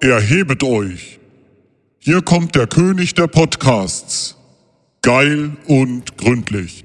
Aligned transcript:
Erhebet 0.00 0.62
euch. 0.62 1.18
Hier 1.98 2.20
kommt 2.20 2.54
der 2.54 2.66
König 2.66 3.14
der 3.14 3.26
Podcasts. 3.26 4.36
Geil 5.00 5.52
und 5.66 6.18
gründlich. 6.18 6.84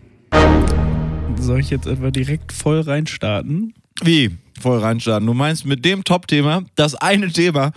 Soll 1.37 1.59
ich 1.59 1.69
jetzt 1.69 1.85
etwa 1.85 2.09
direkt 2.09 2.53
voll 2.53 2.79
reinstarten? 2.79 3.73
Wie? 4.01 4.31
Voll 4.61 4.79
reinstarten. 4.79 5.27
Du 5.27 5.33
meinst 5.33 5.65
mit 5.65 5.83
dem 5.83 6.05
Top-Thema, 6.05 6.63
das 6.75 6.95
eine 6.95 7.29
Thema, 7.29 7.73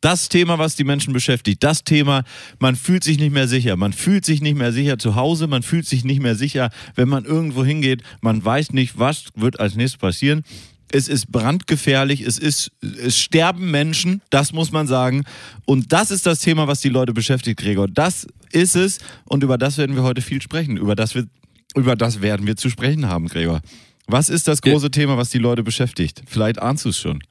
das 0.00 0.28
Thema, 0.28 0.58
was 0.58 0.76
die 0.76 0.84
Menschen 0.84 1.12
beschäftigt, 1.12 1.62
das 1.62 1.84
Thema, 1.84 2.24
man 2.58 2.76
fühlt 2.76 3.04
sich 3.04 3.18
nicht 3.18 3.32
mehr 3.32 3.48
sicher. 3.48 3.76
Man 3.76 3.92
fühlt 3.92 4.24
sich 4.24 4.40
nicht 4.40 4.56
mehr 4.56 4.72
sicher 4.72 4.98
zu 4.98 5.14
Hause, 5.14 5.46
man 5.46 5.62
fühlt 5.62 5.86
sich 5.86 6.04
nicht 6.04 6.22
mehr 6.22 6.34
sicher, 6.34 6.70
wenn 6.94 7.08
man 7.08 7.24
irgendwo 7.24 7.64
hingeht. 7.64 8.02
Man 8.20 8.44
weiß 8.44 8.72
nicht, 8.72 8.98
was 8.98 9.26
wird 9.34 9.60
als 9.60 9.74
nächstes 9.74 9.98
passieren. 9.98 10.44
Es 10.90 11.08
ist 11.08 11.30
brandgefährlich, 11.30 12.22
es 12.22 12.38
ist, 12.38 12.70
es 12.80 13.18
sterben 13.18 13.70
Menschen, 13.70 14.22
das 14.30 14.52
muss 14.52 14.72
man 14.72 14.86
sagen. 14.86 15.24
Und 15.66 15.92
das 15.92 16.10
ist 16.10 16.24
das 16.24 16.40
Thema, 16.40 16.66
was 16.66 16.80
die 16.80 16.88
Leute 16.88 17.12
beschäftigt, 17.12 17.60
Gregor. 17.60 17.88
Das 17.88 18.26
ist 18.52 18.74
es 18.74 18.98
und 19.26 19.44
über 19.44 19.58
das 19.58 19.76
werden 19.76 19.96
wir 19.96 20.02
heute 20.02 20.22
viel 20.22 20.40
sprechen. 20.40 20.78
Über 20.78 20.96
das, 20.96 21.14
wir, 21.14 21.26
über 21.74 21.94
das 21.94 22.22
werden 22.22 22.46
wir 22.46 22.56
zu 22.56 22.70
sprechen 22.70 23.06
haben, 23.06 23.28
Gregor. 23.28 23.60
Was 24.06 24.30
ist 24.30 24.48
das 24.48 24.62
große 24.62 24.90
Thema, 24.90 25.18
was 25.18 25.28
die 25.28 25.38
Leute 25.38 25.62
beschäftigt? 25.62 26.22
Vielleicht 26.26 26.58
ahnst 26.58 26.86
du 26.86 26.88
es 26.88 26.96
schon. 26.96 27.22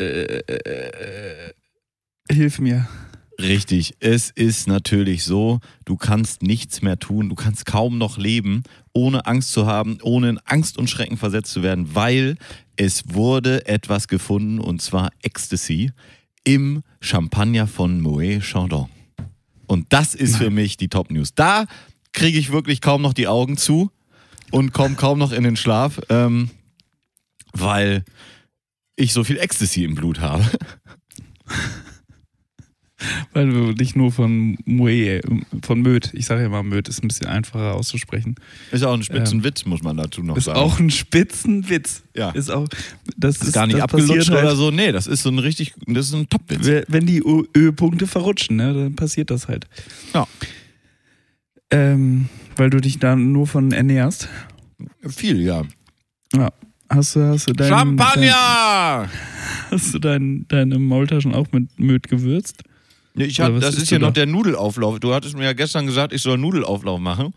Äh, 0.00 0.38
äh, 0.38 1.52
hilf 2.30 2.58
mir. 2.58 2.88
Richtig, 3.40 3.94
es 3.98 4.30
ist 4.30 4.68
natürlich 4.68 5.24
so, 5.24 5.58
du 5.84 5.96
kannst 5.96 6.42
nichts 6.42 6.82
mehr 6.82 6.98
tun, 6.98 7.28
du 7.28 7.34
kannst 7.34 7.66
kaum 7.66 7.98
noch 7.98 8.16
leben, 8.16 8.62
ohne 8.92 9.26
Angst 9.26 9.52
zu 9.52 9.66
haben, 9.66 9.98
ohne 10.02 10.30
in 10.30 10.38
Angst 10.44 10.78
und 10.78 10.88
Schrecken 10.88 11.16
versetzt 11.16 11.52
zu 11.52 11.62
werden, 11.62 11.94
weil 11.94 12.36
es 12.76 13.02
wurde 13.12 13.66
etwas 13.66 14.06
gefunden 14.06 14.60
und 14.60 14.82
zwar 14.82 15.10
Ecstasy 15.22 15.90
im 16.44 16.82
Champagner 17.00 17.66
von 17.66 18.00
Moet 18.00 18.42
Chandon. 18.42 18.88
Und 19.66 19.92
das 19.92 20.14
ist 20.14 20.36
für 20.36 20.50
mich 20.50 20.76
die 20.76 20.88
Top 20.88 21.10
News. 21.10 21.34
Da 21.34 21.66
kriege 22.12 22.38
ich 22.38 22.52
wirklich 22.52 22.80
kaum 22.80 23.02
noch 23.02 23.14
die 23.14 23.26
Augen 23.26 23.56
zu 23.56 23.90
und 24.50 24.72
komme 24.72 24.94
kaum 24.94 25.18
noch 25.18 25.32
in 25.32 25.42
den 25.42 25.56
Schlaf, 25.56 26.00
ähm, 26.10 26.50
weil 27.52 28.04
ich 28.96 29.12
so 29.12 29.24
viel 29.24 29.38
Ecstasy 29.38 29.84
im 29.84 29.94
Blut 29.94 30.20
habe. 30.20 30.44
Weil 33.32 33.50
du 33.50 33.72
nicht 33.72 33.96
nur 33.96 34.12
von 34.12 34.56
Moe, 34.64 35.20
von 35.62 35.82
Möd, 35.82 36.12
ich 36.14 36.26
sage 36.26 36.42
ja 36.42 36.48
mal 36.48 36.62
Möd, 36.62 36.88
ist 36.88 37.02
ein 37.02 37.08
bisschen 37.08 37.26
einfacher 37.26 37.74
auszusprechen. 37.74 38.36
Ist 38.70 38.82
auch 38.82 38.94
ein 38.94 39.02
Spitzenwitz, 39.02 39.64
muss 39.66 39.82
man 39.82 39.96
dazu 39.96 40.22
noch 40.22 40.36
Ist 40.36 40.44
sagen. 40.44 40.58
auch 40.58 40.78
ein 40.78 40.90
Spitzenwitz. 40.90 42.02
Ja. 42.14 42.30
Ist 42.30 42.50
auch, 42.50 42.66
das 43.16 43.42
ist 43.42 43.52
gar 43.52 43.66
nicht 43.66 43.80
abgelutscht 43.80 44.30
halt, 44.30 44.44
oder 44.44 44.56
so. 44.56 44.70
Nee, 44.70 44.92
das 44.92 45.06
ist 45.06 45.22
so 45.22 45.30
ein 45.30 45.38
richtig, 45.38 45.74
das 45.86 46.06
ist 46.06 46.14
ein 46.14 46.28
Top-Witz. 46.28 46.86
Wenn 46.88 47.06
die 47.06 47.18
Ö-Punkte 47.18 48.06
verrutschen, 48.06 48.56
ne, 48.56 48.72
dann 48.72 48.96
passiert 48.96 49.30
das 49.30 49.48
halt. 49.48 49.66
Ja. 50.14 50.26
Ähm, 51.70 52.28
weil 52.56 52.70
du 52.70 52.80
dich 52.80 52.98
da 52.98 53.16
nur 53.16 53.46
von 53.46 53.72
ernährst. 53.72 54.28
Viel, 55.06 55.40
ja. 55.42 55.64
Ja. 56.34 56.52
Hast 56.88 57.16
du, 57.16 57.20
hast 57.20 57.48
du 57.48 57.52
dein, 57.52 57.68
Champagner! 57.68 59.08
Dein, 59.08 59.10
hast 59.70 59.94
du 59.94 59.98
dein, 59.98 60.46
deine 60.48 60.78
Maultaschen 60.78 61.34
auch 61.34 61.46
mit 61.52 61.78
Möd 61.78 62.08
gewürzt? 62.08 62.62
Nee, 63.14 63.24
ich 63.24 63.40
hab, 63.40 63.58
das 63.60 63.76
ist 63.76 63.90
du 63.90 63.98
noch 63.98 64.12
der 64.12 64.26
Nudelauflauf. 64.26 64.98
Du 65.00 65.14
hattest 65.14 65.36
mir 65.36 65.44
ja 65.44 65.52
gestern 65.52 65.86
gesagt, 65.86 66.12
ich 66.12 66.22
soll 66.22 66.36
Nudelauflauf 66.36 67.00
machen. 67.00 67.32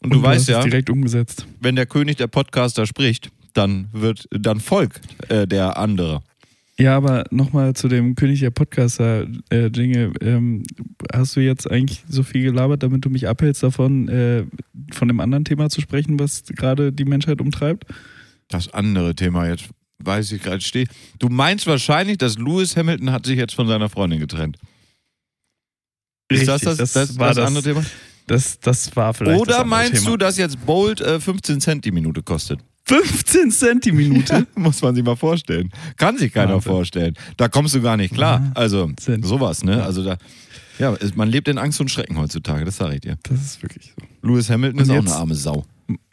Und, 0.00 0.12
du 0.12 0.18
Und 0.18 0.22
weißt 0.24 0.40
hast 0.40 0.48
es 0.48 0.48
ja, 0.48 0.62
direkt 0.62 0.90
umgesetzt. 0.90 1.46
wenn 1.60 1.76
der 1.76 1.86
König 1.86 2.16
der 2.16 2.26
Podcaster 2.26 2.86
spricht, 2.86 3.30
dann 3.54 3.88
wird, 3.92 4.28
dann 4.30 4.58
folgt 4.58 5.00
äh, 5.28 5.46
der 5.46 5.76
andere. 5.76 6.22
Ja, 6.78 6.96
aber 6.96 7.24
nochmal 7.30 7.74
zu 7.74 7.86
dem 7.86 8.16
König 8.16 8.40
der 8.40 8.50
Podcaster-Dinge. 8.50 10.12
ähm, 10.20 10.64
hast 11.12 11.36
du 11.36 11.40
jetzt 11.40 11.70
eigentlich 11.70 12.02
so 12.08 12.24
viel 12.24 12.42
gelabert, 12.42 12.82
damit 12.82 13.04
du 13.04 13.10
mich 13.10 13.28
abhältst 13.28 13.62
davon, 13.62 14.08
äh, 14.08 14.44
von 14.90 15.06
dem 15.06 15.20
anderen 15.20 15.44
Thema 15.44 15.68
zu 15.68 15.80
sprechen, 15.80 16.18
was 16.18 16.44
gerade 16.44 16.92
die 16.92 17.04
Menschheit 17.04 17.40
umtreibt? 17.40 17.84
Das 18.52 18.72
andere 18.72 19.14
Thema 19.14 19.46
jetzt, 19.48 19.70
weiß 19.98 20.32
ich 20.32 20.42
gerade, 20.42 20.60
stehe. 20.60 20.86
Du 21.18 21.28
meinst 21.28 21.66
wahrscheinlich, 21.66 22.18
dass 22.18 22.38
Lewis 22.38 22.76
Hamilton 22.76 23.10
hat 23.12 23.26
sich 23.26 23.38
jetzt 23.38 23.54
von 23.54 23.66
seiner 23.66 23.88
Freundin 23.88 24.20
getrennt. 24.20 24.58
Ist 26.28 26.48
das 26.48 26.62
das, 26.62 26.76
das, 26.78 26.92
das, 26.92 27.18
war 27.18 27.28
das 27.28 27.36
das, 27.36 27.46
andere 27.46 27.64
Thema? 27.64 27.84
Das, 28.26 28.60
das 28.60 28.94
war 28.96 29.12
vielleicht 29.14 29.40
Oder 29.40 29.64
meinst 29.64 30.04
Thema. 30.04 30.10
du, 30.12 30.16
dass 30.16 30.38
jetzt 30.38 30.64
Bolt 30.64 31.00
äh, 31.00 31.18
15 31.20 31.60
Cent 31.60 31.84
die 31.84 31.90
Minute 31.90 32.22
kostet? 32.22 32.60
15 32.84 33.50
Cent 33.50 33.84
die 33.84 33.92
Minute? 33.92 34.46
Muss 34.54 34.82
man 34.82 34.94
sich 34.94 35.04
mal 35.04 35.16
vorstellen. 35.16 35.70
Kann 35.96 36.18
sich 36.18 36.32
keiner 36.32 36.54
Wahnsinn. 36.54 36.72
vorstellen. 36.72 37.14
Da 37.36 37.48
kommst 37.48 37.74
du 37.74 37.80
gar 37.80 37.96
nicht 37.96 38.14
klar. 38.14 38.40
Ja. 38.44 38.52
Also 38.54 38.88
Wahnsinn. 38.88 39.22
sowas, 39.22 39.64
ne? 39.64 39.82
Also 39.82 40.04
da, 40.04 40.16
ja, 40.78 40.96
man 41.14 41.28
lebt 41.28 41.48
in 41.48 41.58
Angst 41.58 41.80
und 41.80 41.90
Schrecken 41.90 42.18
heutzutage, 42.18 42.64
das 42.64 42.76
sage 42.76 42.94
ich 42.94 43.00
dir. 43.02 43.18
Das 43.22 43.40
ist 43.40 43.62
wirklich 43.62 43.92
so. 43.96 44.28
Lewis 44.28 44.50
Hamilton 44.50 44.80
Und 44.80 44.84
ist 44.84 44.90
auch 44.90 44.96
eine 44.96 45.14
arme 45.14 45.34
Sau. 45.34 45.64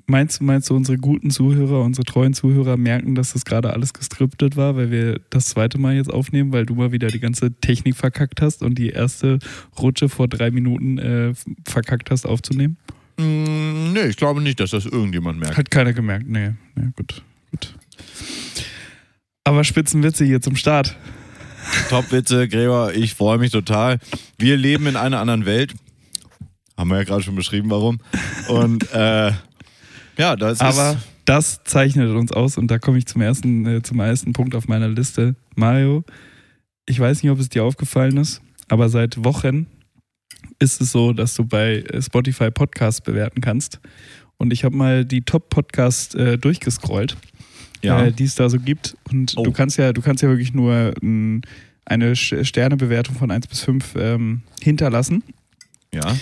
Meinst, 0.09 0.39
du- 0.39 0.43
meinst 0.43 0.69
du, 0.69 0.75
unsere 0.75 0.97
guten 0.97 1.29
Zuhörer, 1.29 1.81
unsere 1.83 2.03
treuen 2.03 2.33
Zuhörer 2.33 2.77
merken, 2.77 3.13
dass 3.13 3.33
das 3.33 3.45
gerade 3.45 3.71
alles 3.73 3.93
geskriptet 3.93 4.57
war, 4.57 4.75
weil 4.75 4.89
wir 4.89 5.19
das 5.29 5.45
zweite 5.49 5.77
Mal 5.77 5.95
jetzt 5.95 6.11
aufnehmen, 6.11 6.51
weil 6.51 6.65
du 6.65 6.73
mal 6.73 6.91
wieder 6.91 7.09
die 7.09 7.19
ganze 7.19 7.53
Technik 7.53 7.95
verkackt 7.95 8.41
hast 8.41 8.63
und 8.63 8.75
die 8.79 8.89
erste 8.89 9.37
Rutsche 9.79 10.09
vor 10.09 10.27
drei 10.27 10.49
Minuten 10.49 10.97
äh, 10.97 11.33
verkackt 11.67 12.09
hast 12.09 12.25
aufzunehmen? 12.25 12.77
Mm, 13.17 13.93
nee, 13.93 14.07
ich 14.09 14.17
glaube 14.17 14.41
nicht, 14.41 14.59
dass 14.59 14.71
das 14.71 14.85
irgendjemand 14.87 15.39
merkt. 15.39 15.57
Hat 15.57 15.69
keiner 15.69 15.93
gemerkt. 15.93 16.27
Nee, 16.27 16.53
nee 16.75 16.87
gut, 16.95 17.21
gut. 17.51 17.75
Aber 19.43 19.63
Spitzenwitze 19.63 20.25
hier 20.25 20.41
zum 20.41 20.55
Start. 20.55 20.97
Top-Witze, 21.89 22.47
Gregor, 22.47 22.93
ich 22.93 23.13
freue 23.13 23.37
mich 23.37 23.51
total. 23.51 23.99
Wir 24.39 24.57
leben 24.57 24.87
in 24.87 24.95
einer 24.95 25.19
anderen 25.19 25.45
Welt. 25.45 25.75
Haben 26.77 26.89
wir 26.89 26.97
ja 26.97 27.03
gerade 27.03 27.21
schon 27.21 27.35
beschrieben, 27.35 27.69
warum. 27.69 27.99
Und 28.47 28.91
äh, 28.91 29.33
ja, 30.19 30.35
das 30.35 30.59
Aber 30.59 30.97
das 31.25 31.63
zeichnet 31.63 32.09
uns 32.11 32.31
aus 32.31 32.57
und 32.57 32.69
da 32.69 32.77
komme 32.77 32.97
ich 32.99 33.05
zum 33.07 33.21
ersten, 33.21 33.65
äh, 33.65 33.81
zum 33.81 33.99
ersten 33.99 34.33
Punkt 34.33 34.53
auf 34.55 34.67
meiner 34.67 34.87
Liste. 34.89 35.35
Mario, 35.55 36.03
ich 36.85 36.99
weiß 36.99 37.23
nicht, 37.23 37.31
ob 37.31 37.39
es 37.39 37.49
dir 37.49 37.63
aufgefallen 37.63 38.17
ist, 38.17 38.41
aber 38.67 38.89
seit 38.89 39.23
Wochen 39.23 39.67
ist 40.59 40.81
es 40.81 40.91
so, 40.91 41.13
dass 41.13 41.35
du 41.35 41.45
bei 41.45 41.77
äh, 41.81 42.01
Spotify 42.01 42.51
Podcasts 42.51 43.01
bewerten 43.01 43.41
kannst. 43.41 43.79
Und 44.37 44.53
ich 44.53 44.63
habe 44.63 44.75
mal 44.75 45.03
die 45.05 45.21
Top-Podcasts 45.21 46.15
äh, 46.15 46.37
durchgescrollt, 46.37 47.17
Ja. 47.83 48.05
äh, 48.05 48.11
die 48.11 48.23
es 48.23 48.35
da 48.35 48.49
so 48.49 48.57
gibt. 48.59 48.95
Und 49.11 49.33
Oh. 49.37 49.43
du 49.43 49.51
kannst 49.51 49.77
ja, 49.77 49.91
du 49.93 50.01
kannst 50.01 50.23
ja 50.23 50.29
wirklich 50.29 50.53
nur 50.53 50.93
mh, 51.01 51.41
eine 51.85 52.13
Sch- 52.13 52.43
Sternebewertung 52.45 53.15
von 53.15 53.31
1 53.31 53.47
bis 53.47 53.61
5 53.61 53.95
ähm, 53.97 54.41
hinterlassen. 54.61 55.23
ja. 55.93 56.15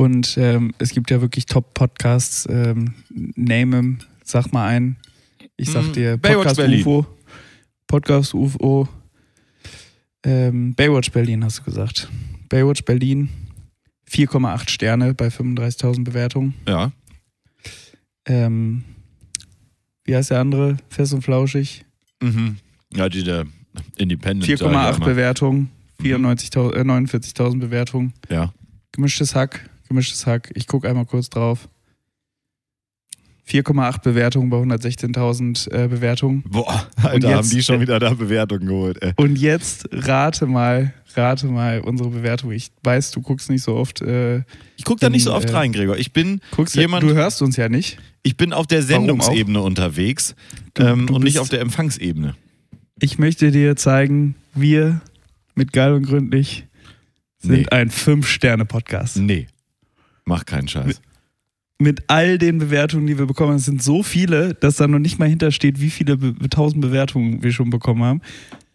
Und 0.00 0.36
ähm, 0.38 0.72
es 0.78 0.90
gibt 0.90 1.10
ja 1.10 1.20
wirklich 1.20 1.46
Top-Podcasts. 1.46 2.46
Ähm, 2.50 2.94
name 3.34 3.76
'em, 3.78 3.98
sag 4.24 4.52
mal 4.52 4.66
einen. 4.68 4.96
Ich 5.56 5.70
sag 5.70 5.88
Mm, 5.88 5.92
dir 5.92 6.16
Baywatch 6.16 6.36
Podcast 6.36 6.56
Berlin. 6.56 6.80
UFO. 6.80 7.06
Podcast 7.86 8.34
UFO. 8.34 8.88
Ähm, 10.24 10.74
Baywatch 10.74 11.10
Berlin 11.12 11.44
hast 11.44 11.58
du 11.60 11.62
gesagt. 11.64 12.08
Baywatch 12.48 12.84
Berlin. 12.84 13.28
4,8 14.10 14.70
Sterne 14.70 15.14
bei 15.14 15.28
35.000 15.30 16.04
Bewertungen. 16.04 16.54
Ja. 16.66 16.92
Ähm, 18.26 18.84
wie 20.04 20.16
heißt 20.16 20.30
der 20.30 20.40
andere? 20.40 20.76
Fest 20.88 21.12
und 21.14 21.22
Flauschig. 21.22 21.84
Mhm. 22.22 22.56
Ja, 22.94 23.08
diese 23.08 23.46
Independent. 23.96 24.44
sag 24.46 24.54
ich 24.54 24.60
4,8 24.62 24.98
mal. 24.98 25.04
Bewertungen. 25.06 25.70
94.000 26.02 26.74
äh, 26.74 26.80
49.000 26.80 27.58
Bewertungen. 27.60 28.12
Ja. 28.28 28.52
Gemischtes 28.92 29.34
Hack, 29.34 29.69
gemischtes 29.90 30.24
Hack. 30.26 30.50
Ich 30.54 30.66
gucke 30.66 30.88
einmal 30.88 31.04
kurz 31.04 31.28
drauf. 31.28 31.68
4,8 33.48 34.02
Bewertungen 34.02 34.48
bei 34.48 34.58
116.000 34.58 35.70
äh, 35.72 35.88
Bewertungen. 35.88 36.44
Boah, 36.46 36.86
Und 36.98 37.04
Alter, 37.04 37.28
jetzt- 37.28 37.36
haben 37.36 37.50
die 37.50 37.62
schon 37.62 37.80
wieder 37.80 37.98
da 37.98 38.14
Bewertungen 38.14 38.66
geholt, 38.66 39.02
ey. 39.02 39.12
Und 39.16 39.36
jetzt 39.36 39.88
rate 39.90 40.46
mal, 40.46 40.94
rate 41.16 41.48
mal 41.48 41.80
unsere 41.80 42.10
Bewertung. 42.10 42.52
Ich 42.52 42.70
weiß, 42.84 43.10
du 43.10 43.20
guckst 43.22 43.50
nicht 43.50 43.62
so 43.64 43.74
oft. 43.74 44.02
Äh, 44.02 44.42
Ich 44.76 44.84
guck 44.84 45.00
da 45.00 45.10
nicht 45.10 45.24
so 45.24 45.34
oft 45.34 45.50
äh, 45.50 45.52
rein, 45.54 45.72
Gregor. 45.72 45.96
Ich 45.98 46.12
bin, 46.12 46.40
guckst 46.52 46.76
Jemand- 46.76 47.02
du 47.02 47.12
hörst 47.12 47.42
uns 47.42 47.56
ja 47.56 47.68
nicht. 47.68 47.98
ich 48.22 48.36
bin 48.36 48.52
auf 48.52 48.68
der? 48.68 48.82
Sendungsebene 48.84 49.60
unterwegs 49.60 50.36
Du- 50.74 50.84
ähm, 50.84 51.08
du 51.08 51.16
und 51.16 51.24
nicht 51.24 51.40
auf 51.40 51.48
der 51.48 51.60
Empfangsebene. 51.60 52.36
Ich 53.00 53.18
möchte 53.18 53.50
dir 53.50 53.74
zeigen, 53.74 54.36
wir 54.54 55.00
mit 55.56 55.72
Geil 55.72 55.92
und 55.94 56.04
Gründlich 56.06 56.66
sind 57.38 57.52
Nee. 57.62 57.66
ein 57.70 57.90
Fünf-Sterne-Podcast. 57.90 59.16
Nee. 59.16 59.48
Mach 60.24 60.44
keinen 60.46 60.68
Scheiß. 60.68 61.00
Mit 61.78 62.02
all 62.08 62.36
den 62.36 62.58
Bewertungen, 62.58 63.06
die 63.06 63.18
wir 63.18 63.24
bekommen 63.26 63.50
haben, 63.50 63.56
es 63.56 63.64
sind 63.64 63.82
so 63.82 64.02
viele, 64.02 64.52
dass 64.54 64.76
da 64.76 64.86
noch 64.86 64.98
nicht 64.98 65.18
mal 65.18 65.28
hintersteht, 65.28 65.80
wie 65.80 65.88
viele 65.90 66.16
be 66.18 66.34
1000 66.44 66.82
Bewertungen 66.82 67.42
wir 67.42 67.52
schon 67.52 67.70
bekommen 67.70 68.02
haben. 68.02 68.20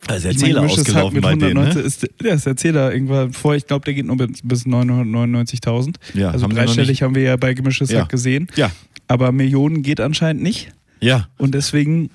Also 0.07 0.27
Ich 0.29 0.35
meine, 0.37 0.47
Erzähler 0.55 0.61
gemischtes 0.61 0.95
Hack 0.95 1.03
ausgelaufen 1.03 1.21
bei 1.21 1.29
denen, 1.35 1.53
ne? 1.53 1.69
119 1.69 1.83
ist, 1.85 2.07
ja, 2.23 2.33
ist 2.33 2.47
Erzähler 2.47 2.93
irgendwann 2.93 3.33
vor, 3.33 3.55
ich 3.55 3.67
glaube, 3.67 3.85
der 3.85 3.93
geht 3.93 4.05
nur 4.05 4.17
bis- 4.17 4.41
bis 4.43 4.65
999.000. 4.65 5.97
Ja, 6.13 6.31
Also 6.31 6.43
haben 6.45 6.55
dreistellig 6.55 7.01
haben 7.03 7.15
wir 7.15 7.21
ja 7.23 7.35
bei 7.37 7.53
gemischtes 7.53 7.91
Ja. 7.91 8.01
Hack 8.01 8.09
gesehen. 8.09 8.47
Ja. 8.55 8.71
Aber 9.07 9.31
Millionen 9.31 9.83
geht 9.83 9.99
anscheinend 10.01 10.41
nicht. 10.41 10.69
Ja. 10.99 11.27
Und 11.37 11.53
deswegen 11.55 12.09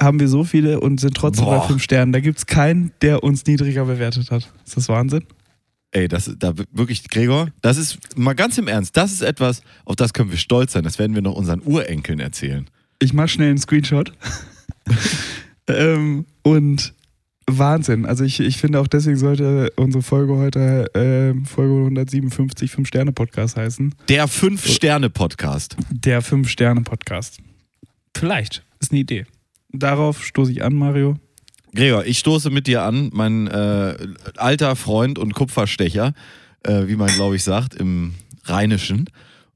haben 0.00 0.20
wir 0.20 0.28
so 0.28 0.44
viele 0.44 0.78
und 0.80 1.00
sind 1.00 1.14
trotzdem 1.16 1.46
Boah. 1.46 1.58
bei 1.60 1.66
fünf 1.66 1.82
Sternen. 1.82 2.12
Da 2.12 2.20
gibt 2.20 2.38
es 2.38 2.46
keinen, 2.46 2.92
der 3.02 3.24
uns 3.24 3.44
niedriger 3.46 3.84
bewertet 3.86 4.30
hat. 4.30 4.48
Ist 4.64 4.76
das 4.76 4.88
Wahnsinn? 4.88 5.24
Ey, 5.96 6.08
das 6.08 6.30
da 6.38 6.52
wirklich, 6.72 7.08
Gregor, 7.08 7.48
das 7.62 7.78
ist 7.78 8.18
mal 8.18 8.34
ganz 8.34 8.58
im 8.58 8.68
Ernst, 8.68 8.98
das 8.98 9.12
ist 9.12 9.22
etwas, 9.22 9.62
auf 9.86 9.96
das 9.96 10.12
können 10.12 10.30
wir 10.30 10.36
stolz 10.36 10.74
sein. 10.74 10.84
Das 10.84 10.98
werden 10.98 11.14
wir 11.14 11.22
noch 11.22 11.32
unseren 11.32 11.62
Urenkeln 11.62 12.20
erzählen. 12.20 12.68
Ich 12.98 13.14
mache 13.14 13.28
schnell 13.28 13.48
einen 13.48 13.56
Screenshot. 13.56 14.12
ähm, 15.68 16.26
und 16.42 16.92
Wahnsinn. 17.46 18.04
Also 18.04 18.24
ich, 18.24 18.40
ich 18.40 18.58
finde 18.58 18.78
auch 18.80 18.88
deswegen 18.88 19.16
sollte 19.16 19.72
unsere 19.76 20.02
Folge 20.02 20.36
heute 20.36 20.90
ähm, 20.92 21.46
Folge 21.46 21.72
157 21.74 22.70
Fünf-Sterne-Podcast 22.72 23.56
heißen. 23.56 23.94
Der 24.10 24.28
Fünf-Sterne-Podcast. 24.28 25.78
Der 25.90 26.20
Fünf-Sterne-Podcast. 26.20 27.38
Vielleicht. 28.14 28.66
Ist 28.80 28.92
eine 28.92 29.00
Idee. 29.00 29.24
Darauf 29.72 30.22
stoße 30.22 30.52
ich 30.52 30.62
an, 30.62 30.74
Mario. 30.74 31.16
Gregor, 31.74 32.04
ich 32.06 32.18
stoße 32.18 32.50
mit 32.50 32.66
dir 32.66 32.82
an, 32.82 33.10
mein 33.12 33.46
äh, 33.48 33.96
alter 34.36 34.76
Freund 34.76 35.18
und 35.18 35.34
Kupferstecher, 35.34 36.14
äh, 36.62 36.86
wie 36.86 36.96
man 36.96 37.08
glaube 37.08 37.36
ich 37.36 37.44
sagt, 37.44 37.74
im 37.74 38.14
Rheinischen. 38.44 39.10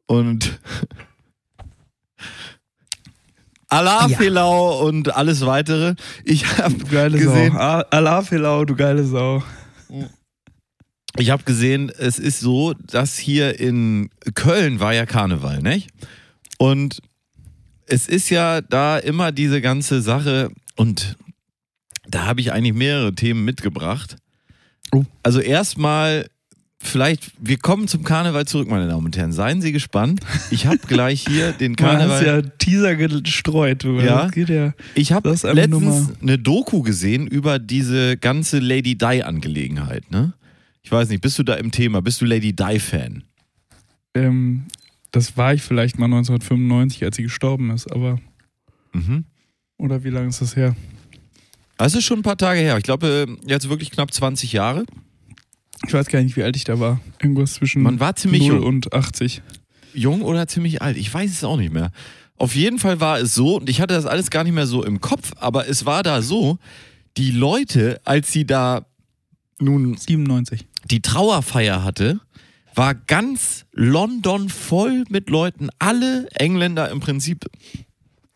Und 0.06 0.58
Alafelau 3.68 4.84
und 4.84 5.14
alles 5.14 5.46
weitere. 5.46 5.94
Ich 6.24 6.58
habe 6.58 6.74
gesehen, 6.74 7.52
Sau. 7.52 7.58
Ah, 7.58 7.84
Allah 7.90 8.22
Filau, 8.22 8.64
du 8.64 8.74
geile 8.74 9.04
Sau. 9.04 9.42
ich 11.16 11.30
habe 11.30 11.44
gesehen, 11.44 11.90
es 11.96 12.18
ist 12.18 12.40
so, 12.40 12.74
dass 12.74 13.16
hier 13.16 13.60
in 13.60 14.10
Köln 14.34 14.80
war 14.80 14.92
ja 14.92 15.06
Karneval, 15.06 15.62
nicht? 15.62 15.90
Und 16.58 17.00
es 17.86 18.08
ist 18.08 18.28
ja 18.28 18.60
da 18.60 18.98
immer 18.98 19.30
diese 19.30 19.60
ganze 19.60 20.02
Sache 20.02 20.50
und 20.76 21.16
da 22.10 22.26
habe 22.26 22.40
ich 22.40 22.52
eigentlich 22.52 22.74
mehrere 22.74 23.14
Themen 23.14 23.44
mitgebracht. 23.44 24.16
Oh. 24.92 25.04
Also 25.22 25.40
erstmal, 25.40 26.28
vielleicht, 26.82 27.32
wir 27.38 27.58
kommen 27.58 27.86
zum 27.88 28.02
Karneval 28.04 28.46
zurück, 28.46 28.68
meine 28.68 28.88
Damen 28.88 29.06
und 29.06 29.16
Herren. 29.16 29.32
Seien 29.32 29.62
Sie 29.62 29.72
gespannt. 29.72 30.20
Ich 30.50 30.66
habe 30.66 30.78
gleich 30.78 31.24
hier 31.28 31.52
den 31.60 31.74
Du 31.74 31.84
hast 31.84 31.90
Karneval. 31.90 32.26
ja 32.26 32.42
Teaser 32.42 32.96
gestreut. 32.96 33.84
Ja. 33.84 34.24
Das 34.24 34.32
geht 34.32 34.48
ja. 34.48 34.74
Ich 34.94 35.12
habe 35.12 35.30
letztens 35.30 36.12
eine 36.20 36.38
Doku 36.38 36.82
gesehen 36.82 37.26
über 37.26 37.58
diese 37.58 38.16
ganze 38.16 38.58
Lady 38.58 38.96
Di-Angelegenheit, 38.96 40.10
ne? 40.10 40.32
Ich 40.82 40.90
weiß 40.90 41.10
nicht, 41.10 41.20
bist 41.20 41.38
du 41.38 41.42
da 41.42 41.54
im 41.54 41.70
Thema? 41.70 42.00
Bist 42.00 42.20
du 42.20 42.24
Lady 42.24 42.54
Di-Fan? 42.54 43.22
Ähm, 44.14 44.64
das 45.12 45.36
war 45.36 45.54
ich 45.54 45.62
vielleicht 45.62 45.98
mal 45.98 46.06
1995, 46.06 47.04
als 47.04 47.16
sie 47.16 47.22
gestorben 47.22 47.70
ist, 47.70 47.92
aber. 47.92 48.18
Mhm. 48.92 49.24
Oder 49.76 50.02
wie 50.04 50.10
lange 50.10 50.28
ist 50.28 50.40
das 50.40 50.56
her? 50.56 50.74
Das 51.80 51.94
ist 51.94 52.04
schon 52.04 52.18
ein 52.18 52.22
paar 52.22 52.36
Tage 52.36 52.60
her. 52.60 52.76
Ich 52.76 52.82
glaube, 52.82 53.38
jetzt 53.46 53.70
wirklich 53.70 53.90
knapp 53.90 54.12
20 54.12 54.52
Jahre. 54.52 54.84
Ich 55.86 55.94
weiß 55.94 56.08
gar 56.08 56.22
nicht, 56.22 56.36
wie 56.36 56.42
alt 56.42 56.54
ich 56.54 56.64
da 56.64 56.78
war. 56.78 57.00
Irgendwas 57.22 57.54
zwischen 57.54 57.80
Man 57.80 57.98
war 58.00 58.14
ziemlich 58.16 58.42
0 58.42 58.58
jung. 58.58 58.66
und 58.66 58.92
80. 58.92 59.40
Jung 59.94 60.20
oder 60.20 60.46
ziemlich 60.46 60.82
alt. 60.82 60.98
Ich 60.98 61.12
weiß 61.12 61.30
es 61.30 61.42
auch 61.42 61.56
nicht 61.56 61.72
mehr. 61.72 61.90
Auf 62.36 62.54
jeden 62.54 62.78
Fall 62.78 63.00
war 63.00 63.18
es 63.18 63.32
so, 63.32 63.56
und 63.56 63.70
ich 63.70 63.80
hatte 63.80 63.94
das 63.94 64.04
alles 64.04 64.28
gar 64.28 64.44
nicht 64.44 64.52
mehr 64.52 64.66
so 64.66 64.84
im 64.84 65.00
Kopf, 65.00 65.32
aber 65.36 65.68
es 65.68 65.86
war 65.86 66.02
da 66.02 66.20
so, 66.20 66.58
die 67.16 67.30
Leute, 67.30 67.98
als 68.04 68.30
sie 68.30 68.44
da 68.44 68.84
nun 69.58 69.96
97. 69.96 70.66
die 70.90 71.00
Trauerfeier 71.00 71.82
hatte, 71.82 72.20
war 72.74 72.94
ganz 72.94 73.64
London 73.72 74.50
voll 74.50 75.04
mit 75.08 75.30
Leuten. 75.30 75.70
Alle 75.78 76.28
Engländer 76.32 76.90
im 76.90 77.00
Prinzip, 77.00 77.46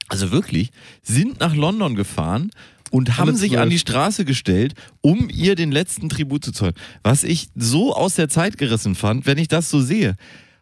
also 0.08 0.32
wirklich, 0.32 0.70
sind 1.02 1.40
nach 1.40 1.54
London 1.54 1.94
gefahren 1.94 2.50
und 2.94 3.18
haben 3.18 3.34
sich 3.34 3.58
an 3.58 3.70
die 3.70 3.80
Straße 3.80 4.24
gestellt, 4.24 4.74
um 5.00 5.28
ihr 5.28 5.56
den 5.56 5.72
letzten 5.72 6.08
Tribut 6.08 6.44
zu 6.44 6.52
zollen. 6.52 6.74
Was 7.02 7.24
ich 7.24 7.48
so 7.56 7.92
aus 7.92 8.14
der 8.14 8.28
Zeit 8.28 8.56
gerissen 8.56 8.94
fand, 8.94 9.26
wenn 9.26 9.36
ich 9.36 9.48
das 9.48 9.68
so 9.68 9.80
sehe. 9.80 10.14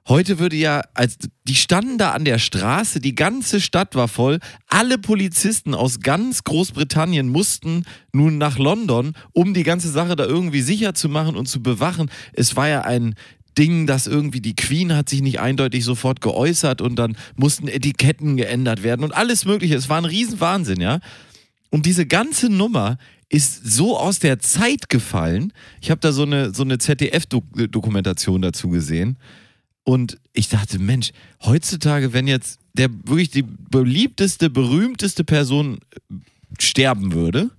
Heute 0.09 0.39
würde 0.39 0.57
ja, 0.57 0.81
als 0.95 1.19
die 1.47 1.55
standen 1.55 1.99
da 1.99 2.13
an 2.13 2.25
der 2.25 2.39
Straße, 2.39 3.01
die 3.01 3.15
ganze 3.15 3.61
Stadt 3.61 3.95
war 3.97 4.09
voll, 4.09 4.39
alle 4.67 4.97
Polizisten 4.97 5.75
aus 5.75 6.01
ganz 6.01 6.43
Großbritannien 6.45 7.29
mussten 7.29 7.85
nun 8.15 8.39
nach 8.39 8.57
London, 8.57 9.13
um 9.33 9.53
die 9.53 9.63
ganze 9.63 9.91
Sache 9.91 10.17
da 10.17 10.25
irgendwie 10.25 10.63
sicher 10.63 10.95
zu 10.95 11.11
machen 11.11 11.37
und 11.37 11.51
zu 11.51 11.63
bewachen. 11.63 12.11
Es 12.33 12.57
war 12.57 12.67
ja 12.67 12.81
ein 12.81 13.15
Ding, 13.59 13.87
dass 13.87 14.07
irgendwie 14.07 14.41
die 14.41 14.57
Queen 14.57 14.97
hat 14.97 15.11
sich 15.11 15.21
nicht 15.21 15.39
eindeutig 15.39 15.85
sofort 15.85 16.23
geäußert 16.23 16.81
und 16.81 16.97
dann 16.97 17.15
mussten 17.37 17.69
Etiketten 17.69 18.39
geändert 18.39 18.83
werden 18.83 19.05
und 19.05 19.13
alles 19.13 19.45
mögliche. 19.45 19.77
Es 19.77 19.91
war 19.91 19.99
ein 19.99 20.07
Riesenwahnsinn, 20.07 20.81
ja. 20.81 21.01
Und 21.73 21.87
diese 21.87 22.05
ganze 22.07 22.51
Nummer 22.51 22.99
ist 23.31 23.65
so 23.65 23.99
aus 23.99 24.19
der 24.19 24.39
Zeit 24.41 24.91
gefallen. 24.91 25.55
Ich 25.81 25.91
habe 25.91 26.01
da 26.01 26.13
so 26.13 26.23
eine, 26.23 26.53
so 26.53 26.63
eine 26.63 26.77
ZDF-Dokumentation 26.77 28.43
dazu 28.43 28.69
gesehen. 28.69 29.17
Und 29.83 30.21
ich 30.35 30.51
dachte, 30.51 30.79
Mensch, 30.79 31.13
heutzutage, 31.43 32.13
wenn 32.13 32.27
jetzt 32.27 32.61
der 32.75 32.91
wirklich 32.91 33.31
die 33.31 33.43
beliebteste, 33.43 34.51
berühmteste 34.51 35.25
Person 35.25 35.79
äh, 36.11 36.15
sterben 36.61 37.15
würde, 37.15 37.51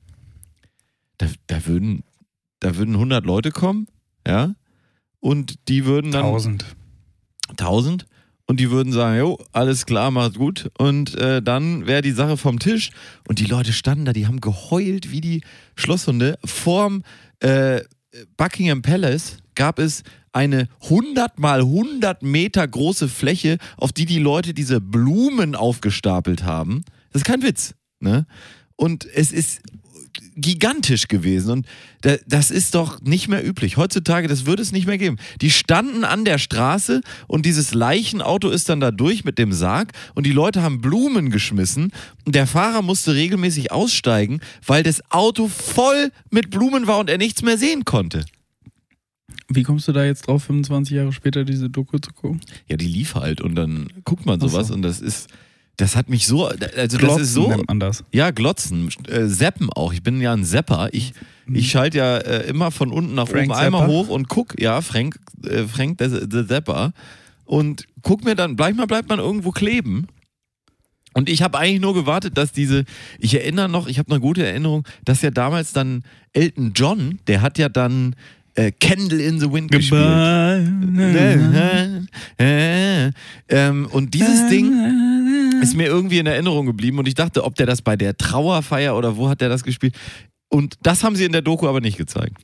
da, 1.18 1.28
da, 1.48 1.66
würden, 1.66 2.04
da 2.60 2.76
würden 2.76 2.94
100 2.94 3.26
Leute 3.26 3.50
kommen, 3.52 3.88
ja, 4.28 4.54
und 5.22 5.56
die 5.70 5.86
würden 5.86 6.12
dann 6.12 6.26
1000. 6.26 6.66
1000 7.50 8.06
und 8.46 8.60
die 8.60 8.72
würden 8.72 8.92
sagen, 8.92 9.18
jo, 9.18 9.38
alles 9.52 9.86
klar, 9.86 10.12
macht 10.12 10.36
gut 10.36 10.70
und 10.78 11.16
äh, 11.16 11.42
dann 11.42 11.88
wäre 11.88 12.02
die 12.02 12.12
Sache 12.12 12.38
vom 12.38 12.60
Tisch 12.60 12.92
und 13.28 13.40
die 13.40 13.46
Leute 13.46 13.74
standen 13.74 14.06
da, 14.06 14.14
die 14.14 14.28
haben 14.28 14.42
geheult 14.42 15.12
wie 15.12 15.22
die 15.22 15.44
Schlosshunde. 15.76 16.38
Vorm 16.44 17.04
äh, 17.40 17.82
Buckingham 18.38 18.82
Palace 18.82 19.38
gab 19.56 19.80
es 19.80 20.04
eine 20.32 20.68
100 20.84 21.40
mal 21.40 21.62
100 21.62 22.24
Meter 22.24 22.68
große 22.68 23.08
Fläche, 23.08 23.58
auf 23.78 23.92
die 23.92 24.06
die 24.06 24.20
Leute 24.20 24.54
diese 24.54 24.82
Blumen 24.82 25.56
aufgestapelt 25.56 26.44
haben. 26.44 26.84
Das 27.12 27.22
ist 27.22 27.26
kein 27.26 27.44
Witz, 27.44 27.76
ne? 28.00 28.26
Und 28.76 29.06
es 29.06 29.32
ist 29.32 29.62
gigantisch 30.36 31.08
gewesen 31.08 31.52
und 31.52 31.66
da- 32.02 32.18
das 32.28 32.52
ist 32.52 32.76
doch 32.76 33.02
nicht 33.02 33.28
mehr 33.28 33.46
üblich. 33.48 33.78
Heutzutage, 33.78 34.28
das 34.28 34.46
würde 34.46 34.62
es 34.62 34.72
nicht 34.72 34.88
mehr 34.88 34.98
geben. 34.98 35.18
Die 35.42 35.52
standen 35.52 36.04
an 36.04 36.26
der 36.26 36.38
Straße 36.38 37.02
und 37.28 37.46
dieses 37.46 37.74
Leichenauto 37.74 38.50
ist 38.50 38.70
dann 38.70 38.80
da 38.80 38.92
durch 38.92 39.24
mit 39.24 39.38
dem 39.38 39.54
Sarg 39.54 39.92
und 40.16 40.26
die 40.26 40.32
Leute 40.32 40.62
haben 40.64 40.82
Blumen 40.82 41.30
geschmissen 41.30 41.92
und 42.26 42.36
der 42.36 42.48
Fahrer 42.48 42.82
musste 42.82 43.14
regelmäßig 43.16 43.72
aussteigen, 43.72 44.40
weil 44.66 44.84
das 44.84 45.02
Auto 45.12 45.48
voll 45.48 46.12
mit 46.32 46.50
Blumen 46.50 46.88
war 46.88 47.00
und 47.00 47.10
er 47.10 47.18
nichts 47.18 47.42
mehr 47.42 47.58
sehen 47.58 47.86
konnte. 47.86 48.26
Wie 49.50 49.64
kommst 49.64 49.88
du 49.88 49.92
da 49.92 50.04
jetzt 50.06 50.28
drauf, 50.28 50.44
25 50.46 50.96
Jahre 50.96 51.12
später 51.14 51.44
diese 51.44 51.70
Doku 51.70 51.98
zu 52.00 52.12
gucken? 52.12 52.42
Ja, 52.68 52.78
die 52.78 52.88
lief 52.88 53.16
halt 53.16 53.42
und 53.42 53.56
dann 53.56 53.88
guckt 54.04 54.26
man 54.26 54.38
Ach 54.40 54.42
so. 54.44 54.48
sowas 54.50 54.72
und 54.72 54.82
das 54.82 55.00
ist, 55.00 55.28
das 55.78 55.96
hat 55.96 56.10
mich 56.10 56.28
so, 56.28 56.46
also 56.48 56.58
das 56.60 56.98
Glotzen 56.98 57.22
ist 57.24 57.34
so, 57.34 57.48
nennt 57.50 57.68
man 57.68 57.80
das. 57.80 58.04
Ja, 58.12 58.32
glotzen, 58.32 58.90
äh, 59.08 59.26
Seppen 59.28 59.70
auch. 59.72 59.92
Ich 59.94 60.04
bin 60.04 60.22
ja 60.22 60.32
ein 60.34 60.44
Sepper. 60.44 60.90
Ich, 60.92 61.14
ich 61.52 61.72
schalte 61.72 61.98
ja 61.98 62.18
äh, 62.18 62.48
immer 62.48 62.72
von 62.72 62.92
unten 62.92 63.16
nach 63.16 63.28
Mhm. 63.28 63.32
Frank 63.32 63.50
oben 63.50 63.60
einmal 63.60 63.82
Zappa? 63.82 63.92
hoch 63.92 64.10
und 64.10 64.30
guck, 64.30 64.62
ja, 64.62 64.82
Frank, 64.82 65.18
äh, 65.46 65.64
Frank 65.64 65.98
der, 65.98 66.10
der 66.28 66.46
Sepper. 66.46 66.94
Und 67.46 67.86
guck 68.04 68.24
mir 68.24 68.36
dann, 68.36 68.56
manchmal 68.58 68.88
bleibt 68.88 69.10
man 69.10 69.20
irgendwo 69.20 69.52
kleben. 69.52 70.08
Und 71.16 71.30
ich 71.30 71.42
habe 71.44 71.60
eigentlich 71.60 71.82
nur 71.82 71.94
gewartet, 71.94 72.38
dass 72.38 72.52
diese, 72.52 72.86
ich 73.20 73.36
erinnere 73.36 73.70
noch, 73.70 73.88
ich 73.88 74.00
habe 74.00 74.12
eine 74.12 74.20
gute 74.20 74.46
Erinnerung, 74.46 74.88
dass 75.06 75.22
ja 75.22 75.30
damals 75.32 75.72
dann 75.74 76.04
Elton 76.34 76.74
John, 76.76 77.20
der 77.28 77.42
hat 77.42 77.58
ja 77.60 77.70
dann 77.70 78.16
äh, 78.56 78.72
Candle 78.72 79.22
in 79.22 79.40
the 79.40 79.52
Wind 79.52 79.72
gespielt. 79.72 80.02
Äh, 82.38 83.12
ähm, 83.50 83.88
und 83.92 84.14
dieses 84.14 84.50
Ding 84.50 84.72
ist 85.64 85.76
mir 85.76 85.86
irgendwie 85.86 86.20
in 86.20 86.26
Erinnerung 86.26 86.66
geblieben 86.66 87.00
und 87.00 87.08
ich 87.08 87.16
dachte, 87.16 87.44
ob 87.44 87.56
der 87.56 87.66
das 87.66 87.82
bei 87.82 87.96
der 87.96 88.18
Trauerfeier 88.18 88.96
oder 88.96 89.18
wo 89.18 89.30
hat 89.30 89.42
der 89.42 89.50
das 89.50 89.64
gespielt? 89.64 89.96
Und 90.50 90.78
das 90.84 91.04
haben 91.04 91.16
sie 91.16 91.26
in 91.26 91.32
der 91.32 91.42
Doku 91.42 91.68
aber 91.68 91.82
nicht 91.82 91.98
gezeigt. 91.98 92.38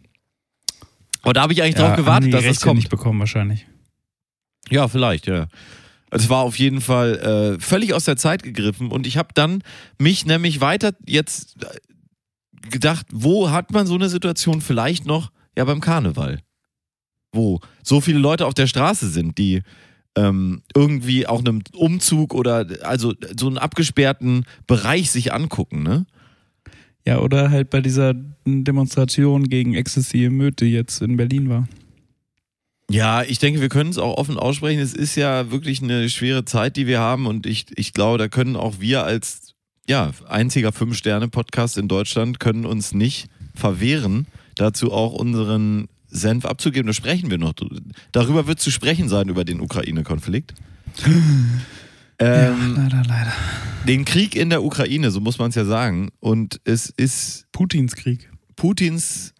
Aber 1.21 1.33
da 1.33 1.41
habe 1.41 1.53
ich 1.53 1.61
eigentlich 1.61 1.75
drauf 1.75 1.95
gewartet, 1.95 2.33
dass 2.33 2.45
es 2.45 2.61
kommt. 2.61 2.77
nicht 2.77 2.89
bekommen 2.89 3.19
wahrscheinlich. 3.19 3.67
Ja, 4.69 4.87
vielleicht, 4.87 5.27
ja. 5.27 5.47
Es 6.11 6.29
war 6.29 6.39
auf 6.39 6.57
jeden 6.57 6.81
Fall 6.81 7.57
äh, 7.57 7.61
völlig 7.61 7.93
aus 7.93 8.05
der 8.05 8.17
Zeit 8.17 8.41
gegriffen 8.41 8.91
und 8.91 9.05
ich 9.05 9.17
habe 9.17 9.29
dann 9.33 9.63
mich 9.99 10.25
nämlich 10.25 10.59
weiter 10.59 10.93
jetzt 11.05 11.63
äh, 11.63 12.69
gedacht, 12.69 13.05
wo 13.11 13.51
hat 13.51 13.71
man 13.71 13.85
so 13.85 13.95
eine 13.95 14.09
Situation 14.09 14.61
vielleicht 14.61 15.05
noch? 15.05 15.31
Ja, 15.55 15.65
beim 15.65 15.81
Karneval. 15.81 16.39
Wo 17.31 17.59
so 17.83 18.01
viele 18.01 18.19
Leute 18.19 18.47
auf 18.47 18.55
der 18.55 18.65
Straße 18.65 19.09
sind, 19.09 19.37
die 19.37 19.61
ähm, 20.19 20.61
irgendwie 20.75 21.27
auch 21.27 21.39
einem 21.39 21.61
Umzug 21.73 22.33
oder 22.33 22.67
also 22.83 23.13
so 23.37 23.47
einen 23.47 23.57
abgesperrten 23.57 24.45
Bereich 24.67 25.11
sich 25.11 25.33
angucken, 25.33 25.83
ne? 25.83 26.05
Ja, 27.05 27.19
oder 27.19 27.49
halt 27.49 27.69
bei 27.69 27.79
dieser 27.79 28.13
Demonstration 28.45 29.45
gegen 29.45 29.73
Möd, 29.73 30.59
die 30.59 30.65
jetzt 30.65 31.01
in 31.01 31.15
Berlin 31.15 31.49
war. 31.49 31.67
Ja, 32.91 33.23
ich 33.23 33.39
denke, 33.39 33.61
wir 33.61 33.69
können 33.69 33.91
es 33.91 33.97
auch 33.97 34.17
offen 34.17 34.37
aussprechen. 34.37 34.81
Es 34.81 34.93
ist 34.93 35.15
ja 35.15 35.51
wirklich 35.51 35.81
eine 35.81 36.09
schwere 36.09 36.43
Zeit, 36.43 36.75
die 36.75 36.87
wir 36.87 36.99
haben 36.99 37.25
und 37.25 37.45
ich, 37.45 37.67
ich 37.75 37.93
glaube, 37.93 38.17
da 38.17 38.27
können 38.27 38.55
auch 38.55 38.79
wir 38.79 39.03
als 39.05 39.55
ja, 39.87 40.11
einziger 40.27 40.71
Fünf-Sterne-Podcast 40.71 41.77
in 41.77 41.87
Deutschland, 41.87 42.39
können 42.39 42.65
uns 42.65 42.93
nicht 42.93 43.27
verwehren, 43.55 44.27
dazu 44.55 44.91
auch 44.91 45.13
unseren 45.13 45.87
Senf 46.09 46.45
abzugeben. 46.45 46.87
Da 46.87 46.93
sprechen 46.93 47.29
wir 47.29 47.37
noch. 47.37 47.53
Darüber 48.11 48.47
wird 48.47 48.59
zu 48.59 48.71
sprechen 48.71 49.09
sein, 49.09 49.29
über 49.29 49.45
den 49.45 49.61
Ukraine-Konflikt. 49.61 50.53
ähm, 52.19 52.75
ja, 52.75 52.83
leider, 52.83 53.03
leider. 53.07 53.33
den 53.87 54.05
Krieg 54.05 54.35
in 54.35 54.49
der 54.49 54.63
Ukraine, 54.63 55.11
so 55.11 55.19
muss 55.19 55.37
man 55.39 55.49
es 55.49 55.55
ja 55.55 55.65
sagen. 55.65 56.09
Und 56.19 56.59
es 56.63 56.89
ist 56.89 57.45
Putins 57.51 57.95
Krieg. 57.95 58.29
Putins, 58.55 59.33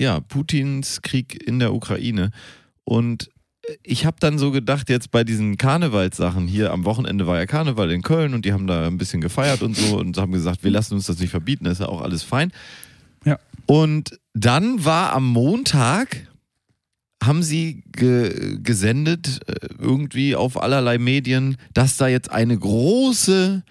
ja, 0.00 0.20
Putins 0.20 1.02
Krieg 1.02 1.46
in 1.46 1.58
der 1.58 1.74
Ukraine. 1.74 2.30
Und 2.84 3.30
ich 3.82 4.06
habe 4.06 4.16
dann 4.20 4.38
so 4.38 4.50
gedacht, 4.50 4.88
jetzt 4.90 5.10
bei 5.10 5.24
diesen 5.24 5.56
Karnevalssachen, 5.56 6.46
hier 6.46 6.72
am 6.72 6.84
Wochenende 6.84 7.26
war 7.26 7.38
ja 7.38 7.46
Karneval 7.46 7.90
in 7.90 8.02
Köln 8.02 8.34
und 8.34 8.44
die 8.44 8.52
haben 8.52 8.66
da 8.66 8.86
ein 8.86 8.98
bisschen 8.98 9.20
gefeiert 9.20 9.62
und 9.62 9.76
so 9.76 9.98
und 9.98 10.16
haben 10.18 10.32
gesagt, 10.32 10.64
wir 10.64 10.70
lassen 10.70 10.94
uns 10.94 11.06
das 11.06 11.18
nicht 11.18 11.30
verbieten, 11.30 11.64
das 11.64 11.74
ist 11.74 11.80
ja 11.80 11.88
auch 11.88 12.02
alles 12.02 12.22
fein. 12.22 12.52
Ja. 13.24 13.38
Und 13.66 14.18
dann 14.34 14.84
war 14.84 15.12
am 15.12 15.26
Montag, 15.28 16.28
haben 17.22 17.42
sie 17.42 17.84
ge 17.92 18.58
gesendet, 18.62 19.40
äh, 19.46 19.68
irgendwie 19.78 20.36
auf 20.36 20.60
allerlei 20.60 20.98
Medien, 20.98 21.56
dass 21.72 21.96
da 21.96 22.08
jetzt 22.08 22.30
eine 22.30 22.58
große, 22.58 23.62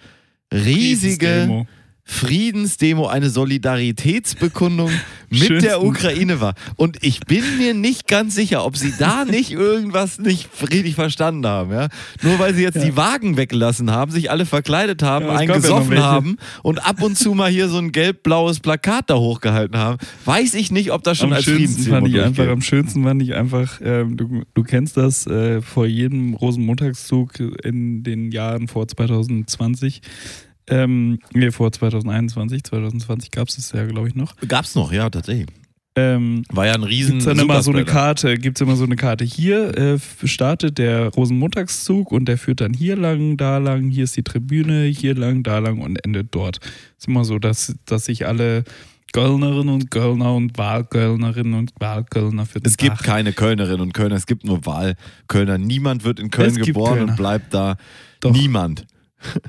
riesige 0.52 1.26
Friedensdemo. 1.26 1.66
Friedensdemo, 2.06 3.06
eine 3.06 3.30
Solidaritätsbekundung 3.30 4.90
mit 5.30 5.38
Schönsten. 5.40 5.60
der 5.66 5.82
Ukraine 5.82 6.40
war. 6.40 6.54
Und 6.76 6.98
ich 7.02 7.20
bin 7.20 7.42
mir 7.58 7.72
nicht 7.74 8.06
ganz 8.06 8.34
sicher, 8.34 8.64
ob 8.64 8.76
sie 8.76 8.92
da 8.98 9.24
nicht 9.30 9.50
irgendwas 9.50 10.18
nicht 10.18 10.48
richtig 10.70 10.94
verstanden 10.94 11.46
haben. 11.46 11.72
Ja? 11.72 11.88
Nur 12.22 12.38
weil 12.38 12.54
sie 12.54 12.62
jetzt 12.62 12.76
Ja. 12.76 12.84
die 12.84 12.96
Wagen 12.96 13.36
weggelassen 13.36 13.90
haben, 13.90 14.10
sich 14.12 14.30
alle 14.30 14.44
verkleidet 14.46 15.02
haben, 15.02 15.24
Ja, 15.26 15.32
gab 15.46 15.62
ja 15.92 16.02
haben 16.02 16.36
und 16.62 16.86
ab 16.86 17.02
und 17.02 17.16
zu 17.16 17.32
mal 17.34 17.50
hier 17.50 17.68
so 17.68 17.78
ein 17.78 17.90
gelb-blaues 17.90 18.60
Plakat 18.60 19.08
da 19.08 19.16
hochgehalten 19.16 19.78
haben, 19.78 19.98
weiß 20.26 20.54
ich 20.54 20.70
nicht, 20.70 20.92
ob 20.92 21.02
das 21.04 21.18
schon 21.18 21.28
am 21.30 21.32
als 21.34 21.44
Friedensdemo 21.44 21.96
fand 21.96 22.08
ich 22.08 22.14
einfach, 22.16 22.36
durchgeht. 22.36 22.52
am 22.52 22.60
schönsten 22.62 23.02
fand 23.04 23.22
ich 23.22 23.34
einfach, 23.34 23.80
ähm, 23.82 24.16
du, 24.16 24.42
du 24.52 24.62
kennst 24.62 24.96
das, 24.96 25.26
äh, 25.26 25.62
vor 25.62 25.86
jedem 25.86 26.34
Rosenmontagszug 26.34 27.38
in 27.64 28.02
den 28.02 28.30
Jahren 28.30 28.68
vor 28.68 28.86
2020, 28.86 30.00
ähm, 30.68 31.18
nee, 31.32 31.50
vor 31.50 31.70
2021, 31.72 32.64
2020 32.64 33.30
gab 33.30 33.48
es 33.48 33.56
das 33.56 33.72
ja, 33.72 33.84
glaube 33.86 34.08
ich, 34.08 34.14
noch. 34.14 34.34
Gab's 34.48 34.74
noch, 34.74 34.92
ja, 34.92 35.10
tatsächlich. 35.10 35.46
Ähm, 35.96 36.42
War 36.50 36.66
ja 36.66 36.72
ein 36.72 36.82
riesen 36.82 37.12
gibt's 37.12 37.26
dann 37.26 37.38
immer 37.38 37.62
so 37.62 37.70
eine. 37.70 37.84
Karte, 37.84 38.36
gibt's 38.36 38.60
immer 38.60 38.74
so 38.74 38.84
eine 38.84 38.96
Karte. 38.96 39.24
Hier 39.24 39.78
äh, 39.78 39.98
startet 40.24 40.78
der 40.78 41.08
Rosenmontagszug 41.08 42.10
und 42.10 42.24
der 42.26 42.36
führt 42.36 42.60
dann 42.60 42.72
hier 42.72 42.96
lang, 42.96 43.36
da 43.36 43.58
lang, 43.58 43.90
hier 43.90 44.04
ist 44.04 44.16
die 44.16 44.24
Tribüne, 44.24 44.86
hier 44.86 45.14
lang, 45.14 45.44
da 45.44 45.58
lang 45.58 45.80
und 45.80 46.04
endet 46.04 46.34
dort. 46.34 46.58
ist 46.98 47.06
immer 47.06 47.24
so, 47.24 47.38
dass, 47.38 47.76
dass 47.86 48.06
sich 48.06 48.26
alle 48.26 48.64
Kölnerinnen 49.12 49.72
und 49.72 49.92
Kölner 49.92 50.34
und 50.34 50.58
Wahlkölnerinnen 50.58 51.54
und 51.54 51.70
Wahlkölner 51.78 52.46
für 52.46 52.58
den 52.58 52.66
Es 52.66 52.76
gibt 52.76 52.96
Tag 52.96 53.06
keine 53.06 53.32
Kölnerinnen 53.32 53.80
und 53.80 53.94
Kölner, 53.94 54.16
es 54.16 54.26
gibt 54.26 54.44
nur 54.44 54.66
Wahlkölner. 54.66 55.58
Niemand 55.58 56.02
wird 56.02 56.18
in 56.18 56.32
Köln 56.32 56.48
Es 56.48 56.54
gibt 56.56 56.66
geboren 56.66 57.10
und 57.10 57.16
bleibt 57.16 57.54
da. 57.54 57.76
Doch. 58.18 58.32
Niemand. 58.32 58.84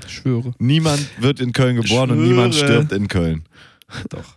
Ich 0.06 0.12
schwöre. 0.12 0.54
Niemand 0.58 1.06
wird 1.20 1.40
in 1.40 1.52
Köln 1.52 1.76
geboren 1.76 2.10
und 2.10 2.22
niemand 2.22 2.54
stirbt 2.54 2.92
in 2.92 3.08
Köln. 3.08 3.44
Doch. 4.10 4.36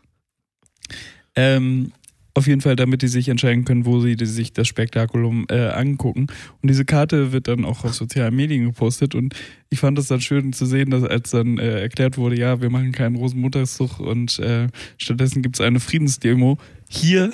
Ähm, 1.36 1.92
auf 2.40 2.48
jeden 2.48 2.62
Fall, 2.62 2.76
damit 2.76 3.02
die 3.02 3.08
sich 3.08 3.28
entscheiden 3.28 3.66
können, 3.66 3.86
wo 3.86 4.00
sie 4.00 4.16
sich 4.22 4.54
das 4.54 4.68
Spektakulum 4.68 5.46
äh, 5.50 5.68
angucken. 5.70 6.28
Und 6.62 6.70
diese 6.70 6.86
Karte 6.86 7.32
wird 7.32 7.48
dann 7.48 7.66
auch 7.66 7.84
auf 7.84 7.94
sozialen 7.94 8.36
Medien 8.36 8.66
gepostet. 8.66 9.16
Und 9.16 9.36
ich 9.70 9.80
fand 9.80 9.98
es 10.00 10.08
dann 10.08 10.22
schön 10.22 10.54
zu 10.54 10.66
sehen, 10.66 10.90
dass 10.90 11.04
als 11.04 11.32
dann 11.32 11.58
äh, 11.58 11.82
erklärt 11.82 12.18
wurde, 12.18 12.40
ja, 12.40 12.62
wir 12.62 12.70
machen 12.70 12.92
keinen 12.92 13.16
Rosenmontagszug 13.16 14.00
und 14.00 14.40
äh, 14.40 14.68
stattdessen 14.98 15.42
gibt 15.42 15.58
es 15.58 15.62
eine 15.62 15.80
Friedensdemo. 15.80 16.58
Hier, 16.90 17.32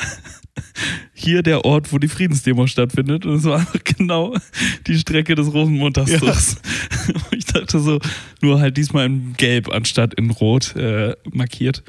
hier 1.14 1.42
der 1.42 1.64
Ort, 1.66 1.92
wo 1.92 1.98
die 1.98 2.10
Friedensdemo 2.10 2.68
stattfindet. 2.68 3.26
Und 3.26 3.36
es 3.36 3.46
war 3.46 3.66
genau 3.84 4.36
die 4.86 4.98
Strecke 5.00 5.34
des 5.34 5.52
Rosenmontagszugs. 5.52 6.58
Ich 7.32 7.46
dachte 7.46 7.80
so, 7.80 8.00
nur 8.42 8.60
halt 8.60 8.78
diesmal 8.78 9.06
in 9.06 9.34
Gelb 9.38 9.72
anstatt 9.72 10.16
in 10.16 10.32
Rot 10.32 10.76
äh, 10.76 11.16
markiert. 11.32 11.84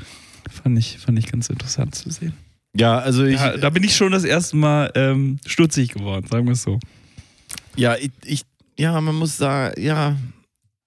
Fand 0.50 0.78
ich, 0.78 0.98
fand 0.98 1.18
ich 1.18 1.32
ganz 1.32 1.48
interessant 1.48 1.94
zu 1.94 2.10
sehen. 2.10 2.34
Ja, 2.76 2.98
also 2.98 3.24
ich, 3.24 3.40
Ja, 3.40 3.56
da 3.56 3.70
bin 3.70 3.82
ich 3.82 3.96
schon 3.96 4.12
das 4.12 4.24
erste 4.24 4.56
Mal 4.56 4.92
ähm, 4.94 5.38
stutzig 5.46 5.92
geworden, 5.94 6.26
sagen 6.26 6.44
wir 6.44 6.52
es 6.52 6.62
so. 6.62 6.78
ja, 7.76 7.96
ich, 7.96 8.10
ich, 8.24 8.42
ja, 8.78 9.00
man 9.00 9.14
muss 9.14 9.38
sagen, 9.38 9.80
ja, 9.80 10.16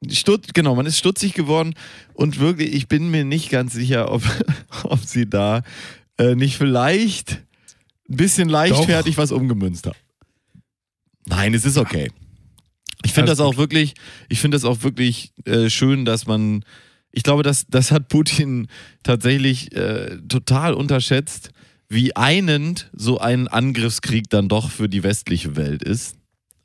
Stutz, 0.09 0.53
genau, 0.53 0.75
man 0.75 0.85
ist 0.85 0.97
stutzig 0.97 1.33
geworden 1.33 1.73
und 2.13 2.39
wirklich, 2.39 2.73
ich 2.73 2.87
bin 2.87 3.11
mir 3.11 3.25
nicht 3.25 3.49
ganz 3.49 3.73
sicher, 3.73 4.11
ob, 4.11 4.23
ob 4.83 5.03
sie 5.03 5.29
da 5.29 5.61
äh, 6.19 6.35
nicht 6.35 6.57
vielleicht 6.57 7.43
ein 8.09 8.17
bisschen 8.17 8.49
leichtfertig 8.49 9.17
was 9.17 9.31
umgemünzt 9.31 9.87
haben. 9.87 9.97
Nein, 11.25 11.53
es 11.53 11.65
ist 11.65 11.77
okay. 11.77 12.11
Ich 13.03 13.13
finde 13.13 13.31
das 13.31 13.39
auch 13.39 13.57
wirklich, 13.57 13.93
ich 14.27 14.39
finde 14.39 14.55
das 14.55 14.65
auch 14.65 14.83
wirklich 14.83 15.31
äh, 15.45 15.69
schön, 15.69 16.03
dass 16.05 16.27
man, 16.27 16.65
ich 17.11 17.23
glaube, 17.23 17.43
das, 17.43 17.65
das 17.67 17.91
hat 17.91 18.09
Putin 18.09 18.67
tatsächlich 19.03 19.73
äh, 19.75 20.17
total 20.27 20.73
unterschätzt, 20.73 21.51
wie 21.87 22.15
einend 22.15 22.89
so 22.93 23.19
ein 23.19 23.47
Angriffskrieg 23.47 24.29
dann 24.29 24.49
doch 24.49 24.69
für 24.69 24.89
die 24.89 25.03
westliche 25.03 25.55
Welt 25.55 25.81
ist. 25.81 26.17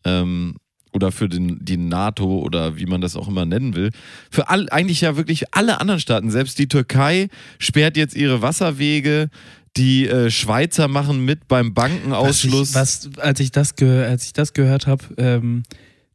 Ähm, 0.04 0.56
oder 0.94 1.12
für 1.12 1.28
den, 1.28 1.58
die 1.64 1.76
NATO 1.76 2.38
oder 2.38 2.76
wie 2.78 2.86
man 2.86 3.00
das 3.00 3.16
auch 3.16 3.26
immer 3.28 3.44
nennen 3.44 3.74
will. 3.74 3.90
Für 4.30 4.48
all, 4.48 4.68
eigentlich 4.70 5.00
ja 5.00 5.16
wirklich 5.16 5.52
alle 5.52 5.80
anderen 5.80 5.98
Staaten. 6.00 6.30
Selbst 6.30 6.58
die 6.58 6.68
Türkei 6.68 7.28
sperrt 7.58 7.96
jetzt 7.96 8.14
ihre 8.14 8.42
Wasserwege. 8.42 9.28
Die 9.76 10.06
äh, 10.06 10.30
Schweizer 10.30 10.86
machen 10.86 11.24
mit 11.24 11.48
beim 11.48 11.74
Bankenausschluss. 11.74 12.74
Was, 12.74 13.06
ich, 13.06 13.16
was 13.16 13.24
als, 13.24 13.40
ich 13.40 13.50
das 13.50 13.74
als 13.82 14.26
ich 14.26 14.32
das 14.32 14.52
gehört 14.52 14.86
habe, 14.86 15.02
ähm, 15.18 15.64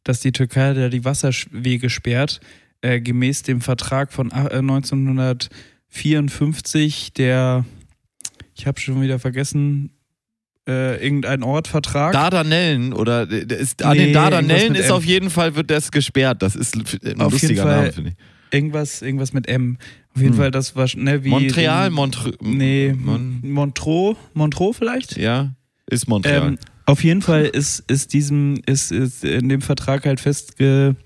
dass 0.02 0.20
die 0.20 0.32
Türkei 0.32 0.72
da 0.72 0.88
die 0.88 1.04
Wasserwege 1.04 1.90
sperrt, 1.90 2.40
äh, 2.80 3.02
gemäß 3.02 3.42
dem 3.42 3.60
Vertrag 3.60 4.14
von 4.14 4.30
ach- 4.32 4.46
äh, 4.46 4.62
1954, 4.62 7.12
der, 7.12 7.66
ich 8.54 8.66
habe 8.66 8.80
schon 8.80 9.02
wieder 9.02 9.18
vergessen, 9.18 9.90
äh, 10.70 11.02
irgendein 11.04 11.42
Ortvertrag. 11.42 12.12
Dardanellen 12.12 12.92
oder 12.92 13.30
äh, 13.30 13.44
ist, 13.54 13.82
an 13.82 13.96
Nee, 13.96 14.04
den 14.06 14.12
Dardanellen 14.14 14.74
ist 14.74 14.86
M. 14.86 14.92
auf 14.92 15.04
jeden 15.04 15.30
Fall 15.30 15.56
wird 15.56 15.70
das 15.70 15.90
gesperrt. 15.90 16.42
Das 16.42 16.54
ist 16.56 16.76
ein 16.76 17.20
Auf 17.20 17.32
lustiger 17.32 17.52
jeden 17.54 17.62
Fall 17.62 17.76
Name, 17.80 17.92
finde 17.92 18.10
ich. 18.10 18.54
irgendwas, 18.56 19.02
irgendwas 19.02 19.32
mit 19.32 19.48
M. 19.48 19.78
Auf 20.14 20.20
jeden 20.22 20.32
Hm. 20.34 20.38
Fall, 20.40 20.50
das 20.50 20.74
war 20.76 20.86
ne, 20.96 21.22
wie. 21.24 21.28
Montreal, 21.28 21.88
den- 21.88 21.94
Montre 21.94 22.32
Nee, 22.40 22.94
Mon 22.96 23.40
Montreux, 23.42 24.16
Montreux 24.34 24.76
vielleicht? 24.76 25.16
ja, 25.16 25.54
ist 25.86 26.08
Montreal. 26.08 26.48
Ähm, 26.48 26.58
auf 26.86 27.04
jeden 27.04 27.22
Fall 27.22 27.44
ist, 27.44 27.84
ist 27.88 28.12
diesem, 28.12 28.60
ist, 28.66 28.90
ist 28.90 29.22
in 29.24 29.48
dem 29.48 29.60
Vertrag 29.60 30.06
halt 30.06 30.18
festgehalten, 30.18 30.96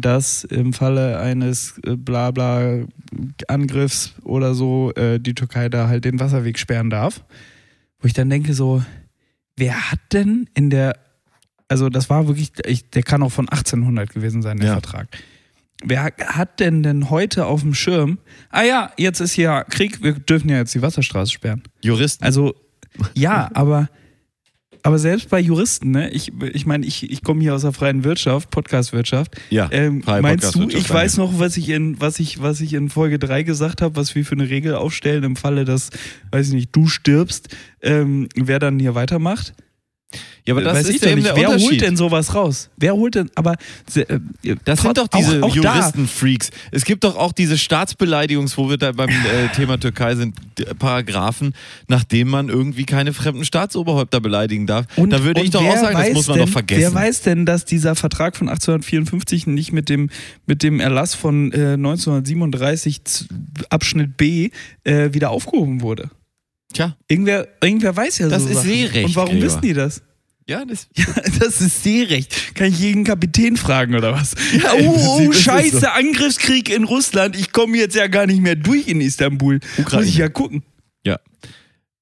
dass 0.00 0.44
im 0.44 0.72
Falle 0.72 1.18
eines 1.18 1.80
äh, 1.84 1.96
Blabla 1.96 2.84
Angriffs 3.48 4.14
oder 4.22 4.54
so 4.54 4.92
äh, 4.94 5.18
die 5.18 5.34
Türkei 5.34 5.68
da 5.68 5.88
halt 5.88 6.04
den 6.04 6.20
Wasserweg 6.20 6.58
sperren 6.58 6.90
darf. 6.90 7.24
Wo 8.04 8.06
ich 8.06 8.12
dann 8.12 8.28
denke 8.28 8.52
so, 8.52 8.84
wer 9.56 9.90
hat 9.90 9.98
denn 10.12 10.46
in 10.52 10.68
der, 10.68 10.98
also 11.68 11.88
das 11.88 12.10
war 12.10 12.26
wirklich, 12.26 12.52
ich, 12.66 12.90
der 12.90 13.02
kann 13.02 13.22
auch 13.22 13.32
von 13.32 13.48
1800 13.48 14.10
gewesen 14.12 14.42
sein, 14.42 14.58
der 14.58 14.66
Ja. 14.66 14.72
Vertrag. 14.74 15.08
Wer 15.82 16.12
hat 16.26 16.60
denn 16.60 16.82
denn 16.82 17.08
heute 17.08 17.46
auf 17.46 17.62
dem 17.62 17.72
Schirm, 17.72 18.18
ah 18.50 18.62
ja, 18.62 18.92
jetzt 18.98 19.20
ist 19.20 19.32
hier 19.32 19.64
Krieg, 19.70 20.02
wir 20.02 20.12
dürfen 20.12 20.50
ja 20.50 20.58
jetzt 20.58 20.74
die 20.74 20.82
Wasserstraße 20.82 21.32
sperren. 21.32 21.62
Juristen. 21.80 22.22
Also, 22.24 22.54
ja, 23.14 23.48
aber, 23.54 23.88
aber 24.84 24.98
selbst 24.98 25.30
bei 25.30 25.40
Juristen, 25.40 25.92
ne, 25.92 26.10
ich, 26.10 26.30
ich 26.52 26.66
meine, 26.66 26.84
ich, 26.84 27.10
ich 27.10 27.24
komme 27.24 27.40
hier 27.40 27.54
aus 27.54 27.62
der 27.62 27.72
freien 27.72 28.04
Wirtschaft, 28.04 28.50
Podcast-Wirtschaft. 28.50 29.34
ja, 29.48 29.66
Ähm, 29.72 30.02
freie 30.02 30.20
meinst 30.20 30.54
du, 30.54 30.68
ich 30.68 30.88
weiß 30.88 31.16
noch, 31.16 31.38
was 31.38 31.56
ich 31.56 31.70
in, 31.70 31.98
was 32.02 32.20
ich, 32.20 32.42
was 32.42 32.60
ich 32.60 32.74
in 32.74 32.90
Folge 32.90 33.18
3 33.18 33.44
gesagt 33.44 33.80
habe, 33.80 33.96
was 33.96 34.14
wir 34.14 34.26
für 34.26 34.34
eine 34.34 34.50
Regel 34.50 34.74
aufstellen 34.74 35.24
im 35.24 35.36
Falle, 35.36 35.64
dass, 35.64 35.88
weiß 36.32 36.48
ich 36.48 36.52
nicht, 36.52 36.76
du 36.76 36.86
stirbst, 36.86 37.48
ähm, 37.80 38.28
wer 38.36 38.58
dann 38.58 38.78
hier 38.78 38.94
weitermacht? 38.94 39.54
Ja, 40.46 40.52
aber 40.54 40.62
das 40.62 40.78
weiß 40.78 40.88
ist 40.90 41.02
ja 41.02 41.10
eben 41.10 41.16
nicht. 41.22 41.28
der 41.28 41.36
Wer 41.36 41.48
Unterschied. 41.48 41.70
holt 41.70 41.80
denn 41.80 41.96
sowas 41.96 42.34
raus? 42.34 42.68
Wer 42.76 42.94
holt 42.94 43.14
denn, 43.14 43.30
aber 43.34 43.54
äh, 43.94 44.04
Das 44.66 44.82
sind 44.82 44.98
doch 44.98 45.08
diese 45.08 45.42
auch, 45.42 45.48
auch 45.48 45.54
Juristenfreaks. 45.56 46.50
Es 46.70 46.84
gibt 46.84 47.02
doch 47.04 47.16
auch 47.16 47.32
diese 47.32 47.56
Staatsbeleidigungs, 47.56 48.58
wo 48.58 48.68
wir 48.68 48.76
da 48.76 48.92
beim 48.92 49.08
äh, 49.08 49.48
Thema 49.56 49.78
Türkei 49.80 50.14
sind, 50.16 50.36
Paragraphen, 50.78 51.54
nachdem 51.88 52.28
man 52.28 52.50
irgendwie 52.50 52.84
keine 52.84 53.12
fremden 53.14 53.44
Staatsoberhäupter 53.46 54.20
beleidigen 54.20 54.66
darf. 54.66 54.86
da 54.96 55.24
würde 55.24 55.42
ich 55.42 55.50
doch 55.50 55.64
auch 55.64 55.76
sagen, 55.76 55.96
das 55.96 56.12
muss 56.12 56.28
man 56.28 56.36
denn, 56.36 56.46
doch 56.46 56.52
vergessen. 56.52 56.80
Wer 56.82 56.94
weiß 56.94 57.22
denn, 57.22 57.46
dass 57.46 57.64
dieser 57.64 57.94
Vertrag 57.94 58.36
von 58.36 58.48
1854 58.50 59.46
nicht 59.46 59.72
mit 59.72 59.88
dem, 59.88 60.10
mit 60.46 60.62
dem 60.62 60.78
Erlass 60.80 61.14
von 61.14 61.52
äh, 61.52 61.72
1937 61.72 63.04
z- 63.04 63.28
Abschnitt 63.70 64.16
B 64.16 64.50
äh, 64.84 65.12
wieder 65.14 65.30
aufgehoben 65.30 65.80
wurde? 65.80 66.10
Tja, 66.74 66.96
Irgendwer, 67.08 67.48
irgendwer 67.62 67.96
weiß 67.96 68.18
ja 68.18 68.28
Das 68.28 68.42
so 68.42 68.48
ist 68.50 68.56
Sachen. 68.56 68.68
Seerecht, 68.68 69.06
Und 69.06 69.16
warum 69.16 69.30
Gregor. 69.30 69.46
wissen 69.46 69.60
die 69.62 69.72
das? 69.72 70.02
Ja, 70.46 70.62
das, 70.66 70.88
Ja, 70.96 71.06
das 71.40 71.62
ist 71.62 71.82
Seerecht. 71.82 72.54
Kann 72.54 72.66
ich 72.68 72.78
jeden 72.78 73.04
Kapitän 73.04 73.56
fragen 73.56 73.94
oder 73.94 74.12
was? 74.12 74.34
Ja, 74.62 74.72
oh, 74.78 74.94
oh, 75.18 75.30
ist 75.30 75.38
es 75.38 75.42
scheiße, 75.44 75.80
so. 75.80 75.86
Angriffskrieg 75.86 76.68
in 76.68 76.84
Russland. 76.84 77.34
Ich 77.36 77.52
komme 77.52 77.78
jetzt 77.78 77.96
ja 77.96 78.08
gar 78.08 78.26
nicht 78.26 78.42
mehr 78.42 78.54
durch 78.56 78.86
in 78.88 79.00
Istanbul. 79.00 79.60
Ukraine. 79.78 80.02
Muss 80.02 80.10
ich 80.12 80.18
ja 80.18 80.28
gucken. 80.28 80.62
ja. 81.06 81.18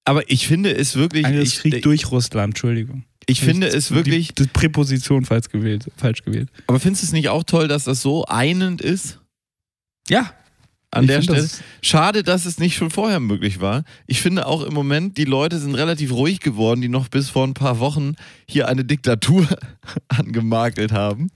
Aber 0.05 0.29
ich 0.29 0.49
finde 0.49 0.75
es 0.75 0.97
wirklich. 0.97 1.25
Angriffskrieg 1.25 1.75
ich, 1.75 1.81
durch 1.83 2.11
Russland, 2.11 2.50
Entschuldigung. 2.55 3.05
ich 3.29 3.41
finde 3.41 3.69
es 3.69 3.88
Die- 3.88 3.95
wirklich. 3.95 4.35
Die 4.35 4.49
Präposition 4.49 5.25
falsch 5.25 5.49
gewählt. 5.50 5.87
Falsch 5.97 6.25
gewählt. 6.25 6.49
Aber 6.67 6.81
findest 6.81 7.05
du 7.05 7.07
es 7.07 7.12
nicht 7.12 7.29
auch 7.29 7.45
toll, 7.45 7.69
dass 7.69 7.85
das 7.85 8.02
so 8.02 8.25
einend 8.25 8.81
ist? 8.81 9.21
Ja. 10.09 10.33
An 10.92 11.04
Ich 11.04 11.08
der 11.11 11.22
Stelle. 11.22 11.40
das- 11.42 11.61
Schade, 11.80 12.22
dass 12.22 12.44
es 12.46 12.58
nicht 12.58 12.76
schon 12.76 12.90
vorher 12.90 13.18
möglich 13.18 13.61
war. 13.61 13.82
Ich 14.06 14.20
finde 14.20 14.46
auch 14.46 14.62
im 14.62 14.75
Moment, 14.75 15.16
die 15.18 15.25
Leute 15.25 15.58
sind 15.58 15.75
relativ 15.75 16.12
ruhig 16.12 16.38
geworden, 16.40 16.80
die 16.82 16.88
noch 16.88 17.08
bis 17.08 17.30
vor 17.30 17.44
ein 17.46 17.54
paar 17.54 17.78
Wochen 17.80 18.14
hier 18.46 18.68
eine 18.68 18.84
Diktatur 18.84 19.46
angemakelt 20.08 20.92
haben. 20.92 21.28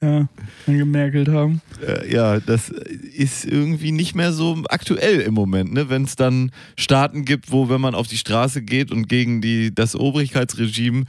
Ja, 0.00 0.28
angemerkelt 0.66 1.28
haben. 1.28 1.60
Äh, 1.86 2.12
ja, 2.12 2.40
das 2.40 2.70
ist 2.70 3.44
irgendwie 3.44 3.92
nicht 3.92 4.14
mehr 4.16 4.32
so 4.32 4.62
aktuell 4.68 5.20
im 5.20 5.34
Moment, 5.34 5.72
ne? 5.72 5.88
Wenn 5.90 6.02
es 6.04 6.16
dann 6.16 6.50
Staaten 6.76 7.24
gibt, 7.24 7.52
wo, 7.52 7.68
wenn 7.68 7.80
man 7.80 7.94
auf 7.94 8.08
die 8.08 8.16
Straße 8.18 8.62
geht 8.62 8.90
und 8.90 9.08
gegen 9.08 9.40
die, 9.40 9.72
das 9.72 9.94
Obrigkeitsregime 9.94 11.04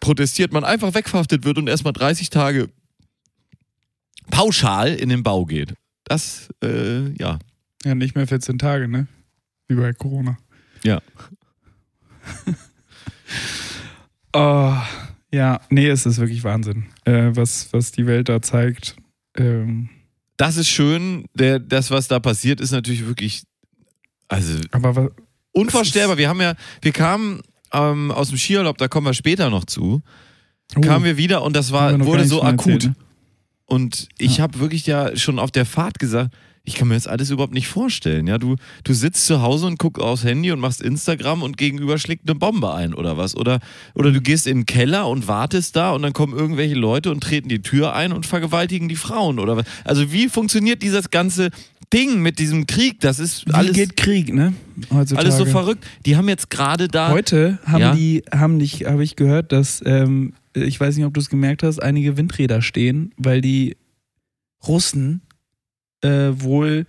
protestiert, 0.00 0.50
man 0.52 0.64
einfach 0.64 0.94
wegverhaftet 0.94 1.44
wird 1.44 1.58
und 1.58 1.68
erstmal 1.68 1.92
30 1.92 2.30
Tage 2.30 2.68
pauschal 4.30 4.94
in 4.94 5.08
den 5.10 5.22
Bau 5.22 5.44
geht. 5.44 5.74
Das, 6.04 6.48
äh, 6.62 7.10
ja. 7.18 7.38
Ja, 7.84 7.94
nicht 7.94 8.14
mehr 8.14 8.26
14 8.26 8.58
Tage, 8.58 8.88
ne? 8.88 9.06
Wie 9.68 9.74
bei 9.76 9.92
Corona. 9.92 10.36
Ja. 10.84 11.00
oh, 14.32 14.74
ja, 15.32 15.60
nee, 15.70 15.88
es 15.88 16.06
ist 16.06 16.18
wirklich 16.18 16.44
Wahnsinn, 16.44 16.84
äh, 17.04 17.30
was, 17.34 17.72
was 17.72 17.92
die 17.92 18.06
Welt 18.06 18.28
da 18.28 18.42
zeigt. 18.42 18.96
Ähm, 19.36 19.88
Das 20.36 20.56
ist 20.56 20.68
schön. 20.68 21.26
Der, 21.34 21.58
das, 21.58 21.90
was 21.90 22.08
da 22.08 22.20
passiert, 22.20 22.60
ist 22.60 22.72
natürlich 22.72 23.06
wirklich, 23.06 23.44
also 24.28 24.58
aber 24.72 24.96
wa- 24.96 25.10
unvorstellbar. 25.52 26.18
Wir 26.18 26.28
haben 26.28 26.40
ja, 26.40 26.54
wir 26.80 26.92
kamen 26.92 27.42
ähm, 27.72 28.10
aus 28.10 28.28
dem 28.28 28.38
Skiurlaub, 28.38 28.78
da 28.78 28.88
kommen 28.88 29.06
wir 29.06 29.14
später 29.14 29.50
noch 29.50 29.64
zu, 29.64 30.02
kamen 30.80 31.04
wir 31.04 31.16
wieder 31.16 31.42
und 31.42 31.54
das 31.56 31.70
Oh, 31.70 31.74
war, 31.74 32.00
wurde 32.04 32.24
so 32.26 32.42
akut. 32.42 32.72
erzählt, 32.84 32.84
ne? 32.84 32.94
Und 33.66 34.08
ich 34.18 34.40
habe 34.40 34.58
wirklich 34.60 34.86
ja 34.86 35.16
schon 35.16 35.38
auf 35.38 35.50
der 35.50 35.64
Fahrt 35.66 35.98
gesagt, 35.98 36.34
ich 36.64 36.76
kann 36.76 36.86
mir 36.86 36.94
das 36.94 37.08
alles 37.08 37.30
überhaupt 37.30 37.54
nicht 37.54 37.66
vorstellen. 37.66 38.28
Ja, 38.28 38.38
du, 38.38 38.54
du 38.84 38.92
sitzt 38.94 39.26
zu 39.26 39.42
Hause 39.42 39.66
und 39.66 39.80
guckst 39.80 40.00
aufs 40.00 40.22
Handy 40.22 40.52
und 40.52 40.60
machst 40.60 40.80
Instagram 40.80 41.42
und 41.42 41.56
gegenüber 41.56 41.98
schlägt 41.98 42.28
eine 42.28 42.38
Bombe 42.38 42.72
ein 42.72 42.94
oder 42.94 43.16
was. 43.16 43.36
Oder, 43.36 43.58
oder 43.94 44.12
du 44.12 44.20
gehst 44.20 44.46
in 44.46 44.58
den 44.58 44.66
Keller 44.66 45.08
und 45.08 45.26
wartest 45.26 45.74
da 45.74 45.90
und 45.90 46.02
dann 46.02 46.12
kommen 46.12 46.36
irgendwelche 46.36 46.76
Leute 46.76 47.10
und 47.10 47.20
treten 47.20 47.48
die 47.48 47.62
Tür 47.62 47.94
ein 47.94 48.12
und 48.12 48.26
vergewaltigen 48.26 48.88
die 48.88 48.94
Frauen 48.94 49.40
oder 49.40 49.56
was. 49.56 49.64
Also 49.84 50.12
wie 50.12 50.28
funktioniert 50.28 50.82
dieses 50.82 51.10
ganze 51.10 51.50
Ding 51.92 52.20
mit 52.22 52.38
diesem 52.38 52.68
Krieg? 52.68 53.00
Das 53.00 53.18
ist 53.18 53.44
Wie 53.48 53.54
alles, 53.54 53.74
geht 53.74 53.96
Krieg, 53.96 54.32
ne? 54.32 54.54
Heutzutage. 54.92 55.26
alles 55.26 55.38
so 55.38 55.44
verrückt. 55.46 55.84
Die 56.06 56.16
haben 56.16 56.28
jetzt 56.28 56.48
gerade 56.48 56.86
da. 56.86 57.08
Heute 57.10 57.58
haben 57.66 57.80
Ja. 57.80 57.94
die, 57.96 58.22
haben 58.32 58.56
nicht, 58.56 58.86
habe 58.86 59.02
ich 59.02 59.16
gehört, 59.16 59.50
dass, 59.50 59.82
ähm, 59.84 60.32
ich 60.54 60.78
weiß 60.78 60.96
nicht, 60.96 61.06
ob 61.06 61.14
du 61.14 61.20
es 61.20 61.30
gemerkt 61.30 61.62
hast, 61.62 61.78
einige 61.78 62.16
Windräder 62.16 62.62
stehen, 62.62 63.12
weil 63.16 63.40
die 63.40 63.76
Russen 64.66 65.22
äh, 66.02 66.30
wohl 66.34 66.86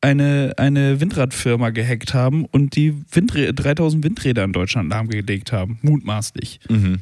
eine, 0.00 0.54
eine 0.56 1.00
Windradfirma 1.00 1.70
gehackt 1.70 2.14
haben 2.14 2.46
und 2.46 2.74
die 2.76 2.94
Windrä 3.10 3.52
3000 3.52 4.02
Windräder 4.04 4.44
in 4.44 4.52
Deutschland 4.52 4.90
lahmgelegt 4.90 5.52
haben, 5.52 5.78
mutmaßlich. 5.82 6.60
Mhm. 6.68 7.00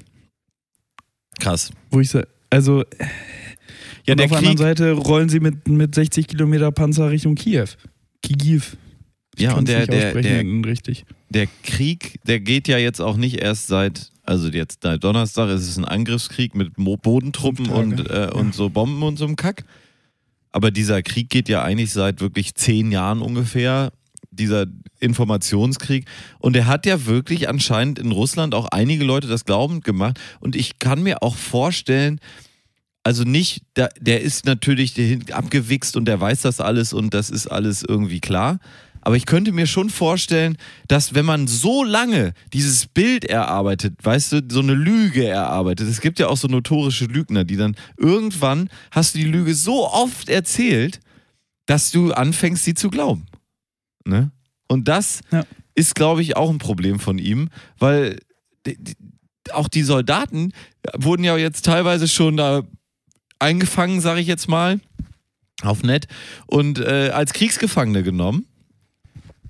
Krass. 1.38 1.70
Wo 1.90 2.00
ich 2.00 2.10
so, 2.10 2.22
also 2.50 2.84
Ja, 4.04 4.14
und 4.14 4.22
auf 4.22 4.30
der 4.30 4.38
anderen. 4.38 4.56
Seite 4.56 4.92
rollen 4.92 5.28
sie 5.28 5.38
mit, 5.38 5.68
mit 5.68 5.94
60 5.94 6.26
Kilometer 6.26 6.72
Panzer 6.72 7.10
Richtung 7.10 7.34
Kiew. 7.34 7.66
Kiew. 8.22 8.62
Ich 9.36 9.42
Ja, 9.42 9.54
und 9.54 9.68
der, 9.68 9.86
der, 9.86 10.20
der, 10.20 10.44
richtig. 10.64 11.04
der 11.30 11.46
Krieg, 11.62 12.18
der 12.26 12.40
geht 12.40 12.66
ja 12.66 12.78
jetzt 12.78 13.00
auch 13.00 13.16
nicht 13.16 13.36
erst 13.40 13.68
seit, 13.68 14.10
also 14.28 14.48
jetzt 14.48 14.80
seit 14.82 15.02
Donnerstag 15.02 15.48
ist 15.48 15.66
es 15.66 15.78
ein 15.78 15.86
Angriffskrieg 15.86 16.54
mit 16.54 16.74
Bodentruppen 16.76 17.70
und, 17.70 18.10
äh, 18.10 18.28
und 18.30 18.54
so 18.54 18.68
Bomben 18.68 19.02
und 19.02 19.16
so 19.16 19.24
einem 19.24 19.36
Kack. 19.36 19.64
Aber 20.52 20.70
dieser 20.70 21.02
Krieg 21.02 21.30
geht 21.30 21.48
ja 21.48 21.62
eigentlich 21.62 21.92
seit 21.92 22.20
wirklich 22.20 22.54
zehn 22.54 22.92
Jahren 22.92 23.22
ungefähr, 23.22 23.90
dieser 24.30 24.66
Informationskrieg. 25.00 26.04
Und 26.40 26.56
er 26.56 26.66
hat 26.66 26.84
ja 26.84 27.06
wirklich 27.06 27.48
anscheinend 27.48 27.98
in 27.98 28.12
Russland 28.12 28.54
auch 28.54 28.66
einige 28.66 29.02
Leute 29.02 29.28
das 29.28 29.46
glaubend 29.46 29.82
gemacht. 29.82 30.20
Und 30.40 30.56
ich 30.56 30.78
kann 30.78 31.02
mir 31.02 31.22
auch 31.22 31.36
vorstellen, 31.36 32.20
also 33.04 33.24
nicht, 33.24 33.62
der, 33.76 33.88
der 33.98 34.20
ist 34.20 34.44
natürlich 34.44 34.94
abgewichst 35.32 35.96
und 35.96 36.04
der 36.04 36.20
weiß 36.20 36.42
das 36.42 36.60
alles 36.60 36.92
und 36.92 37.14
das 37.14 37.30
ist 37.30 37.46
alles 37.46 37.82
irgendwie 37.82 38.20
klar. 38.20 38.58
Aber 39.08 39.16
ich 39.16 39.24
könnte 39.24 39.52
mir 39.52 39.66
schon 39.66 39.88
vorstellen, 39.88 40.58
dass 40.86 41.14
wenn 41.14 41.24
man 41.24 41.46
so 41.46 41.82
lange 41.82 42.34
dieses 42.52 42.84
Bild 42.86 43.24
erarbeitet, 43.24 43.94
weißt 44.02 44.32
du, 44.32 44.42
so 44.52 44.60
eine 44.60 44.74
Lüge 44.74 45.26
erarbeitet, 45.26 45.88
es 45.88 46.02
gibt 46.02 46.18
ja 46.18 46.26
auch 46.26 46.36
so 46.36 46.46
notorische 46.46 47.06
Lügner, 47.06 47.44
die 47.44 47.56
dann 47.56 47.74
irgendwann 47.96 48.68
hast 48.90 49.14
du 49.14 49.20
die 49.20 49.24
Lüge 49.24 49.54
so 49.54 49.88
oft 49.88 50.28
erzählt, 50.28 51.00
dass 51.64 51.90
du 51.90 52.12
anfängst, 52.12 52.64
sie 52.64 52.74
zu 52.74 52.90
glauben. 52.90 53.24
Ne? 54.04 54.30
Und 54.68 54.88
das 54.88 55.22
Ja. 55.32 55.46
ist, 55.74 55.94
glaube 55.94 56.20
ich, 56.20 56.36
auch 56.36 56.50
ein 56.50 56.58
Problem 56.58 57.00
von 57.00 57.16
ihm, 57.16 57.48
weil 57.78 58.18
auch 59.52 59.68
die 59.68 59.84
Soldaten 59.84 60.52
wurden 60.94 61.24
ja 61.24 61.34
jetzt 61.38 61.64
teilweise 61.64 62.08
schon 62.08 62.36
da 62.36 62.62
eingefangen, 63.38 64.02
sage 64.02 64.20
ich 64.20 64.26
jetzt 64.26 64.50
mal, 64.50 64.80
auf 65.62 65.82
nett, 65.82 66.08
und 66.46 66.78
äh, 66.78 67.08
als 67.14 67.32
Kriegsgefangene 67.32 68.02
genommen. 68.02 68.44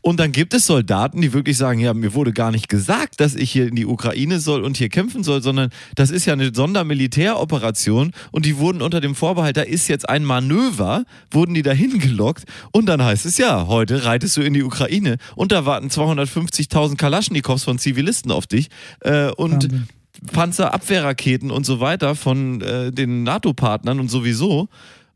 Und 0.00 0.20
dann 0.20 0.32
gibt 0.32 0.54
es 0.54 0.66
Soldaten, 0.66 1.20
die 1.20 1.32
wirklich 1.32 1.56
sagen, 1.56 1.80
ja, 1.80 1.92
mir 1.94 2.14
wurde 2.14 2.32
gar 2.32 2.50
nicht 2.50 2.68
gesagt, 2.68 3.20
dass 3.20 3.34
ich 3.34 3.50
hier 3.50 3.68
in 3.68 3.74
die 3.74 3.87
Ukraine 3.87 4.40
soll 4.40 4.62
und 4.62 4.76
hier 4.76 4.88
kämpfen 4.88 5.24
soll, 5.24 5.42
sondern 5.42 5.70
das 5.94 6.11
ist 6.11 6.26
ja 6.26 6.32
eine 6.32 6.54
Sondermilitäroperation 6.54 8.12
und 8.30 8.46
die 8.46 8.58
wurden 8.58 8.82
unter 8.82 9.00
dem 9.00 9.14
Vorbehalt, 9.14 9.56
da 9.56 9.62
ist 9.62 9.88
jetzt 9.88 10.08
ein 10.08 10.24
Manöver, 10.24 11.04
wurden 11.30 11.54
die 11.54 11.62
dahin 11.62 11.98
gelockt 11.98 12.44
und 12.72 12.87
dann 12.87 13.02
heißt 13.02 13.26
es 13.26 13.38
ja, 13.38 13.66
heute 13.66 14.04
reitest 14.04 14.37
du 14.37 14.42
in 14.42 14.54
die 14.54 14.62
Ukraine 14.62 15.18
und 15.34 15.52
da 15.52 15.66
warten 15.66 15.88
250.000 15.88 16.96
Kalaschnikows 16.96 17.64
von 17.64 17.78
Zivilisten 17.78 18.30
auf 18.30 18.46
dich 18.46 18.68
äh, 19.00 19.30
und 19.32 19.64
Wahnsinn. 19.64 19.88
Panzerabwehrraketen 20.32 21.50
und 21.50 21.64
so 21.64 21.80
weiter 21.80 22.14
von 22.14 22.61
äh, 22.61 22.92
den 22.92 23.22
NATO-Partnern 23.22 24.00
und 24.00 24.08
sowieso. 24.08 24.68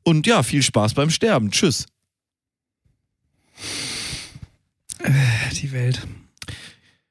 Und 0.04 0.26
ja, 0.26 0.42
viel 0.42 0.62
Spaß 0.62 0.94
beim 0.94 1.10
Sterben. 1.10 1.50
Tschüss. 1.50 1.86
Die 5.60 5.72
Welt. 5.72 6.06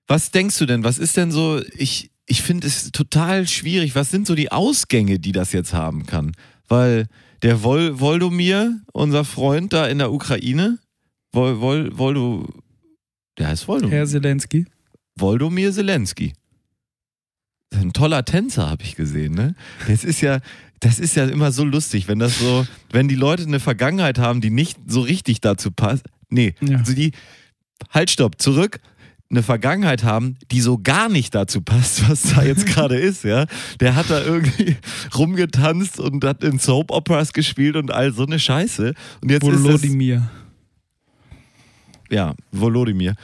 Was 0.08 0.32
denkst 0.32 0.58
du 0.60 0.66
denn? 0.66 0.84
Was 0.84 0.98
ist 0.98 1.18
denn 1.18 1.32
so? 1.32 1.62
Ich, 1.76 2.12
ich 2.26 2.42
finde 2.42 2.68
es 2.68 2.92
total 2.92 3.48
schwierig. 3.48 3.96
Was 3.96 4.10
sind 4.12 4.28
so 4.28 4.36
die 4.36 4.52
Ausgänge, 4.52 5.20
die 5.20 5.32
das 5.32 5.52
jetzt 5.54 5.74
haben 5.74 6.06
kann? 6.06 6.34
Weil 6.68 7.08
der 7.42 7.64
Vol 7.64 8.00
Voldomir, 8.00 8.80
unser 8.94 9.26
Freund 9.26 9.74
da 9.74 9.88
in 9.88 9.98
der 10.00 10.12
Ukraine, 10.12 10.80
Vol 11.32 11.60
Vol 11.62 11.98
Voldo, 11.98 12.48
der 13.38 13.48
heißt 13.50 13.68
Voldomir. 13.68 13.98
Herr 13.98 14.08
Zelensky. 14.08 14.66
Voldomir 15.18 15.72
Zelensky. 15.72 16.34
Ein 17.74 17.94
toller 17.94 18.26
Tänzer, 18.26 18.70
habe 18.70 18.84
ich 18.84 18.96
gesehen, 18.96 19.34
ne? 19.34 19.56
Das 19.88 20.04
ist 20.04 20.20
ja, 20.20 20.42
das 20.82 21.00
ist 21.00 21.16
ja 21.16 21.26
immer 21.26 21.54
so 21.54 21.64
lustig, 21.64 22.10
wenn 22.10 22.20
das 22.20 22.38
so, 22.40 22.68
wenn 22.92 23.08
die 23.08 23.16
Leute 23.16 23.44
eine 23.44 23.62
Vergangenheit 23.62 24.18
haben, 24.20 24.42
die 24.42 24.50
nicht 24.50 24.78
so 24.88 25.00
richtig 25.02 25.40
dazu 25.40 25.72
passt. 25.72 26.06
Nee, 26.30 26.54
Ja. 26.60 26.80
also 26.80 26.94
die, 26.94 27.12
halt, 27.90 28.10
stopp, 28.10 28.42
zurück. 28.42 28.80
Eine 29.30 29.44
Vergangenheit 29.44 30.04
haben, 30.04 30.38
die 30.52 30.60
so 30.60 30.78
gar 30.78 31.08
nicht 31.08 31.34
dazu 31.34 31.62
passt, 31.62 32.10
was 32.10 32.24
da 32.24 32.44
jetzt 32.44 32.66
gerade 32.68 32.98
ist, 32.98 33.24
ja. 33.24 33.46
Der 33.80 33.96
hat 33.96 34.10
da 34.10 34.22
irgendwie 34.22 34.76
rumgetanzt 35.18 36.00
und 36.00 36.24
hat 36.24 36.44
in 36.44 36.60
Soap 36.60 36.92
Operas 36.92 37.34
gespielt 37.34 37.76
und 37.76 37.92
all 37.92 38.14
so 38.14 38.26
eine 38.26 38.40
Scheiße. 38.40 38.94
Und 39.22 39.32
jetzt 39.32 39.44
ist 39.44 39.54
es, 39.54 39.64
Volodymyr. 39.64 40.30
ja, 42.10 42.36
Volodymyr. 42.52 43.16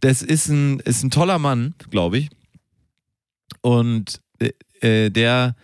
Das 0.00 0.22
ist 0.22 0.48
ein, 0.48 0.80
ist 0.80 1.04
ein 1.04 1.10
toller 1.10 1.38
Mann, 1.38 1.74
glaube 1.90 2.18
ich. 2.18 2.28
Und 3.60 4.20
äh, 4.82 5.10
der, 5.10 5.54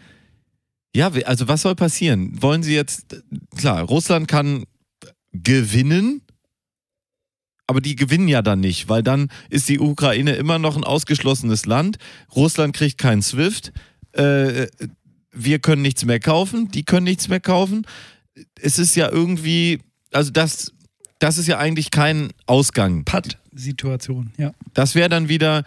ja, 0.95 1.11
also 1.25 1.49
was 1.49 1.63
soll 1.63 1.75
passieren? 1.75 2.41
Wollen 2.41 2.63
sie 2.63 2.75
jetzt, 2.75 3.23
klar, 3.57 3.83
Russland 3.83 4.29
kann 4.29 4.65
gewinnen, 5.33 6.23
aber 7.69 7.83
die 7.83 7.97
gewinnen 7.97 8.29
ja 8.29 8.41
dann 8.43 8.61
nicht, 8.61 8.89
weil 8.89 9.03
dann 9.03 9.29
ist 9.51 9.69
die 9.69 9.79
Ukraine 9.79 10.33
immer 10.33 10.59
noch 10.59 10.77
ein 10.77 10.85
ausgeschlossenes 10.85 11.67
Land. 11.67 11.99
Russland 12.35 12.75
kriegt 12.75 12.97
keinen 12.97 13.23
SWIFT. 13.23 13.73
Äh, 14.13 14.67
wir 15.33 15.59
können 15.59 15.83
nichts 15.83 16.05
mehr 16.07 16.19
kaufen, 16.19 16.71
die 16.71 16.83
können 16.83 17.05
nichts 17.05 17.29
mehr 17.29 17.41
kaufen. 17.41 17.87
Es 18.61 18.79
ist 18.79 18.97
ja 18.97 19.11
irgendwie, 19.11 19.81
also 20.13 20.31
das, 20.31 20.73
das 21.19 21.37
ist 21.37 21.47
ja 21.47 21.59
eigentlich 21.59 21.91
kein 21.91 22.31
Ausgang. 22.47 23.05
Patt-Situation, 23.05 24.33
ja. 24.39 24.53
Das 24.73 24.95
wäre 24.95 25.11
dann 25.11 25.29
wieder 25.29 25.65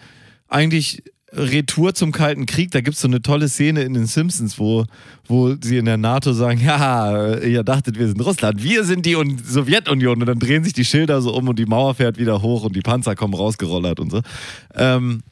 eigentlich 0.48 1.04
Retour 1.32 1.94
zum 1.94 2.12
Kalten 2.12 2.44
Krieg, 2.46 2.70
da 2.72 2.80
gibt 2.82 2.94
es 2.94 3.00
so 3.00 3.08
eine 3.08 3.22
tolle 3.22 3.48
Szene 3.48 3.82
in 3.82 3.94
den 3.94 4.06
Simpsons, 4.06 4.58
wo, 4.58 4.84
wo 5.26 5.54
sie 5.60 5.78
in 5.78 5.86
der 5.86 5.96
NATO 5.96 6.32
sagen, 6.32 6.60
ja, 6.64 7.36
ihr 7.38 7.64
dachtet, 7.64 7.98
wir 7.98 8.06
sind 8.06 8.20
Russland, 8.20 8.62
wir 8.62 8.84
sind 8.84 9.06
die 9.06 9.16
Un 9.16 9.38
Sowjetunion 9.38 10.20
und 10.20 10.26
dann 10.26 10.38
drehen 10.38 10.62
sich 10.62 10.74
die 10.74 10.84
Schilder 10.84 11.22
so 11.22 11.34
um 11.34 11.48
und 11.48 11.58
die 11.58 11.66
Mauer 11.66 11.94
fährt 11.94 12.18
wieder 12.18 12.42
hoch 12.42 12.64
und 12.64 12.76
die 12.76 12.82
Panzer 12.82 13.14
kommen 13.14 13.34
rausgerollert 13.34 13.98
und 13.98 14.10
so. 14.10 14.20
Ähm, 14.74 15.22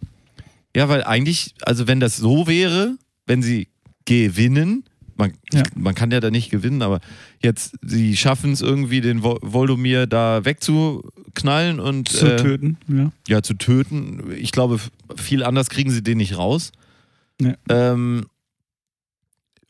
ja, 0.75 0.89
weil 0.89 1.05
eigentlich, 1.05 1.55
also 1.63 1.87
wenn 1.87 2.01
das 2.01 2.17
so 2.17 2.47
wäre, 2.47 2.97
wenn 3.27 3.43
sie 3.43 3.69
gewinnen, 4.07 4.85
man, 5.21 5.33
Ja. 5.53 5.63
man 5.77 5.95
kann 5.95 6.11
ja 6.11 6.19
da 6.21 6.31
nicht 6.31 6.51
gewinnen, 6.51 6.83
aber 6.83 7.01
jetzt, 7.43 7.77
sie 7.83 8.17
schaffen 8.17 8.53
es 8.53 8.61
irgendwie, 8.61 9.01
den 9.01 9.23
Vol 9.23 9.39
Voldomir 9.43 10.07
da 10.09 10.45
wegzuknallen 10.45 11.79
und 11.79 12.09
Zu 12.09 12.27
äh, 12.27 12.37
töten, 12.37 12.77
ja. 12.89 13.13
ja, 13.29 13.43
zu 13.43 13.55
töten. 13.55 14.33
Ich 14.37 14.51
glaube, 14.51 14.81
viel 15.17 15.45
anders 15.45 15.71
kriegen 15.71 15.91
sie 15.91 16.03
den 16.03 16.19
nicht 16.19 16.37
raus. 16.37 16.73
Ja. 17.41 17.55
Ähm, 17.69 18.27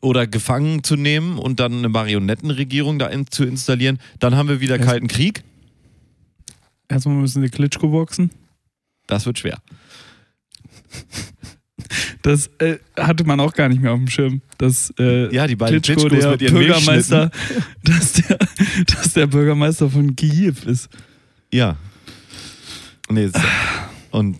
oder 0.01 0.25
gefangen 0.25 0.83
zu 0.83 0.95
nehmen 0.95 1.37
und 1.37 1.59
dann 1.59 1.73
eine 1.77 1.89
Marionettenregierung 1.89 2.97
da 2.97 3.05
in, 3.07 3.27
zu 3.27 3.43
installieren. 3.43 3.99
Dann 4.19 4.35
haben 4.35 4.49
wir 4.49 4.59
wieder 4.59 4.77
Erst- 4.77 4.89
Kalten 4.89 5.07
Krieg. 5.07 5.43
Erstmal 6.89 7.15
müssen 7.15 7.41
sie 7.43 7.49
Klitschko 7.49 7.89
boxen. 7.89 8.31
Das 9.07 9.25
wird 9.25 9.37
schwer. 9.39 9.61
Das 12.21 12.49
äh, 12.59 12.77
hatte 12.97 13.23
man 13.23 13.39
auch 13.39 13.53
gar 13.53 13.69
nicht 13.69 13.81
mehr 13.81 13.91
auf 13.91 13.99
dem 13.99 14.07
Schirm. 14.07 14.41
Dass 14.57 14.93
äh, 14.99 15.33
Ja, 15.33 15.47
die 15.47 15.55
beiden 15.55 15.81
Klitschko 15.81 16.09
der 16.09 16.31
mit 16.31 16.41
ihren 16.41 16.53
Bürgermeister, 16.53 17.31
dass 17.83 18.13
der, 18.13 18.37
dass 18.87 19.13
der 19.13 19.27
Bürgermeister 19.27 19.89
von 19.89 20.15
Kiew 20.15 20.55
ist. 20.65 20.89
Ja. 21.53 21.77
Nee, 23.09 23.29
und 24.11 24.37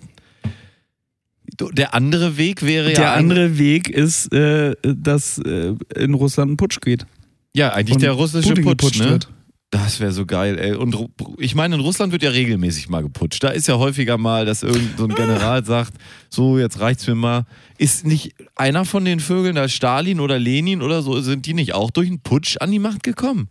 der 1.74 1.94
andere 1.94 2.38
Weg 2.38 2.64
wäre 2.64 2.90
ja. 2.90 2.96
Der 2.96 3.14
andere 3.14 3.58
Weg 3.58 3.90
ist, 3.90 4.34
äh, 4.34 4.76
dass 4.82 5.38
äh, 5.40 5.76
in 5.96 6.14
Russland 6.14 6.52
ein 6.54 6.58
Putsch 6.58 6.80
geht. 6.82 7.06
Ja, 7.54 7.74
eigentlich 7.74 7.96
Und 7.96 8.02
der 8.02 8.14
russische 8.14 8.54
Putin 8.54 8.78
Putsch, 8.78 9.00
ne? 9.00 9.10
wird. 9.12 9.30
Das 9.72 10.02
wäre 10.02 10.12
so 10.12 10.26
geil, 10.26 10.60
ey. 10.60 10.76
Und 10.76 10.98
ich 11.38 11.56
meine, 11.56 11.76
in 11.76 11.82
Russland 11.82 12.12
wird 12.12 12.24
ja 12.24 12.32
regelmäßig 12.32 12.90
mal 12.90 13.02
geputscht. 13.02 13.42
Da 13.42 13.50
ist 13.50 13.70
ja 13.70 13.78
häufiger 13.78 14.18
mal, 14.18 14.46
dass 14.46 14.64
irgendein 14.64 14.98
so 14.98 15.06
ein 15.06 15.16
General 15.16 15.64
sagt, 15.66 15.94
so, 16.30 16.60
jetzt 16.60 16.82
reicht's 16.82 17.08
mir 17.08 17.16
mal. 17.16 17.46
Ist 17.78 18.06
nicht 18.06 18.36
einer 18.56 18.84
von 18.84 19.06
den 19.06 19.22
Vögeln, 19.22 19.56
da 19.56 19.70
Stalin 19.70 20.20
oder 20.20 20.38
Lenin 20.38 20.82
oder 20.82 21.02
so, 21.02 21.22
sind 21.22 21.46
die 21.46 21.54
nicht 21.54 21.74
auch 21.74 21.90
durch 21.90 22.10
einen 22.10 22.20
Putsch 22.20 22.58
an 22.60 22.70
die 22.70 22.80
Macht 22.80 23.04
gekommen? 23.04 23.48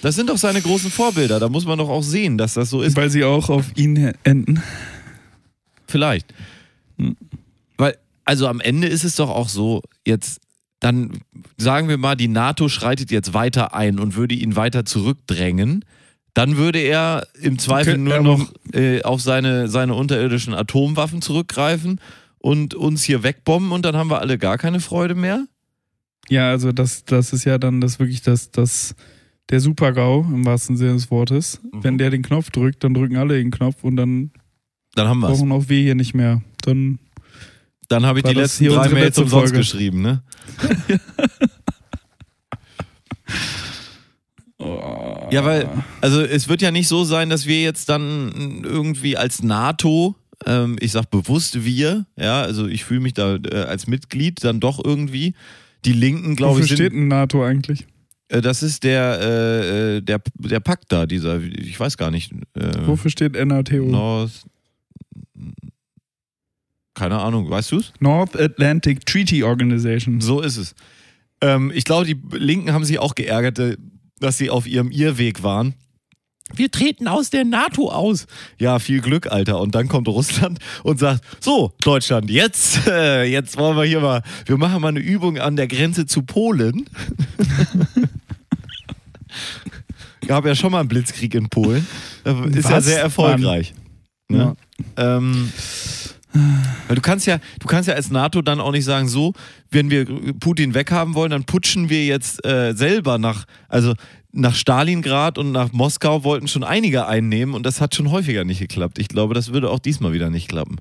Das 0.00 0.14
sind 0.14 0.30
doch 0.30 0.38
seine 0.38 0.62
großen 0.62 0.90
Vorbilder. 0.90 1.38
Da 1.38 1.50
muss 1.50 1.66
man 1.66 1.78
doch 1.78 1.90
auch 1.90 2.02
sehen, 2.02 2.38
dass 2.38 2.54
das 2.54 2.70
so 2.70 2.80
ist. 2.80 2.96
Weil 2.96 3.10
sie 3.10 3.24
auch 3.24 3.50
auf 3.50 3.76
ihn 3.76 4.14
enden. 4.24 4.62
Vielleicht. 5.86 6.32
Weil, 7.76 7.98
also 8.24 8.48
am 8.48 8.60
Ende 8.60 8.88
ist 8.88 9.04
es 9.04 9.16
doch 9.16 9.28
auch 9.28 9.50
so, 9.50 9.82
jetzt, 10.06 10.40
dann 10.82 11.20
sagen 11.56 11.88
wir 11.88 11.96
mal, 11.96 12.16
die 12.16 12.26
NATO 12.26 12.68
schreitet 12.68 13.10
jetzt 13.12 13.34
weiter 13.34 13.72
ein 13.72 14.00
und 14.00 14.16
würde 14.16 14.34
ihn 14.34 14.56
weiter 14.56 14.84
zurückdrängen. 14.84 15.84
Dann 16.34 16.56
würde 16.56 16.80
er 16.80 17.26
im 17.40 17.58
Zweifel 17.58 17.98
nur 17.98 18.14
aber- 18.14 18.22
noch 18.24 18.52
äh, 18.72 19.02
auf 19.02 19.20
seine, 19.22 19.68
seine 19.68 19.94
unterirdischen 19.94 20.54
Atomwaffen 20.54 21.22
zurückgreifen 21.22 22.00
und 22.38 22.74
uns 22.74 23.04
hier 23.04 23.22
wegbomben 23.22 23.70
und 23.70 23.84
dann 23.84 23.94
haben 23.96 24.10
wir 24.10 24.20
alle 24.20 24.38
gar 24.38 24.58
keine 24.58 24.80
Freude 24.80 25.14
mehr. 25.14 25.46
Ja, 26.28 26.50
also 26.50 26.72
das, 26.72 27.04
das 27.04 27.32
ist 27.32 27.44
ja 27.44 27.58
dann 27.58 27.80
das 27.80 28.00
wirklich 28.00 28.22
das, 28.22 28.50
das 28.50 28.96
der 29.50 29.60
Super-GAU 29.60 30.22
im 30.32 30.44
wahrsten 30.44 30.76
Sinne 30.76 30.94
des 30.94 31.10
Wortes. 31.10 31.60
Mhm. 31.72 31.84
Wenn 31.84 31.98
der 31.98 32.10
den 32.10 32.22
Knopf 32.22 32.50
drückt, 32.50 32.82
dann 32.82 32.94
drücken 32.94 33.16
alle 33.18 33.36
den 33.36 33.50
Knopf 33.52 33.84
und 33.84 33.96
dann 33.96 34.30
Dann 34.96 35.06
haben 35.06 35.20
wir 35.20 35.28
es. 35.28 35.38
brauchen 35.38 35.52
auch 35.52 35.68
wir 35.68 35.80
hier 35.80 35.94
nicht 35.94 36.14
mehr. 36.14 36.42
Dann 36.62 36.98
Dann 37.92 38.06
habe 38.06 38.20
ich 38.20 38.24
War 38.24 38.32
die 38.32 38.40
letzten 38.40 38.64
hier 38.64 38.72
drei 38.72 38.88
Mails 38.88 39.18
umsonst 39.18 39.48
Folge? 39.48 39.58
geschrieben, 39.58 40.00
ne? 40.00 40.22
oh, 44.58 45.28
Ja, 45.30 45.44
weil, 45.44 45.68
also 46.00 46.22
es 46.22 46.48
wird 46.48 46.62
ja 46.62 46.70
nicht 46.70 46.88
so 46.88 47.04
sein, 47.04 47.28
dass 47.28 47.44
wir 47.44 47.60
jetzt 47.60 47.90
dann 47.90 48.62
irgendwie 48.64 49.18
als 49.18 49.42
NATO, 49.42 50.16
ähm, 50.46 50.76
ich 50.80 50.92
sag 50.92 51.10
bewusst 51.10 51.66
wir, 51.66 52.06
ja, 52.16 52.40
also 52.40 52.66
ich 52.66 52.84
fühle 52.84 53.00
mich 53.00 53.12
da 53.12 53.36
äh, 53.36 53.56
als 53.68 53.86
Mitglied 53.86 54.42
dann 54.42 54.58
doch 54.58 54.82
irgendwie. 54.82 55.34
Die 55.84 55.92
Linken, 55.92 56.34
glaube 56.34 56.52
Wofür 56.54 56.64
ich, 56.64 56.72
steht 56.72 56.92
sind, 56.92 56.94
denn 56.94 57.08
NATO 57.08 57.44
eigentlich? 57.44 57.86
äh, 58.28 58.40
das 58.40 58.62
ist 58.62 58.84
der, 58.84 59.18
äh, 59.20 59.96
äh, 59.96 60.00
der, 60.00 60.22
der 60.38 60.60
Pakt 60.60 60.90
da, 60.92 61.04
dieser, 61.04 61.40
ich 61.42 61.78
weiß 61.78 61.98
gar 61.98 62.10
nicht. 62.10 62.32
Äh, 62.54 62.86
Wofür 62.86 63.10
steht 63.10 63.34
NATO? 63.34 63.76
North, 63.76 64.44
keine 67.02 67.18
Ahnung, 67.18 67.50
weißt 67.50 67.72
du's? 67.72 67.92
North 67.98 68.38
Atlantic 68.38 69.04
Treaty 69.04 69.42
Organization. 69.42 70.20
So 70.20 70.40
ist 70.40 70.56
es. 70.56 70.76
Ähm, 71.40 71.72
ich 71.74 71.82
glaube, 71.82 72.06
die 72.06 72.16
Linken 72.30 72.72
haben 72.72 72.84
sich 72.84 73.00
auch 73.00 73.16
geärgert, 73.16 73.58
äh, 73.58 73.76
dass 74.20 74.38
sie 74.38 74.50
auf 74.50 74.68
ihrem 74.68 74.92
Irrweg 74.92 75.42
waren. 75.42 75.74
Wir 76.54 76.70
treten 76.70 77.08
aus 77.08 77.30
der 77.30 77.44
NATO 77.44 77.90
aus. 77.90 78.28
Ja, 78.60 78.78
viel 78.78 79.00
Glück, 79.00 79.26
Alter. 79.26 79.60
Und 79.60 79.74
dann 79.74 79.88
kommt 79.88 80.06
Russland 80.06 80.60
und 80.84 81.00
sagt: 81.00 81.24
So, 81.40 81.72
Deutschland, 81.82 82.30
jetzt, 82.30 82.86
äh, 82.86 83.24
jetzt 83.24 83.58
wollen 83.58 83.76
wir 83.76 83.82
hier 83.82 83.98
mal, 83.98 84.22
wir 84.46 84.56
machen 84.56 84.80
mal 84.80 84.86
eine 84.86 85.00
Übung 85.00 85.38
an 85.38 85.56
der 85.56 85.66
Grenze 85.66 86.06
zu 86.06 86.22
Polen. 86.22 86.88
Gab 90.28 90.46
ja 90.46 90.54
schon 90.54 90.70
mal 90.70 90.78
einen 90.78 90.88
Blitzkrieg 90.88 91.34
in 91.34 91.48
Polen. 91.48 91.84
Ist 92.54 92.68
ja 92.68 92.76
Was? 92.76 92.84
sehr 92.84 93.00
erfolgreich. 93.00 93.74
Ne? 94.28 94.54
Ja. 94.96 95.16
Ähm, 95.16 95.52
weil 96.88 96.96
du 96.96 97.02
kannst 97.02 97.26
ja, 97.26 97.38
du 97.60 97.66
kannst 97.66 97.88
ja 97.88 97.94
als 97.94 98.10
NATO 98.10 98.42
dann 98.42 98.60
auch 98.60 98.72
nicht 98.72 98.84
sagen, 98.84 99.08
so, 99.08 99.34
wenn 99.70 99.90
wir 99.90 100.06
Putin 100.40 100.74
weghaben 100.74 101.14
wollen, 101.14 101.30
dann 101.30 101.44
putschen 101.44 101.90
wir 101.90 102.04
jetzt 102.04 102.44
äh, 102.46 102.72
selber 102.74 103.18
nach, 103.18 103.44
also 103.68 103.94
nach 104.32 104.54
Stalingrad 104.54 105.36
und 105.36 105.52
nach 105.52 105.72
Moskau 105.72 106.24
wollten 106.24 106.48
schon 106.48 106.64
einige 106.64 107.06
einnehmen 107.06 107.54
und 107.54 107.64
das 107.64 107.80
hat 107.80 107.94
schon 107.94 108.10
häufiger 108.10 108.44
nicht 108.44 108.60
geklappt. 108.60 108.98
Ich 108.98 109.08
glaube, 109.08 109.34
das 109.34 109.52
würde 109.52 109.70
auch 109.70 109.78
diesmal 109.78 110.12
wieder 110.12 110.30
nicht 110.30 110.48
klappen. 110.48 110.78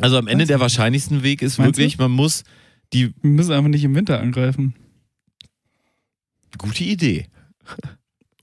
Also 0.00 0.16
am 0.16 0.26
Ende 0.26 0.46
der 0.46 0.60
wahrscheinlichsten 0.60 1.22
Weg 1.22 1.42
ist 1.42 1.58
Meinst 1.58 1.76
du? 1.76 1.82
wirklich, 1.82 1.98
man 1.98 2.10
muss 2.10 2.42
die 2.92 3.14
Wir 3.22 3.30
müssen 3.30 3.52
einfach 3.52 3.68
nicht 3.68 3.84
im 3.84 3.94
Winter 3.94 4.20
angreifen. 4.20 4.74
gute 6.58 6.84
Idee. 6.84 7.26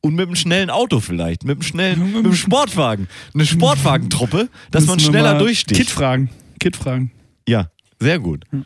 Und 0.01 0.15
mit 0.15 0.27
einem 0.27 0.36
schnellen 0.36 0.69
Auto 0.69 0.99
vielleicht, 0.99 1.43
mit 1.43 1.57
einem 1.57 1.63
schnellen, 1.63 2.13
Mit 2.13 2.25
einem 2.25 2.36
Sportwagen. 2.36 3.07
Eine 3.33 3.45
Sportwagentruppe, 3.45 4.49
dass 4.71 4.86
man 4.86 4.97
Müssen 4.97 5.10
schneller 5.10 5.33
mal 5.33 5.39
durchsticht. 5.39 5.79
Kit 5.79 5.89
fragen. 5.89 6.29
Kit 6.60 6.75
fragen. 6.75 7.12
Ja, 7.47 7.71
sehr 7.99 8.19
gut. 8.19 8.45
Hm. 8.51 8.65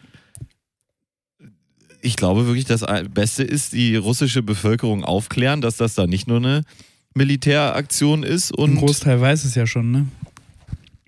Ich 2.01 2.15
glaube 2.15 2.47
wirklich, 2.47 2.65
das 2.65 2.83
Beste 3.13 3.43
ist, 3.43 3.73
die 3.73 3.95
russische 3.95 4.41
Bevölkerung 4.41 5.03
aufklären, 5.03 5.61
dass 5.61 5.77
das 5.77 5.93
da 5.93 6.07
nicht 6.07 6.27
nur 6.27 6.37
eine 6.37 6.63
Militäraktion 7.13 8.23
ist 8.23 8.51
Ein 8.57 8.63
und 8.63 8.75
Großteil 8.77 9.21
weiß 9.21 9.45
es 9.45 9.55
ja 9.55 9.67
schon, 9.67 9.91
ne? 9.91 10.07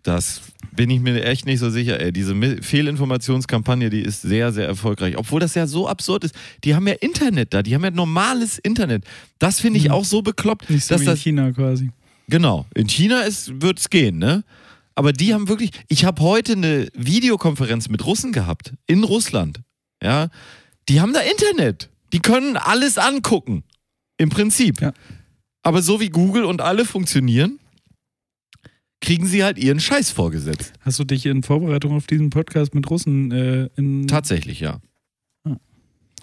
das 0.03 0.41
bin 0.75 0.89
ich 0.89 0.99
mir 0.99 1.23
echt 1.23 1.45
nicht 1.45 1.59
so 1.59 1.69
sicher. 1.69 1.99
Ey. 1.99 2.11
Diese 2.11 2.35
Fehlinformationskampagne, 2.61 3.89
die 3.89 4.01
ist 4.01 4.21
sehr, 4.21 4.51
sehr 4.51 4.67
erfolgreich. 4.67 5.17
Obwohl 5.17 5.39
das 5.39 5.55
ja 5.55 5.67
so 5.67 5.87
absurd 5.87 6.23
ist. 6.23 6.35
Die 6.63 6.75
haben 6.75 6.87
ja 6.87 6.93
Internet 6.95 7.53
da, 7.53 7.63
die 7.63 7.73
haben 7.75 7.83
ja 7.83 7.91
normales 7.91 8.59
Internet. 8.59 9.03
Das 9.39 9.59
finde 9.59 9.79
ich 9.79 9.85
Mhm. 9.85 9.91
auch 9.91 10.05
so 10.05 10.21
bekloppt, 10.21 10.69
Nicht 10.69 10.85
so 10.85 10.95
dass 10.95 11.01
wie 11.01 11.05
in 11.05 11.09
das 11.11 11.19
China 11.21 11.51
quasi. 11.51 11.91
Genau. 12.27 12.65
In 12.73 12.87
China 12.87 13.23
wird 13.25 13.79
es 13.79 13.89
gehen, 13.89 14.17
ne? 14.17 14.43
Aber 14.95 15.11
die 15.11 15.33
haben 15.33 15.47
wirklich. 15.49 15.71
Ich 15.87 16.05
habe 16.05 16.21
heute 16.21 16.53
eine 16.53 16.87
Videokonferenz 16.93 17.89
mit 17.89 18.05
Russen 18.05 18.31
gehabt. 18.31 18.73
In 18.85 19.03
Russland. 19.03 19.61
Ja. 20.01 20.29
Die 20.89 21.01
haben 21.01 21.13
da 21.13 21.19
Internet. 21.21 21.89
Die 22.13 22.19
können 22.19 22.57
alles 22.57 22.97
angucken. 22.97 23.63
Im 24.17 24.29
Prinzip. 24.29 24.81
Ja. 24.81 24.93
Aber 25.63 25.81
so 25.81 25.99
wie 25.99 26.09
Google 26.09 26.43
und 26.45 26.61
alle 26.61 26.85
funktionieren, 26.85 27.57
kriegen 29.03 29.27
sie 29.27 29.43
halt 29.43 29.59
ihren 29.59 29.79
Scheiß 29.79 30.09
vorgesetzt. 30.09 30.73
Hast 30.79 30.97
du 30.97 31.03
dich 31.03 31.27
in 31.27 31.43
Vorbereitung 31.43 31.91
auf 31.95 32.07
diesen 32.07 32.31
Podcast 32.31 32.73
mit 32.73 32.89
Russen 32.89 33.31
äh, 33.31 33.69
in. 33.75 34.07
Tatsächlich, 34.07 34.59
ja. 34.61 34.79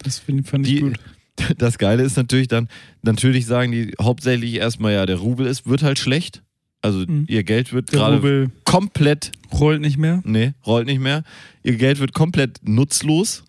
Das 0.03 0.19
find, 0.19 0.47
fand 0.47 0.67
ich 0.67 0.73
Die- 0.75 0.79
gut. 0.81 0.99
Das 1.57 1.77
Geile 1.77 2.03
ist 2.03 2.17
natürlich 2.17 2.49
dann, 2.49 2.67
natürlich 3.03 3.45
sagen 3.45 3.71
die 3.71 3.93
hauptsächlich 3.99 4.55
erstmal, 4.55 4.93
ja, 4.93 5.05
der 5.05 5.15
Rubel 5.15 5.47
ist, 5.47 5.65
wird 5.65 5.81
halt 5.81 5.97
schlecht. 5.97 6.43
Also 6.81 6.99
Mhm. 7.07 7.25
ihr 7.29 7.43
Geld 7.43 7.71
wird 7.73 7.89
gerade 7.91 8.51
komplett 8.65 9.31
rollt 9.51 9.81
nicht 9.81 9.97
mehr. 9.97 10.21
Nee, 10.25 10.53
rollt 10.67 10.87
nicht 10.87 10.99
mehr. 10.99 11.23
Ihr 11.63 11.77
Geld 11.77 11.99
wird 11.99 12.13
komplett 12.13 12.59
nutzlos. 12.63 13.43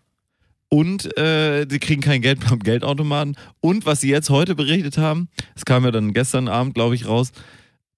Und 0.69 1.19
äh, 1.19 1.67
sie 1.69 1.79
kriegen 1.81 2.01
kein 2.01 2.23
Geld 2.23 2.41
beim 2.49 2.61
Geldautomaten. 2.61 3.37
Und 3.61 3.85
was 3.85 4.01
sie 4.01 4.09
jetzt 4.09 4.31
heute 4.31 4.55
berichtet 4.55 4.97
haben, 4.97 5.29
das 5.55 5.65
kam 5.67 5.85
ja 5.85 5.91
dann 5.91 6.13
gestern 6.15 6.49
Abend, 6.49 6.75
glaube 6.75 6.95
ich, 6.95 7.07
raus, 7.07 7.33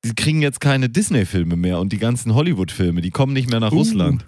sie 0.05 0.15
kriegen 0.15 0.41
jetzt 0.43 0.61
keine 0.61 0.89
Disney-Filme 0.89 1.57
mehr 1.57 1.81
und 1.81 1.93
die 1.93 1.99
ganzen 1.99 2.35
Hollywood-Filme, 2.35 3.01
die 3.01 3.11
kommen 3.11 3.33
nicht 3.33 3.51
mehr 3.51 3.61
nach 3.61 3.73
Uh. 3.73 3.79
Russland. 3.79 4.25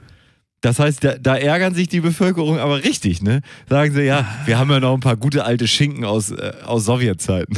Das 0.63 0.79
heißt, 0.79 1.05
da, 1.05 1.19
da 1.19 1.37
ärgern 1.37 1.75
sich 1.75 1.87
die 1.89 2.01
Bevölkerung 2.01 2.59
aber 2.59 2.83
richtig, 2.83 3.23
ne? 3.23 3.43
Sagen 3.69 3.95
sie, 3.95 4.03
ja, 4.03 4.27
wir 4.47 4.59
haben 4.59 4.71
ja 4.71 4.81
noch 4.81 4.95
ein 4.95 5.01
paar 5.01 5.17
gute 5.17 5.45
alte 5.45 5.69
Schinken 5.69 6.05
aus, 6.05 6.31
äh, 6.33 6.53
aus 6.65 6.87
Sowjetzeiten. 6.87 7.57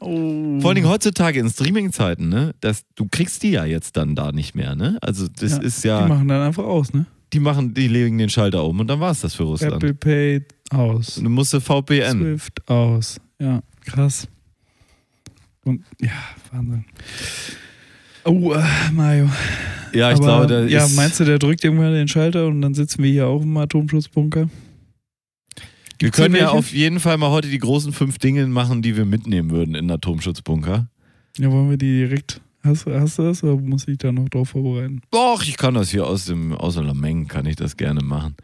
Oh. 0.00 0.58
Vor 0.60 0.70
allen 0.70 0.74
Dingen 0.74 0.88
heutzutage 0.88 1.38
in 1.38 1.48
Streaming-Zeiten, 1.48 2.28
ne? 2.28 2.52
Das, 2.60 2.82
du 2.96 3.06
kriegst 3.08 3.44
die 3.44 3.52
ja 3.52 3.64
jetzt 3.64 3.96
dann 3.96 4.16
da 4.16 4.32
nicht 4.32 4.54
mehr, 4.56 4.74
ne? 4.74 4.98
Also 5.00 5.28
das 5.28 5.56
ist 5.58 5.84
ja, 5.84 6.02
Die 6.02 6.08
machen 6.08 6.28
dann 6.28 6.42
einfach 6.42 6.64
aus, 6.64 6.92
ne? 6.92 7.06
die 7.32 7.40
machen, 7.40 7.72
die 7.72 7.88
legen 7.88 8.18
den 8.18 8.28
Schalter 8.28 8.64
um 8.64 8.80
und 8.80 8.88
dann 8.88 9.00
war 9.00 9.12
es 9.12 9.20
das 9.20 9.34
für 9.34 9.44
Russland. 9.44 9.74
Apple 9.82 9.94
Pay 9.94 10.42
aus. 10.70 11.14
Du 11.14 11.30
musst 11.30 11.54
VPN. 11.54 12.18
Swift 12.18 12.68
aus. 12.68 13.18
Ja, 13.40 13.60
krass. 13.86 14.28
Und 15.64 15.84
ja, 16.00 16.10
Wahnsinn. 16.50 16.84
Oh, 18.24 18.52
äh, 18.52 18.62
Mario. 18.92 19.28
Ja, 19.92 20.10
ich 20.10 20.16
Aber, 20.16 20.24
glaube, 20.24 20.46
da 20.46 20.64
ja, 20.64 20.84
ist, 20.84 20.96
meinst 20.96 21.20
du, 21.20 21.24
der 21.24 21.38
drückt 21.38 21.64
irgendwann 21.64 21.92
den 21.92 22.08
Schalter 22.08 22.46
und 22.46 22.62
dann 22.62 22.74
sitzen 22.74 23.02
wir 23.02 23.10
hier 23.10 23.26
auch 23.26 23.42
im 23.42 23.56
Atomschutzbunker? 23.56 24.48
wir 25.98 26.10
können 26.10 26.34
ja 26.34 26.48
auf 26.48 26.72
jeden 26.72 26.98
Fall 26.98 27.16
mal 27.16 27.30
heute 27.30 27.48
die 27.48 27.58
großen 27.58 27.92
fünf 27.92 28.18
Dinge 28.18 28.44
machen, 28.48 28.82
die 28.82 28.96
wir 28.96 29.04
mitnehmen 29.04 29.50
würden 29.50 29.76
in 29.76 29.86
den 29.86 29.90
Atomschutzbunker. 29.92 30.88
Ja, 31.38 31.50
wollen 31.52 31.70
wir 31.70 31.76
die 31.76 31.98
direkt. 31.98 32.40
Hast, 32.64 32.86
hast 32.86 33.18
du 33.18 33.22
das 33.22 33.42
oder 33.44 33.56
muss 33.56 33.86
ich 33.86 33.98
da 33.98 34.12
noch 34.12 34.28
drauf 34.28 34.50
vorbereiten? 34.50 35.00
Doch, 35.10 35.42
ich 35.42 35.56
kann 35.56 35.74
das 35.74 35.90
hier 35.90 36.06
aus 36.06 36.26
dem 36.26 36.52
aus 36.52 36.74
der 36.74 36.94
Menge, 36.94 37.26
kann 37.26 37.46
ich 37.46 37.56
das 37.56 37.76
gerne 37.76 38.02
machen. 38.02 38.36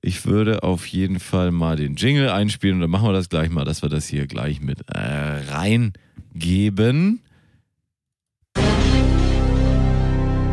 Ich 0.00 0.26
würde 0.26 0.62
auf 0.62 0.86
jeden 0.86 1.18
Fall 1.18 1.50
mal 1.50 1.74
den 1.74 1.96
Jingle 1.96 2.28
einspielen 2.28 2.76
und 2.76 2.82
dann 2.82 2.90
machen 2.90 3.08
wir 3.08 3.12
das 3.12 3.28
gleich 3.28 3.50
mal, 3.50 3.64
dass 3.64 3.82
wir 3.82 3.88
das 3.88 4.06
hier 4.06 4.28
gleich 4.28 4.60
mit 4.60 4.88
äh, 4.88 4.96
reingeben. 5.50 7.20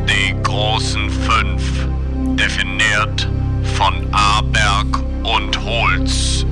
Die 0.07 0.35
großen 0.41 1.09
fünf, 1.11 1.87
definiert 2.35 3.29
von 3.75 3.93
Aberg 4.11 5.03
und 5.23 5.63
Holz. 5.63 6.43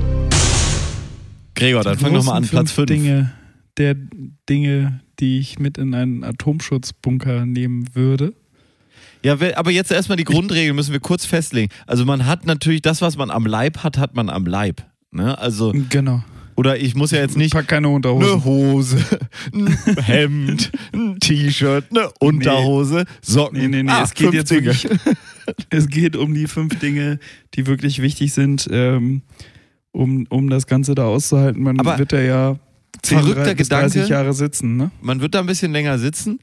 Gregor, 1.55 1.83
dann 1.83 1.97
Die 1.97 2.03
fang 2.03 2.13
doch 2.13 2.23
mal 2.23 2.35
an, 2.35 2.47
Platz 2.47 2.71
5. 2.73 2.85
Dinge, 2.87 3.33
der 3.77 3.95
Dinge, 4.47 5.01
die 5.19 5.39
ich 5.39 5.57
mit 5.57 5.79
in 5.79 5.95
einen 5.95 6.23
Atomschutzbunker 6.23 7.47
nehmen 7.47 7.95
würde. 7.95 8.35
Ja, 9.23 9.37
aber 9.55 9.71
jetzt 9.71 9.91
erstmal 9.91 10.17
die 10.17 10.23
Grundregeln 10.25 10.75
müssen 10.75 10.91
wir 10.93 10.99
kurz 10.99 11.25
festlegen. 11.25 11.71
Also 11.87 12.05
man 12.05 12.25
hat 12.25 12.45
natürlich 12.45 12.81
das, 12.81 13.01
was 13.01 13.15
man 13.17 13.31
am 13.31 13.45
Leib 13.45 13.79
hat, 13.83 13.97
hat 13.97 14.15
man 14.15 14.29
am 14.29 14.45
Leib. 14.45 14.83
Ne? 15.11 15.37
Also, 15.37 15.73
Genau. 15.89 16.23
oder 16.55 16.77
ich 16.77 16.93
muss 16.95 17.11
ja 17.11 17.19
jetzt 17.19 17.37
nicht 17.37 17.53
Pack 17.53 17.67
keine 17.67 17.89
Unterhose. 17.89 18.31
eine 18.33 18.43
Hose, 18.43 18.97
ein 19.53 19.67
Hemd, 20.03 20.71
ein 20.93 21.19
T-Shirt, 21.19 21.85
eine 21.91 22.09
Unterhose, 22.19 23.05
Socken. 23.21 23.59
Nee, 23.59 23.67
nee, 23.67 23.83
nee, 23.83 23.91
Ah, 23.91 24.03
es 24.03 24.13
geht 24.13 24.33
jetzt 24.33 24.51
Dinge. 24.51 24.65
wirklich, 24.73 24.87
es 25.69 25.87
geht 25.87 26.15
um 26.15 26.33
die 26.33 26.47
fünf 26.47 26.79
Dinge, 26.79 27.19
die 27.53 27.65
wirklich 27.67 28.01
wichtig 28.01 28.33
sind, 28.33 28.67
ähm, 28.71 29.21
um, 29.91 30.25
um 30.29 30.49
das 30.49 30.65
Ganze 30.67 30.95
da 30.95 31.05
auszuhalten. 31.05 31.61
Man 31.63 31.79
Aber 31.79 31.97
wird 31.99 32.11
da 32.11 32.19
ja 32.19 32.57
10, 33.03 33.19
verrückter 33.19 33.43
3, 33.45 33.55
bis 33.55 33.69
30 33.69 33.93
Gedanke. 33.93 34.11
Jahre 34.13 34.33
sitzen, 34.33 34.77
ne? 34.77 34.91
Man 35.01 35.21
wird 35.21 35.35
da 35.35 35.39
ein 35.39 35.45
bisschen 35.45 35.71
länger 35.71 35.97
sitzen. 35.99 36.39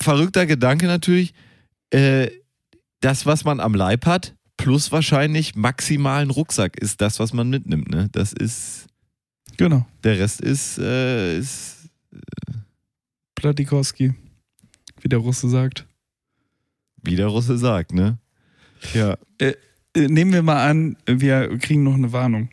Verrückter 0.00 0.46
Gedanke 0.46 0.86
natürlich, 0.86 1.32
äh, 1.90 2.30
das, 3.00 3.26
was 3.26 3.44
man 3.44 3.60
am 3.60 3.74
Leib 3.74 4.06
hat, 4.06 4.34
plus 4.56 4.92
wahrscheinlich 4.92 5.54
maximalen 5.56 6.30
Rucksack 6.30 6.76
ist 6.78 7.00
das, 7.00 7.18
was 7.18 7.32
man 7.32 7.48
mitnimmt. 7.50 7.88
Ne? 7.90 8.08
Das 8.12 8.32
ist, 8.32 8.86
Genau. 9.56 9.86
der 10.04 10.18
Rest 10.18 10.40
ist, 10.40 10.78
äh, 10.78 11.38
ist 11.38 11.88
Platikowski, 13.34 14.14
wie 15.00 15.08
der 15.08 15.18
Russe 15.18 15.48
sagt. 15.48 15.86
wie 17.02 17.16
der 17.16 17.28
Russe 17.28 17.56
sagt, 17.56 17.94
ne? 17.94 18.18
Ja. 18.92 19.16
Äh, 19.38 19.54
nehmen 19.96 20.32
wir 20.34 20.42
mal 20.42 20.68
an, 20.68 20.96
wir 21.06 21.56
kriegen 21.58 21.82
noch 21.82 21.94
eine 21.94 22.12
Warnung. 22.12 22.50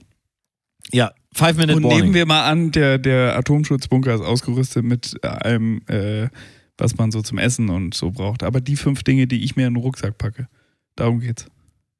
Ja, 0.93 1.11
Five 1.33 1.57
Minute 1.57 1.75
Und 1.77 1.83
Warning. 1.83 1.99
nehmen 2.01 2.13
wir 2.13 2.25
mal 2.25 2.49
an, 2.49 2.71
der, 2.71 2.97
der 2.97 3.35
Atomschutzbunker 3.37 4.15
ist 4.15 4.21
ausgerüstet 4.21 4.85
mit 4.85 5.21
allem, 5.23 5.81
äh, 5.87 6.29
was 6.77 6.97
man 6.97 7.11
so 7.11 7.21
zum 7.21 7.37
Essen 7.37 7.69
und 7.69 7.93
so 7.93 8.11
braucht. 8.11 8.43
Aber 8.43 8.61
die 8.61 8.75
fünf 8.75 9.03
Dinge, 9.03 9.27
die 9.27 9.43
ich 9.43 9.55
mir 9.55 9.67
in 9.67 9.73
den 9.75 9.81
Rucksack 9.83 10.17
packe, 10.17 10.47
darum 10.95 11.19
geht's. 11.19 11.45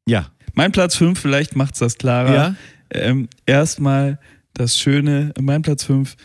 ja. 0.08 0.30
Mein 0.54 0.72
Platz 0.72 0.96
fünf, 0.96 1.20
vielleicht 1.20 1.56
macht's 1.56 1.78
das 1.80 2.00
klarer. 2.00 2.34
Ja. 2.34 2.56
Ähm, 2.90 3.28
erstmal 3.46 4.20
das 4.56 4.76
Schöne, 4.80 5.32
mein 5.40 5.62
Platz 5.62 5.84
fünf, 5.84 6.16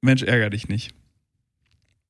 Mensch, 0.00 0.22
ärger 0.24 0.50
dich 0.50 0.66
nicht. 0.68 0.92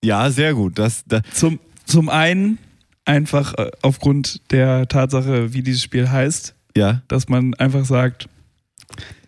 Ja, 0.03 0.31
sehr 0.31 0.55
gut. 0.55 0.79
Das, 0.79 1.05
das, 1.07 1.23
Zum, 1.35 1.59
zum 1.85 2.09
einen 2.09 2.59
einfach 3.05 3.53
äh, 3.59 3.71
aufgrund 3.83 4.51
der 4.53 4.89
Tatsache, 4.89 5.53
wie 5.53 5.63
dieses 5.63 5.83
Spiel 5.83 6.09
heißt, 6.09 6.55
ja. 6.77 7.03
dass 7.09 7.29
man 7.29 7.53
einfach 7.55 7.85
sagt, 7.85 8.27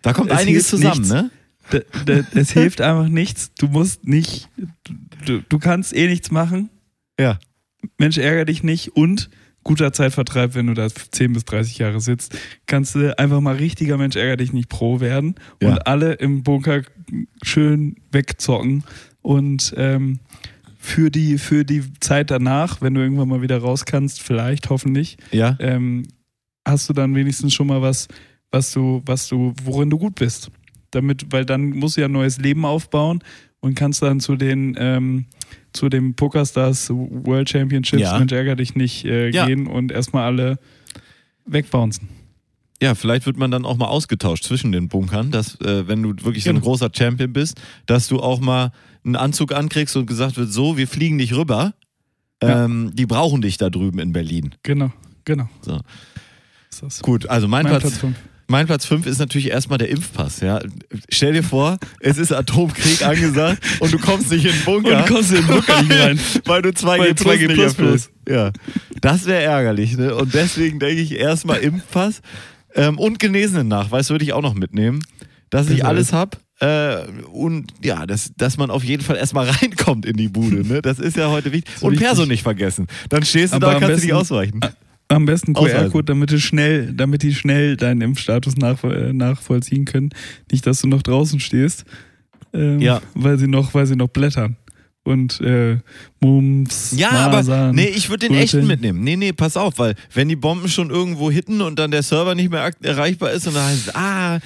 Da 0.01 0.13
kommt 0.13 0.31
Es 0.31 0.37
einiges 0.39 0.69
zusammen, 0.69 1.01
nichts. 1.01 1.13
ne? 1.13 1.29
Es 2.33 2.51
hilft 2.51 2.81
einfach 2.81 3.07
nichts. 3.07 3.51
Du 3.55 3.67
musst 3.67 4.07
nicht, 4.07 4.49
du, 5.25 5.41
du 5.47 5.59
kannst 5.59 5.95
eh 5.95 6.07
nichts 6.07 6.31
machen. 6.31 6.69
Ja. 7.19 7.39
Mensch, 7.97 8.17
ärger 8.17 8.45
dich 8.45 8.63
nicht 8.63 8.95
und 8.95 9.29
guter 9.63 9.91
Zeitvertreib, 9.93 10.55
wenn 10.55 10.67
du 10.67 10.73
da 10.73 10.87
10 10.89 11.33
bis 11.33 11.45
30 11.45 11.77
Jahre 11.77 11.99
sitzt, 12.01 12.37
kannst 12.65 12.95
du 12.95 13.17
einfach 13.19 13.41
mal 13.41 13.55
richtiger 13.55 13.97
Mensch, 13.97 14.15
ärger 14.15 14.37
dich 14.37 14.53
nicht 14.53 14.69
Pro 14.69 14.99
werden 14.99 15.35
Ja. 15.61 15.69
und 15.69 15.87
alle 15.87 16.13
im 16.13 16.43
Bunker 16.43 16.81
schön 17.43 17.97
wegzocken 18.11 18.83
und 19.21 19.73
ähm, 19.77 20.19
für 20.77 21.11
die, 21.11 21.37
für 21.37 21.65
die 21.65 21.83
Zeit 21.99 22.31
danach, 22.31 22.81
wenn 22.81 22.93
du 22.93 23.01
irgendwann 23.01 23.27
mal 23.27 23.41
wieder 23.41 23.57
raus 23.57 23.85
kannst, 23.85 24.21
vielleicht, 24.21 24.69
hoffentlich, 24.69 25.17
Ja. 25.31 25.57
ähm, 25.59 26.07
hast 26.65 26.87
du 26.89 26.93
dann 26.93 27.13
wenigstens 27.15 27.53
schon 27.53 27.67
mal 27.67 27.81
was, 27.81 28.07
was 28.51 28.71
du, 28.71 29.01
was 29.05 29.27
du, 29.27 29.53
worin 29.63 29.89
du 29.89 29.97
gut 29.97 30.15
bist. 30.15 30.51
Damit, 30.91 31.31
weil 31.31 31.45
dann 31.45 31.69
musst 31.71 31.97
du 31.97 32.01
ja 32.01 32.07
ein 32.07 32.11
neues 32.11 32.39
Leben 32.39 32.65
aufbauen 32.65 33.23
und 33.59 33.75
kannst 33.75 34.01
dann 34.01 34.19
zu 34.19 34.35
den, 34.35 34.75
ähm, 34.79 35.25
zu 35.73 35.89
dem 35.89 36.15
Pokerstars 36.15 36.89
World 36.89 37.49
Championships, 37.49 38.01
Ja. 38.01 38.17
Mensch, 38.17 38.31
ärger 38.31 38.55
dich 38.55 38.75
nicht, 38.75 39.05
äh, 39.05 39.29
Ja. 39.29 39.45
gehen 39.45 39.67
und 39.67 39.91
erstmal 39.91 40.23
alle 40.25 40.57
wegbouncen. 41.45 42.09
Ja, 42.81 42.95
vielleicht 42.95 43.25
wird 43.25 43.37
man 43.37 43.51
dann 43.51 43.65
auch 43.65 43.75
mal 43.77 43.87
ausgetauscht 43.87 44.45
zwischen 44.45 44.71
den 44.71 44.87
Bunkern, 44.87 45.31
dass 45.31 45.59
äh, 45.61 45.87
wenn 45.87 46.01
du 46.01 46.09
wirklich 46.23 46.43
so 46.45 46.49
ein 46.51 46.55
Genau. 46.55 46.65
großer 46.65 46.89
Champion 46.95 47.33
bist, 47.33 47.59
dass 47.87 48.07
du 48.07 48.19
auch 48.21 48.39
mal 48.39 48.71
einen 49.03 49.15
Anzug 49.17 49.53
ankriegst 49.53 49.97
und 49.97 50.05
gesagt 50.05 50.37
wird, 50.37 50.51
so, 50.51 50.77
wir 50.77 50.87
fliegen 50.87 51.17
nicht 51.17 51.35
rüber. 51.35 51.73
Ja. 52.41 52.65
Ähm, 52.65 52.91
die 52.93 53.05
brauchen 53.05 53.41
dich 53.41 53.57
da 53.57 53.69
drüben 53.69 53.99
in 53.99 54.13
Berlin. 54.13 54.55
Genau, 54.63 54.91
genau. 55.25 55.49
So. 55.61 55.79
Gut, 57.01 57.27
also 57.27 57.49
mein, 57.49 57.63
Mein 57.63 57.79
Platz, 57.79 57.99
Platz. 57.99 58.15
Mein 58.49 58.65
Platz 58.65 58.85
5 58.85 59.05
ist 59.05 59.19
natürlich 59.19 59.49
erstmal 59.51 59.77
der 59.77 59.89
Impfpass. 59.89 60.41
Ja. 60.41 60.59
Stell 61.09 61.33
dir 61.33 61.43
vor, 61.43 61.77
es 61.99 62.17
ist 62.17 62.31
Atomkrieg 62.33 63.05
angesagt 63.05 63.63
und 63.79 63.93
du 63.93 63.99
kommst 63.99 64.31
nicht 64.31 64.45
in 64.45 64.51
den 64.51 64.65
Bunker. 64.65 64.97
Und 64.99 65.07
du 65.09 65.13
kommst 65.13 65.31
in 65.31 65.37
den 65.37 65.47
Bunker 65.47 65.81
nicht 65.83 65.99
rein. 65.99 66.19
Weil 66.45 66.61
du 66.63 66.69
2G, 66.69 66.85
Weil 66.99 67.13
plus 67.13 67.33
2G 67.33 67.39
nicht 67.47 67.53
plus 67.53 67.65
erfüllst. 67.73 68.11
Ja. 68.27 68.51
Das 69.01 69.25
wäre 69.25 69.43
ärgerlich, 69.43 69.95
ne? 69.97 70.15
Und 70.15 70.33
deswegen 70.33 70.79
denke 70.79 71.01
ich 71.01 71.11
erstmal 71.13 71.59
Impfpass 71.59 72.21
ähm, 72.75 72.97
und 72.97 73.19
genesenen 73.19 73.67
Nachweis 73.67 74.09
würde 74.09 74.25
ich 74.25 74.33
auch 74.33 74.41
noch 74.41 74.55
mitnehmen, 74.55 74.99
dass 75.49 75.69
ich 75.69 75.85
alles 75.85 76.11
habe. 76.11 76.37
Äh, 76.59 77.07
und 77.31 77.71
ja, 77.83 78.05
dass, 78.05 78.31
dass 78.35 78.57
man 78.57 78.69
auf 78.69 78.83
jeden 78.83 79.03
Fall 79.03 79.15
erstmal 79.15 79.49
reinkommt 79.49 80.05
in 80.05 80.17
die 80.17 80.27
Bude. 80.27 80.67
Ne? 80.67 80.81
Das 80.81 80.99
ist 80.99 81.15
ja 81.15 81.29
heute 81.29 81.51
wichtig. 81.51 81.73
So 81.77 81.87
und. 81.87 81.97
Perso 81.97 82.25
nicht 82.25 82.43
vergessen. 82.43 82.87
Dann 83.09 83.23
stehst 83.23 83.53
du 83.53 83.57
Aber 83.57 83.73
da, 83.73 83.79
kannst 83.79 83.89
du 84.03 84.07
besten- 84.07 84.11
ausweichen. 84.13 84.59
Am 85.09 85.25
besten. 85.25 85.53
QR-Code, 85.53 86.05
damit 86.05 86.31
du 86.31 86.39
schnell, 86.39 86.93
damit 86.93 87.23
die 87.23 87.33
schnell 87.33 87.75
deinen 87.75 88.01
Impfstatus 88.01 88.55
nach, 88.57 88.83
äh, 88.83 89.11
nachvollziehen 89.11 89.85
können. 89.85 90.09
Nicht, 90.51 90.65
dass 90.67 90.81
du 90.81 90.87
noch 90.87 91.01
draußen 91.01 91.39
stehst, 91.39 91.83
ähm, 92.53 92.79
Ja. 92.79 93.01
weil 93.15 93.37
sie 93.39 93.47
noch, 93.47 93.73
weil 93.73 93.85
sie 93.87 93.95
noch 93.95 94.09
blättern. 94.09 94.55
Und 95.03 95.41
äh, 95.41 95.77
Mumps, 96.21 96.93
Ja, 96.95 97.29
Masern, 97.29 97.59
aber 97.69 97.73
nee, 97.73 97.87
ich 97.87 98.09
würde 98.09 98.27
den 98.27 98.33
Röteln. 98.35 98.43
echten 98.43 98.67
mitnehmen. 98.67 99.03
Nee, 99.03 99.15
nee, 99.15 99.33
pass 99.33 99.57
auf, 99.57 99.79
weil 99.79 99.95
wenn 100.13 100.29
die 100.29 100.35
Bomben 100.35 100.67
schon 100.69 100.91
irgendwo 100.91 101.31
hitten 101.31 101.61
und 101.61 101.79
dann 101.79 101.89
der 101.89 102.03
Server 102.03 102.35
nicht 102.35 102.51
mehr 102.51 102.69
erreichbar 102.83 103.31
ist 103.31 103.47
und 103.47 103.55
dann 103.55 103.65
heißt 103.65 103.87
es, 103.87 103.95
ah, 103.95 104.39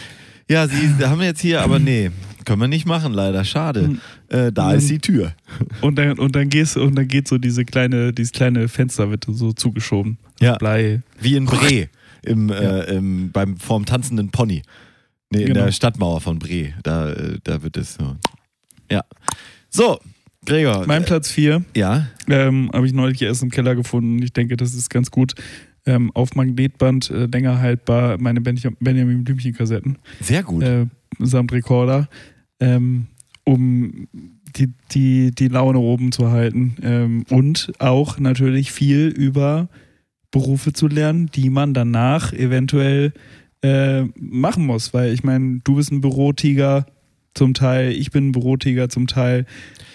ja, 0.50 0.68
sie 0.68 0.90
haben 1.06 1.22
jetzt 1.22 1.42
hier, 1.42 1.62
aber 1.62 1.80
nee, 1.80 2.12
können 2.46 2.62
wir 2.62 2.68
nicht 2.68 2.86
machen, 2.86 3.14
leider, 3.14 3.44
schade. 3.46 3.98
Äh, 4.30 4.52
da 4.52 4.70
Mhm. 4.72 4.78
ist 4.78 4.90
die 4.90 5.00
Tür. 5.00 5.34
Und 5.82 5.98
dann, 5.98 6.18
und 6.20 6.36
dann 6.36 6.50
gehst 6.50 6.78
und 6.78 6.96
dann 6.96 7.08
geht 7.08 7.28
so 7.28 7.38
diese 7.38 7.66
kleine, 7.66 8.14
dieses 8.14 8.32
kleine 8.32 8.68
Fenster 8.68 9.10
wird 9.10 9.26
so 9.28 9.52
zugeschoben. 9.54 10.18
Ja. 10.40 10.56
Blei. 10.58 11.02
Wie 11.20 11.36
in 11.36 11.46
Bre, 11.46 11.90
im, 12.24 12.50
äh, 12.50 12.82
im, 12.96 13.32
beim, 13.32 13.58
vorm 13.58 13.86
tanzenden 13.86 14.30
Pony. 14.30 14.62
Nee, 15.30 15.42
in 15.42 15.48
Genau. 15.48 15.66
der 15.66 15.72
Stadtmauer 15.72 16.22
von 16.22 16.40
Bre. 16.40 16.74
Da, 16.84 17.12
äh, 17.12 17.38
da 17.44 17.64
wird 17.64 17.78
es 17.78 17.96
so. 17.96 18.16
Ja. 18.92 19.02
So, 19.70 20.00
Gregor. 20.46 20.86
Mein 20.86 21.04
äh, 21.04 21.06
Platz 21.06 21.32
4 21.32 21.64
ja, 21.76 22.08
ähm, 22.30 22.70
habe 22.74 22.86
ich 22.86 22.94
neulich 22.94 23.22
erst 23.22 23.42
im 23.44 23.50
Keller 23.50 23.76
gefunden. 23.76 24.22
Ich 24.22 24.34
denke, 24.34 24.58
das 24.58 24.74
ist 24.74 24.90
ganz 24.90 25.10
gut. 25.10 25.34
Ähm, 25.86 26.12
auf 26.14 26.36
Magnetband 26.36 27.10
äh, 27.10 27.26
länger 27.26 27.60
haltbar 27.60 28.18
meine 28.18 28.40
Benja- 28.40 28.74
Benjamin 28.80 29.24
Blümchen-Kassetten. 29.24 29.98
sehr 30.22 30.44
gut. 30.44 30.64
äh, 30.64 30.86
samt 31.20 31.52
Rekorder, 31.52 32.08
ähm, 32.64 33.08
um 33.44 34.08
die, 34.56 34.70
die, 34.92 35.32
die 35.32 35.48
Laune 35.48 35.80
oben 35.80 36.12
zu 36.12 36.32
halten 36.32 36.76
ähm, 36.82 37.26
und 37.30 37.74
auch 37.80 38.20
natürlich 38.20 38.72
viel 38.72 39.08
über 39.08 39.68
Berufe 40.32 40.74
zu 40.74 40.88
lernen, 40.88 41.30
die 41.34 41.50
man 41.50 41.74
danach 41.74 42.34
eventuell 42.34 43.14
äh, 43.62 44.04
machen 44.16 44.66
muss, 44.66 44.94
weil 44.94 45.14
ich 45.14 45.24
meine, 45.24 45.62
du 45.64 45.76
bist 45.76 45.92
ein 45.92 46.02
Bürotiger, 46.02 46.86
zum 47.34 47.56
Teil 47.56 47.92
Ich 47.92 48.12
bin 48.12 48.28
ein 48.28 48.32
Bürotiger, 48.32 48.90
zum 48.90 49.08
Teil. 49.08 49.46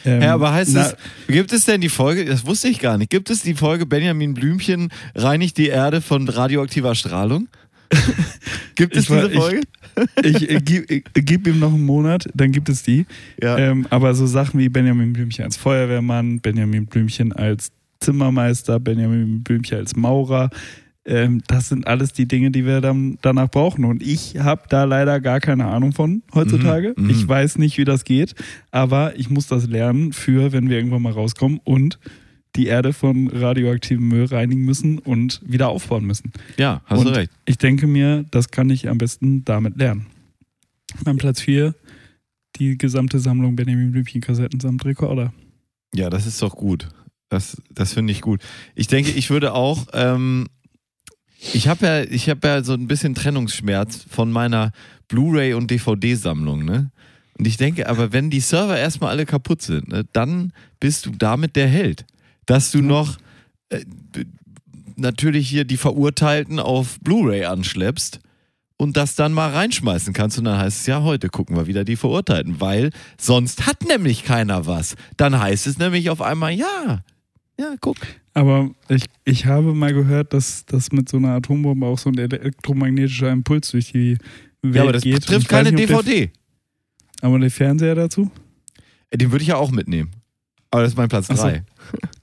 Ähm, 0.04 0.22
Ja, 0.22 0.34
aber 0.34 0.52
heißt 0.52 0.74
es, 0.74 0.96
gibt 1.28 1.52
es 1.52 1.64
denn 1.64 1.80
die 1.80 1.88
Folge, 1.88 2.24
das 2.24 2.46
wusste 2.46 2.68
ich 2.68 2.80
gar 2.80 2.98
nicht, 2.98 3.10
gibt 3.10 3.30
es 3.30 3.42
die 3.42 3.54
Folge 3.54 3.86
Benjamin 3.86 4.34
Blümchen 4.34 4.90
reinigt 5.14 5.56
die 5.56 5.68
Erde 5.68 6.00
von 6.00 6.28
radioaktiver 6.28 6.94
Strahlung? 6.94 7.48
gibt 8.74 8.96
es 8.96 9.08
Ich 9.08 9.16
diese 9.16 9.30
Folge? 9.30 9.60
Ich 10.22 10.48
äh, 10.48 10.60
gib, 10.64 10.88
ich, 10.90 11.02
gib 11.12 11.46
ihm 11.48 11.58
noch 11.58 11.74
einen 11.74 11.84
Monat, 11.84 12.28
dann 12.32 12.52
gibt 12.52 12.68
es 12.68 12.84
die. 12.84 13.04
ja. 13.42 13.58
Ähm, 13.58 13.84
aber 13.90 14.14
so 14.14 14.26
Sachen 14.26 14.60
wie 14.60 14.68
Benjamin 14.68 15.12
Blümchen 15.12 15.44
als 15.44 15.56
Feuerwehrmann, 15.56 16.38
Benjamin 16.38 16.86
Blümchen 16.86 17.32
als 17.32 17.72
Zimmermeister, 17.98 18.78
Benjamin 18.78 19.42
Blümchen 19.42 19.78
als 19.78 19.96
Maurer, 19.96 20.50
ähm, 21.08 21.40
das 21.46 21.70
sind 21.70 21.86
alles 21.86 22.12
die 22.12 22.28
Dinge, 22.28 22.50
die 22.50 22.66
wir 22.66 22.80
dann 22.80 23.18
danach 23.22 23.50
brauchen. 23.50 23.84
Und 23.84 24.02
ich 24.02 24.38
habe 24.38 24.62
da 24.68 24.84
leider 24.84 25.20
gar 25.20 25.40
keine 25.40 25.64
Ahnung 25.64 25.92
von 25.92 26.22
heutzutage. 26.34 26.94
Mhm, 26.96 27.04
mhm. 27.04 27.10
Ich 27.10 27.26
weiß 27.26 27.58
nicht, 27.58 27.78
wie 27.78 27.84
das 27.84 28.04
geht, 28.04 28.34
aber 28.70 29.18
ich 29.18 29.30
muss 29.30 29.46
das 29.46 29.66
lernen 29.66 30.12
für, 30.12 30.52
wenn 30.52 30.68
wir 30.68 30.76
irgendwann 30.76 31.02
mal 31.02 31.12
rauskommen 31.12 31.60
und 31.64 31.98
die 32.58 32.66
Erde 32.66 32.92
von 32.92 33.28
radioaktivem 33.28 34.06
Müll 34.06 34.26
reinigen 34.26 34.64
müssen 34.64 34.98
und 34.98 35.40
wieder 35.46 35.68
aufbauen 35.68 36.04
müssen. 36.04 36.32
ja, 36.58 36.82
hast 36.86 36.98
und 36.98 37.06
du 37.06 37.14
recht. 37.14 37.30
Ich 37.46 37.56
denke 37.56 37.86
mir, 37.86 38.24
das 38.30 38.50
kann 38.50 38.68
ich 38.68 38.88
am 38.88 38.98
besten 38.98 39.44
damit 39.44 39.78
lernen. 39.78 40.06
Mein 41.04 41.16
Platz 41.16 41.40
4, 41.40 41.74
die 42.56 42.76
gesamte 42.76 43.20
Sammlung 43.20 43.56
Benjamin 43.56 43.92
Blümchen-Kassetten 43.92 44.58
samt 44.58 44.84
Rekorder. 44.84 45.32
Ja, 45.94 46.10
das 46.10 46.26
ist 46.26 46.42
doch 46.42 46.56
gut. 46.56 46.88
Das, 47.28 47.62
das 47.70 47.92
finde 47.92 48.12
ich 48.12 48.20
gut. 48.20 48.40
Ich 48.74 48.88
denke, 48.88 49.12
ich 49.12 49.30
würde 49.30 49.54
auch, 49.54 49.86
ähm, 49.92 50.48
ich 51.52 51.68
habe 51.68 51.86
ja, 51.86 52.02
ich 52.02 52.28
habe 52.28 52.46
ja 52.48 52.64
so 52.64 52.72
ein 52.72 52.88
bisschen 52.88 53.14
Trennungsschmerz 53.14 54.04
von 54.10 54.32
meiner 54.32 54.72
Blu-ray 55.06 55.54
und 55.54 55.70
DVD-Sammlung, 55.70 56.64
ne? 56.64 56.90
Und 57.38 57.46
ich 57.46 57.56
denke, 57.56 57.88
aber 57.88 58.12
wenn 58.12 58.30
die 58.30 58.40
Server 58.40 58.76
erstmal 58.76 59.10
alle 59.10 59.24
kaputt 59.24 59.62
sind, 59.62 59.88
ne, 59.88 60.04
dann 60.12 60.52
bist 60.80 61.06
du 61.06 61.12
damit 61.16 61.54
der 61.54 61.68
Held. 61.68 62.04
Dass 62.48 62.72
du 62.72 62.80
noch 62.80 63.18
äh, 63.68 63.84
natürlich 64.96 65.48
hier 65.48 65.64
die 65.64 65.76
Verurteilten 65.76 66.58
auf 66.58 66.98
Blu-ray 67.00 67.44
anschleppst 67.44 68.20
und 68.78 68.96
das 68.96 69.14
dann 69.14 69.32
mal 69.32 69.50
reinschmeißen 69.50 70.12
kannst 70.12 70.38
und 70.38 70.44
dann 70.44 70.58
heißt 70.58 70.80
es 70.80 70.86
ja, 70.86 71.02
heute 71.02 71.28
gucken 71.28 71.56
wir 71.56 71.66
wieder 71.66 71.84
die 71.84 71.96
Verurteilten, 71.96 72.60
weil 72.60 72.90
sonst 73.20 73.66
hat 73.66 73.84
nämlich 73.86 74.24
keiner 74.24 74.66
was. 74.66 74.96
Dann 75.16 75.38
heißt 75.38 75.66
es 75.66 75.78
nämlich 75.78 76.10
auf 76.10 76.22
einmal, 76.22 76.52
ja, 76.52 77.04
ja, 77.58 77.74
guck. 77.80 77.96
Aber 78.34 78.70
ich, 78.88 79.04
ich 79.24 79.46
habe 79.46 79.74
mal 79.74 79.92
gehört, 79.92 80.32
dass, 80.32 80.64
dass 80.64 80.92
mit 80.92 81.08
so 81.08 81.16
einer 81.16 81.34
Atombombe 81.34 81.86
auch 81.86 81.98
so 81.98 82.08
ein 82.08 82.16
elektromagnetischer 82.18 83.30
Impuls 83.30 83.72
durch 83.72 83.92
die 83.92 84.16
Welt 84.62 84.74
Ja, 84.74 84.82
aber 84.82 84.92
das 84.92 85.02
geht. 85.02 85.14
Betrifft 85.14 85.48
keine 85.48 85.72
nicht, 85.72 85.88
DVD. 85.88 86.26
Der, 86.26 86.30
aber 87.20 87.38
der 87.40 87.50
Fernseher 87.50 87.96
dazu? 87.96 88.30
Den 89.12 89.32
würde 89.32 89.42
ich 89.42 89.48
ja 89.48 89.56
auch 89.56 89.72
mitnehmen. 89.72 90.12
Aber 90.70 90.82
das 90.82 90.92
ist 90.92 90.96
mein 90.96 91.08
Platz 91.08 91.26
Ach 91.30 91.36
so. 91.36 91.48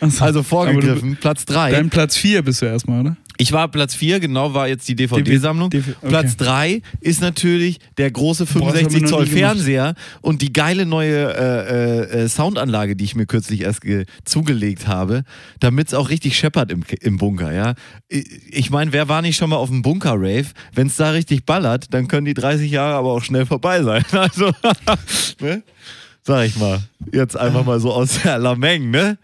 3. 0.00 0.06
Achso, 0.06 0.24
Also 0.24 0.42
vorgegriffen, 0.42 1.16
Platz 1.20 1.44
3. 1.46 1.70
Dein 1.72 1.90
Platz 1.90 2.16
4 2.16 2.42
bist 2.42 2.62
du 2.62 2.66
erstmal, 2.66 3.00
oder? 3.00 3.16
Ich 3.40 3.52
war 3.52 3.68
Platz 3.68 3.94
4, 3.94 4.18
genau 4.18 4.52
war 4.52 4.66
jetzt 4.66 4.88
die 4.88 4.96
DVD-Sammlung. 4.96 5.70
DV 5.70 5.90
okay. 5.90 6.08
Platz 6.08 6.36
3 6.38 6.82
ist 7.00 7.20
natürlich 7.20 7.78
der 7.96 8.10
große 8.10 8.46
Boah, 8.46 8.52
das 8.54 8.62
haben 8.62 8.74
wir 8.74 8.80
65 8.90 9.02
noch 9.02 9.08
Zoll. 9.18 9.26
Fernseher 9.28 9.94
und 10.22 10.42
die 10.42 10.52
geile 10.52 10.84
neue 10.86 11.32
äh, 11.36 12.18
äh, 12.18 12.24
äh, 12.24 12.28
Soundanlage, 12.28 12.96
die 12.96 13.04
ich 13.04 13.14
mir 13.14 13.26
kürzlich 13.26 13.60
erst 13.60 13.82
ge- 13.82 14.06
zugelegt 14.24 14.88
habe, 14.88 15.22
damit 15.60 15.86
es 15.86 15.94
auch 15.94 16.08
richtig 16.10 16.36
scheppert 16.36 16.72
im, 16.72 16.82
im 17.00 17.16
Bunker, 17.18 17.52
ja. 17.52 17.74
Ich 18.08 18.70
meine, 18.70 18.92
wer 18.92 19.08
war 19.08 19.22
nicht 19.22 19.36
schon 19.36 19.50
mal 19.50 19.56
auf 19.56 19.68
dem 19.68 19.82
Bunker-Rave? 19.82 20.46
Wenn 20.74 20.88
es 20.88 20.96
da 20.96 21.10
richtig 21.10 21.46
ballert, 21.46 21.94
dann 21.94 22.08
können 22.08 22.24
die 22.24 22.34
30 22.34 22.68
Jahre 22.68 22.96
aber 22.96 23.12
auch 23.12 23.22
schnell 23.22 23.46
vorbei 23.46 23.84
sein. 23.84 24.02
Also, 24.12 24.50
ne? 25.40 25.62
Sag 26.28 26.46
ich 26.46 26.56
mal. 26.58 26.80
Jetzt 27.12 27.36
einfach 27.36 27.64
mal 27.64 27.80
so 27.80 27.90
aus 27.92 28.20
der 28.22 28.38
Lameng, 28.38 28.90
ne? 28.90 29.16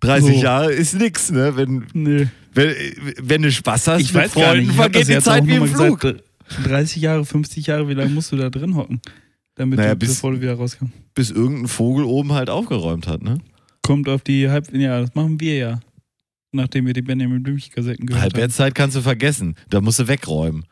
30 0.00 0.36
So. 0.36 0.42
Jahre 0.42 0.72
ist 0.72 0.94
nix, 0.94 1.30
ne? 1.30 1.56
Wenn, 1.56 1.84
Nee. 1.92 2.28
wenn, 2.54 2.74
wenn 3.20 3.42
du 3.42 3.50
Spaß 3.50 3.88
hast 3.88 4.00
Ich 4.00 4.14
mit 4.14 4.22
weiß 4.24 4.34
gar 4.34 4.54
nicht. 4.54 4.68
Freunden, 4.68 4.70
Ich 4.70 4.78
hab 4.78 4.92
vergeht 4.92 5.08
die 5.08 5.18
Zeit 5.20 5.46
wie 5.46 5.54
im 5.56 5.66
Flug. 5.66 6.00
gesagt, 6.00 6.22
30 6.64 7.02
Jahre, 7.02 7.24
50 7.24 7.66
Jahre, 7.66 7.88
wie 7.88 7.94
lange 7.94 8.10
musst 8.10 8.30
du 8.30 8.36
da 8.36 8.48
drin 8.48 8.76
hocken? 8.76 9.00
Damit 9.56 9.78
Naja, 9.80 9.90
du, 9.94 9.96
bis- 9.98 10.10
bevor 10.14 10.32
du 10.32 10.40
wieder 10.40 10.54
rauskommst. 10.54 10.94
bis 11.14 11.30
irgendein 11.30 11.66
Vogel 11.68 12.04
oben 12.04 12.32
halt 12.32 12.48
aufgeräumt 12.48 13.06
hat, 13.08 13.22
ne? 13.22 13.38
Kommt 13.82 14.08
auf 14.08 14.22
die 14.22 14.48
Halb... 14.48 14.72
Ja, 14.72 15.00
das 15.00 15.14
machen 15.16 15.40
wir 15.40 15.56
ja. 15.56 15.80
Nachdem 16.52 16.86
wir 16.86 16.92
die 16.92 17.02
Benjamin 17.02 17.42
Blümchen-Kassetten 17.42 18.06
gehört 18.06 18.22
haben. 18.22 18.32
Halbwertszeit 18.34 18.74
kannst 18.74 18.96
du 18.96 19.00
vergessen. 19.00 19.56
Da 19.70 19.80
musst 19.80 19.98
du 19.98 20.06
wegräumen. 20.06 20.64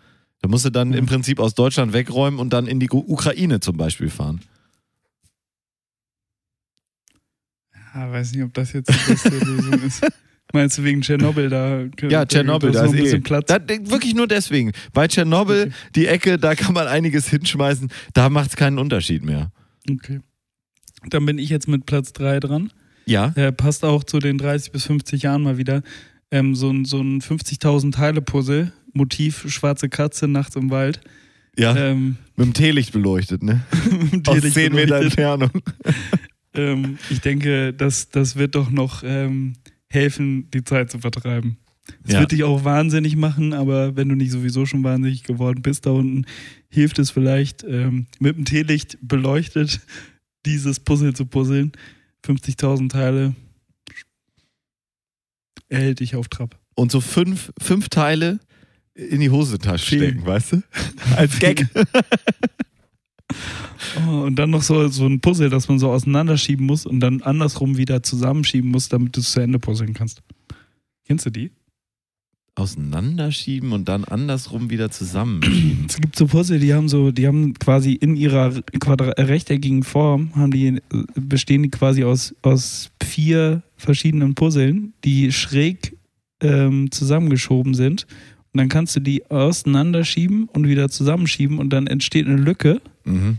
Da 0.43 0.49
musst 0.49 0.65
du 0.65 0.71
dann 0.71 0.93
Ja. 0.93 0.99
im 0.99 1.07
Prinzip 1.07 1.41
aus 1.41 1.55
Deutschland 1.55 1.93
wegräumen 1.93 2.39
und 2.39 2.53
dann 2.53 2.67
in 2.67 2.79
die 2.79 2.89
Ukraine 2.91 3.61
zum 3.61 3.77
Beispiel 3.77 4.09
fahren. 4.11 4.41
Ja, 7.95 8.11
weiß 8.11 8.33
nicht, 8.33 8.43
ob 8.43 8.55
das 8.55 8.73
jetzt 8.73 8.89
die 8.91 9.11
beste 9.11 9.29
Lösung 9.45 9.83
ist. 9.83 10.07
Meinst 10.53 10.79
du 10.79 10.85
wegen 10.85 11.01
Tschernobyl 11.01 11.49
da? 11.49 11.85
Ja, 12.09 12.25
Tschernobyl, 12.27 12.73
da 12.73 12.85
ist 12.85 12.91
ein 12.91 12.99
eh. 12.99 13.03
bisschen 13.03 13.23
Platz. 13.23 13.47
Da, 13.47 13.59
wirklich 13.69 14.15
nur 14.15 14.27
deswegen. 14.27 14.73
Bei 14.93 15.07
Tschernobyl, 15.07 15.63
Okay. 15.63 15.73
die 15.95 16.07
Ecke, 16.07 16.39
da 16.39 16.55
kann 16.55 16.75
man 16.75 16.89
einiges 16.89 17.29
hinschmeißen. 17.29 17.91
Da 18.15 18.29
macht 18.31 18.51
es 18.51 18.57
keinen 18.57 18.79
Unterschied 18.79 19.25
mehr. 19.25 19.53
Okay. 19.89 20.21
Dann 21.09 21.25
bin 21.25 21.39
ich 21.39 21.51
jetzt 21.51 21.69
mit 21.69 21.87
Platz 21.87 22.13
3 22.13 22.41
dran. 22.41 22.73
Ja? 23.07 23.29
Der 23.29 23.53
passt 23.53 23.85
auch 23.85 24.05
zu 24.05 24.19
den 24.19 24.39
30 24.39 24.73
bis 24.73 24.87
50 24.87 25.23
Jahren 25.23 25.43
mal 25.43 25.57
wieder. 25.57 25.83
Ähm, 26.33 26.55
so 26.55 26.71
ein, 26.71 26.85
so 26.85 27.01
ein 27.01 27.21
50.000 27.21 27.93
Teile-Puzzle. 27.93 28.73
Motiv 28.93 29.47
schwarze 29.49 29.89
Katze 29.89 30.27
nachts 30.27 30.57
im 30.57 30.71
Wald. 30.71 31.01
Ja. 31.57 31.77
Ähm, 31.77 32.17
Mit 32.37 32.47
dem 32.47 32.55
Teelicht 32.55 32.93
beleuchtet, 32.93 33.43
ne? 33.43 33.61
Aus 34.27 34.37
Teelicht 34.37 34.55
10 34.55 34.75
Meter. 34.75 35.01
Entfernung. 35.01 35.51
ähm, 36.55 36.99
ich 37.11 37.21
denke, 37.21 37.73
das, 37.73 38.09
das 38.11 38.37
wird 38.37 38.55
doch 38.55 38.71
noch 38.71 39.03
ähm, 39.05 39.55
helfen, 39.89 40.51
die 40.51 40.65
Zeit 40.65 40.91
zu 40.91 40.99
vertreiben. 40.99 41.57
Es 42.05 42.13
Ja. 42.13 42.21
wird 42.21 42.33
dich 42.33 42.45
auch 42.45 42.65
wahnsinnig 42.65 43.17
machen, 43.17 43.53
aber 43.53 43.97
wenn 43.97 44.09
du 44.09 44.15
nicht 44.15 44.31
sowieso 44.31 44.65
schon 44.67 44.85
wahnsinnig 44.85 45.25
geworden 45.25 45.63
bist 45.63 45.87
da 45.87 45.91
unten, 45.91 46.25
hilft 46.69 46.99
es 47.01 47.11
vielleicht, 47.11 47.65
ähm, 47.65 48.07
mit 48.21 48.37
dem 48.37 48.45
Teelicht 48.45 48.99
beleuchtet 49.03 49.81
dieses 50.47 50.81
Puzzle 50.81 51.15
zu 51.15 51.27
puzzeln. 51.27 51.73
50.000 52.25 52.91
Teile 52.91 53.35
erhält 55.69 56.01
dich 56.01 56.15
auf 56.17 56.29
Trab. 56.29 56.59
Und 56.75 56.93
so 56.93 57.01
fünf, 57.01 57.53
fünf 57.59 57.89
Teile 57.89 58.41
in 58.95 59.21
die 59.21 59.31
Hosentasche 59.31 59.97
stecken, 59.97 60.25
weißt 60.27 60.53
du? 60.53 60.63
Als 61.17 61.39
Gag. 61.39 61.67
Oh, 64.07 64.23
und 64.23 64.37
dann 64.37 64.51
noch 64.51 64.63
so, 64.63 64.89
so 64.89 65.07
ein 65.07 65.21
Puzzle, 65.21 65.51
das 65.51 65.69
man 65.69 65.79
so 65.79 65.91
auseinanderschieben 65.91 66.67
muss 66.67 66.87
und 66.87 67.01
dann 67.01 67.23
andersrum 67.23 67.77
wieder 67.77 68.03
zusammenschieben 68.03 68.71
muss, 68.71 68.89
damit 68.89 69.17
du 69.17 69.21
es 69.21 69.33
zu 69.33 69.41
Ende 69.41 69.59
puzzeln 69.59 69.95
kannst. 69.95 70.23
Kennst 71.07 71.27
du 71.27 71.31
die? 71.31 71.51
Auseinanderschieben 72.55 73.73
und 73.73 73.89
dann 73.89 74.05
andersrum 74.05 74.71
wieder 74.71 74.91
zusammenschieben. 74.91 75.87
Es 75.89 75.97
gibt 75.97 76.17
so 76.17 76.27
Puzzle, 76.27 76.59
die 76.59 76.75
haben 76.75 76.89
so, 76.89 77.11
die 77.11 77.27
haben 77.27 77.55
quasi 77.55 77.95
in 77.95 78.17
ihrer 78.17 78.53
quadra 78.81 79.11
rechteckigen 79.17 79.83
Form, 79.83 80.35
haben 80.35 80.51
die, 80.51 80.67
äh, 80.67 80.81
bestehen 81.15 81.63
die 81.63 81.71
quasi 81.71 82.05
aus, 82.05 82.35
aus 82.43 82.91
vier 83.03 83.63
verschiedenen 83.77 84.35
Puzzeln, 84.35 84.93
die 85.05 85.33
schräg 85.33 85.97
ähm, 86.43 86.91
zusammengeschoben 86.91 87.75
sind. 87.75 88.07
Und 88.53 88.59
dann 88.59 88.69
kannst 88.69 88.97
du 88.97 89.01
die 89.01 89.31
auseinanderschieben 89.31 90.49
und 90.49 90.67
wieder 90.67 90.89
zusammenschieben 90.89 91.59
und 91.59 91.71
dann 91.71 91.87
entsteht 91.87 92.27
eine 92.27 92.37
Lücke, 92.37 92.81
Mhm. 93.15 93.39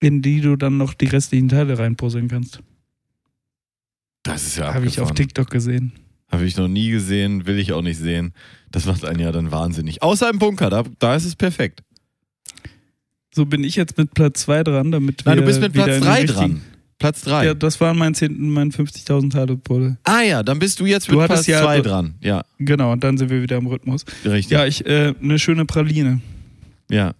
in 0.00 0.22
die 0.22 0.40
du 0.40 0.56
dann 0.56 0.76
noch 0.78 0.94
die 0.94 1.06
restlichen 1.06 1.48
Teile 1.48 1.78
reinpuzzeln 1.78 2.28
kannst. 2.28 2.60
Das 4.22 4.44
ist 4.46 4.56
ja 4.56 4.72
Habe 4.74 4.86
ich 4.86 5.00
auf. 5.00 5.12
TikTok 5.12 5.50
gesehen. 5.50 5.92
Habe 6.30 6.44
ich 6.44 6.56
noch 6.56 6.68
nie 6.68 6.90
gesehen, 6.90 7.46
will 7.46 7.58
ich 7.58 7.72
auch 7.72 7.82
nicht 7.82 7.98
sehen. 7.98 8.32
Das 8.70 8.86
macht 8.86 9.04
einen 9.04 9.18
ja 9.20 9.32
dann 9.32 9.50
wahnsinnig. 9.50 10.02
Außer 10.02 10.30
im 10.30 10.38
Bunker, 10.38 10.70
da, 10.70 10.84
da 10.98 11.16
ist 11.16 11.24
es 11.24 11.34
perfekt. 11.36 11.82
So 13.34 13.46
bin 13.46 13.64
ich 13.64 13.76
jetzt 13.76 13.96
mit 13.98 14.14
Platz 14.14 14.42
2 14.42 14.64
dran, 14.64 14.90
damit 14.92 15.24
wir 15.24 15.30
Nein, 15.30 15.38
du 15.40 15.44
bist 15.46 15.60
mit 15.60 15.72
Platz 15.72 15.86
in 15.88 15.92
den 15.94 16.02
3 16.02 16.20
richtigen- 16.22 16.34
dran. 16.38 16.60
Platz 16.98 17.22
3. 17.22 17.46
Ja, 17.46 17.54
das 17.54 17.80
war 17.80 17.94
mein, 17.94 18.14
10, 18.14 18.50
mein 18.50 18.70
50.000 18.72 19.30
Teile 19.32 19.56
Puzzle. 19.56 19.96
ah 20.04 20.20
ja, 20.20 20.42
dann 20.42 20.58
bist 20.58 20.80
du 20.80 20.86
jetzt 20.86 21.08
Du 21.08 21.16
mit 21.16 21.26
Platz 21.26 21.46
ja- 21.46 21.62
2 21.62 21.78
du- 21.78 21.82
dran. 21.88 22.14
Ja, 22.20 22.44
Genau, 22.58 22.92
und 22.92 23.02
dann 23.02 23.16
sind 23.16 23.30
wir 23.30 23.40
wieder 23.42 23.56
im 23.56 23.66
Rhythmus. 23.66 24.04
richtig. 24.24 24.50
Ja, 24.52 24.66
ich, 24.66 24.84
äh, 24.84 25.14
eine 25.22 25.38
schöne 25.38 25.64
Praline. 25.64 26.20
ja. 26.90 27.14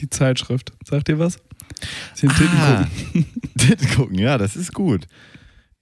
Die 0.00 0.10
Zeitschrift. 0.10 0.72
Sagt 0.84 1.08
ihr 1.08 1.18
was? 1.18 1.38
Sie 2.14 2.28
Ah, 2.28 2.86
gucken. 3.12 3.26
Titten 3.58 3.88
gucken, 3.90 4.18
ja, 4.18 4.38
das 4.38 4.56
ist 4.56 4.72
gut. 4.74 5.06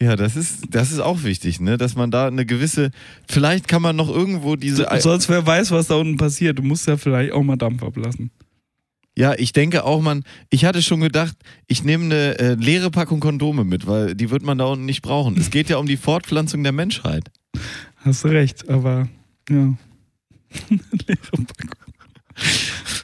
Ja, 0.01 0.15
das 0.15 0.37
ist, 0.37 0.63
das 0.71 0.93
ist 0.93 1.01
auch 1.01 1.25
wichtig, 1.25 1.59
ne? 1.59 1.77
Dass 1.77 1.97
man 1.97 2.11
da 2.13 2.29
eine 2.29 2.47
gewisse, 2.47 2.91
vielleicht 3.29 3.67
kann 3.67 3.83
man 3.83 3.97
noch 3.97 4.09
irgendwo 4.09 4.55
diese. 4.55 4.87
Sonst 5.01 5.29
wer 5.29 5.45
weiß, 5.45 5.73
was 5.73 5.89
da 5.89 5.97
unten 5.97 6.17
passiert. 6.17 6.59
Du 6.59 6.63
musst 6.63 6.87
ja 6.87 6.97
vielleicht 6.97 7.33
auch 7.33 7.43
mal 7.43 7.57
Dampf 7.57 7.83
ablassen. 7.83 8.31
Ja, 9.17 9.35
ich 9.37 9.53
denke 9.53 9.83
auch, 9.83 10.01
man, 10.01 10.23
ich 10.51 10.65
hatte 10.65 10.81
schon 10.83 11.01
gedacht, 11.01 11.37
ich 11.67 11.83
nehme 11.83 12.05
eine 12.05 12.39
äh, 12.39 12.55
leere 12.55 12.93
Packung 12.93 13.19
Kondome 13.19 13.65
mit, 13.65 13.89
weil 13.89 14.15
die 14.15 14.31
wird 14.31 14.45
man 14.45 14.59
da 14.59 14.67
unten 14.67 14.85
nicht 14.85 15.03
brauchen. 15.03 15.37
Es 15.37 15.51
geht 15.51 15.69
ja 15.69 15.79
um 15.79 15.87
die 15.87 15.97
Fortpflanzung 15.97 16.63
der 16.63 16.71
Menschheit. 16.71 17.29
Hast 17.97 18.25
recht, 18.25 18.69
aber 18.69 19.09
ja. 19.51 19.75
Leere 20.71 21.19
Packung. 21.33 21.89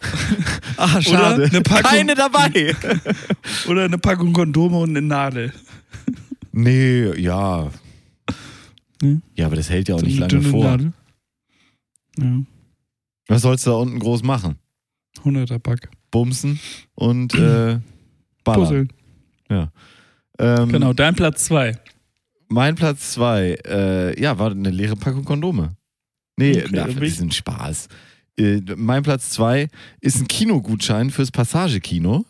Ah, 0.77 1.01
schade. 1.01 1.45
eine 1.45 1.61
Packung- 1.61 1.91
Keine 1.91 2.15
dabei. 2.15 2.75
Oder 3.69 3.85
eine 3.85 3.99
Packung 3.99 4.33
Kondome 4.33 4.79
und 4.79 4.91
eine 4.91 5.03
Nadel. 5.03 5.53
nee, 6.53 7.13
ja. 7.21 7.71
Hm? 9.01 9.23
Ja, 9.35 9.47
aber 9.47 9.57
das 9.57 9.71
hält 9.71 9.89
ja 9.89 9.95
auch 9.95 10.01
So 10.01 10.07
nicht 10.07 10.19
lange 10.19 10.31
dünne 10.31 10.49
vor. 10.49 10.65
Nadel. 10.65 10.93
Ja, 12.19 12.43
Was 13.29 13.43
sollst 13.43 13.67
du 13.67 13.71
da 13.71 13.77
unten 13.77 13.99
groß 13.99 14.23
machen? 14.25 14.57
100er 15.25 15.59
Pack. 15.59 15.91
Bumsen 16.11 16.59
und 16.95 17.35
äh, 17.35 17.79
ballern. 18.45 18.89
Puzzle. 19.49 19.71
Ähm, 20.39 20.69
Genau, 20.69 20.93
dein 20.93 21.15
Platz 21.15 21.45
2. 21.47 21.79
Mein 22.49 22.75
Platz 22.75 23.13
zwei, 23.13 23.57
äh, 23.67 24.21
ja, 24.21 24.39
war 24.39 24.51
eine 24.51 24.71
leere 24.71 24.97
Packung 24.97 25.25
Kondome. 25.25 25.77
Nee, 26.37 26.63
Okay, 26.63 26.69
na, 26.73 26.87
das 26.87 26.97
ist 26.97 27.21
ein 27.23 27.31
Spaß. 27.31 27.89
Äh, 28.39 28.61
mein 28.76 29.03
Platz 29.03 29.30
zwei 29.30 29.68
ist 30.01 30.20
ein 30.20 30.28
Kinogutschein 30.28 31.11
fürs 31.11 31.30
Passagekino. 31.30 32.24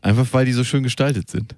Einfach 0.00 0.26
weil 0.32 0.46
die 0.46 0.52
so 0.52 0.64
schön 0.64 0.82
gestaltet 0.82 1.30
sind. 1.30 1.54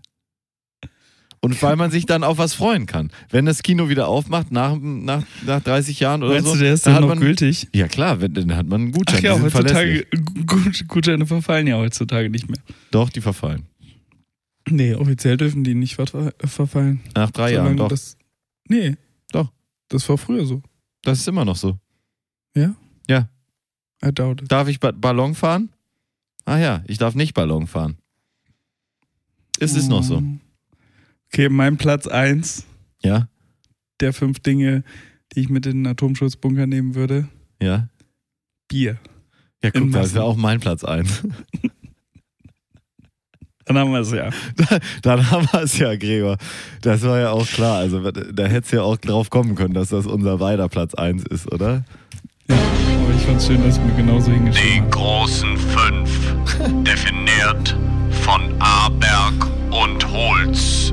Und 1.40 1.62
weil 1.62 1.76
man 1.76 1.90
sich 1.90 2.06
dann 2.06 2.24
auf 2.24 2.38
was 2.38 2.54
freuen 2.54 2.86
kann. 2.86 3.10
Wenn 3.28 3.44
das 3.44 3.62
Kino 3.62 3.90
wieder 3.90 4.08
aufmacht, 4.08 4.50
nach, 4.50 4.76
nach, 4.80 5.24
nach 5.44 5.60
30 5.62 6.00
Jahren 6.00 6.22
oder 6.22 6.32
Meinst 6.34 6.48
so. 6.48 6.54
du, 6.54 6.60
der 6.60 6.72
ist 6.72 6.86
dann 6.86 7.02
noch 7.02 7.08
man, 7.08 7.20
gültig? 7.20 7.68
Ja 7.74 7.86
klar, 7.86 8.22
wenn, 8.22 8.32
dann 8.32 8.56
hat 8.56 8.66
man 8.66 8.80
einen 8.80 8.92
Gutschein. 8.92 9.18
Ach 9.18 9.22
ja, 9.22 9.40
heutzutage, 9.42 10.06
Gutscheine 10.88 11.26
verfallen 11.26 11.66
ja 11.66 11.76
heutzutage 11.76 12.30
nicht 12.30 12.48
mehr. 12.48 12.60
Doch, 12.90 13.10
die 13.10 13.20
verfallen. 13.20 13.66
Nee, 14.70 14.94
offiziell 14.94 15.36
dürfen 15.36 15.64
die 15.64 15.74
nicht 15.74 15.98
verfa- 15.98 16.32
verfallen. 16.46 17.00
Nach 17.14 17.30
drei 17.30 17.50
Solange 17.50 17.66
Jahren, 17.68 17.76
doch. 17.76 17.88
Das, 17.88 18.16
Das, 18.16 18.24
nee. 18.70 18.96
Doch. 19.30 19.52
Das 19.88 20.08
war 20.08 20.16
früher 20.16 20.46
so. 20.46 20.62
ist 21.06 21.28
immer 21.28 21.44
noch 21.44 21.56
so. 21.56 21.76
I 23.10 24.12
doubt 24.12 24.42
it. 24.42 24.52
Darf 24.52 24.68
ich 24.68 24.80
ba 24.80 24.90
Ballon 24.92 25.34
fahren? 25.34 25.70
Ah 26.44 26.58
ja, 26.58 26.82
ich 26.86 26.98
darf 26.98 27.14
nicht 27.14 27.32
Ballon 27.32 27.66
fahren. 27.66 27.96
Es 29.58 29.74
ist 29.74 29.88
noch 29.88 30.02
so. 30.02 30.22
Okay, 31.32 31.48
mein 31.48 31.78
Platz 31.78 32.06
1 32.06 32.66
Ja, 33.02 33.28
der 34.00 34.12
fünf 34.12 34.40
Dinge, 34.40 34.84
die 35.32 35.40
ich 35.40 35.48
mit 35.48 35.64
in 35.64 35.84
den 35.84 35.86
Atomschutzbunker 35.86 36.66
nehmen 36.66 36.94
würde. 36.94 37.28
ja. 37.62 37.88
Bier. 38.68 38.98
Ja, 39.62 39.70
guck, 39.70 39.82
In 39.82 39.92
das 39.92 40.12
wäre 40.14 40.24
auch 40.24 40.36
mein 40.36 40.58
Platz 40.60 40.84
1. 40.84 41.22
Dann 43.66 43.78
haben 43.78 43.92
wir 43.92 44.00
es 44.00 44.10
ja. 44.10 44.30
Dann 45.02 45.30
haben 45.30 45.46
wir 45.52 45.62
es 45.62 45.78
ja, 45.78 45.94
Gregor. 45.96 46.36
Das 46.82 47.00
war 47.02 47.18
ja 47.20 47.30
auch 47.30 47.46
klar. 47.46 47.78
Also 47.78 48.10
da 48.10 48.44
hättest 48.46 48.72
du 48.72 48.76
ja 48.76 48.82
auch 48.82 48.96
drauf 48.98 49.30
kommen 49.30 49.54
können, 49.54 49.72
dass 49.74 49.88
das 49.88 50.06
unser 50.06 50.36
beider 50.38 50.68
Platz 50.68 50.94
1 50.94 51.24
ist, 51.24 51.50
oder? 51.52 51.84
ja. 52.48 52.73
Es 53.26 53.46
schön, 53.46 53.62
dass 53.64 53.80
mir 53.80 53.92
genauso 53.96 54.30
Die 54.30 54.36
hingeschrieben 54.36 54.80
habe. 54.82 54.90
großen 54.90 55.56
fünf, 55.56 56.34
definiert 56.84 57.76
von 58.22 58.54
Aberg 58.60 59.46
und 59.70 60.12
Holz. 60.12 60.92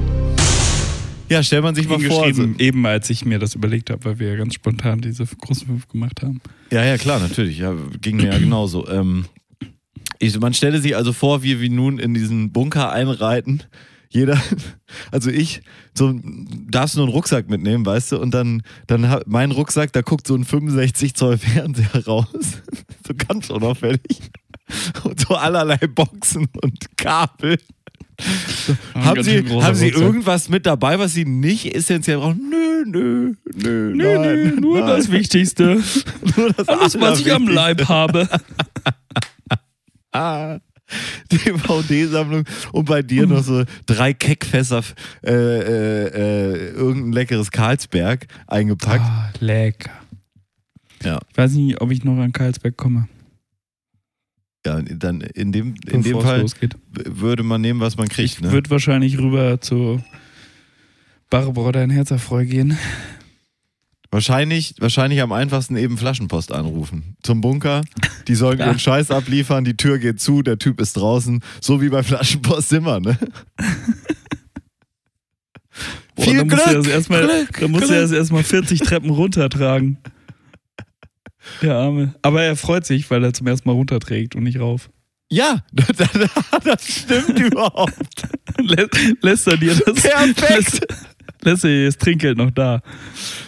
Ja, 1.29 1.43
stellt 1.43 1.63
man 1.63 1.75
sich 1.75 1.89
mal 1.89 1.99
vor. 1.99 2.23
Also, 2.23 2.47
eben 2.57 2.85
als 2.85 3.09
ich 3.09 3.25
mir 3.25 3.37
das 3.37 3.53
überlegt 3.53 3.89
habe, 3.89 4.03
weil 4.05 4.19
wir 4.19 4.29
ja 4.29 4.35
ganz 4.37 4.53
spontan 4.53 5.01
diese 5.01 5.25
großen 5.25 5.67
fünf 5.67 5.89
gemacht 5.89 6.21
haben. 6.23 6.39
ja, 6.71 6.83
ja, 6.85 6.97
klar, 6.97 7.19
natürlich. 7.19 7.59
Ja, 7.59 7.75
ging 7.99 8.15
mir 8.15 8.31
ja 8.31 8.39
genauso. 8.39 8.87
Ähm, 8.87 9.25
ich, 10.17 10.39
man 10.39 10.53
stelle 10.53 10.79
sich 10.79 10.95
also 10.95 11.11
vor, 11.11 11.43
wie 11.43 11.59
wir 11.59 11.69
nun 11.69 11.99
in 11.99 12.13
diesen 12.13 12.51
Bunker 12.53 12.91
einreiten. 12.91 13.63
Jeder, 14.13 14.39
also 15.11 15.29
ich, 15.31 15.61
so 15.93 16.13
darfst 16.69 16.97
nur 16.97 17.05
einen 17.05 17.13
Rucksack 17.13 17.49
mitnehmen, 17.49 17.85
weißt 17.85 18.11
du, 18.11 18.19
und 18.19 18.31
dann, 18.33 18.61
dann 18.87 19.21
mein 19.25 19.51
Rucksack, 19.51 19.93
da 19.93 20.01
guckt 20.01 20.27
so 20.27 20.35
ein 20.35 20.43
65 20.43 21.15
Zoll 21.15 21.37
Fernseher 21.37 22.05
raus, 22.07 22.27
so 23.07 23.13
ganz 23.27 23.49
unauffällig, 23.49 24.19
und 25.05 25.19
so 25.19 25.35
allerlei 25.35 25.77
Boxen 25.77 26.47
und 26.61 26.97
Kabel. 26.97 27.57
haben 28.93 29.23
Sie, 29.23 29.37
haben 29.49 29.75
Sie 29.75 29.85
Rucksack. 29.87 30.01
irgendwas 30.01 30.49
mit 30.49 30.65
dabei, 30.65 30.99
was 30.99 31.13
Sie 31.13 31.25
nicht 31.25 31.73
essentiell 31.73 32.17
brauchen? 32.17 32.49
Nö, 32.49 32.83
nö, 32.85 33.33
nö, 33.55 33.93
Nee, 33.95 34.17
nein, 34.17 34.43
nee, 34.55 34.59
nur 34.59 34.79
nein. 34.79 34.87
das 34.89 35.09
Wichtigste. 35.11 35.81
Nur 36.35 36.51
das 36.53 36.67
Alles, 36.67 36.99
was 36.99 37.19
ich 37.21 37.31
am. 37.33 37.47
Leib 37.47 37.87
habe. 37.87 38.27
Ah, 40.11 40.59
DVD-Sammlung 41.31 42.45
und 42.71 42.85
bei 42.85 43.01
dir 43.01 43.25
noch 43.27 43.43
so 43.43 43.63
drei 43.85 44.13
Keckfässer 44.13 44.83
äh, 45.23 45.31
äh, 45.31 46.07
äh, 46.07 46.69
irgendein 46.73 47.13
leckeres 47.13 47.51
Karlsberg 47.51 48.27
eingepackt. 48.47 49.03
Ah, 49.03 49.31
lecker. 49.39 49.91
Ja. 51.03 51.19
Ich 51.31 51.37
weiß 51.37 51.53
nicht, 51.53 51.81
ob 51.81 51.91
ich 51.91 52.03
noch 52.03 52.17
an 52.17 52.31
Karlsberg 52.31 52.77
komme. 52.77 53.07
Ja, 54.65 54.79
dann 54.81 55.21
in 55.21 55.51
dem, 55.51 55.73
in 55.87 56.03
dem 56.03 56.17
bevor 56.17 56.21
Fall 56.23 56.41
losgeht. 56.41 56.75
würde 56.93 57.41
man 57.41 57.61
nehmen, 57.61 57.79
was 57.79 57.97
man 57.97 58.07
kriegt. 58.07 58.33
Ich 58.33 58.41
Ne? 58.41 58.51
würde 58.51 58.69
wahrscheinlich 58.69 59.17
rüber 59.17 59.59
zu 59.59 60.03
Barrebroder 61.31 61.83
in 61.83 61.89
Herzerfreu 61.89 62.45
gehen. 62.45 62.77
Wahrscheinlich, 64.11 64.75
wahrscheinlich 64.79 65.21
am 65.21 65.31
einfachsten 65.31 65.77
eben 65.77 65.97
Flaschenpost 65.97 66.51
anrufen. 66.51 67.15
Zum 67.23 67.39
Bunker. 67.39 67.81
Die 68.27 68.35
sollen 68.35 68.59
ihren 68.59 68.77
Scheiß 68.77 69.09
abliefern, 69.09 69.63
die 69.63 69.77
Tür 69.77 69.99
geht 69.99 70.19
zu, 70.19 70.41
der 70.41 70.59
Typ 70.59 70.81
ist 70.81 70.97
draußen. 70.97 71.41
So 71.61 71.81
wie 71.81 71.87
bei 71.87 72.03
Flaschenpost 72.03 72.73
immer, 72.73 72.99
ne? 72.99 73.17
Boah, 76.15 76.23
Viel 76.25 76.37
dann 76.37 76.47
musst 76.47 76.65
du 76.65 76.69
Glück, 76.71 76.83
das 76.83 76.93
erstmal, 76.93 77.21
Glück, 77.27 77.59
dann 77.59 77.71
musst 77.71 77.83
du 77.83 77.87
Glück. 77.87 78.01
das 78.01 78.11
erstmal 78.11 78.43
40 78.43 78.79
Treppen 78.81 79.09
runtertragen. 79.11 79.97
Der 81.61 81.75
Arme. 81.75 82.13
Aber 82.21 82.43
er 82.43 82.57
freut 82.57 82.85
sich, 82.85 83.09
weil 83.09 83.23
er 83.23 83.33
zum 83.33 83.47
ersten 83.47 83.69
Mal 83.69 83.73
runterträgt 83.73 84.35
und 84.35 84.43
nicht 84.43 84.59
rauf. 84.59 84.89
Ja, 85.29 85.63
das 85.71 86.85
stimmt 86.85 87.39
überhaupt. 87.39 88.27
Lä 88.57 88.87
lässt 89.21 89.47
er 89.47 89.55
dir 89.55 89.73
das, 89.73 90.01
Perfekt. 90.01 90.49
Lässt, 90.49 90.87
dir 91.43 91.85
das 91.85 91.97
Trinkgeld 91.97 92.37
noch 92.37 92.51
da. 92.51 92.81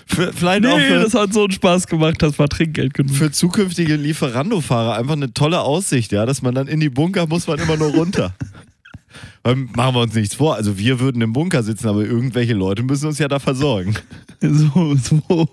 Für, 0.05 0.33
vielleicht 0.33 0.65
auch 0.65 0.77
Nee, 0.77 0.87
für, 0.87 0.99
das 0.99 1.13
hat 1.13 1.33
so 1.33 1.43
einen 1.43 1.51
Spaß 1.51 1.87
gemacht, 1.87 2.15
das 2.21 2.37
war 2.39 2.47
Trinkgeld 2.47 2.93
genug. 2.93 3.15
für 3.15 3.31
zukünftige 3.31 3.95
Lieferando-Fahrer 3.95 4.95
einfach 4.97 5.13
eine 5.13 5.33
tolle 5.33 5.61
Aussicht, 5.61 6.11
ja, 6.11 6.25
dass 6.25 6.41
man 6.41 6.53
dann 6.55 6.67
in 6.67 6.79
die 6.79 6.89
Bunker 6.89 7.27
muss 7.27 7.47
man 7.47 7.59
immer 7.59 7.77
nur 7.77 7.91
runter. 7.93 8.35
Machen 9.43 9.95
wir 9.95 10.01
uns 10.01 10.13
nichts 10.15 10.35
vor. 10.35 10.55
Also 10.55 10.77
wir 10.77 10.99
würden 10.99 11.21
im 11.21 11.33
Bunker 11.33 11.63
sitzen, 11.63 11.87
aber 11.87 12.03
irgendwelche 12.03 12.53
Leute 12.53 12.81
müssen 12.83 13.07
uns 13.07 13.19
ja 13.19 13.27
da 13.27 13.39
versorgen. 13.39 13.95
So, 14.41 14.95
so. 14.95 15.47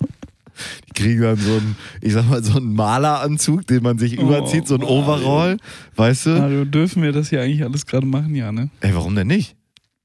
Die 0.89 0.93
kriegen 0.95 1.21
dann 1.23 1.37
so 1.37 1.53
einen, 1.53 1.77
ich 2.01 2.13
sag 2.13 2.29
mal, 2.29 2.43
so 2.43 2.57
einen 2.59 2.75
Maleranzug, 2.75 3.67
den 3.67 3.83
man 3.83 3.99
sich 3.99 4.19
Oh, 4.19 4.23
überzieht, 4.23 4.67
so 4.69 4.75
ein 4.75 4.81
Mario. 4.81 4.99
Overall, 4.99 5.57
weißt 5.97 6.27
du? 6.27 6.43
Also 6.43 6.65
dürfen 6.65 7.03
wir 7.03 7.13
das 7.13 7.31
hier 7.31 7.41
eigentlich 7.43 7.63
alles 7.65 7.87
gerade 7.87 8.07
machen, 8.07 8.35
ja, 8.35 8.53
ne? 8.53 8.69
Ey, 8.81 8.95
warum 8.95 9.15
denn 9.15 9.27
nicht? 9.29 9.57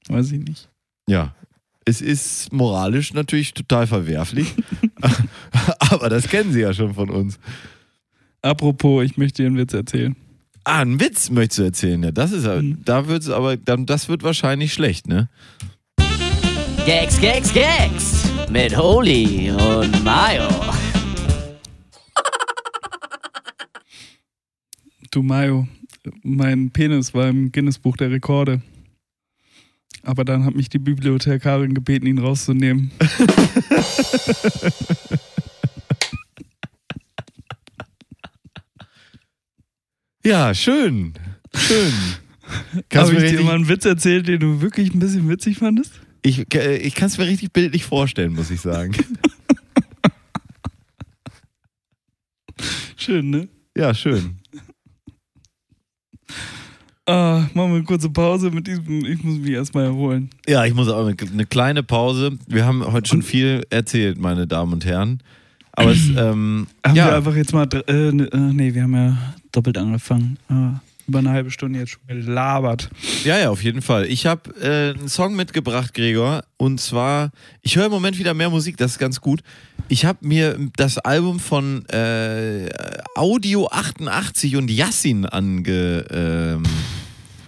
Weiß 0.08 0.30
ich 0.32 0.40
nicht. 0.40 0.68
Ja. 1.08 1.34
Es 1.88 2.00
ist 2.00 2.52
moralisch 2.52 3.14
natürlich 3.14 3.54
total 3.54 3.86
verwerflich. 3.86 4.52
aber 5.78 6.08
das 6.08 6.28
kennen 6.28 6.52
sie 6.52 6.60
ja 6.60 6.74
schon 6.74 6.94
von 6.94 7.10
uns. 7.10 7.38
Apropos, 8.42 9.04
ich 9.04 9.16
möchte 9.16 9.42
dir 9.42 9.46
einen 9.46 9.56
Witz 9.56 9.72
erzählen. 9.72 10.16
Ah, 10.64 10.80
einen 10.80 10.98
Witz 10.98 11.30
möchtest 11.30 11.58
du 11.60 11.62
erzählen, 11.62 12.02
ja. 12.02 12.10
Das 12.10 12.32
ist 12.32 12.44
Mhm. 12.44 12.78
da 12.84 13.06
wird's 13.06 13.30
aber, 13.30 13.56
dann, 13.56 13.86
das 13.86 14.08
wird 14.08 14.24
wahrscheinlich 14.24 14.72
schlecht, 14.72 15.06
ne? 15.06 15.28
Gags, 16.84 17.20
Gags, 17.20 17.52
Gags 17.52 18.28
mit 18.50 18.76
Holy 18.76 19.52
und 19.52 20.04
Mayo. 20.04 20.48
Du 25.12 25.22
Mayo, 25.22 25.68
mein 26.24 26.70
Penis 26.70 27.14
war 27.14 27.28
im 27.28 27.52
Guinness-Buch 27.52 27.96
der 27.96 28.10
Rekorde. 28.10 28.60
Aber 30.06 30.24
dann 30.24 30.44
hat 30.44 30.54
mich 30.54 30.68
die 30.68 30.78
Bibliothekarin 30.78 31.74
gebeten, 31.74 32.06
ihn 32.06 32.18
rauszunehmen. 32.18 32.92
Ja, 40.24 40.52
schön. 40.54 41.12
Schön. 41.54 41.92
Habe 42.92 43.12
du 43.12 43.20
mir 43.20 43.26
ich 43.26 43.36
dir 43.36 43.42
mal 43.42 43.54
einen 43.54 43.68
Witz 43.68 43.84
erzählt, 43.84 44.26
den 44.26 44.40
du 44.40 44.60
wirklich 44.60 44.92
ein 44.92 44.98
bisschen 44.98 45.28
witzig 45.28 45.58
fandest? 45.58 46.00
ich 46.26 46.52
äh, 46.54 46.76
ich 46.78 46.96
kann 46.96 47.06
es 47.06 47.16
mir 47.16 47.26
richtig 47.26 47.52
bildlich 47.52 47.84
vorstellen, 47.84 48.32
muss 48.34 48.50
ich 48.50 48.60
sagen. 48.60 48.92
Schön, 52.96 53.30
ne? 53.30 53.48
Ja, 53.76 53.94
schön. 53.94 54.38
Ah, 57.08 57.46
machen 57.54 57.70
wir 57.70 57.76
eine 57.76 57.84
kurze 57.84 58.10
Pause 58.10 58.50
mit 58.50 58.66
diesem. 58.66 59.04
Ich 59.04 59.22
muss 59.22 59.38
mich 59.38 59.52
erstmal 59.52 59.84
erholen. 59.84 60.28
Ja, 60.48 60.64
ich 60.64 60.74
muss 60.74 60.88
auch 60.88 61.06
eine, 61.06 61.14
eine 61.32 61.46
kleine 61.46 61.84
Pause. 61.84 62.32
Wir 62.48 62.66
haben 62.66 62.84
heute 62.84 63.08
schon 63.08 63.22
viel 63.22 63.64
erzählt, 63.70 64.18
meine 64.18 64.48
Damen 64.48 64.72
und 64.72 64.84
Herren. 64.84 65.22
Aber 65.72 65.92
es, 65.92 66.08
ähm, 66.16 66.66
Haben 66.84 66.96
ja, 66.96 67.06
wir 67.06 67.16
einfach 67.16 67.36
jetzt 67.36 67.52
mal. 67.52 67.68
Äh, 67.86 68.10
ne, 68.12 68.24
äh, 68.32 68.36
nee, 68.36 68.74
wir 68.74 68.82
haben 68.82 68.94
ja 68.94 69.16
doppelt 69.52 69.78
angefangen. 69.78 70.36
Ah. 70.48 70.80
über 71.06 71.20
eine 71.20 71.30
halbe 71.30 71.52
Stunde 71.52 71.78
jetzt 71.78 71.90
schon 71.90 72.02
gelabert. 72.08 72.90
Ja, 73.24 73.38
ja, 73.38 73.50
auf 73.50 73.62
jeden 73.62 73.82
Fall. 73.82 74.06
Ich 74.06 74.26
habe 74.26 74.50
äh, 74.60 74.98
einen 74.98 75.08
Song 75.08 75.36
mitgebracht, 75.36 75.94
Gregor. 75.94 76.42
Und 76.56 76.80
zwar, 76.80 77.30
ich 77.62 77.76
höre 77.76 77.86
im 77.86 77.92
Moment 77.92 78.18
wieder 78.18 78.34
mehr 78.34 78.50
Musik, 78.50 78.76
das 78.78 78.92
ist 78.92 78.98
ganz 78.98 79.20
gut. 79.20 79.42
Ich 79.88 80.04
habe 80.04 80.26
mir 80.26 80.58
das 80.76 80.98
Album 80.98 81.38
von 81.38 81.86
äh, 81.90 82.68
Audio 83.14 83.68
88 83.68 84.56
und 84.56 84.68
Yassin 84.68 85.26
ange, 85.26 86.04
ähm, 86.10 86.64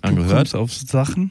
angehört. 0.08 0.36
kommst 0.36 0.54
auf 0.54 0.72
Sachen. 0.72 1.30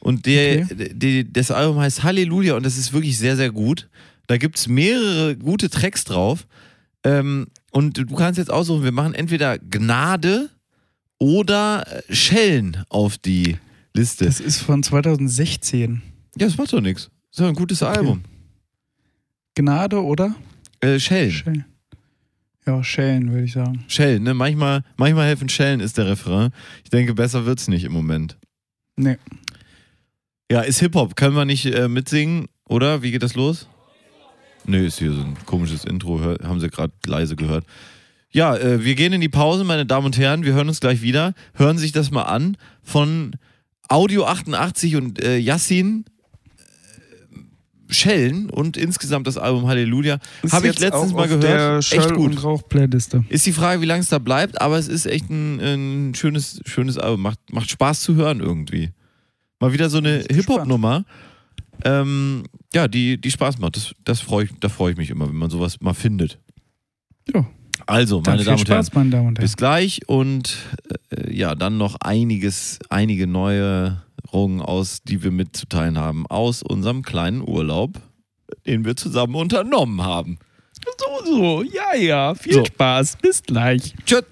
Und 0.00 0.26
der, 0.26 0.64
Okay. 0.64 0.90
die, 0.94 1.32
das 1.32 1.50
Album 1.50 1.78
heißt 1.78 2.02
Halleluja 2.02 2.54
und 2.56 2.64
das 2.66 2.76
ist 2.76 2.92
wirklich 2.92 3.16
sehr, 3.18 3.36
sehr 3.36 3.50
gut. 3.50 3.88
Da 4.26 4.36
gibt 4.36 4.58
es 4.58 4.68
mehrere 4.68 5.36
gute 5.36 5.70
Tracks 5.70 6.04
drauf. 6.04 6.46
Ähm, 7.04 7.46
und 7.70 7.96
du 7.98 8.06
kannst 8.14 8.38
jetzt 8.38 8.50
aussuchen, 8.50 8.84
wir 8.84 8.92
machen 8.92 9.14
entweder 9.14 9.58
Gnade 9.58 10.50
oder 11.18 11.84
äh, 12.08 12.14
Schellen 12.14 12.84
auf 12.88 13.18
die 13.18 13.56
Liste. 13.94 14.24
Das 14.26 14.40
ist 14.40 14.58
von 14.60 14.82
2016. 14.82 16.02
ja, 16.38 16.46
das 16.46 16.56
macht 16.58 16.72
doch 16.72 16.80
nichts. 16.80 17.04
Das 17.30 17.38
ist 17.38 17.40
doch 17.40 17.48
ein 17.48 17.54
gutes 17.54 17.82
Album. 17.82 18.22
Gnade 19.54 20.02
oder? 20.02 20.34
Äh, 20.80 20.98
Schellen. 20.98 21.30
Schellen. 21.30 21.64
Ja, 22.66 22.82
Schellen, 22.82 23.30
würde 23.30 23.44
ich 23.44 23.52
sagen. 23.52 23.84
Schellen, 23.88 24.22
ne? 24.22 24.32
Manchmal, 24.32 24.82
manchmal 24.96 25.26
helfen 25.26 25.48
Schellen 25.48 25.80
ist 25.80 25.98
der 25.98 26.06
Refrain. 26.06 26.50
Ich 26.82 26.90
denke, 26.90 27.14
besser 27.14 27.44
wird's 27.44 27.68
nicht 27.68 27.84
im 27.84 27.92
Moment. 27.92 28.38
Nee. 28.96 29.18
Ja, 30.50 30.60
ist 30.60 30.80
Hip-Hop. 30.80 31.16
Können 31.16 31.36
wir 31.36 31.44
nicht 31.44 31.66
äh, 31.66 31.88
mitsingen, 31.88 32.46
oder? 32.66 33.02
Wie 33.02 33.10
geht 33.10 33.22
das 33.22 33.34
los? 33.34 33.68
Nö, 34.66 34.86
ist 34.86 34.98
hier 34.98 35.12
so 35.12 35.20
ein 35.20 35.36
komisches 35.44 35.84
Intro, 35.84 36.20
hör, 36.20 36.38
haben 36.42 36.60
Sie 36.60 36.70
gerade 36.70 36.92
leise 37.06 37.36
gehört. 37.36 37.66
Ja, 38.30 38.56
äh, 38.56 38.82
wir 38.82 38.94
gehen 38.94 39.12
in 39.12 39.20
die 39.20 39.28
Pause, 39.28 39.62
meine 39.62 39.84
Damen 39.84 40.06
und 40.06 40.18
Herren. 40.18 40.44
Wir 40.44 40.54
hören 40.54 40.68
uns 40.68 40.80
gleich 40.80 41.02
wieder. 41.02 41.34
Hören 41.54 41.76
Sie 41.76 41.82
sich 41.82 41.92
das 41.92 42.10
mal 42.10 42.22
an 42.22 42.56
von 42.82 43.36
Audio 43.88 44.24
88 44.24 44.96
und 44.96 45.22
äh, 45.22 45.36
Yassin 45.36 46.06
Schellen 47.88 48.50
und 48.50 48.76
insgesamt 48.76 49.26
das 49.26 49.36
Album 49.36 49.66
Halleluja. 49.66 50.18
Habe 50.50 50.68
ich 50.68 50.78
letztens 50.78 51.12
mal 51.12 51.28
gehört. 51.28 51.92
Echt 51.92 52.14
gut. 52.14 52.36
Ist 53.28 53.46
die 53.46 53.52
Frage, 53.52 53.80
wie 53.80 53.86
lange 53.86 54.00
es 54.00 54.08
da 54.08 54.18
bleibt, 54.18 54.60
aber 54.60 54.78
es 54.78 54.88
ist 54.88 55.06
echt 55.06 55.30
ein, 55.30 55.60
ein 55.60 56.14
schönes, 56.14 56.60
schönes 56.64 56.98
Album. 56.98 57.22
Macht, 57.22 57.38
macht 57.52 57.70
Spaß 57.70 58.00
zu 58.00 58.14
hören 58.14 58.40
irgendwie. 58.40 58.90
Mal 59.60 59.72
wieder 59.72 59.90
so 59.90 59.98
eine 59.98 60.24
Hip-Hop-Nummer. 60.30 61.04
Ähm, 61.84 62.44
ja, 62.72 62.88
die, 62.88 63.20
die 63.20 63.30
Spaß 63.30 63.58
macht. 63.58 63.76
Das, 63.76 63.94
das 64.04 64.20
freu 64.20 64.42
ich, 64.44 64.50
da 64.60 64.68
freue 64.68 64.92
ich 64.92 64.96
mich 64.96 65.10
immer, 65.10 65.28
wenn 65.28 65.36
man 65.36 65.50
sowas 65.50 65.80
mal 65.80 65.94
findet. 65.94 66.38
Ja. 67.32 67.46
Also, 67.86 68.22
meine 68.24 68.44
Damen 68.44 68.60
und 68.60 68.68
Herren, 68.68 68.84
Spaß, 68.84 68.94
meine 68.94 69.10
Damen 69.10 69.28
und 69.28 69.38
Herren. 69.38 69.44
bis 69.44 69.56
gleich 69.56 70.00
und 70.06 70.56
äh, 71.10 71.34
ja, 71.34 71.54
dann 71.54 71.76
noch 71.76 71.96
einiges, 71.96 72.78
einige 72.88 73.26
Neuerungen 74.32 74.60
aus, 74.60 75.02
die 75.02 75.22
wir 75.22 75.30
mitzuteilen 75.30 75.98
haben, 75.98 76.26
aus 76.28 76.62
unserem 76.62 77.02
kleinen 77.02 77.46
Urlaub, 77.46 78.00
den 78.66 78.84
wir 78.84 78.96
zusammen 78.96 79.34
unternommen 79.34 80.02
haben. 80.02 80.38
So, 80.98 81.24
so, 81.24 81.62
ja, 81.62 81.94
ja. 81.96 82.34
Viel 82.34 82.54
So. 82.54 82.64
Spaß. 82.64 83.16
Bis 83.22 83.42
gleich. 83.42 83.94
Tschüss. 84.04 84.24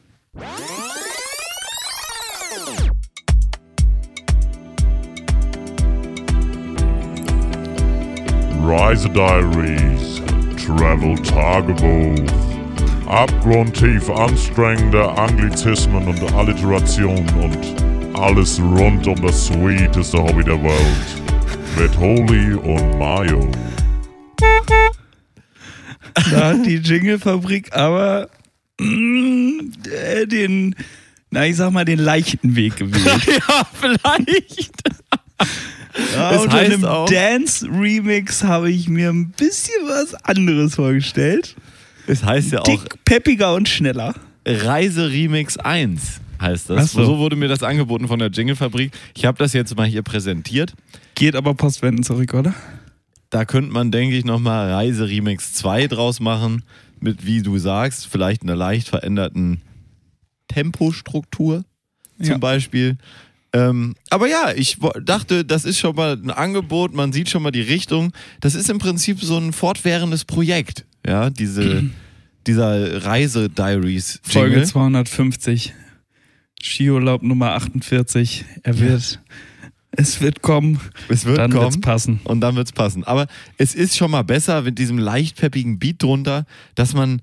Reise 8.64 9.08
Diaries, 9.10 10.22
Travel 10.64 11.16
Tagebuch, 11.22 12.32
abgrundtief 13.06 14.08
anstrengende 14.10 15.08
Anglizismen 15.18 16.06
und 16.06 16.22
Alliterationen 16.34 17.28
und 17.40 17.91
alles 18.14 18.60
rund 18.60 19.06
um 19.06 19.20
das 19.22 19.46
sweeteste 19.46 20.18
Hobby 20.18 20.44
der 20.44 20.62
Welt. 20.62 21.78
Mit 21.78 21.96
Holy 21.98 22.54
und 22.54 22.98
Mayo. 22.98 23.50
Da 26.30 26.48
hat 26.50 26.66
die 26.66 26.76
Jingle-Fabrik 26.76 27.72
aber 27.74 28.28
mm, 28.78 29.60
äh, 29.90 30.26
den, 30.26 30.74
na, 31.30 31.46
ich 31.46 31.56
sag 31.56 31.72
mal, 31.72 31.84
den 31.84 31.98
leichten 31.98 32.54
Weg 32.54 32.76
gewählt. 32.76 33.26
Ja, 33.48 33.66
vielleicht. 33.72 34.72
Ja, 36.14 36.32
Es 36.32 36.42
unter 36.42 36.56
heißt 36.58 36.72
einem 36.72 36.82
Dance-Remix 36.82 38.44
habe 38.44 38.70
ich 38.70 38.88
mir 38.88 39.10
ein 39.10 39.30
bisschen 39.30 39.86
was 39.86 40.14
anderes 40.24 40.74
vorgestellt. 40.74 41.56
Es 42.06 42.22
heißt 42.22 42.52
ja 42.52 42.60
auch 42.60 42.64
Dick, 42.64 43.04
peppiger 43.04 43.54
und 43.54 43.68
schneller. 43.68 44.14
Reise 44.46 45.10
Remix 45.10 45.56
1 45.56 46.20
heißt 46.42 46.68
das. 46.70 46.92
so. 46.92 47.04
So. 47.04 47.18
wurde 47.18 47.36
mir 47.36 47.48
das 47.48 47.62
angeboten 47.62 48.08
von 48.08 48.18
der 48.18 48.28
Jingle-Fabrik. 48.30 48.92
Ich 49.14 49.24
habe 49.24 49.38
das 49.38 49.52
jetzt 49.52 49.74
mal 49.76 49.86
hier 49.86 50.02
präsentiert. 50.02 50.74
Geht 51.14 51.36
aber 51.36 51.54
postwenden 51.54 52.04
zurück, 52.04 52.34
oder? 52.34 52.54
Da 53.30 53.44
könnte 53.46 53.72
man, 53.72 53.90
denke 53.90 54.16
ich, 54.16 54.24
nochmal 54.26 54.70
Reise 54.70 55.08
Remix 55.08 55.54
2 55.54 55.86
draus 55.86 56.20
machen. 56.20 56.64
Mit, 57.00 57.24
wie 57.26 57.42
du 57.42 57.58
sagst, 57.58 58.06
vielleicht 58.06 58.42
einer 58.42 58.54
leicht 58.56 58.88
veränderten 58.88 59.60
Tempostruktur 60.48 61.64
zum 62.18 62.26
Ja. 62.26 62.38
Beispiel. 62.38 62.96
Ähm, 63.54 63.94
aber 64.10 64.28
ja, 64.28 64.52
ich 64.54 64.78
dachte, 65.04 65.44
das 65.44 65.64
ist 65.64 65.78
schon 65.78 65.94
mal 65.96 66.12
ein 66.16 66.30
Angebot, 66.30 66.94
man 66.94 67.12
sieht 67.12 67.28
schon 67.28 67.42
mal 67.42 67.50
die 67.50 67.60
Richtung. 67.60 68.12
Das 68.40 68.54
ist 68.54 68.70
im 68.70 68.78
Prinzip 68.78 69.20
so 69.20 69.36
ein 69.36 69.52
fortwährendes 69.52 70.24
Projekt. 70.24 70.84
Ja, 71.06 71.28
diese, 71.30 71.84
dieser 72.46 73.04
Reise-Diaries. 73.04 74.20
Folge 74.22 74.62
250. 74.62 75.74
Skiurlaub 76.62 77.22
Nummer 77.22 77.50
48. 77.52 78.44
Er 78.62 78.78
wird, 78.78 79.20
es 79.90 80.20
wird 80.20 80.42
kommen. 80.42 80.80
Es 81.08 81.24
wird 81.24 81.38
dann 81.38 81.50
kommen. 81.50 81.64
wird's 81.64 81.80
passen. 81.80 82.20
Und 82.24 82.40
dann 82.40 82.54
wird's 82.54 82.72
passen. 82.72 83.04
Aber 83.04 83.26
es 83.58 83.74
ist 83.74 83.96
schon 83.96 84.10
mal 84.12 84.22
besser 84.22 84.62
mit 84.62 84.78
diesem 84.78 84.96
leicht 84.96 85.36
peppigen 85.36 85.78
Beat 85.78 86.02
drunter, 86.02 86.46
dass 86.76 86.94
man 86.94 87.20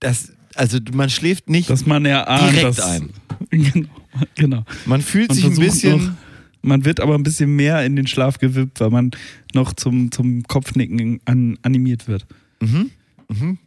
das, 0.00 0.32
also 0.54 0.78
man 0.92 1.10
schläft 1.10 1.48
nicht, 1.48 1.70
Dass 1.70 1.86
man 1.86 2.04
erahnt, 2.04 2.52
Direkt 2.56 2.80
ein. 2.80 3.10
Genau. 3.50 3.88
genau. 4.34 4.64
man 4.84 5.00
fühlt 5.00 5.28
Man 5.28 5.36
sich 5.36 5.44
ein 5.44 5.56
bisschen. 5.56 6.06
Noch, 6.06 6.12
man 6.60 6.84
wird 6.84 6.98
aber 7.00 7.14
ein 7.14 7.22
bisschen 7.22 7.54
mehr 7.54 7.84
in 7.84 7.94
den 7.94 8.08
Schlaf 8.08 8.38
gewippt, 8.38 8.80
weil 8.80 8.90
man 8.90 9.12
noch 9.54 9.72
zum, 9.72 10.10
zum 10.10 10.42
Kopfnicken 10.42 11.20
an, 11.24 11.56
animiert 11.62 12.08
wird. 12.08 12.26
Mhm. 12.60 12.90
Mhm. 13.28 13.58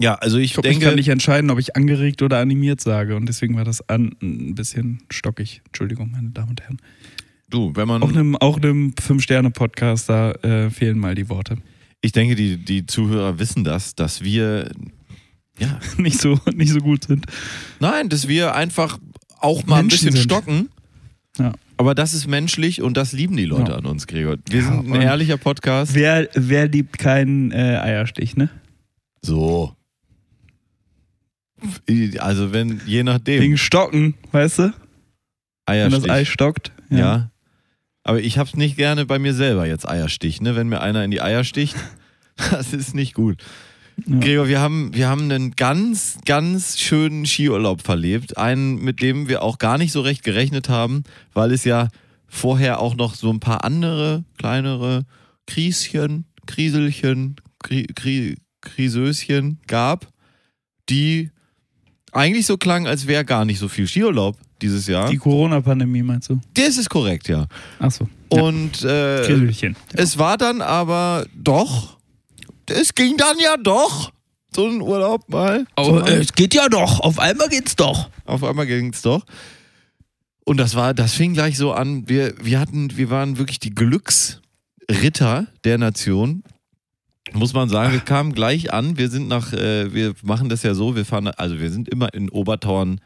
Ja, 0.00 0.14
also 0.14 0.38
ich, 0.38 0.44
Ich, 0.46 0.52
glaub, 0.54 0.64
ich 0.64 0.70
denke, 0.72 0.86
kann 0.86 0.94
nicht 0.96 1.08
entscheiden, 1.08 1.50
ob 1.50 1.58
ich 1.58 1.76
angeregt 1.76 2.22
oder 2.22 2.38
animiert 2.38 2.80
sage. 2.80 3.16
Und 3.16 3.26
deswegen 3.26 3.54
war 3.56 3.64
das 3.64 3.86
an, 3.88 4.16
ein 4.22 4.54
bisschen 4.54 5.02
stockig. 5.10 5.60
Entschuldigung, 5.66 6.10
meine 6.10 6.30
Damen 6.30 6.50
und 6.50 6.62
Herren. 6.62 6.78
du, 7.50 7.72
wenn 7.76 7.86
man, 7.86 8.02
Auch 8.02 8.08
einem, 8.10 8.34
auch 8.36 8.56
einem 8.56 8.94
Fünf-Sterne-Podcast, 8.98 10.08
da 10.08 10.32
äh, 10.32 10.70
fehlen 10.70 10.98
mal 10.98 11.14
die 11.14 11.28
Worte. 11.28 11.56
ich 12.00 12.12
denke, 12.12 12.34
die, 12.34 12.56
die 12.56 12.86
Zuhörer 12.86 13.38
wissen 13.38 13.62
das, 13.62 13.94
dass 13.94 14.22
wir, 14.24 14.70
ja, 15.58 15.78
nicht, 15.98 16.18
so, 16.18 16.38
nicht 16.54 16.72
so 16.72 16.80
gut 16.80 17.04
sind. 17.04 17.26
nein, 17.78 18.08
dass 18.08 18.26
wir 18.26 18.54
einfach 18.54 18.98
auch 19.38 19.66
mal 19.66 19.82
Menschen 19.82 19.82
ein 19.82 19.88
bisschen 19.88 20.12
sind. 20.12 20.22
stocken. 20.22 20.68
Ja. 21.38 21.52
Aber 21.76 21.94
das 21.94 22.12
ist 22.14 22.26
menschlich 22.26 22.82
und 22.82 22.96
das 22.96 23.12
lieben 23.12 23.36
die 23.36 23.44
Leute 23.46 23.72
Ja. 23.72 23.78
an 23.78 23.86
uns, 23.86 24.06
Gregor. 24.06 24.36
Wir 24.48 24.60
Ja, 24.60 24.66
sind 24.66 24.92
ein 24.92 25.00
ehrlicher 25.02 25.36
Podcast. 25.38 25.94
Wer, 25.94 26.28
wer 26.34 26.68
liebt 26.68 26.98
keinen 26.98 27.52
äh, 27.52 27.78
Eierstich, 27.82 28.36
ne? 28.36 28.48
So. 29.22 29.74
Also 32.18 32.52
wenn, 32.52 32.80
je 32.86 33.02
nachdem. 33.02 33.42
Wegen 33.42 33.58
Stocken, 33.58 34.14
weißt 34.32 34.58
du? 34.58 34.62
Wenn 35.66 35.90
das 35.90 36.04
Eierstich. 36.04 36.10
Ei 36.10 36.24
stockt. 36.24 36.72
Ja. 36.90 37.30
Aber 38.02 38.20
ich 38.20 38.38
hab's 38.38 38.56
nicht 38.56 38.76
gerne 38.76 39.06
bei 39.06 39.18
mir 39.18 39.34
selber 39.34 39.66
jetzt 39.66 39.88
Eierstich, 39.88 40.40
ne? 40.40 40.56
Wenn 40.56 40.68
mir 40.68 40.80
einer 40.80 41.04
in 41.04 41.10
die 41.10 41.20
Eier 41.20 41.44
sticht, 41.44 41.76
das 42.50 42.72
ist 42.72 42.94
nicht 42.94 43.14
gut. 43.14 43.42
Ja. 44.06 44.18
Gregor, 44.18 44.48
wir 44.48 44.60
haben, 44.60 44.94
wir 44.94 45.08
haben 45.08 45.30
einen 45.30 45.52
ganz, 45.52 46.18
ganz 46.24 46.78
schönen 46.78 47.26
Skiurlaub 47.26 47.82
verlebt. 47.82 48.38
Einen, 48.38 48.82
mit 48.82 49.02
dem 49.02 49.28
wir 49.28 49.42
auch 49.42 49.58
gar 49.58 49.78
nicht 49.78 49.92
so 49.92 50.00
recht 50.00 50.24
gerechnet 50.24 50.68
haben, 50.68 51.04
weil 51.34 51.52
es 51.52 51.64
ja 51.64 51.88
vorher 52.26 52.80
auch 52.80 52.94
noch 52.94 53.14
so 53.14 53.30
ein 53.30 53.40
paar 53.40 53.64
andere 53.64 54.24
kleinere 54.38 55.04
Krieschen, 55.46 56.24
Kriselchen, 56.46 57.36
Kri, 57.62 57.86
Kri, 57.94 58.38
Krisöschen 58.62 59.58
gab, 59.66 60.08
die 60.88 61.30
eigentlich 62.12 62.46
so 62.46 62.56
klangen, 62.56 62.86
als 62.86 63.06
wäre 63.06 63.24
gar 63.24 63.44
nicht 63.44 63.58
so 63.58 63.68
viel 63.68 63.86
Skiurlaub 63.86 64.36
dieses 64.60 64.86
Jahr. 64.86 65.08
Die 65.10 65.16
Corona-Pandemie 65.16 66.02
meinst 66.02 66.28
du? 66.28 66.40
Das 66.54 66.76
ist 66.76 66.90
korrekt, 66.90 67.28
ja. 67.28 67.46
Achso. 67.78 68.08
Und 68.28 68.82
äh, 68.84 69.22
Kriselchen. 69.26 69.76
es 69.94 70.18
war 70.18 70.36
dann 70.36 70.60
aber 70.60 71.26
doch, 71.34 71.98
es 72.66 72.94
ging 72.94 73.16
dann 73.16 73.38
ja 73.38 73.56
doch, 73.56 74.12
so 74.54 74.66
ein 74.66 74.80
Urlaub 74.80 75.28
mal. 75.28 75.66
zu 75.82 75.92
machen. 75.92 76.26
geht 76.34 76.54
ja 76.54 76.68
doch. 76.68 77.00
Auf 77.00 77.18
einmal 77.18 77.48
geht's 77.48 77.76
doch. 77.76 78.10
Auf 78.24 78.44
einmal 78.44 78.66
ging 78.66 78.92
es 78.92 79.02
doch. 79.02 79.24
Und 80.44 80.56
das 80.56 80.74
war, 80.74 80.94
das 80.94 81.14
fing 81.14 81.34
gleich 81.34 81.56
so 81.56 81.72
an, 81.72 82.08
wir, 82.08 82.34
wir 82.42 82.58
hatten, 82.58 82.96
wir 82.96 83.10
waren 83.10 83.38
wirklich 83.38 83.60
die 83.60 83.70
Glücksritter 83.70 85.46
der 85.64 85.78
Nation. 85.78 86.42
Muss 87.32 87.54
man 87.54 87.68
sagen, 87.68 87.92
wir 87.92 88.00
kamen 88.00 88.32
gleich 88.32 88.72
an. 88.72 88.98
Wir 88.98 89.08
sind 89.08 89.28
nach, 89.28 89.52
äh, 89.52 89.92
wir 89.94 90.14
machen 90.22 90.48
das 90.48 90.62
ja 90.62 90.74
so, 90.74 90.96
wir 90.96 91.04
fahren, 91.04 91.28
also 91.28 91.60
wir 91.60 91.70
sind 91.70 91.88
immer 91.88 92.12
in 92.12 92.28
Obertauern 92.28 93.00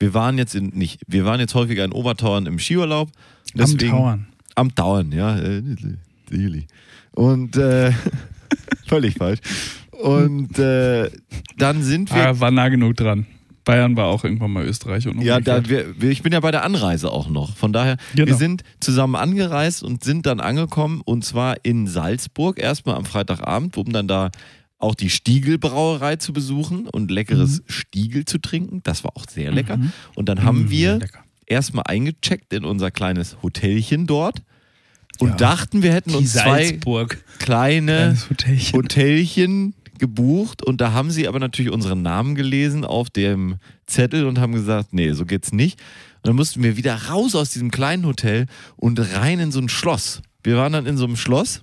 wir 0.00 0.14
waren 0.14 0.38
jetzt 0.38 0.54
in, 0.54 0.68
nicht, 0.68 1.02
wir 1.06 1.26
waren 1.26 1.38
jetzt 1.40 1.54
häufiger 1.54 1.84
in 1.84 1.92
Obertauern 1.92 2.46
im 2.46 2.58
Skiurlaub. 2.58 3.10
Deswegen, 3.54 3.92
Am 3.92 3.98
Tauern. 3.98 4.26
Am 4.54 4.74
Tauern, 4.74 5.12
ja. 5.12 5.38
äh. 5.38 5.62
Und 7.12 7.56
äh, 7.56 7.92
völlig 8.86 9.16
falsch. 9.16 9.40
Und 9.90 10.58
äh, 10.58 11.10
dann 11.58 11.82
sind 11.82 12.12
wir. 12.14 12.28
Ah, 12.28 12.40
war 12.40 12.50
nah 12.50 12.70
genug 12.70 12.96
dran. 12.96 13.26
Bayern 13.70 13.96
war 13.96 14.06
auch 14.06 14.24
irgendwann 14.24 14.50
mal 14.52 14.64
Österreich 14.64 15.06
und 15.08 15.20
Ja, 15.22 15.40
da, 15.40 15.68
wir, 15.68 16.00
wir, 16.00 16.10
ich 16.10 16.22
bin 16.22 16.32
ja 16.32 16.40
bei 16.40 16.50
der 16.50 16.64
Anreise 16.64 17.10
auch 17.12 17.28
noch. 17.28 17.56
Von 17.56 17.72
daher, 17.72 17.96
Genau. 18.14 18.26
wir 18.28 18.34
sind 18.34 18.62
zusammen 18.80 19.14
angereist 19.16 19.82
und 19.82 20.02
sind 20.04 20.26
dann 20.26 20.40
angekommen 20.40 21.00
und 21.04 21.24
zwar 21.24 21.56
in 21.64 21.86
Salzburg 21.86 22.58
erstmal 22.58 22.96
am 22.96 23.04
Freitagabend, 23.04 23.76
um 23.76 23.92
dann 23.92 24.08
da 24.08 24.30
auch 24.78 24.94
die 24.94 25.10
Stiegelbrauerei 25.10 26.16
zu 26.16 26.32
besuchen 26.32 26.88
und 26.88 27.10
leckeres 27.10 27.62
Stiegel 27.66 28.24
zu 28.24 28.38
trinken. 28.38 28.80
Das 28.82 29.04
war 29.04 29.12
auch 29.16 29.26
sehr 29.28 29.52
lecker. 29.52 29.78
Und 30.14 30.28
dann 30.28 30.42
haben 30.42 30.62
Mhm, 30.64 30.70
wir 30.70 30.98
lecker. 30.98 31.18
erstmal 31.46 31.84
eingecheckt 31.86 32.52
in 32.54 32.64
unser 32.64 32.90
kleines 32.90 33.36
Hotelchen 33.42 34.06
dort 34.06 34.42
und 35.18 35.28
Ja. 35.30 35.36
dachten, 35.36 35.82
wir 35.82 35.92
hätten 35.92 36.10
die 36.10 36.16
uns 36.16 36.32
zwei 36.32 36.64
Salzburg. 36.68 37.22
kleine 37.38 38.16
Hotelchen. 38.30 38.72
Hotelchen 38.78 39.74
gebucht 40.00 40.64
und 40.64 40.80
da 40.80 40.92
haben 40.92 41.10
sie 41.10 41.28
aber 41.28 41.38
natürlich 41.38 41.70
unseren 41.72 42.02
Namen 42.02 42.34
gelesen 42.34 42.84
auf 42.84 43.10
dem 43.10 43.56
Zettel 43.86 44.26
und 44.26 44.40
haben 44.40 44.52
gesagt, 44.52 44.92
nee, 44.92 45.12
so 45.12 45.24
geht's 45.24 45.52
nicht. 45.52 45.78
Und 46.16 46.28
dann 46.28 46.36
mussten 46.36 46.62
wir 46.62 46.76
wieder 46.76 46.94
raus 47.08 47.34
aus 47.34 47.50
diesem 47.50 47.70
kleinen 47.70 48.04
Hotel 48.04 48.46
und 48.76 48.98
rein 49.14 49.38
in 49.38 49.52
so 49.52 49.60
ein 49.60 49.68
Schloss. 49.68 50.22
Wir 50.42 50.56
waren 50.56 50.72
dann 50.72 50.86
in 50.86 50.96
so 50.96 51.04
einem 51.04 51.16
Schloss, 51.16 51.60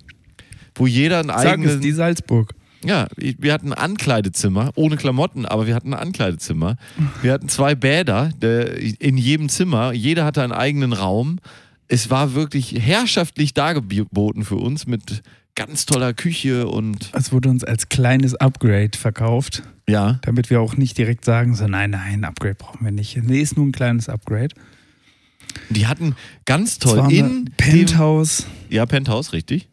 wo 0.74 0.86
jeder 0.86 1.20
ein 1.20 1.26
Sag 1.26 1.38
es, 1.38 1.46
eigenes. 1.46 1.80
die 1.80 1.92
Salzburg. 1.92 2.54
Ja, 2.84 3.08
wir 3.16 3.52
hatten 3.52 3.72
ein 3.72 3.78
Ankleidezimmer, 3.78 4.70
ohne 4.76 4.96
Klamotten, 4.96 5.46
aber 5.46 5.66
wir 5.66 5.74
hatten 5.74 5.94
ein 5.94 6.00
Ankleidezimmer. 6.00 6.76
Wir 7.22 7.32
hatten 7.32 7.48
zwei 7.48 7.74
Bäder 7.74 8.30
der, 8.40 8.76
in 8.78 9.16
jedem 9.16 9.48
Zimmer. 9.48 9.92
Jeder 9.92 10.24
hatte 10.24 10.42
einen 10.42 10.52
eigenen 10.52 10.92
Raum. 10.92 11.40
Es 11.88 12.10
war 12.10 12.34
wirklich 12.34 12.76
herrschaftlich 12.78 13.52
dargeboten 13.52 14.44
für 14.44 14.56
uns 14.56 14.86
mit 14.86 15.22
ganz 15.58 15.86
toller 15.86 16.14
Küche 16.14 16.68
und 16.68 17.10
Es 17.14 17.32
wurde 17.32 17.48
uns 17.48 17.64
als 17.64 17.88
kleines 17.88 18.36
Upgrade 18.36 18.96
verkauft, 18.96 19.64
ja. 19.88 20.20
damit 20.22 20.50
wir 20.50 20.60
auch 20.60 20.76
nicht 20.76 20.96
direkt 20.96 21.24
sagen, 21.24 21.56
so 21.56 21.66
nein, 21.66 21.90
nein, 21.90 22.24
Upgrade 22.24 22.54
brauchen 22.54 22.84
wir 22.84 22.92
nicht. 22.92 23.16
Nee, 23.16 23.40
ist 23.40 23.56
nur 23.56 23.66
ein 23.66 23.72
kleines 23.72 24.08
Upgrade. 24.08 24.54
Die 25.70 25.88
hatten 25.88 26.14
ganz 26.44 26.78
toll 26.78 26.98
in 26.98 27.04
ein 27.04 27.10
dem, 27.10 27.52
Penthouse, 27.56 28.46
ja 28.70 28.86
Penthouse 28.86 29.32
richtig 29.32 29.68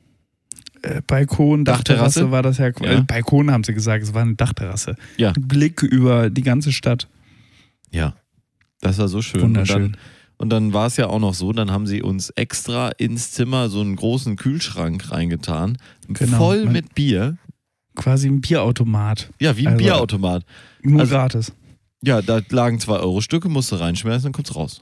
äh, 0.81 1.01
Balkon, 1.05 1.65
Dachterrasse? 1.65 2.21
Dachterrasse 2.21 2.31
war 2.31 2.41
das 2.41 2.57
ja. 2.57 2.71
Ja. 2.81 2.99
Äh, 2.99 3.01
Balkon 3.03 3.51
haben 3.51 3.63
sie 3.63 3.75
gesagt, 3.75 4.03
es 4.03 4.13
war 4.15 4.23
eine 4.23 4.33
Dachterrasse. 4.33 4.95
ja 5.17 5.33
Mit 5.35 5.47
Blick 5.47 5.83
über 5.83 6.31
die 6.31 6.41
ganze 6.41 6.71
Stadt. 6.71 7.07
ja 7.91 8.15
das 8.81 8.97
war 8.97 9.07
so 9.07 9.21
schön 9.21 9.41
Wunderschön. 9.41 9.75
und 9.75 9.91
dann, 9.93 9.97
und 10.37 10.49
dann 10.49 10.73
war 10.73 10.87
es 10.87 10.97
ja 10.97 11.07
auch 11.07 11.19
noch 11.19 11.33
so 11.33 11.51
dann 11.53 11.71
haben 11.71 11.87
sie 11.87 12.01
uns 12.01 12.29
extra 12.31 12.89
ins 12.89 13.31
Zimmer 13.31 13.69
so 13.69 13.81
einen 13.81 13.95
großen 13.95 14.35
Kühlschrank 14.35 15.11
reingetan 15.11 15.77
Genau. 16.07 16.37
voll 16.37 16.65
mit 16.65 16.93
Bier 16.95 17.37
Quasi 17.95 18.27
ein 18.27 18.41
Bierautomat. 18.41 19.29
ja 19.39 19.55
wie 19.57 19.67
ein 19.67 19.73
Also- 19.73 19.83
Bierautomat 19.83 20.43
Nur 20.83 21.01
Also- 21.01 21.15
gratis. 21.15 21.53
ja 22.03 22.21
da 22.21 22.41
lagen 22.49 22.79
zwei 22.79 22.97
Euro 22.97 23.21
Stücke 23.21 23.49
musst 23.49 23.71
du 23.71 23.75
reinschmeißen 23.77 24.23
dann 24.23 24.33
kommt's 24.33 24.55
raus 24.55 24.81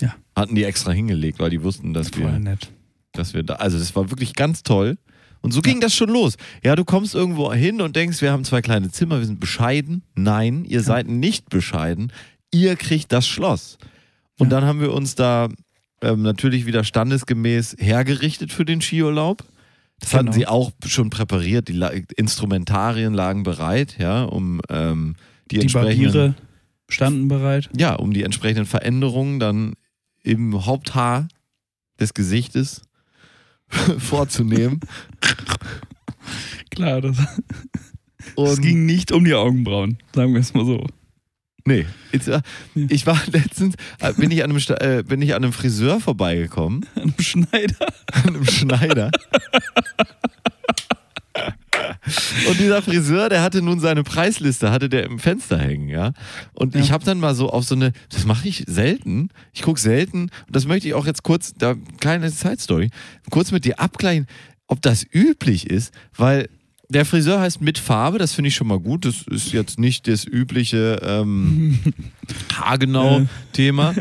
Ja. 0.00 0.14
hatten 0.36 0.54
die 0.54 0.64
extra 0.64 0.92
hingelegt 0.92 1.38
weil 1.38 1.50
die 1.50 1.62
wussten 1.62 1.92
dass 1.94 2.08
Voll 2.08 2.22
wir 2.24 2.38
nett. 2.38 2.70
dass 3.12 3.34
wir 3.34 3.42
da, 3.42 3.54
also 3.56 3.78
das 3.78 3.94
war 3.94 4.10
wirklich 4.10 4.34
ganz 4.34 4.62
toll. 4.62 4.96
Und 5.42 5.50
so 5.52 5.60
ging 5.60 5.80
das 5.80 5.92
schon 5.92 6.08
los. 6.08 6.36
Ja, 6.64 6.76
du 6.76 6.84
kommst 6.84 7.16
irgendwo 7.16 7.52
hin 7.52 7.80
und 7.80 7.96
denkst, 7.96 8.22
wir 8.22 8.30
haben 8.30 8.44
zwei 8.44 8.62
kleine 8.62 8.92
Zimmer, 8.92 9.18
wir 9.18 9.26
sind 9.26 9.40
bescheiden. 9.40 10.04
Nein, 10.14 10.64
ihr 10.64 10.82
seid 10.82 11.08
nicht 11.08 11.50
bescheiden. 11.50 12.12
Ihr 12.52 12.76
kriegt 12.76 13.10
das 13.10 13.26
Schloss. 13.26 13.76
Und 14.38 14.50
Ja. 14.50 14.60
dann 14.60 14.64
haben 14.68 14.80
wir 14.80 14.92
uns 14.92 15.14
da 15.14 15.48
ähm, 16.00 16.22
natürlich 16.22 16.66
wieder 16.66 16.82
standesgemäß 16.84 17.76
hergerichtet 17.78 18.52
für 18.52 18.64
den 18.64 18.80
Skiurlaub. 18.80 19.44
Das 20.00 20.14
hatten 20.14 20.26
Genau. 20.26 20.36
sie 20.36 20.46
auch 20.48 20.72
schon 20.86 21.10
präpariert. 21.10 21.68
Die 21.68 21.74
La 21.74 21.88
Instrumentarien 22.16 23.14
lagen 23.14 23.44
bereit, 23.44 23.96
ja, 23.98 24.24
um 24.24 24.60
ähm, 24.68 25.14
die, 25.50 25.56
Die 25.56 25.60
entsprechenden, 25.62 26.04
Barbiere 26.12 26.34
standen 26.88 27.28
bereit. 27.28 27.70
ja, 27.76 27.94
um 27.94 28.12
die 28.12 28.24
entsprechenden 28.24 28.66
Veränderungen 28.66 29.38
dann 29.38 29.74
im 30.24 30.66
Haupthaar 30.66 31.28
des 32.00 32.14
Gesichtes 32.14 32.82
vorzunehmen. 33.98 34.80
Klar, 36.70 37.00
das, 37.00 37.16
es 38.36 38.60
ging 38.60 38.86
nicht 38.86 39.12
um 39.12 39.24
die 39.24 39.34
Augenbrauen, 39.34 39.98
sagen 40.14 40.32
wir 40.32 40.40
es 40.40 40.52
mal 40.54 40.64
so. 40.64 40.84
Nee, 41.64 41.86
äh, 42.12 42.40
ich 42.88 43.06
war 43.06 43.20
letztens, 43.32 43.74
äh, 44.00 44.12
bin 44.14 44.30
ich 44.30 44.42
an 44.44 44.50
einem, 44.50 44.62
äh, 44.80 45.02
bin 45.02 45.22
ich 45.22 45.34
an 45.34 45.42
einem 45.44 45.52
Friseur 45.52 46.00
vorbeigekommen, 46.00 46.86
An 46.96 47.02
einem 47.02 47.14
Schneider. 47.20 47.86
an 48.12 48.28
einem 48.28 48.46
Schneider. 48.46 49.10
Und 52.48 52.58
dieser 52.58 52.82
Friseur, 52.82 53.28
der 53.28 53.42
hatte 53.42 53.62
nun 53.62 53.80
seine 53.80 54.02
Preisliste, 54.02 54.70
hatte 54.70 54.88
der 54.88 55.04
im 55.04 55.18
Fenster 55.18 55.58
hängen, 55.58 55.88
ja. 55.88 56.12
Und 56.52 56.74
ich 56.74 56.88
Ja. 56.88 56.92
habe 56.94 57.04
dann 57.04 57.18
mal 57.18 57.34
so 57.34 57.48
auf 57.50 57.64
so 57.64 57.74
eine, 57.74 57.92
das 58.10 58.26
mache 58.26 58.48
ich 58.48 58.64
selten. 58.66 59.30
Ich 59.52 59.62
gucke 59.62 59.80
selten, 59.80 60.22
und 60.24 60.30
das 60.56 60.66
möchte 60.66 60.88
ich 60.88 60.94
auch 60.94 61.06
jetzt 61.06 61.22
kurz, 61.22 61.54
da 61.54 61.74
kleine 62.00 62.30
Side-Story, 62.30 62.90
kurz 63.30 63.50
mit 63.52 63.64
dir 63.64 63.80
abgleichen, 63.80 64.26
ob 64.66 64.82
das 64.82 65.04
üblich 65.12 65.68
ist, 65.70 65.92
weil 66.16 66.48
der 66.92 67.04
Friseur 67.04 67.40
heißt 67.40 67.60
mit 67.60 67.78
Farbe, 67.78 68.18
das 68.18 68.32
finde 68.34 68.48
ich 68.48 68.54
schon 68.54 68.66
mal 68.68 68.78
gut. 68.80 69.04
Das 69.04 69.22
ist 69.22 69.52
jetzt 69.52 69.78
nicht 69.78 70.06
das 70.08 70.24
übliche 70.24 71.00
ähm, 71.02 71.78
Haargenau-Thema. 72.54 73.94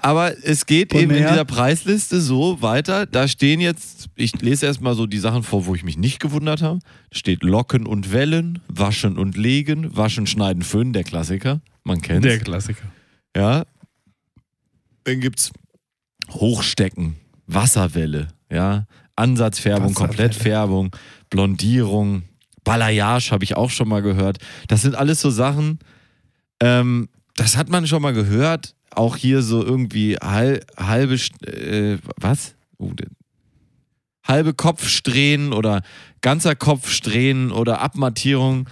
Aber 0.00 0.32
es 0.44 0.66
geht 0.66 0.92
Von 0.92 1.00
eben 1.00 1.10
in 1.10 1.26
dieser 1.26 1.44
Preisliste 1.44 2.20
so 2.20 2.62
weiter. 2.62 3.06
Da 3.06 3.26
stehen 3.26 3.60
jetzt, 3.60 4.06
ich 4.14 4.40
lese 4.40 4.66
erstmal 4.66 4.94
so 4.94 5.06
die 5.06 5.18
Sachen 5.18 5.42
vor, 5.42 5.66
wo 5.66 5.74
ich 5.74 5.82
mich 5.82 5.96
nicht 5.98 6.20
gewundert 6.20 6.62
habe. 6.62 6.78
Steht 7.10 7.42
Locken 7.42 7.84
und 7.86 8.12
Wellen, 8.12 8.60
Waschen 8.68 9.18
und 9.18 9.36
Legen, 9.36 9.96
Waschen, 9.96 10.26
Schneiden, 10.26 10.62
Föhnen, 10.62 10.92
der 10.92 11.04
Klassiker. 11.04 11.60
Man 11.82 12.00
kennt 12.00 12.24
Der 12.24 12.38
Klassiker. 12.38 12.84
ja. 13.36 13.64
Dann 15.04 15.20
gibt's 15.20 15.50
Hochstecken, 16.30 17.16
Wasserwelle, 17.46 18.28
ja, 18.52 18.84
Ansatzfärbung. 19.18 19.94
Komplettfärbung, 19.94 20.94
Blondierung, 21.30 22.22
Balayage 22.64 23.30
habe 23.30 23.44
ich 23.44 23.56
auch 23.56 23.70
schon 23.70 23.88
mal 23.88 24.02
gehört. 24.02 24.38
Das 24.68 24.82
sind 24.82 24.94
alles 24.94 25.20
so 25.20 25.30
Sachen, 25.30 25.78
ähm, 26.60 27.08
das 27.36 27.56
hat 27.56 27.68
man 27.68 27.86
schon 27.86 28.02
mal 28.02 28.12
gehört. 28.12 28.74
Auch 28.90 29.16
hier 29.16 29.42
so 29.42 29.64
irgendwie 29.64 30.16
hal, 30.16 30.60
halbe, 30.76 31.14
äh, 31.46 31.98
was? 32.16 32.54
De- 32.78 33.06
halbe 34.26 34.54
Kopfsträhnen 34.54 35.52
oder 35.52 35.82
ganzer 36.20 36.54
Kopfsträhnen 36.54 37.50
oder 37.52 37.80
Abmattierung, 37.80 38.68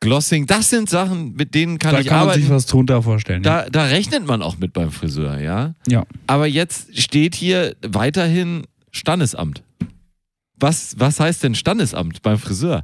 Glossing. 0.00 0.46
Das 0.46 0.70
sind 0.70 0.88
Sachen, 0.88 1.34
mit 1.34 1.54
denen 1.54 1.78
kann 1.78 1.92
Da 1.94 2.00
ich 2.00 2.06
kann 2.06 2.20
man 2.20 2.28
arbeiten. 2.28 2.40
sich 2.42 2.50
was 2.50 2.64
drunter 2.66 3.02
vorstellen. 3.02 3.42
Da, 3.42 3.68
da 3.68 3.84
rechnet 3.84 4.26
man 4.26 4.40
auch 4.40 4.56
mit 4.56 4.72
beim 4.72 4.90
Friseur, 4.90 5.38
ja. 5.38 5.74
ja. 5.86 6.06
Aber 6.26 6.46
jetzt 6.46 6.98
steht 6.98 7.34
hier 7.34 7.76
weiterhin 7.86 8.62
Standesamt. 8.90 9.62
Was, 10.62 10.94
was 10.98 11.18
heißt 11.20 11.42
denn 11.42 11.54
Standesamt 11.54 12.20
beim 12.20 12.38
Friseur? 12.38 12.82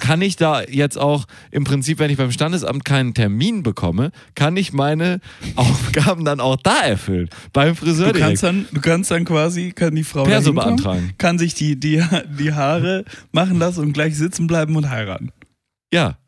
Kann 0.00 0.20
ich 0.20 0.36
da 0.36 0.62
jetzt 0.62 0.98
auch 0.98 1.24
im 1.50 1.64
Prinzip, 1.64 1.98
wenn 1.98 2.10
ich 2.10 2.18
beim 2.18 2.30
Standesamt 2.30 2.84
keinen 2.84 3.14
Termin 3.14 3.62
bekomme, 3.62 4.10
kann 4.34 4.54
ich 4.58 4.74
meine 4.74 5.20
Aufgaben 5.56 6.26
dann 6.26 6.40
auch 6.40 6.56
da 6.56 6.82
erfüllen? 6.82 7.30
Beim 7.54 7.74
Friseur 7.74 8.12
Du 8.12 8.18
kannst, 8.18 8.42
direkt. 8.42 8.66
dann, 8.70 8.74
du 8.74 8.80
kannst 8.82 9.10
dann 9.10 9.24
quasi, 9.24 9.72
kann 9.72 9.94
die 9.94 10.04
Frau 10.04 10.24
Perso 10.24 10.52
beantragen. 10.52 11.14
kann 11.16 11.38
sich 11.38 11.54
die, 11.54 11.80
die, 11.80 12.04
die 12.38 12.52
Haare 12.52 13.06
machen 13.30 13.58
lassen 13.58 13.80
und 13.80 13.92
gleich 13.94 14.14
sitzen 14.18 14.46
bleiben 14.46 14.76
und 14.76 14.90
heiraten. 14.90 15.30
Ja. 15.90 16.18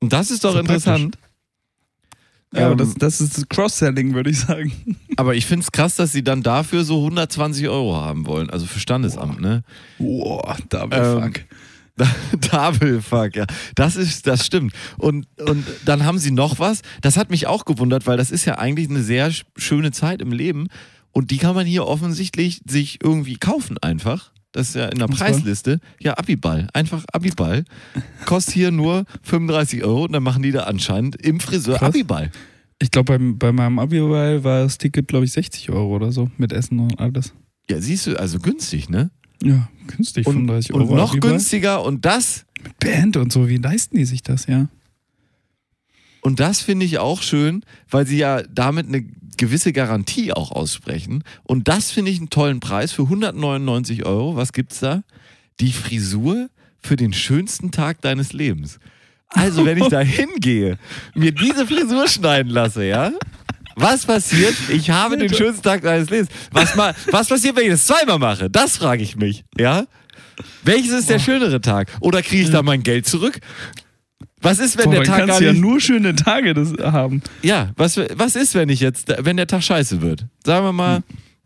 Und 0.00 0.12
das 0.12 0.30
ist 0.30 0.44
doch 0.44 0.52
So 0.52 0.58
interessant. 0.58 1.16
Ja, 2.54 2.66
aber 2.70 2.72
Ähm, 2.72 2.78
das, 2.78 3.18
das 3.18 3.20
ist 3.20 3.50
Cross-Selling, 3.50 4.14
würde 4.14 4.30
ich 4.30 4.40
sagen. 4.40 4.72
Aber 5.16 5.34
ich 5.34 5.46
finde 5.46 5.64
es 5.64 5.72
krass, 5.72 5.96
dass 5.96 6.12
sie 6.12 6.22
dann 6.22 6.42
dafür 6.42 6.84
so 6.84 6.98
120 7.00 7.68
Euro 7.68 7.96
haben 7.96 8.26
wollen. 8.26 8.50
Also 8.50 8.66
für 8.66 8.78
Standesamt, 8.80 9.40
ne? 9.40 9.62
Boah, 9.98 10.56
da 10.68 10.84
Ähm, 10.90 11.22
fuck. 11.22 11.40
Double 12.50 13.00
fuck, 13.00 13.36
ja. 13.36 13.46
Das 13.74 13.96
ist, 13.96 14.26
das 14.26 14.44
stimmt. 14.44 14.72
Und, 14.98 15.26
und 15.46 15.64
dann 15.84 16.04
haben 16.04 16.18
sie 16.18 16.30
noch 16.32 16.58
was. 16.58 16.82
Das 17.02 17.16
hat 17.16 17.30
mich 17.30 17.46
auch 17.46 17.64
gewundert, 17.64 18.06
weil 18.06 18.16
das 18.16 18.30
ist 18.30 18.44
ja 18.44 18.58
eigentlich 18.58 18.90
eine 18.90 19.02
sehr 19.02 19.30
sch- 19.30 19.44
schöne 19.56 19.92
Zeit 19.92 20.20
im 20.20 20.32
Leben. 20.32 20.66
Und 21.12 21.30
die 21.30 21.36
kann 21.38 21.54
man 21.54 21.66
hier 21.66 21.86
offensichtlich 21.86 22.60
sich 22.66 22.98
irgendwie 23.02 23.36
kaufen 23.36 23.78
einfach. 23.78 24.32
Das 24.54 24.68
ist 24.68 24.74
ja 24.76 24.86
in 24.86 25.00
der? 25.00 25.08
Preisliste. 25.08 25.80
Ja, 26.00 26.14
Abiball. 26.16 26.68
Einfach 26.72 27.04
Abiball. 27.12 27.64
Kostet 28.24 28.54
hier 28.54 28.70
nur 28.70 29.04
35 29.22 29.82
Euro 29.82 30.04
und 30.04 30.12
dann 30.12 30.22
machen 30.22 30.44
die 30.44 30.52
da 30.52 30.60
anscheinend 30.62 31.16
im 31.16 31.40
Friseur 31.40 31.78
Krass. 31.78 31.88
Abiball. 31.88 32.30
Ich 32.80 32.92
glaube, 32.92 33.18
bei 33.18 33.50
meinem 33.50 33.80
Abi-Wahl 33.80 34.44
war 34.44 34.62
das 34.62 34.78
Ticket, 34.78 35.08
glaube 35.08 35.24
ich, 35.24 35.32
60 35.32 35.70
Euro 35.70 35.96
oder 35.96 36.12
so 36.12 36.30
mit 36.38 36.52
Essen 36.52 36.78
und 36.78 37.00
alles. 37.00 37.34
Ja, 37.68 37.80
siehst 37.80 38.06
du, 38.06 38.16
also 38.18 38.38
günstig, 38.38 38.88
ne? 38.88 39.10
Ja, 39.42 39.68
günstig, 39.88 40.24
Und, 40.26 40.34
35 40.34 40.72
Euro. 40.74 40.84
und 40.84 40.96
noch 40.96 41.10
Abi-Wahl. 41.14 41.30
günstiger 41.30 41.82
und 41.84 42.04
das 42.04 42.46
Mit 42.62 42.78
Band 42.78 43.16
und 43.16 43.32
so, 43.32 43.48
wie 43.48 43.56
leisten 43.56 43.96
die 43.96 44.04
sich 44.04 44.22
das, 44.22 44.46
ja? 44.46 44.68
Und 46.20 46.38
das 46.40 46.60
finde 46.60 46.86
ich 46.86 46.98
auch 46.98 47.22
schön, 47.22 47.64
weil 47.90 48.06
sie 48.06 48.18
ja 48.18 48.42
damit 48.42 48.86
eine 48.86 49.04
gewisse 49.36 49.72
Garantie 49.72 50.32
auch 50.32 50.50
aussprechen. 50.50 51.24
Und 51.42 51.68
das 51.68 51.90
finde 51.90 52.10
ich 52.10 52.18
einen 52.18 52.30
tollen 52.30 52.60
Preis 52.60 52.92
für 52.92 53.02
199 53.02 54.04
Euro. 54.04 54.36
Was 54.36 54.52
gibt's 54.52 54.80
da? 54.80 55.02
Die 55.60 55.72
Frisur 55.72 56.48
für 56.80 56.96
den 56.96 57.12
schönsten 57.12 57.70
Tag 57.70 58.00
deines 58.02 58.32
Lebens. 58.32 58.78
Also, 59.28 59.64
wenn 59.64 59.78
ich 59.78 59.88
da 59.88 60.00
hingehe, 60.02 60.78
mir 61.14 61.32
diese 61.32 61.66
Frisur 61.66 62.06
schneiden 62.08 62.50
lasse, 62.52 62.84
ja? 62.84 63.12
Was 63.76 64.06
passiert? 64.06 64.54
Ich 64.68 64.90
habe 64.90 65.16
den 65.16 65.32
schönsten 65.34 65.62
Tag 65.62 65.82
deines 65.82 66.08
Lebens. 66.10 66.28
Was, 66.52 66.76
ma 66.76 66.94
was 67.10 67.28
passiert, 67.28 67.56
wenn 67.56 67.64
ich 67.64 67.70
das 67.70 67.86
zweimal 67.86 68.18
mache? 68.18 68.48
Das 68.48 68.76
frage 68.76 69.02
ich 69.02 69.16
mich, 69.16 69.44
ja? 69.58 69.86
Welches 70.62 70.92
ist 70.92 71.10
der 71.10 71.18
schönere 71.18 71.60
Tag? 71.60 71.90
Oder 72.00 72.22
kriege 72.22 72.44
ich 72.44 72.50
da 72.50 72.62
mein 72.62 72.82
Geld 72.82 73.06
zurück? 73.06 73.40
Was 74.44 74.58
ist, 74.58 74.78
wenn 74.78 74.84
Boah, 74.84 74.94
der 74.94 75.02
Tag 75.04 75.26
gar 75.26 75.38
du 75.38 75.44
ja 75.44 75.52
nicht... 75.52 75.60
nur 75.60 75.80
schöne 75.80 76.14
Tage 76.14 76.54
das 76.54 76.72
haben. 76.80 77.22
Ja, 77.42 77.72
was, 77.76 77.96
was 78.14 78.36
ist, 78.36 78.54
wenn 78.54 78.68
ich 78.68 78.80
jetzt, 78.80 79.12
wenn 79.18 79.36
der 79.36 79.46
Tag 79.46 79.62
scheiße 79.62 80.00
wird? 80.02 80.26
Sagen 80.44 80.64
wir 80.66 80.72
mal, 80.72 81.02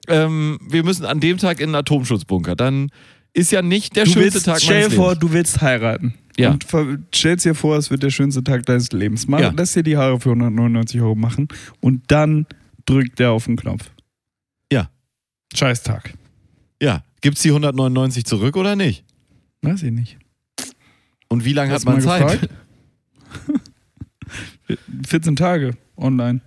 ähm, 0.08 0.58
wir 0.68 0.84
müssen 0.84 1.04
an 1.04 1.20
dem 1.20 1.38
Tag 1.38 1.60
in 1.60 1.66
einen 1.68 1.74
Atomschutzbunker. 1.76 2.56
Dann 2.56 2.90
ist 3.32 3.52
ja 3.52 3.62
nicht 3.62 3.94
der 3.96 4.04
Du 4.04 4.10
schönste 4.10 4.34
willst, 4.34 4.46
Tag 4.46 4.60
stell 4.60 4.76
dir 4.76 4.82
meines 4.86 4.94
vor, 4.96 5.08
Lebens. 5.10 5.20
du 5.20 5.32
willst 5.32 5.60
heiraten. 5.60 6.14
Ja. 6.36 6.50
Und 6.50 6.66
stellst 7.14 7.44
dir 7.44 7.54
vor, 7.54 7.76
es 7.76 7.90
wird 7.90 8.02
der 8.02 8.10
schönste 8.10 8.42
Tag 8.44 8.64
deines 8.66 8.90
Lebens. 8.92 9.26
Mach, 9.26 9.40
Ja. 9.40 9.52
Lass 9.56 9.72
dir 9.72 9.82
die 9.82 9.96
Haare 9.96 10.20
für 10.20 10.30
199 10.30 11.00
Euro 11.00 11.14
machen 11.14 11.48
und 11.80 12.02
dann 12.08 12.46
drückt 12.86 13.18
der 13.18 13.32
auf 13.32 13.46
den 13.46 13.56
Knopf. 13.56 13.90
Ja. 14.72 14.88
Scheißtag. 15.54 16.14
Ja, 16.80 17.02
gibt's 17.20 17.42
die 17.42 17.48
199 17.50 18.24
zurück 18.24 18.56
oder 18.56 18.76
nicht? 18.76 19.04
Weiß 19.62 19.82
ich 19.82 19.90
nicht. 19.90 20.16
Und 21.28 21.44
wie 21.44 21.52
lange 21.52 21.72
hat 21.72 21.84
man 21.84 21.96
mal 21.96 22.02
Zeit? 22.02 22.40
gefragt? 22.40 22.48
14 25.06 25.36
Tage 25.36 25.76
online. 25.96 26.40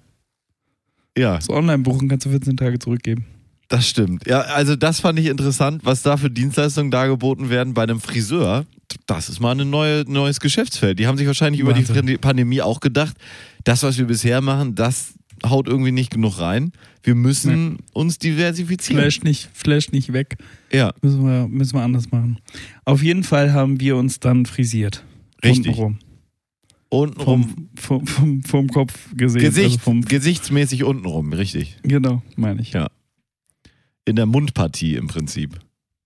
Ja, 1.17 1.35
Das 1.35 1.49
online 1.49 1.79
buchen 1.83 2.07
kannst 2.07 2.25
du 2.25 2.29
14 2.29 2.55
Tage 2.57 2.79
zurückgeben. 2.79 3.25
das 3.67 3.87
stimmt. 3.87 4.25
Ja, 4.27 4.41
also 4.41 4.75
das 4.75 4.99
fand 4.99 5.19
ich 5.19 5.25
interessant, 5.27 5.81
was 5.83 6.01
da 6.03 6.17
für 6.17 6.29
Dienstleistungen 6.29 6.91
dargeboten 6.91 7.49
werden 7.49 7.73
bei 7.73 7.83
einem 7.83 7.99
Friseur. 7.99 8.65
Das 9.07 9.29
ist 9.29 9.39
mal 9.39 9.59
ein 9.59 9.69
neue, 9.69 10.03
neues 10.07 10.39
Geschäftsfeld. 10.39 10.99
Die 10.99 11.07
haben 11.07 11.17
sich 11.17 11.27
wahrscheinlich 11.27 11.61
über 11.61 11.75
Wahnsinn. 11.75 12.05
die 12.05 12.17
Pandemie 12.17 12.61
auch 12.61 12.79
gedacht, 12.81 13.15
das, 13.63 13.83
was 13.83 13.97
wir 13.97 14.05
bisher 14.05 14.41
machen, 14.41 14.75
das 14.75 15.13
haut 15.45 15.67
irgendwie 15.67 15.91
nicht 15.91 16.11
genug 16.11 16.39
rein. 16.39 16.71
Wir 17.03 17.15
müssen 17.15 17.79
uns 17.93 18.19
diversifizieren. 18.19 19.01
Flash 19.01 19.23
nicht, 19.23 19.49
Flash 19.53 19.91
nicht 19.91 20.13
weg. 20.13 20.37
Ja, 20.71 20.93
Müssen 21.01 21.25
wir, 21.25 21.47
müssen 21.47 21.73
wir 21.75 21.81
anders 21.81 22.11
machen. 22.11 22.37
Auf 22.85 23.01
jeden 23.01 23.23
Fall 23.23 23.51
haben 23.53 23.79
wir 23.79 23.95
uns 23.97 24.19
dann 24.19 24.45
frisiert. 24.45 25.03
Richtig. 25.43 25.67
Untenrum. 25.69 25.97
Untenrum. 26.91 27.69
Vom, 27.75 28.05
vom, 28.05 28.07
vom, 28.07 28.43
vom 28.43 28.67
Kopf 28.67 29.09
gesehen. 29.15 29.41
Gesicht, 29.41 29.79
Also 29.87 30.01
gesichtsmäßig 30.01 30.83
untenrum, 30.83 31.33
richtig. 31.33 31.77
genau, 31.83 32.21
meine 32.35 32.61
ich. 32.61 32.73
Ja. 32.73 32.87
In 34.05 34.15
der 34.15 34.25
Mundpartie 34.25 34.95
im 34.95 35.07
Prinzip. 35.07 35.59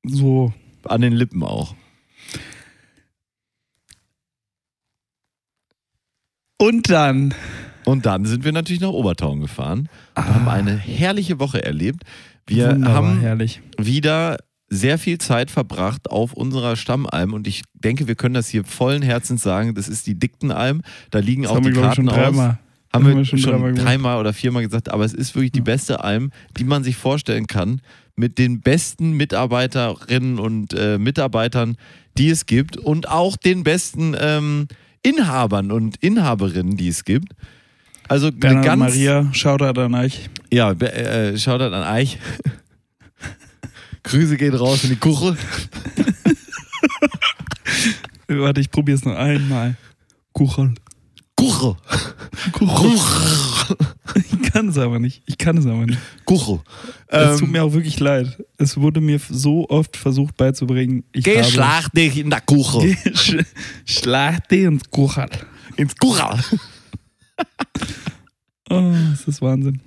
So. 0.06 0.54
An 0.84 1.02
den 1.02 1.14
Lippen 1.14 1.44
auch. 1.44 1.76
Und 6.58 6.90
dann. 6.90 7.34
Und 7.86 8.06
dann 8.06 8.26
sind 8.26 8.44
wir 8.46 8.52
natürlich 8.52 8.82
nach 8.82 8.90
Obertauern 8.90 9.42
gefahren 9.42 9.90
und 10.16 10.26
haben 10.26 10.48
eine 10.48 10.76
herrliche 10.78 11.40
Woche 11.40 11.64
erlebt. 11.64 12.04
Wir 12.48 12.70
Ah. 12.70 12.72
Wunderbar, 12.74 12.96
haben 12.96 13.20
herrlich. 13.20 13.62
wieder 13.78 14.38
sehr 14.76 14.98
viel 14.98 15.18
Zeit 15.18 15.50
verbracht 15.52 16.10
auf 16.12 16.34
unserer 16.34 16.76
Stammalm 16.76 17.34
und 17.34 17.48
ich 17.48 17.64
denke, 17.74 18.08
wir 18.08 18.16
können 18.16 18.36
das 18.36 18.50
hier 18.50 18.64
vollen 18.64 19.02
Herzens 19.02 19.42
sagen, 19.44 19.74
das 19.76 19.88
ist 19.88 20.08
die 20.08 20.16
Diktenalm. 20.20 20.82
Da 21.12 21.20
liegen 21.20 21.44
Das 21.44 21.52
auch 21.52 21.60
die 21.60 21.66
wir, 21.66 21.72
glaube 21.72 21.90
ich, 21.90 21.96
schon 21.96 22.06
Karten 22.08 22.20
aus. 22.20 22.36
dreimal. 22.36 22.60
Haben 22.94 23.18
wir 23.18 23.26
schon, 23.26 23.42
dreimal 23.42 23.74
dreimal 23.74 24.20
oder 24.20 24.32
viermal 24.34 24.64
gesagt, 24.64 24.90
aber 24.90 25.04
es 25.04 25.14
ist 25.14 25.36
wirklich 25.36 25.52
die 25.52 25.62
beste 25.62 26.02
Alm, 26.04 26.32
die 26.58 26.64
man 26.64 26.84
sich 26.84 26.96
vorstellen 26.96 27.46
kann, 27.46 27.82
mit 28.16 28.38
den 28.38 28.62
besten 28.62 29.12
Mitarbeiterinnen 29.18 30.40
und 30.40 30.74
äh, 30.74 30.98
Mitarbeitern, 30.98 31.76
die 32.18 32.30
es 32.30 32.46
gibt 32.46 32.78
und 32.78 33.10
auch 33.10 33.36
den 33.36 33.64
besten 33.64 34.16
ähm, 34.18 34.68
Inhabern 35.04 35.72
und 35.72 35.98
Inhaberinnen, 35.98 36.78
die 36.78 36.88
es 36.88 37.04
gibt. 37.04 37.34
Also 38.08 38.28
eine 38.28 38.38
Bernhard 38.38 38.66
ganz 38.66 38.80
Maria, 38.80 39.30
Shoutout 39.34 39.80
an 39.82 39.96
euch. 39.96 40.30
ja, 40.54 40.72
äh, 40.72 41.38
Shoutout 41.38 41.76
an 41.76 41.84
Eich. 41.84 42.18
Grüße 44.06 44.38
gehen 44.38 44.54
raus 44.56 44.84
in 44.84 44.92
die 44.92 44.96
Kuche. 44.96 45.36
Warte, 48.28 48.62
ich 48.62 48.72
probiere 48.72 48.98
es 48.98 49.06
noch 49.06 49.16
einmal. 49.16 49.76
Kuchel. 50.34 50.74
Kuche. 51.36 51.76
Kuchel. 52.54 52.98
Ich 54.16 54.52
kann 54.52 54.70
es 54.70 54.78
aber 54.78 55.00
nicht. 55.00 55.22
Ich 55.26 55.38
kann 55.38 55.58
es 55.58 55.66
aber 55.66 55.86
nicht. 55.86 56.00
Kuche. 56.26 56.62
Es 57.08 57.40
tut 57.40 57.48
Ähm, 57.48 57.52
mir 57.52 57.64
auch 57.64 57.74
wirklich 57.74 58.00
leid. 58.00 58.42
Es 58.58 58.78
wurde 58.78 59.02
mir 59.02 59.20
so 59.30 59.68
oft 59.70 59.98
versucht 59.98 60.38
beizubringen. 60.38 61.04
Ich 61.12 61.24
geh 61.26 61.40
habe- 61.42 61.52
schlag 61.52 61.92
dich 61.94 62.18
in 62.18 62.30
der 62.30 62.42
Kuche. 62.42 62.80
Geh, 62.82 62.96
sch 63.16 63.36
schlag 63.86 64.48
dich 64.50 64.64
ins 64.64 64.90
Kuchel. 64.90 65.28
Ins 65.78 65.96
Kuche. 65.98 66.24
Oh, 68.70 68.94
das 69.12 69.28
ist 69.28 69.42
Wahnsinn. 69.42 69.82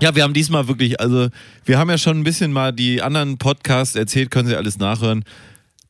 Ja, 0.00 0.14
wir 0.14 0.22
haben 0.24 0.34
diesmal 0.34 0.68
wirklich, 0.68 1.00
also 1.00 1.28
wir 1.64 1.78
haben 1.78 1.88
ja 1.88 1.96
schon 1.96 2.18
ein 2.18 2.24
bisschen 2.24 2.52
mal 2.52 2.72
die 2.72 3.00
anderen 3.00 3.38
Podcasts 3.38 3.96
erzählt, 3.96 4.30
können 4.30 4.46
Sie 4.48 4.56
alles 4.56 4.78
nachhören, 4.78 5.24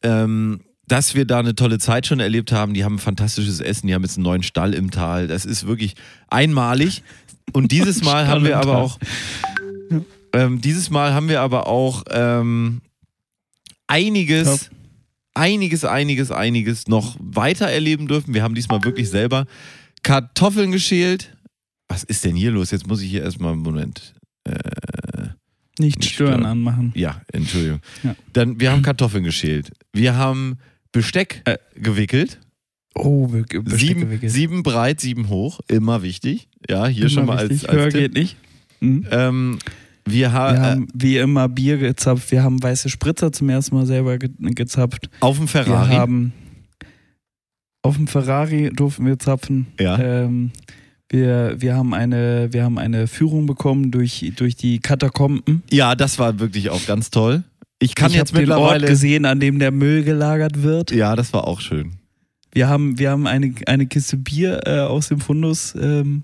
ähm, 0.02 0.60
dass 0.86 1.16
wir 1.16 1.24
da 1.24 1.40
eine 1.40 1.56
tolle 1.56 1.78
Zeit 1.78 2.06
schon 2.06 2.20
erlebt 2.20 2.52
haben. 2.52 2.72
Die 2.72 2.84
haben 2.84 3.00
fantastisches 3.00 3.58
Essen, 3.60 3.88
die 3.88 3.94
haben 3.94 4.02
jetzt 4.02 4.16
einen 4.16 4.24
neuen 4.24 4.44
Stall 4.44 4.74
im 4.74 4.92
Tal. 4.92 5.26
Das 5.26 5.44
ist 5.44 5.66
wirklich 5.66 5.94
einmalig. 6.28 7.02
Und 7.52 7.72
dieses 7.72 8.02
Mal 8.04 8.28
haben 8.28 8.44
wir 8.44 8.58
aber 8.58 8.78
auch, 8.78 8.98
ähm, 10.32 10.60
dieses 10.60 10.90
Mal 10.90 11.12
haben 11.12 11.28
wir 11.28 11.40
aber 11.40 11.66
auch 11.66 12.04
ähm, 12.10 12.82
einiges, 13.88 14.70
einiges, 15.34 15.84
einiges, 15.84 16.30
einiges 16.30 16.86
noch 16.86 17.16
weiter 17.18 17.66
erleben 17.66 18.06
dürfen. 18.06 18.34
Wir 18.34 18.44
haben 18.44 18.54
diesmal 18.54 18.84
wirklich 18.84 19.10
selber 19.10 19.46
Kartoffeln 20.04 20.70
geschält. 20.70 21.35
Was 21.88 22.02
ist 22.04 22.24
denn 22.24 22.34
hier 22.36 22.50
los? 22.50 22.70
Jetzt 22.70 22.86
muss 22.86 23.00
ich 23.02 23.10
hier 23.10 23.22
erstmal 23.22 23.52
einen 23.52 23.62
Moment. 23.62 24.14
Äh, 24.44 24.52
Nicht 25.78 25.98
Nicht 25.98 26.04
stören 26.12 26.32
stören. 26.40 26.46
anmachen. 26.46 26.92
ja, 26.96 27.20
Entschuldigung. 27.32 27.80
Ja. 28.02 28.16
Dann, 28.32 28.58
wir 28.60 28.72
haben 28.72 28.82
Kartoffeln 28.82 29.24
geschält. 29.24 29.70
Wir 29.92 30.16
haben 30.16 30.58
Besteck 30.92 31.42
Äh, 31.44 31.58
gewickelt. 31.74 32.40
Oh, 32.94 33.30
wir 33.32 33.42
Besteck 33.42 33.78
Sieben, 33.78 34.00
gewickelt. 34.00 34.32
sieben 34.32 34.62
breit, 34.62 35.00
sieben 35.00 35.28
hoch. 35.28 35.60
Immer 35.68 36.02
wichtig. 36.02 36.48
Ja, 36.68 36.86
hier 36.86 37.02
Immer 37.02 37.10
schon 37.10 37.26
mal 37.26 37.36
als, 37.38 37.50
wichtig. 37.50 37.68
als 37.68 37.78
Höher 37.78 37.90
Tipp. 37.90 38.00
geht 38.00 38.14
nicht. 38.14 38.36
Mhm. 38.80 39.06
Ähm, 39.10 39.58
wir, 40.06 40.32
ha 40.32 40.52
Wir 40.52 40.56
äh, 40.56 40.60
haben 40.60 40.88
wie 40.94 41.16
immer 41.18 41.48
Bier 41.48 41.76
gezapft. 41.78 42.30
Wir 42.30 42.42
haben 42.42 42.62
weiße 42.62 42.88
Spritzer 42.88 43.32
zum 43.32 43.48
ersten 43.50 43.74
Mal 43.74 43.86
selber 43.86 44.18
ge 44.18 44.30
gezapft. 44.38 45.10
auf 45.20 45.36
dem 45.36 45.42
Wir 45.44 45.48
Ferrari. 45.48 45.94
haben 45.94 46.32
auf 47.82 47.96
dem 47.96 48.06
Ferrari 48.08 48.70
durften 48.74 49.04
wir 49.06 49.18
zapfen. 49.18 49.66
ja. 49.78 49.98
Ähm, 49.98 50.50
wir, 51.08 51.56
wir, 51.58 51.74
haben 51.76 51.94
eine, 51.94 52.48
wir 52.52 52.64
haben 52.64 52.78
eine 52.78 53.06
Führung 53.06 53.46
bekommen 53.46 53.90
durch, 53.90 54.32
durch 54.36 54.56
die 54.56 54.80
Katakomben. 54.80 55.62
ja, 55.70 55.94
das 55.94 56.18
war 56.18 56.38
wirklich 56.40 56.70
auch 56.70 56.84
ganz 56.86 57.10
toll. 57.10 57.44
Ich 57.78 57.94
kann 57.94 58.10
ich 58.10 58.16
jetzt 58.16 58.32
habe 58.32 58.40
den 58.44 58.52
Ort 58.52 58.60
mittlerweile. 58.60 58.86
gesehen, 58.88 59.24
an 59.26 59.38
dem 59.38 59.58
der 59.58 59.70
Müll 59.70 60.02
gelagert 60.02 60.62
wird. 60.62 60.90
Ja, 60.92 61.14
das 61.14 61.32
war 61.32 61.46
auch 61.46 61.60
schön. 61.60 61.92
Wir 62.52 62.68
haben, 62.68 62.98
wir 62.98 63.10
haben 63.10 63.26
eine, 63.26 63.54
eine 63.66 63.86
Kiste 63.86 64.16
Bier 64.16 64.62
äh, 64.66 64.78
aus 64.80 65.08
dem 65.08 65.20
Fundus 65.20 65.74
ähm, 65.78 66.22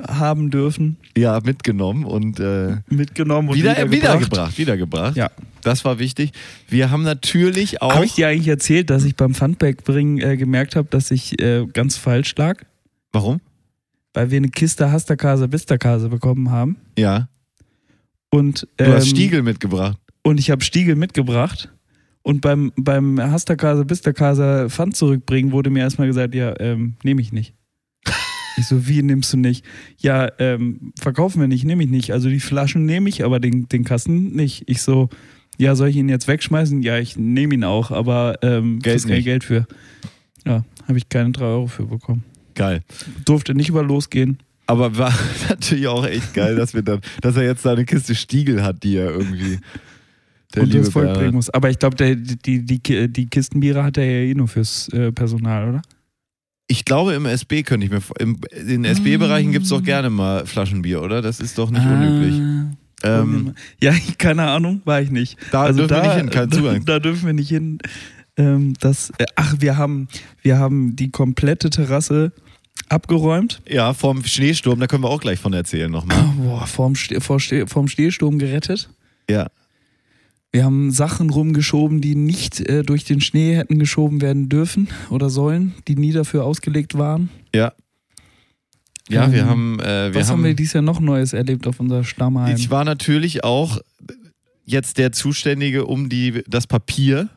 haben 0.00 0.50
dürfen, 0.50 0.96
Ja, 1.16 1.40
mitgenommen 1.44 2.04
und 2.04 2.38
äh, 2.40 2.76
mitgenommen 2.88 3.48
und 3.48 3.56
wieder, 3.56 3.70
wiedergebracht. 3.90 3.92
wiedergebracht. 3.92 4.58
Wiedergebracht. 4.58 5.16
Ja. 5.16 5.30
Das 5.62 5.84
war 5.84 5.98
wichtig. 5.98 6.32
Wir 6.68 6.90
haben 6.90 7.02
natürlich 7.02 7.82
auch. 7.82 7.94
Habe 7.94 8.04
ich 8.04 8.14
dir 8.14 8.28
eigentlich 8.28 8.48
erzählt, 8.48 8.90
dass 8.90 9.04
ich 9.04 9.14
beim 9.16 9.34
Funback 9.34 9.84
bringen 9.84 10.18
äh, 10.18 10.36
gemerkt 10.36 10.76
habe, 10.76 10.88
dass 10.90 11.10
ich 11.10 11.40
äh, 11.40 11.66
ganz 11.72 11.96
falsch 11.96 12.34
lag? 12.36 12.62
Warum? 13.12 13.40
Weil 14.14 14.30
wir 14.30 14.36
eine 14.38 14.48
Kiste 14.48 14.90
Hastakase 14.92 15.48
Bistakase 15.48 16.08
bekommen 16.08 16.50
haben. 16.50 16.76
Ja. 16.98 17.28
Und, 18.30 18.66
Du 18.76 18.84
ähm, 18.84 18.92
hast 18.92 19.08
Stiegel 19.08 19.42
mitgebracht. 19.42 19.98
und 20.22 20.38
ich 20.40 20.50
habe 20.50 20.62
Stiegel 20.64 20.96
mitgebracht. 20.96 21.72
Und 22.22 22.40
beim, 22.40 22.72
beim 22.76 23.20
Hastakase 23.20 23.84
Bistakase 23.84 24.68
Pfand 24.70 24.96
zurückbringen 24.96 25.50
wurde 25.52 25.70
mir 25.70 25.80
erstmal 25.80 26.06
gesagt, 26.06 26.34
ja, 26.34 26.58
ähm, 26.60 26.94
nehme 27.02 27.20
ich 27.20 27.32
nicht. 27.32 27.54
Ich 28.58 28.66
so, 28.66 28.86
wie 28.86 29.02
nimmst 29.02 29.32
du 29.32 29.38
nicht? 29.38 29.64
Ja, 29.96 30.28
ähm, 30.38 30.92
verkaufen 31.00 31.40
wir 31.40 31.48
nicht, 31.48 31.64
nehme 31.64 31.82
ich 31.84 31.88
nicht. 31.90 32.12
Also 32.12 32.28
die 32.28 32.38
Flaschen 32.38 32.84
nehme 32.84 33.08
ich, 33.08 33.24
aber 33.24 33.40
den, 33.40 33.66
den 33.66 33.82
Kasten 33.82 34.32
nicht. 34.36 34.64
Ich 34.68 34.82
so, 34.82 35.08
ja, 35.56 35.74
soll 35.74 35.88
ich 35.88 35.96
ihn 35.96 36.10
jetzt 36.10 36.28
wegschmeißen? 36.28 36.82
Ja, 36.82 36.98
ich 36.98 37.16
nehme 37.16 37.54
ihn 37.54 37.64
auch, 37.64 37.90
aber 37.90 38.38
ähm, 38.42 38.78
Geld 38.80 39.08
kein. 39.08 39.22
Geld 39.24 39.42
für. 39.42 39.66
Ja, 40.46 40.64
habe 40.86 40.98
ich 40.98 41.08
keine 41.08 41.30
drei 41.32 41.46
Euro 41.46 41.66
für 41.66 41.86
bekommen. 41.86 42.24
Geil. 42.54 42.82
Durfte 43.24 43.54
nicht 43.54 43.68
über 43.68 43.82
losgehen. 43.82 44.38
Aber 44.66 44.96
war 44.96 45.12
natürlich 45.48 45.86
auch 45.88 46.06
echt 46.06 46.34
geil, 46.34 46.56
dass 46.56 46.74
wir 46.74 46.82
dann, 46.82 47.00
dass 47.20 47.36
er 47.36 47.44
jetzt 47.44 47.64
da 47.64 47.72
eine 47.72 47.84
Kiste 47.84 48.14
Stiegel 48.14 48.62
hat, 48.62 48.82
die 48.82 48.96
er 48.96 49.10
irgendwie. 49.10 49.58
Der 50.54 50.62
und 50.62 50.68
liebe 50.68 50.84
das 50.84 50.92
Volk 50.92 51.14
bringen 51.14 51.34
muss. 51.34 51.50
Aber 51.50 51.70
ich 51.70 51.78
glaube, 51.78 51.96
die, 51.96 52.62
die, 52.62 53.08
die, 53.08 53.26
Kistenbiere 53.26 53.82
hat 53.84 53.96
er 53.96 54.04
ja 54.04 54.30
eh 54.30 54.34
nur 54.34 54.48
fürs 54.48 54.88
äh, 54.88 55.10
Personal, 55.10 55.68
oder? 55.68 55.82
Ich 56.68 56.84
glaube, 56.84 57.14
im 57.14 57.26
SB 57.26 57.62
könnte 57.62 57.86
ich 57.86 57.92
mir. 57.92 58.00
Im, 58.18 58.38
in 58.66 58.84
SB-Bereichen 58.84 59.52
gibt 59.52 59.64
es 59.64 59.70
doch 59.70 59.82
gerne 59.82 60.10
mal 60.10 60.46
Flaschenbier, 60.46 61.02
oder? 61.02 61.22
Das 61.22 61.40
ist 61.40 61.58
doch 61.58 61.70
nicht 61.70 61.84
unüblich. 61.84 62.40
Ah, 63.02 63.20
Ähm, 63.20 63.54
ja, 63.80 63.92
keine 64.18 64.44
Ahnung, 64.44 64.80
war 64.84 65.00
ich 65.00 65.10
nicht. 65.10 65.36
Also 65.52 65.86
Da 65.86 66.00
dürfen 66.00 66.02
wir 66.02 66.08
nicht 66.08 66.16
hin, 66.16 66.30
kein 66.30 66.50
da, 66.50 66.56
Zugang. 66.56 66.84
Da 66.84 66.98
dürfen 66.98 67.26
wir 67.26 67.32
nicht 67.32 67.48
hin. 67.48 67.78
Ähm, 68.36 68.74
das, 68.80 69.10
äh, 69.18 69.26
ach, 69.36 69.56
wir 69.60 69.76
haben, 69.76 70.08
wir 70.42 70.58
haben 70.58 70.96
die 70.96 71.10
komplette 71.10 71.70
Terrasse 71.70 72.32
abgeräumt. 72.88 73.60
ja, 73.68 73.92
vorm 73.94 74.24
Schneesturm, 74.24 74.80
da 74.80 74.86
können 74.86 75.02
wir 75.04 75.10
auch 75.10 75.20
gleich 75.20 75.38
von 75.38 75.52
erzählen 75.52 75.90
nochmal. 75.90 76.22
Boah, 76.38 76.66
vorm, 76.66 76.94
Ste 76.94 77.20
vor 77.20 77.38
Ste 77.40 77.66
vorm 77.66 77.88
Stehsturm 77.88 78.38
gerettet. 78.38 78.88
Ja. 79.28 79.48
Wir 80.50 80.64
haben 80.64 80.90
Sachen 80.90 81.30
rumgeschoben, 81.30 82.00
die 82.02 82.14
nicht 82.14 82.60
äh, 82.60 82.82
durch 82.82 83.04
den 83.04 83.20
Schnee 83.22 83.56
hätten 83.56 83.78
geschoben 83.78 84.20
werden 84.20 84.48
dürfen 84.50 84.88
oder 85.08 85.30
sollen, 85.30 85.74
die 85.88 85.96
nie 85.96 86.12
dafür 86.12 86.44
ausgelegt 86.44 86.96
waren. 86.98 87.30
Ja. 87.54 87.72
Ja, 89.08 89.32
wir 89.32 89.40
Ähm, 89.42 89.48
haben. 89.48 89.80
Äh, 89.80 90.12
wir 90.12 90.20
Was 90.20 90.30
haben 90.30 90.44
wir 90.44 90.54
dieses 90.54 90.74
Jahr 90.74 90.82
noch 90.82 91.00
Neues 91.00 91.32
erlebt 91.32 91.66
auf 91.66 91.80
unser 91.80 92.04
Stammheim? 92.04 92.54
Ich 92.56 92.70
war 92.70 92.84
natürlich 92.84 93.44
auch 93.44 93.78
jetzt 94.64 94.98
der 94.98 95.12
Zuständige, 95.12 95.86
um 95.86 96.08
die, 96.08 96.42
das 96.46 96.66
Papier 96.66 97.28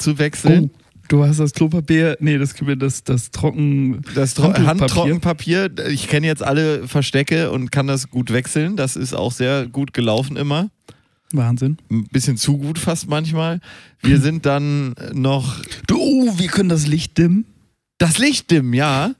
zu 0.00 0.18
wechseln. 0.18 0.70
oh, 0.72 0.78
du 1.08 1.24
hast 1.24 1.40
das 1.40 1.52
Klopapier, 1.52 2.16
nee, 2.20 2.38
das, 2.38 2.54
das, 2.78 3.04
das 3.04 3.30
Trocken... 3.30 4.02
Das 4.14 4.34
Tro. 4.34 4.52
Handtrockenpapier, 4.54 5.70
ich 5.88 6.08
kenne 6.08 6.26
jetzt 6.26 6.42
alle 6.42 6.86
Verstecke 6.88 7.50
und 7.50 7.70
kann 7.70 7.86
das 7.86 8.10
gut 8.10 8.32
wechseln. 8.32 8.76
Das 8.76 8.96
ist 8.96 9.14
auch 9.14 9.32
sehr 9.32 9.66
gut 9.66 9.92
gelaufen 9.92 10.36
immer. 10.36 10.70
Wahnsinn. 11.32 11.78
Ein 11.90 12.08
bisschen 12.08 12.36
zu 12.36 12.58
gut 12.58 12.78
fast 12.78 13.08
manchmal. 13.08 13.60
Wir 14.00 14.20
sind 14.20 14.46
dann 14.46 14.94
noch 15.12 15.62
Du, 15.86 15.96
oh, 15.98 16.38
wir 16.38 16.48
können 16.48 16.68
das 16.68 16.86
Licht 16.86 17.18
dimmen. 17.18 17.44
das 17.98 18.18
Licht 18.18 18.50
dimmen, 18.50 18.74
ja. 18.74 19.14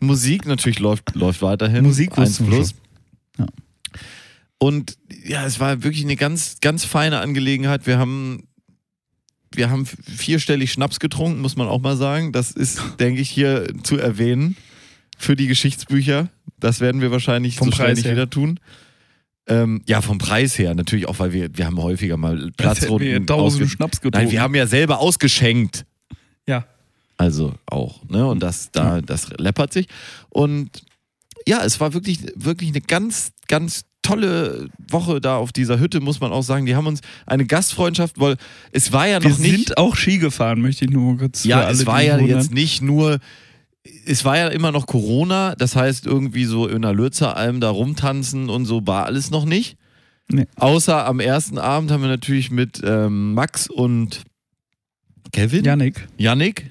Musik 0.00 0.46
natürlich 0.46 0.78
läuft, 0.78 1.14
läuft 1.14 1.42
weiterhin. 1.42 1.84
Musik 1.84 2.16
Eins 2.18 2.38
plus. 2.42 2.74
Ja. 3.38 3.46
Und 4.58 4.96
ja, 5.24 5.44
es 5.44 5.58
war 5.58 5.82
wirklich 5.82 6.04
eine 6.04 6.16
ganz, 6.16 6.58
ganz 6.60 6.84
feine 6.84 7.20
Angelegenheit. 7.20 7.86
Wir 7.86 7.98
haben, 7.98 8.45
wir 9.56 9.70
haben 9.70 9.86
vierstellig 9.86 10.72
Schnaps 10.72 11.00
getrunken, 11.00 11.40
muss 11.40 11.56
man 11.56 11.68
auch 11.68 11.80
mal 11.80 11.96
sagen. 11.96 12.32
Das 12.32 12.50
ist, 12.50 12.80
denke 13.00 13.20
ich, 13.20 13.30
hier 13.30 13.66
zu 13.82 13.96
erwähnen 13.98 14.56
für 15.18 15.36
die 15.36 15.46
Geschichtsbücher. 15.46 16.28
Das 16.58 16.80
werden 16.80 17.00
wir 17.00 17.10
wahrscheinlich 17.10 17.56
Vom 17.56 17.68
so 17.68 17.76
schnell 17.76 17.88
Preis 17.88 17.98
nicht 17.98 18.10
wieder 18.10 18.30
tun. 18.30 18.60
Ähm, 19.48 19.82
ja, 19.86 20.02
vom 20.02 20.18
Preis 20.18 20.58
her 20.58 20.74
natürlich 20.74 21.08
auch, 21.08 21.18
weil 21.18 21.32
wir, 21.32 21.56
wir 21.56 21.66
haben 21.66 21.80
häufiger 21.80 22.16
mal 22.16 22.50
Platzrunden 22.56 23.26
tausend 23.26 23.70
Schnaps 23.70 24.00
getrunken. 24.00 24.26
Nein, 24.26 24.32
wir 24.32 24.42
haben 24.42 24.54
ja 24.54 24.66
selber 24.66 24.98
ausgeschenkt. 24.98 25.86
Ja. 26.48 26.66
Also 27.16 27.54
auch, 27.66 28.04
ne? 28.08 28.26
Und 28.26 28.40
das 28.42 28.70
da, 28.72 29.00
das 29.00 29.30
läppert 29.38 29.72
sich. 29.72 29.86
Und 30.28 30.82
ja, 31.46 31.64
es 31.64 31.80
war 31.80 31.94
wirklich, 31.94 32.20
wirklich 32.34 32.70
eine 32.70 32.80
ganz, 32.80 33.32
ganz 33.46 33.85
tolle 34.06 34.68
Woche 34.90 35.20
da 35.20 35.36
auf 35.36 35.52
dieser 35.52 35.78
Hütte, 35.78 36.00
muss 36.00 36.20
man 36.20 36.32
auch 36.32 36.42
sagen. 36.42 36.66
Die 36.66 36.74
haben 36.76 36.86
uns 36.86 37.00
eine 37.26 37.46
Gastfreundschaft, 37.46 38.18
weil 38.20 38.36
es 38.72 38.92
war 38.92 39.06
ja 39.08 39.22
wir 39.22 39.30
noch 39.30 39.38
nicht. 39.38 39.66
sind 39.68 39.78
auch 39.78 39.96
Ski 39.96 40.18
gefahren, 40.18 40.60
möchte 40.60 40.84
ich 40.84 40.90
nur 40.90 41.16
kurz 41.18 41.42
für 41.42 41.48
ja, 41.48 41.70
es 41.70 41.86
war 41.86 42.02
ja 42.02 42.18
jetzt 42.18 42.52
nicht 42.52 42.82
nur. 42.82 43.18
Es 44.04 44.24
war 44.24 44.36
ja 44.36 44.48
immer 44.48 44.72
noch 44.72 44.86
Corona, 44.86 45.54
das 45.54 45.76
heißt 45.76 46.06
irgendwie 46.06 46.44
so 46.44 46.66
in 46.66 46.82
der 46.82 46.92
Lürzeralm 46.92 47.60
da 47.60 47.70
rumtanzen 47.70 48.48
und 48.48 48.64
so 48.66 48.84
war 48.86 49.06
alles 49.06 49.30
noch 49.30 49.44
nicht. 49.44 49.76
Nee. 50.28 50.46
Außer 50.56 51.06
am 51.06 51.20
ersten 51.20 51.56
Abend 51.56 51.92
haben 51.92 52.02
wir 52.02 52.08
natürlich 52.08 52.50
mit 52.50 52.80
ähm, 52.84 53.34
Max 53.34 53.68
und 53.70 54.22
Kevin, 55.32 55.64
Janik. 55.64 56.08
Yannick, 56.18 56.70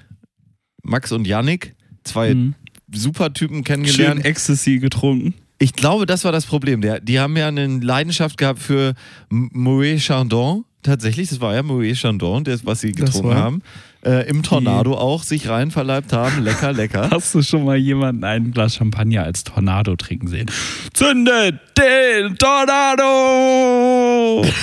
Max 0.83 1.13
und 1.13 1.25
Yannick, 1.25 1.75
zwei 2.03 2.33
Mhm. 2.33 2.55
super 2.93 3.31
Typen 3.33 3.57
Schön 3.57 3.63
kennengelernt. 3.63 4.25
Ecstasy 4.25 4.79
getrunken. 4.79 5.35
Ich 5.57 5.73
glaube, 5.73 6.05
das 6.05 6.25
war 6.25 6.31
das 6.31 6.45
Problem. 6.45 6.81
Der, 6.81 6.99
die 6.99 7.19
haben 7.19 7.35
ja 7.37 7.47
eine 7.47 7.65
Leidenschaft 7.67 8.37
gehabt 8.37 8.59
für 8.59 8.93
M- 9.31 9.49
Moet 9.53 9.99
Chandon. 10.01 10.65
Tatsächlich, 10.83 11.29
das 11.29 11.41
war 11.41 11.55
ja 11.55 11.63
Moet 11.63 11.95
Chandon, 11.97 12.43
das, 12.43 12.65
was 12.65 12.81
sie 12.81 12.91
getrunken 12.91 13.33
haben. 13.35 13.61
Äh, 14.05 14.29
Im 14.29 14.43
Tornado 14.43 14.93
auch 14.95 15.23
sich 15.23 15.47
rein 15.49 15.71
verleibt 15.71 16.13
haben. 16.13 16.43
Lecker, 16.43 16.73
lecker. 16.73 17.09
Hast 17.11 17.33
du 17.33 17.41
schon 17.41 17.65
mal 17.65 17.77
jemanden 17.77 18.23
ein 18.23 18.51
Glas 18.51 18.75
Champagner 18.75 19.23
als 19.23 19.43
Tornado 19.43 19.95
trinken 19.95 20.27
sehen? 20.27 20.51
Zündet 20.93 21.59
den 21.77 22.37
Tornado! 22.37 24.45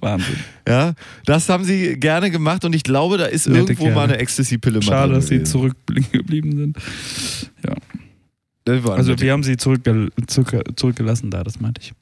Wahnsinn. 0.00 0.36
Ja, 0.66 0.94
das 1.26 1.48
haben 1.48 1.64
sie 1.64 1.98
gerne 1.98 2.30
gemacht 2.30 2.64
und 2.64 2.72
ich 2.74 2.84
glaube, 2.84 3.18
da 3.18 3.24
ist 3.26 3.48
Nette 3.48 3.58
irgendwo 3.72 3.84
Kerle. 3.84 3.96
mal 3.96 4.04
eine 4.04 4.18
Ecstasy-Pille 4.18 4.80
Schade, 4.80 5.12
dass 5.14 5.26
sie 5.26 5.42
zurückgeblieben 5.42 6.56
sind. 6.56 6.76
War 7.64 7.76
Also 8.68 9.10
nett. 9.12 9.20
wir 9.20 9.32
haben 9.32 9.42
sie 9.42 9.56
zurückgel 9.56 10.10
zurück 10.26 10.72
zurückgelassen 10.76 11.30
da, 11.30 11.42
das 11.44 11.60
meinte 11.60 11.80
ich. 11.82 11.92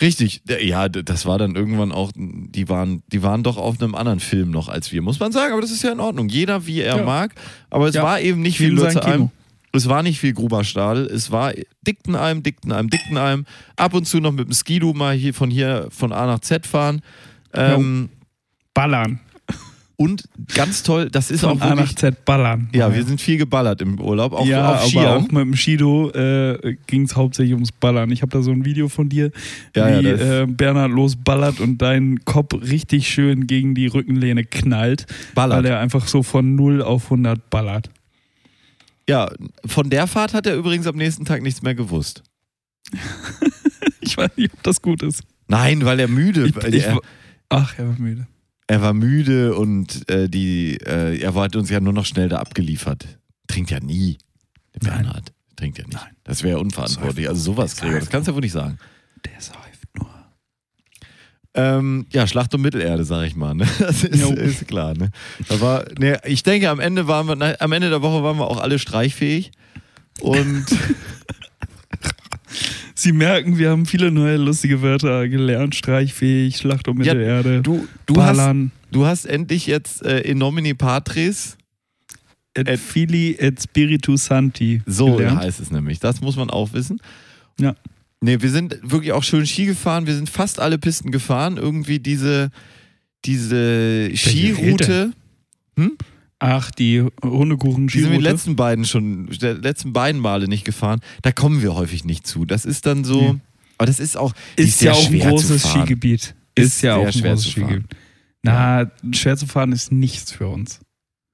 Richtig, 0.00 0.42
ja, 0.62 0.88
das 0.88 1.26
war 1.26 1.38
dann 1.38 1.54
irgendwann 1.54 1.92
auch, 1.92 2.10
die 2.16 2.68
waren, 2.68 3.02
die 3.12 3.22
waren 3.22 3.42
doch 3.44 3.56
auf 3.56 3.80
einem 3.80 3.94
anderen 3.94 4.18
Film 4.20 4.50
noch 4.50 4.68
als 4.68 4.90
wir, 4.90 5.00
muss 5.00 5.20
man 5.20 5.30
sagen, 5.32 5.52
aber 5.52 5.62
das 5.62 5.70
ist 5.70 5.82
ja 5.84 5.92
in 5.92 6.00
Ordnung. 6.00 6.28
Jeder 6.28 6.66
wie 6.66 6.80
er 6.80 6.96
Ja. 6.98 7.04
mag, 7.04 7.34
aber 7.70 7.86
es 7.88 7.94
Ja. 7.94 8.02
war 8.02 8.20
eben 8.20 8.42
nicht 8.42 8.58
viel 8.58 8.72
Lutzealm. 8.72 9.12
Kino. 9.12 9.30
Es 9.72 9.88
war 9.88 10.02
nicht 10.02 10.18
viel 10.18 10.32
Gruberstadel, 10.32 11.06
es 11.06 11.30
war 11.30 11.52
Dicktenalm, 11.86 12.42
Dicktenalm, 12.42 12.90
Dicktenalm. 12.90 13.46
Ab 13.76 13.94
und 13.94 14.04
zu 14.06 14.18
noch 14.18 14.32
mit 14.32 14.48
dem 14.48 14.52
Skidu 14.52 14.92
mal 14.92 15.14
hier 15.14 15.32
von 15.32 15.48
hier 15.50 15.86
von 15.90 16.12
A 16.12 16.26
nach 16.26 16.40
Z 16.40 16.66
fahren. 16.66 17.02
Ähm, 17.54 18.08
Ballern. 18.74 19.20
Und 20.00 20.24
ganz 20.54 20.82
toll, 20.82 21.10
das 21.10 21.30
ist 21.30 21.40
Von 21.42 21.50
auch 21.50 21.60
A 21.60 21.70
nach 21.74 21.76
wirklich. 21.78 21.96
Z 21.96 22.24
ballern. 22.24 22.70
Ja, 22.72 22.94
wir 22.94 23.04
sind 23.04 23.20
viel 23.20 23.36
geballert 23.36 23.82
im 23.82 24.00
Urlaub, 24.00 24.32
auch 24.32 24.46
ja, 24.46 24.76
auf 24.76 24.96
aber 24.96 25.16
auch 25.16 25.22
mit 25.30 25.42
dem 25.42 25.54
Shido 25.54 26.08
äh, 26.12 26.76
ging 26.86 27.02
es 27.02 27.16
hauptsächlich 27.16 27.52
ums 27.52 27.70
Ballern. 27.70 28.10
Ich 28.10 28.22
habe 28.22 28.32
da 28.32 28.40
so 28.40 28.50
ein 28.50 28.64
Video 28.64 28.88
von 28.88 29.10
dir, 29.10 29.30
Ja, 29.76 29.90
ja, 29.90 29.98
wie 30.00 30.04
das- 30.04 30.20
äh, 30.22 30.46
Bernhard 30.46 30.90
losballert 30.90 31.60
und 31.60 31.82
dein 31.82 32.24
Kopf 32.24 32.54
richtig 32.62 33.08
schön 33.08 33.46
gegen 33.46 33.74
die 33.74 33.88
Rückenlehne 33.88 34.44
knallt, 34.44 35.04
Ballert. 35.34 35.58
weil 35.58 35.66
er 35.66 35.80
einfach 35.80 36.06
so 36.08 36.22
von 36.22 36.54
0 36.54 36.80
auf 36.82 37.04
100 37.10 37.50
ballert. 37.50 37.90
Ja, 39.06 39.30
von 39.66 39.90
der 39.90 40.06
Fahrt 40.06 40.32
hat 40.32 40.46
er 40.46 40.56
übrigens 40.56 40.86
am 40.86 40.96
nächsten 40.96 41.26
Tag 41.26 41.42
nichts 41.42 41.60
mehr 41.62 41.74
gewusst. 41.74 42.22
Ich 44.02 44.16
weiß 44.16 44.30
nicht, 44.36 44.52
ob 44.52 44.62
das 44.64 44.82
gut 44.82 45.02
ist. 45.02 45.22
Nein, 45.46 45.84
weil 45.84 46.00
er 46.00 46.08
müde 46.08 46.46
Ich, 46.46 46.56
weil 46.56 46.74
ich, 46.74 46.84
er, 46.84 46.98
ach, 47.48 47.78
er 47.78 47.86
war 47.88 47.96
müde. 47.98 48.26
Er 48.70 48.82
war 48.82 48.92
müde 48.92 49.56
und 49.56 50.08
äh, 50.08 50.28
die, 50.28 50.76
äh, 50.76 51.18
er 51.18 51.34
hat 51.34 51.56
uns 51.56 51.70
ja 51.70 51.80
nur 51.80 51.92
noch 51.92 52.06
schnell 52.06 52.28
da 52.28 52.38
abgeliefert. 52.38 53.18
Trinkt 53.48 53.72
ja 53.72 53.80
nie. 53.80 54.16
Der 54.76 54.92
Nein. 54.92 55.02
Bernhard 55.02 55.32
trinkt 55.56 55.78
ja 55.78 55.84
nicht. 55.86 55.94
Nein. 55.94 56.14
Das 56.22 56.44
wäre 56.44 56.60
unverantwortlich. 56.60 57.28
Also 57.28 57.40
sowas. 57.52 57.76
Gregor, 57.76 57.98
das 57.98 58.08
kannst 58.08 58.28
du 58.28 58.30
ja 58.30 58.34
wohl 58.36 58.42
nicht 58.42 58.52
sagen. 58.52 58.78
Der 59.24 59.40
säuft 59.40 59.98
nur. 59.98 60.08
Ähm, 61.54 62.06
ja, 62.12 62.28
Schlacht 62.28 62.54
um 62.54 62.62
Mittelerde, 62.62 63.02
sag 63.02 63.26
ich 63.26 63.34
mal. 63.34 63.54
Ne? 63.56 63.66
Das 63.80 64.04
ist, 64.04 64.20
Jo. 64.20 64.30
ist 64.34 64.68
klar. 64.68 64.94
Ne? 64.94 65.10
Da 65.48 65.60
war, 65.60 65.84
ne, 65.98 66.20
ich 66.24 66.44
denke, 66.44 66.70
am 66.70 66.78
Ende 66.78 67.08
waren 67.08 67.26
wir, 67.26 67.34
na, 67.34 67.54
am 67.58 67.72
Ende 67.72 67.90
der 67.90 68.02
Woche 68.02 68.22
waren 68.22 68.38
wir 68.38 68.46
auch 68.46 68.60
alle 68.60 68.78
streichfähig. 68.78 69.50
Und 70.20 70.66
Sie 73.00 73.12
merken, 73.12 73.56
wir 73.56 73.70
haben 73.70 73.86
viele 73.86 74.10
neue 74.10 74.36
lustige 74.36 74.82
Wörter 74.82 75.26
gelernt. 75.28 75.74
Streichfähig, 75.74 76.58
Schlacht 76.58 76.86
um 76.86 77.00
Ja, 77.02 77.14
Mittelerde, 77.14 77.62
du, 77.62 77.88
du, 78.04 78.22
hast, 78.22 78.36
Ballern, 78.36 78.72
du 78.92 79.06
hast 79.06 79.24
endlich 79.24 79.66
jetzt 79.66 80.04
äh, 80.04 80.20
in 80.20 80.36
nomine 80.36 80.74
patris, 80.74 81.56
et 82.52 82.68
et- 82.68 82.78
fili 82.78 83.36
et 83.38 83.62
spiritu 83.62 84.16
santi 84.18 84.82
so 84.84 85.16
gelernt. 85.16 85.40
heißt 85.40 85.60
es 85.60 85.70
nämlich. 85.70 85.98
Das 86.00 86.20
muss 86.20 86.36
man 86.36 86.50
auch 86.50 86.74
wissen. 86.74 87.00
Ja. 87.58 87.74
Ne, 88.20 88.42
wir 88.42 88.50
sind 88.50 88.78
wirklich 88.82 89.12
auch 89.12 89.22
schön 89.22 89.46
Ski 89.46 89.64
gefahren. 89.64 90.06
Wir 90.06 90.14
sind 90.14 90.28
fast 90.28 90.60
alle 90.60 90.76
Pisten 90.76 91.10
gefahren. 91.10 91.56
Irgendwie 91.56 92.00
diese, 92.00 92.50
diese 93.24 94.10
Skiroute. 94.14 95.12
Ach, 96.42 96.70
die 96.70 97.04
hundekuchen 97.22 97.86
Die 97.86 98.00
sind 98.00 98.12
wir 98.12 98.18
die 98.18 98.24
letzten 98.24 98.56
beiden 98.56 98.86
schon, 98.86 99.26
die 99.26 99.46
letzten 99.46 99.92
beiden 99.92 100.20
Male 100.20 100.48
nicht 100.48 100.64
gefahren. 100.64 101.00
Da 101.20 101.32
kommen 101.32 101.62
wir 101.62 101.74
häufig 101.74 102.04
nicht 102.04 102.26
zu. 102.26 102.46
Das 102.46 102.64
ist 102.64 102.86
dann 102.86 103.04
so. 103.04 103.20
Nee. 103.20 103.40
Aber 103.76 103.86
das 103.86 104.00
ist 104.00 104.16
auch. 104.16 104.32
Ist 104.56 104.78
sehr 104.78 104.92
ja 104.92 104.98
auch 104.98 105.10
ein 105.10 105.18
großes. 105.18 105.62
Skigebiet. 105.70 106.34
Ist 106.54 106.66
Ist, 106.66 106.82
ja 106.82 106.96
auch 106.96 107.06
ein 107.06 107.12
schwer 107.12 107.34
großes. 107.34 107.52
Skigebiet. 107.52 107.94
Na, 108.42 108.90
schwer 109.12 109.36
zu 109.36 109.46
fahren 109.46 109.72
ist 109.72 109.92
nichts 109.92 110.32
für 110.32 110.48
uns. 110.48 110.80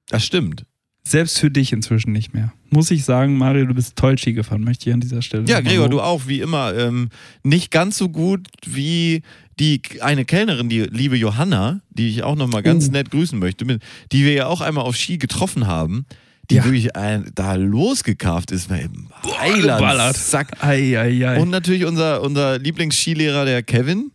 Das 0.09 0.25
stimmt. 0.25 0.65
Selbst 1.03 1.39
für 1.39 1.49
dich 1.49 1.71
inzwischen 1.71 2.11
nicht 2.11 2.33
mehr. 2.33 2.51
Muss 2.69 2.91
ich 2.91 3.05
sagen, 3.05 3.37
Mario, 3.37 3.65
du 3.65 3.73
bist 3.73 3.95
toll 3.95 4.17
Ski 4.17 4.33
gefahren, 4.33 4.65
möchte 4.65 4.89
ich 4.89 4.93
an 4.93 4.99
dieser 4.99 5.21
Stelle. 5.21 5.45
Ja, 5.47 5.61
Gregor, 5.61 5.87
du 5.87 6.01
auch, 6.01 6.27
wie 6.27 6.41
immer. 6.41 6.75
Ähm, 6.75 7.09
nicht 7.43 7.71
ganz 7.71 7.97
so 7.97 8.09
gut 8.09 8.49
wie 8.65 9.21
die 9.59 9.81
eine 10.01 10.23
Kellnerin, 10.25 10.69
die 10.69 10.81
liebe 10.81 11.15
Johanna, 11.17 11.81
die 11.89 12.09
ich 12.09 12.23
auch 12.23 12.35
nochmal 12.35 12.63
ganz 12.63 12.89
Oh. 12.89 12.91
nett 12.91 13.09
grüßen 13.11 13.37
möchte, 13.39 13.65
die 14.11 14.23
wir 14.25 14.33
ja 14.33 14.47
auch 14.47 14.61
einmal 14.61 14.83
auf 14.85 14.95
Ski 14.95 15.17
getroffen 15.17 15.65
haben, 15.67 16.05
die 16.49 16.55
Ja. 16.55 16.63
wirklich 16.63 16.95
ein, 16.95 17.31
da 17.35 17.55
losgekarft 17.55 18.51
ist. 18.51 18.69
Heiland. 18.69 20.15
Sack. 20.15 20.63
Ei, 20.63 20.97
ei, 20.99 21.27
ei. 21.27 21.39
Und 21.41 21.49
natürlich 21.49 21.85
unser, 21.85 22.21
unser 22.21 22.59
Lieblingsskilehrer, 22.59 23.45
der 23.45 23.63
Kevin. 23.63 24.11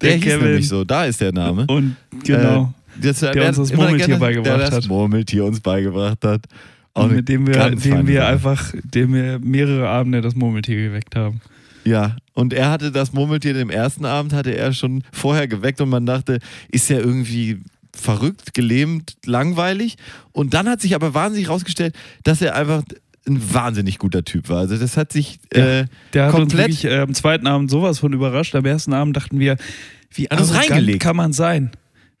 Der, 0.00 0.10
Der 0.10 0.18
hieß 0.18 0.24
Kevin. 0.24 0.46
nämlich 0.46 0.68
so, 0.68 0.84
da 0.84 1.04
ist 1.04 1.20
der 1.20 1.32
Name. 1.32 1.66
Und 1.68 1.96
genau. 2.24 2.72
Das, 3.00 3.20
Der 3.20 3.46
uns 3.48 3.56
das 3.58 3.72
Murmeltier 3.72 4.06
gerne- 4.06 4.20
beigebracht 4.20 4.46
der 4.46 4.58
das 4.70 4.74
hat. 4.74 4.86
Murmeltier 4.88 5.44
uns 5.44 5.60
beigebracht 5.60 6.24
hat. 6.24 6.46
Auch 6.94 7.04
eine 7.04 7.14
mit 7.14 7.28
dem 7.28 7.46
wir, 7.46 7.70
dem 7.76 8.06
wir 8.08 8.26
einfach, 8.26 8.72
dem 8.82 9.14
wir 9.14 9.38
mehrere 9.38 9.88
Abende 9.88 10.20
das 10.20 10.34
Murmeltier 10.34 10.76
geweckt 10.88 11.14
haben. 11.14 11.40
Ja, 11.84 12.16
und 12.34 12.52
er 12.52 12.70
hatte 12.70 12.92
das 12.92 13.12
Murmeltier 13.12 13.54
dem 13.54 13.70
ersten 13.70 14.04
Abend, 14.04 14.32
hatte 14.32 14.54
er 14.56 14.72
schon 14.72 15.02
vorher 15.12 15.48
geweckt 15.48 15.80
und 15.80 15.88
man 15.88 16.06
dachte, 16.06 16.38
ist 16.70 16.88
ja 16.88 16.98
irgendwie 16.98 17.60
verrückt, 17.94 18.54
gelähmt, 18.54 19.16
langweilig. 19.24 19.96
Und 20.32 20.54
dann 20.54 20.68
hat 20.68 20.80
sich 20.80 20.94
aber 20.94 21.14
wahnsinnig 21.14 21.48
rausgestellt, 21.48 21.94
dass 22.22 22.40
er 22.40 22.54
einfach 22.54 22.82
ein 23.26 23.54
wahnsinnig 23.54 23.98
guter 23.98 24.24
Typ 24.24 24.48
war. 24.48 24.58
Also 24.58 24.76
das 24.76 24.96
hat 24.96 25.12
sich 25.12 25.40
äh, 25.50 25.84
Der 26.14 26.26
hat 26.26 26.34
uns 26.34 26.40
komplett 26.40 26.68
wirklich 26.68 26.84
äh, 26.84 26.98
am 26.98 27.14
zweiten 27.14 27.46
Abend 27.46 27.70
sowas 27.70 27.98
von 27.98 28.12
überrascht. 28.12 28.54
Am 28.54 28.64
ersten 28.64 28.92
Abend 28.92 29.16
dachten 29.16 29.38
wir, 29.38 29.56
wie 30.12 30.28
uns 30.30 30.52
arrogant 30.52 31.00
kann 31.00 31.16
man 31.16 31.32
sein? 31.32 31.70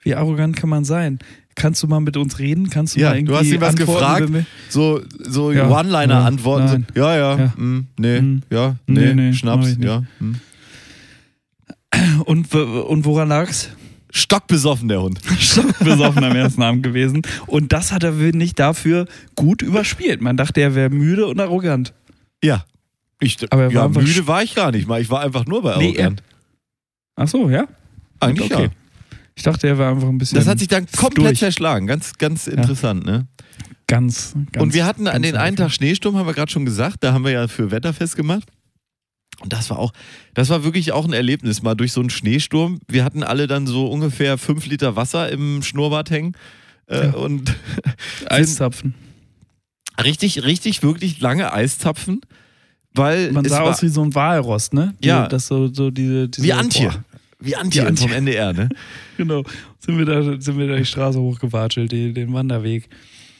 Wie 0.00 0.14
arrogant 0.14 0.56
kann 0.56 0.68
man 0.68 0.84
sein? 0.84 1.18
Kannst 1.58 1.82
du 1.82 1.88
mal 1.88 2.00
mit 2.00 2.16
uns 2.16 2.38
reden? 2.38 2.70
Kannst 2.70 2.94
du 2.96 3.00
Ja, 3.00 3.10
mal 3.10 3.16
irgendwie 3.16 3.32
du 3.32 3.38
hast 3.38 3.46
ihn 3.46 3.60
was 3.60 3.68
antworten, 3.70 4.32
gefragt, 4.32 4.46
so, 4.70 5.00
so 5.18 5.50
Ja, 5.52 5.68
One-Liner-Antworten. 5.68 6.86
ja, 6.94 7.02
so, 7.02 7.08
ja, 7.08 7.16
ja, 7.16 7.38
Ja. 7.38 7.52
mm, 7.56 7.86
nee, 7.98 8.20
Mm. 8.20 8.42
ja, 8.50 8.76
Nee, 8.86 9.00
nee, 9.00 9.14
nee, 9.14 9.32
Schnaps, 9.32 9.76
ja. 9.80 10.04
mm. 10.20 10.34
Und, 12.24 12.54
und 12.54 13.04
woran 13.04 13.28
lag's? 13.28 13.70
Stockbesoffen, 14.10 14.88
der 14.88 15.02
Hund. 15.02 15.20
besoffen 15.80 16.24
am 16.24 16.36
ersten 16.36 16.62
Abend 16.62 16.82
gewesen. 16.82 17.22
Und 17.46 17.72
das 17.72 17.92
hat 17.92 18.04
er 18.04 18.12
nicht 18.12 18.58
dafür 18.58 19.06
gut 19.34 19.60
überspielt. 19.62 20.20
Man 20.22 20.36
dachte, 20.36 20.60
er 20.60 20.74
wäre 20.74 20.90
müde 20.90 21.26
und 21.26 21.40
arrogant. 21.40 21.92
Ja. 22.42 22.64
Ich, 23.20 23.36
Aber 23.52 23.64
er 23.64 23.74
war 23.74 23.82
ja, 23.92 24.00
müde 24.00 24.26
war 24.26 24.42
ich 24.42 24.54
gar 24.54 24.70
nicht 24.70 24.86
mal. 24.86 25.00
Ich 25.00 25.10
war 25.10 25.20
einfach 25.22 25.44
nur 25.46 25.62
bei 25.62 25.76
Nee, 25.78 25.88
arrogant. 25.88 26.22
Ach 27.16 27.28
so, 27.28 27.50
ja? 27.50 27.66
Eigentlich 28.20 28.52
okay. 28.52 28.64
ja. 28.64 28.70
Ich 29.38 29.44
dachte, 29.44 29.68
er 29.68 29.78
war 29.78 29.92
einfach 29.92 30.08
ein 30.08 30.18
bisschen. 30.18 30.36
Das 30.36 30.48
hat 30.48 30.58
sich 30.58 30.66
dann 30.66 30.86
komplett 30.90 31.26
durch. 31.28 31.38
zerschlagen. 31.38 31.86
Ganz, 31.86 32.18
ganz 32.18 32.48
interessant, 32.48 33.06
ne? 33.06 33.28
ganz, 33.86 34.34
ganz. 34.50 34.60
Und 34.62 34.74
wir 34.74 34.84
hatten 34.84 35.06
an 35.06 35.22
den 35.22 35.36
einen. 35.36 35.56
Tag 35.56 35.70
Schneesturm, 35.70 36.16
haben 36.16 36.26
wir 36.26 36.34
gerade 36.34 36.50
schon 36.50 36.64
gesagt. 36.64 37.04
Da 37.04 37.12
haben 37.12 37.24
wir 37.24 37.30
ja 37.30 37.46
für 37.46 37.70
Wetterfest 37.70 38.16
gemacht. 38.16 38.48
Und 39.40 39.52
das 39.52 39.70
war 39.70 39.78
auch, 39.78 39.92
das 40.34 40.48
war 40.48 40.64
wirklich 40.64 40.90
auch 40.90 41.04
ein 41.04 41.12
Erlebnis, 41.12 41.62
mal 41.62 41.76
durch 41.76 41.92
so 41.92 42.00
einen 42.00 42.10
Schneesturm. 42.10 42.80
Wir 42.88 43.04
hatten 43.04 43.22
alle 43.22 43.46
dann 43.46 43.68
so 43.68 43.86
ungefähr 43.86 44.38
fünf 44.38 44.66
Liter 44.66 44.96
Wasser 44.96 45.30
im 45.30 45.62
Schnurrbart 45.62 46.10
hängen. 46.10 46.32
Äh, 46.88 47.06
Ja. 47.06 47.12
Und 47.14 47.54
Eiszapfen. 48.28 48.94
richtig, 50.02 50.42
richtig, 50.42 50.82
wirklich 50.82 51.20
lange 51.20 51.52
Eiszapfen. 51.52 52.22
Weil 52.94 53.30
Man 53.30 53.44
sah 53.44 53.62
war, 53.62 53.70
aus 53.70 53.82
wie 53.82 53.88
so 53.88 54.02
ein 54.02 54.12
Walross, 54.16 54.72
ne? 54.72 54.94
Ja. 55.00 55.28
Das 55.28 55.46
so, 55.46 55.72
so 55.72 55.92
diese, 55.92 56.28
diese 56.28 56.44
wie 56.44 56.52
Antje. 56.52 56.88
Boah, 56.88 57.04
Wie 57.40 57.54
Antje, 57.54 57.86
Antje. 57.86 58.08
vom 58.08 58.16
NDR, 58.16 58.52
ne? 58.52 58.68
genau. 59.16 59.44
Sind 59.78 59.98
wir, 59.98 60.04
da, 60.04 60.40
sind 60.40 60.58
wir 60.58 60.66
da 60.66 60.76
die 60.76 60.84
Straße 60.84 61.20
hochgewatschelt, 61.20 61.92
die, 61.92 62.12
den 62.12 62.32
Wanderweg. 62.32 62.88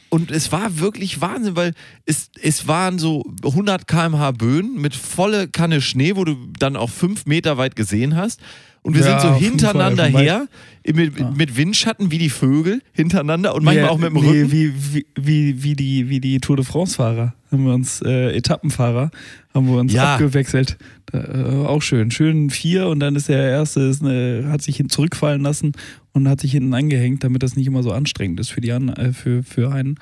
Und 0.09 0.31
es 0.31 0.51
war 0.51 0.79
wirklich 0.79 1.21
Wahnsinn, 1.21 1.55
weil 1.55 1.73
es, 2.05 2.31
es 2.41 2.67
waren 2.67 2.97
so 2.97 3.23
100 3.43 3.87
km/h 3.87 4.31
Böen 4.31 4.75
mit 4.75 4.95
volle 4.95 5.47
Kanne 5.47 5.81
Schnee, 5.81 6.15
wo 6.15 6.25
du 6.25 6.35
dann 6.57 6.75
auch 6.75 6.89
fünf 6.89 7.25
Meter 7.25 7.57
weit 7.57 7.75
gesehen 7.75 8.15
hast. 8.15 8.41
Und 8.89 8.95
wir 8.95 9.01
Ja, 9.01 9.19
sind 9.19 9.21
so 9.21 9.27
Fall, 9.29 9.39
hintereinander 9.39 10.13
weit. 10.13 10.23
her, 10.23 10.47
mit, 10.93 11.19
Ja. 11.19 11.29
mit 11.31 11.55
Windschatten 11.57 12.11
wie 12.11 12.17
die 12.17 12.29
Vögel 12.29 12.81
hintereinander 12.91 13.53
und 13.55 13.63
manchmal 13.63 13.85
Wie- 13.85 13.89
auch 13.89 13.97
mit 13.99 14.09
dem 14.09 14.15
wie, 14.15 14.27
Rücken. 14.27 14.51
Wie, 14.51 14.73
wie, 14.93 15.05
wie, 15.15 15.63
wie, 15.63 15.75
die, 15.75 16.09
wie 16.09 16.19
die 16.19 16.39
Tour 16.39 16.55
de 16.55 16.65
France-Fahrer. 16.65 17.33
Haben 17.51 17.65
wir 17.65 17.73
uns, 17.73 18.01
äh, 18.03 18.35
Etappenfahrer, 18.35 19.09
haben 19.53 19.67
wir 19.67 19.79
uns 19.79 19.91
Ja. 19.93 20.13
abgewechselt. 20.15 20.77
Äh, 21.11 21.17
auch 21.65 21.81
schön. 21.81 22.11
Schön 22.11 22.49
vier 22.51 22.87
und 22.87 22.99
dann 22.99 23.15
ist 23.15 23.29
der 23.29 23.49
erste, 23.49 23.81
ist 23.81 24.03
eine, 24.03 24.45
hat 24.49 24.61
sich 24.61 24.83
zurückfallen 24.89 25.41
lassen 25.41 25.71
und 26.13 26.27
hat 26.27 26.39
sich 26.41 26.51
hinten 26.51 26.73
angehängt, 26.73 27.23
damit 27.23 27.41
das 27.43 27.55
nicht 27.55 27.65
immer 27.67 27.81
so 27.83 27.91
anstrengend 27.91 28.39
ist 28.39 28.49
für, 28.49 28.61
die 28.61 28.71
an, 28.71 28.89
äh, 28.89 29.13
für, 29.13 29.41
für 29.43 29.71
einen. 29.71 29.95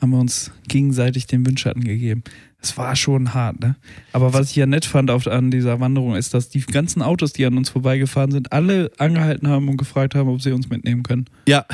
Haben 0.00 0.10
wir 0.10 0.18
uns 0.18 0.52
gegenseitig 0.68 1.26
den 1.26 1.44
Windschatten 1.46 1.82
gegeben. 1.84 2.22
Es 2.60 2.76
war 2.76 2.96
schon 2.96 3.34
hart, 3.34 3.60
ne? 3.60 3.76
Aber 4.12 4.32
was 4.32 4.50
ich 4.50 4.56
ja 4.56 4.66
nett 4.66 4.84
fand 4.84 5.10
auf, 5.10 5.26
an 5.26 5.50
dieser 5.50 5.78
Wanderung 5.80 6.16
ist, 6.16 6.34
dass 6.34 6.48
die 6.48 6.60
ganzen 6.60 7.02
Autos, 7.02 7.32
die 7.32 7.44
an 7.46 7.56
uns 7.56 7.70
vorbeigefahren 7.70 8.30
sind, 8.32 8.52
alle 8.52 8.90
angehalten 8.98 9.48
haben 9.48 9.68
und 9.68 9.76
gefragt 9.76 10.14
haben, 10.14 10.28
ob 10.28 10.42
sie 10.42 10.52
uns 10.52 10.68
mitnehmen 10.68 11.02
können. 11.04 11.26
Ja. 11.48 11.64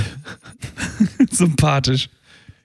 Sympathisch. 1.31 2.09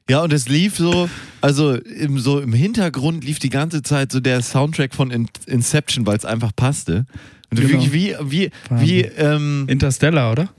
ja, 0.10 0.22
und 0.24 0.34
es 0.34 0.48
lief 0.50 0.78
so, 0.78 1.10
also 1.42 1.76
im, 1.76 2.20
so 2.20 2.40
im 2.40 2.54
Hintergrund 2.54 3.24
lief 3.24 3.40
die 3.40 3.50
ganze 3.50 3.82
Zeit 3.84 4.12
so 4.12 4.20
der 4.20 4.42
Soundtrack 4.42 4.94
von 4.94 5.12
In 5.12 5.28
Inception, 5.48 6.06
weil 6.06 6.18
es 6.18 6.26
einfach 6.26 6.52
passte. 6.56 7.06
Und 7.52 7.60
Genau. 7.62 7.70
wirklich 7.70 7.94
wie, 7.94 8.16
wie, 8.22 8.52
wie, 8.70 9.02
ähm, 9.02 9.66
Interstellar, 9.68 10.32
oder? 10.32 10.50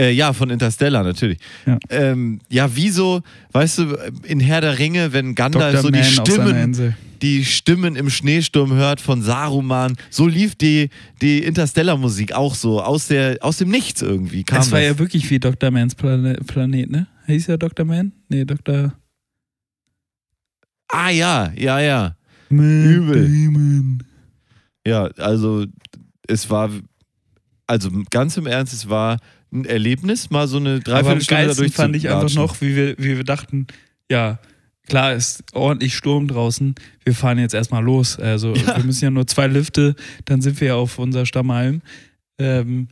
Äh, 0.00 0.12
ja, 0.12 0.32
von 0.32 0.48
Interstellar 0.48 1.04
natürlich. 1.04 1.38
Ja. 1.66 1.78
Ähm, 1.90 2.40
ja, 2.48 2.74
wie 2.74 2.88
so, 2.88 3.20
weißt 3.52 3.78
du, 3.78 3.96
in 4.24 4.40
Herr 4.40 4.62
der 4.62 4.78
Ringe, 4.78 5.12
wenn 5.12 5.34
Gandalf 5.34 5.74
Dr. 5.74 5.82
so 5.82 5.90
die 5.90 5.98
Man 5.98 6.04
seiner 6.04 6.26
Stimmen, 6.26 6.94
die 7.20 7.44
Stimmen 7.44 7.96
im 7.96 8.08
Schneesturm 8.08 8.72
hört 8.72 9.02
von 9.02 9.20
Saruman, 9.20 9.96
so 10.08 10.26
lief 10.26 10.54
die, 10.54 10.88
die 11.20 11.44
Interstellar-Musik 11.44 12.32
auch 12.32 12.54
so 12.54 12.80
aus, 12.80 13.08
der, 13.08 13.36
aus 13.42 13.58
dem 13.58 13.68
Nichts 13.68 14.00
irgendwie. 14.00 14.42
Kam 14.42 14.60
Es 14.62 14.72
war 14.72 14.80
das. 14.80 14.88
ja 14.88 14.98
wirklich 14.98 15.28
wie 15.30 15.38
Dr. 15.38 15.70
Mans 15.70 15.94
Plane 15.94 16.38
Planet, 16.46 16.90
ne? 16.90 17.06
Hieß 17.26 17.48
ja 17.48 17.58
Dr. 17.58 17.84
Man? 17.84 18.12
Nee, 18.30 18.46
Dr. 18.46 18.94
ah 20.88 21.10
ja, 21.10 21.52
ja, 21.56 21.78
ja. 21.78 22.16
Man 22.48 22.84
Übel. 22.84 23.22
Damon. 23.28 24.02
Ja, 24.86 25.04
also 25.18 25.66
es 26.26 26.48
war, 26.48 26.70
also 27.66 27.90
ganz 28.10 28.38
im 28.38 28.46
Ernst, 28.46 28.72
es 28.72 28.88
war 28.88 29.18
ein 29.52 29.64
Erlebnis, 29.64 30.30
mal 30.30 30.46
so 30.46 30.58
eine 30.58 30.80
Dreiviertelstunde 30.80 31.42
geilsten 31.42 31.64
dadurch 31.64 31.74
fand 31.74 31.96
ich 31.96 32.08
einfach 32.08 32.34
noch, 32.34 32.60
wie 32.60 32.76
wir, 32.76 32.98
wie 32.98 33.16
wir 33.16 33.24
dachten, 33.24 33.66
ja, 34.10 34.38
klar 34.86 35.14
ist 35.14 35.44
ordentlich 35.52 35.94
Sturm 35.94 36.28
draußen, 36.28 36.74
wir 37.04 37.14
fahren 37.14 37.38
jetzt 37.38 37.54
erstmal 37.54 37.82
los. 37.82 38.18
Also 38.18 38.54
Ja. 38.54 38.76
wir 38.76 38.84
müssen 38.84 39.04
ja 39.04 39.10
nur 39.10 39.26
zwei 39.26 39.46
Lifte, 39.46 39.94
dann 40.24 40.40
sind 40.40 40.60
wir 40.60 40.68
ja 40.68 40.74
auf 40.74 40.98
unser 40.98 41.26
Stammheim 41.26 41.82
ähm, 42.38 42.88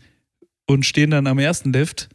und 0.66 0.84
stehen 0.86 1.11
dann 1.11 1.26
am 1.26 1.38
ersten 1.38 1.72
Lift, 1.72 2.09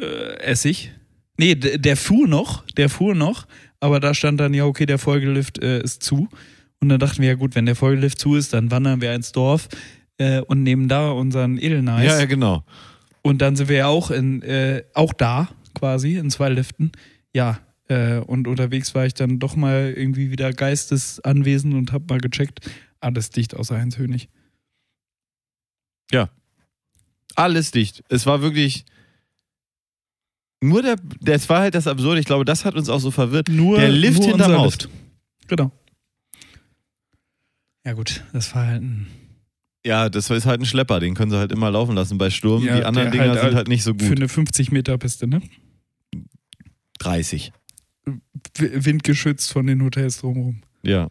äh, 0.00 0.38
Essig. 0.38 0.92
Nee, 1.36 1.54
der 1.54 1.96
fuhr 1.96 2.26
noch, 2.26 2.64
der 2.76 2.88
fuhr 2.88 3.14
noch, 3.14 3.46
aber 3.80 4.00
da 4.00 4.12
stand 4.12 4.40
dann, 4.40 4.54
ja, 4.54 4.64
okay, 4.64 4.86
der 4.86 4.98
Folgelift 4.98 5.62
äh, 5.62 5.80
ist 5.80 6.02
zu. 6.02 6.28
Und 6.80 6.88
dann 6.88 6.98
dachten 6.98 7.22
wir, 7.22 7.28
ja 7.28 7.34
gut, 7.34 7.54
wenn 7.54 7.66
der 7.66 7.76
Folgelift 7.76 8.18
zu 8.18 8.34
ist, 8.34 8.52
dann 8.52 8.70
wandern 8.70 9.00
wir 9.00 9.14
ins 9.14 9.32
Dorf 9.32 9.68
äh, 10.18 10.40
und 10.40 10.62
nehmen 10.62 10.88
da 10.88 11.10
unseren 11.10 11.58
Edelnice. 11.58 12.04
Ja, 12.04 12.18
ja, 12.18 12.24
genau. 12.26 12.64
Und 13.28 13.42
dann 13.42 13.56
sind 13.56 13.68
wir 13.68 13.76
ja 13.76 13.86
auch 13.88 14.10
in, 14.10 14.40
äh, 14.40 14.84
auch 14.94 15.12
da 15.12 15.50
quasi 15.74 16.16
in 16.16 16.30
zwei 16.30 16.48
Liften. 16.48 16.92
Ja, 17.34 17.60
äh, 17.88 18.20
und 18.20 18.48
unterwegs 18.48 18.94
war 18.94 19.04
ich 19.04 19.12
dann 19.12 19.38
doch 19.38 19.54
mal 19.54 19.92
irgendwie 19.94 20.30
wieder 20.30 20.50
geistesanwesend 20.50 21.74
und 21.74 21.92
hab 21.92 22.08
mal 22.08 22.20
gecheckt, 22.20 22.60
alles 23.00 23.28
dicht 23.28 23.54
außer 23.54 23.76
Heinz-Hönig. 23.76 24.30
Alles 27.34 27.70
dicht. 27.70 28.02
Es 28.08 28.24
war 28.24 28.40
wirklich. 28.40 28.86
Nur 30.62 30.80
der, 30.80 30.96
das 31.20 31.50
war 31.50 31.60
halt 31.60 31.74
das 31.74 31.86
Absurde. 31.86 32.20
Ich 32.20 32.26
glaube, 32.26 32.46
das 32.46 32.64
hat 32.64 32.76
uns 32.76 32.88
auch 32.88 32.98
so 32.98 33.10
verwirrt. 33.10 33.50
Nur 33.50 33.78
Der 33.78 33.90
Lift 33.90 34.20
nur 34.20 34.28
hinterm 34.28 34.56
Haus. 34.56 34.88
Genau. 35.48 35.70
Ja 37.84 37.92
gut, 37.92 38.24
das 38.32 38.54
war 38.54 38.68
halt 38.68 38.82
ein 38.82 39.06
Ja, 39.88 40.08
das 40.10 40.28
ist 40.28 40.44
halt 40.46 40.60
ein 40.60 40.66
Schlepper. 40.66 41.00
Den 41.00 41.14
können 41.14 41.30
sie 41.30 41.38
halt 41.38 41.50
immer 41.50 41.70
laufen 41.70 41.94
lassen 41.94 42.18
bei 42.18 42.28
Sturm. 42.30 42.62
Ja, 42.62 42.76
Die 42.76 42.84
anderen 42.84 43.10
der 43.10 43.20
Dinger 43.22 43.32
halt 43.34 43.40
sind 43.40 43.54
halt 43.54 43.68
nicht 43.68 43.82
so 43.82 43.92
für 43.94 44.08
gut. 44.08 44.16
eine 44.18 44.28
50 44.28 44.70
Meter 44.70 44.98
Piste, 44.98 45.26
ne? 45.26 45.40
30. 46.98 47.52
W- 48.04 48.70
Windgeschützt 48.84 49.52
von 49.52 49.66
den 49.66 49.82
Hotels 49.82 50.18
drumherum. 50.18 50.62
Ja. 50.82 51.08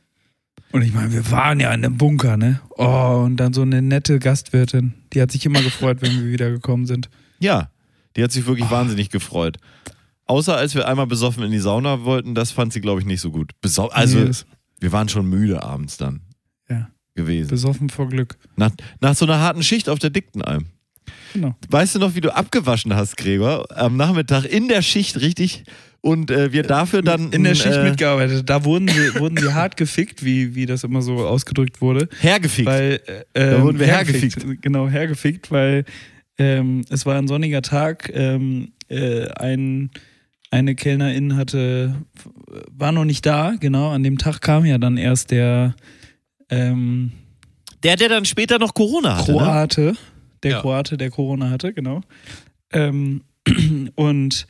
Und 0.71 0.81
ich 0.81 0.93
meine, 0.93 1.11
wir 1.13 1.31
waren 1.31 1.59
ja 1.59 1.73
in 1.73 1.83
einem 1.85 1.97
Bunker, 1.97 2.35
ne? 2.37 2.59
Oh, 2.77 3.21
und 3.25 3.37
dann 3.37 3.53
so 3.53 3.61
eine 3.61 3.81
nette 3.81 4.19
Gastwirtin. 4.19 4.93
Die 5.13 5.21
hat 5.21 5.31
sich 5.31 5.45
immer 5.45 5.61
gefreut, 5.61 6.01
wenn 6.01 6.11
wir 6.21 6.29
wieder 6.29 6.49
gekommen 6.51 6.85
sind. 6.85 7.09
Ja. 7.39 7.71
Die 8.15 8.23
hat 8.23 8.31
sich 8.31 8.45
wirklich 8.47 8.67
Ah. 8.67 8.71
wahnsinnig 8.71 9.09
gefreut. 9.09 9.57
Außer 10.25 10.57
als 10.57 10.75
wir 10.75 10.87
einmal 10.87 11.07
besoffen 11.07 11.43
in 11.43 11.51
die 11.51 11.59
Sauna 11.59 12.03
wollten, 12.03 12.35
das 12.35 12.51
fand 12.51 12.73
sie, 12.73 12.81
glaube 12.81 12.99
ich, 12.99 13.05
nicht 13.05 13.21
so 13.21 13.31
gut. 13.31 13.51
Besau 13.61 13.87
also, 13.87 14.19
Nee, 14.19 14.31
wir 14.81 14.91
waren 14.91 15.07
schon 15.07 15.25
müde 15.29 15.63
abends 15.63 15.95
dann. 15.97 16.21
Gewesen. 17.17 17.49
besoffen 17.49 17.89
vor 17.89 18.07
Glück. 18.07 18.37
Nach, 18.55 18.71
nach 19.01 19.15
so 19.15 19.25
einer 19.25 19.39
harten 19.39 19.63
Schicht 19.63 19.89
auf 19.89 19.99
der 19.99 20.09
Dicktenalm. 20.09 20.67
Genau. 21.33 21.55
Weißt 21.69 21.95
du 21.95 21.99
noch, 21.99 22.15
wie 22.15 22.21
du 22.21 22.33
abgewaschen 22.33 22.95
hast, 22.95 23.17
Gregor? 23.17 23.67
Am 23.77 23.97
Nachmittag 23.97 24.45
in 24.45 24.69
der 24.69 24.81
Schicht 24.81 25.19
richtig 25.19 25.63
und 26.01 26.31
äh, 26.31 26.53
wir 26.53 26.63
dafür 26.63 27.01
dann 27.01 27.31
in 27.31 27.43
der 27.43 27.55
Schicht 27.55 27.75
äh, 27.75 27.83
mitgearbeitet. 27.83 28.49
Da 28.49 28.63
wurden 28.63 28.87
sie, 28.87 29.19
wurden 29.19 29.37
sie 29.37 29.53
hart 29.53 29.75
gefickt, 29.77 30.23
wie, 30.23 30.55
wie 30.55 30.65
das 30.65 30.83
immer 30.83 31.01
so 31.01 31.27
ausgedrückt 31.27 31.81
wurde. 31.81 32.07
hergefickt. 32.21 32.67
Weil, 32.69 33.01
äh, 33.33 33.51
Da 33.51 33.61
wurden 33.61 33.79
wir 33.79 33.87
Genau, 34.61 34.87
hergefickt, 34.87 35.51
weil 35.51 35.83
ähm, 36.37 36.85
es 36.89 37.05
war 37.05 37.17
ein 37.17 37.27
sonniger 37.27 37.61
Tag. 37.61 38.09
Ähm, 38.13 38.71
äh, 38.89 39.27
ein, 39.31 39.91
eine 40.51 40.75
Kellnerin 40.75 41.35
hatte, 41.35 41.95
war 42.71 42.91
noch 42.91 43.05
nicht 43.05 43.25
da, 43.25 43.55
genau. 43.59 43.89
An 43.91 44.03
dem 44.03 44.17
Tag 44.17 44.41
kam 44.41 44.65
ja 44.65 44.77
dann 44.77 44.97
erst 44.97 45.31
der 45.31 45.75
ähm, 46.49 47.11
der, 47.83 47.95
der 47.95 48.09
dann 48.09 48.25
später 48.25 48.59
noch 48.59 48.73
Corona 48.73 49.17
hatte. 49.17 49.31
Ne? 49.31 49.37
Kroate, 49.37 49.93
der 50.43 50.51
Ja. 50.51 50.61
Kroate, 50.61 50.97
der 50.97 51.09
Corona 51.11 51.49
hatte, 51.49 51.73
genau. 51.73 52.01
Ähm, 52.71 53.21
und 53.95 54.47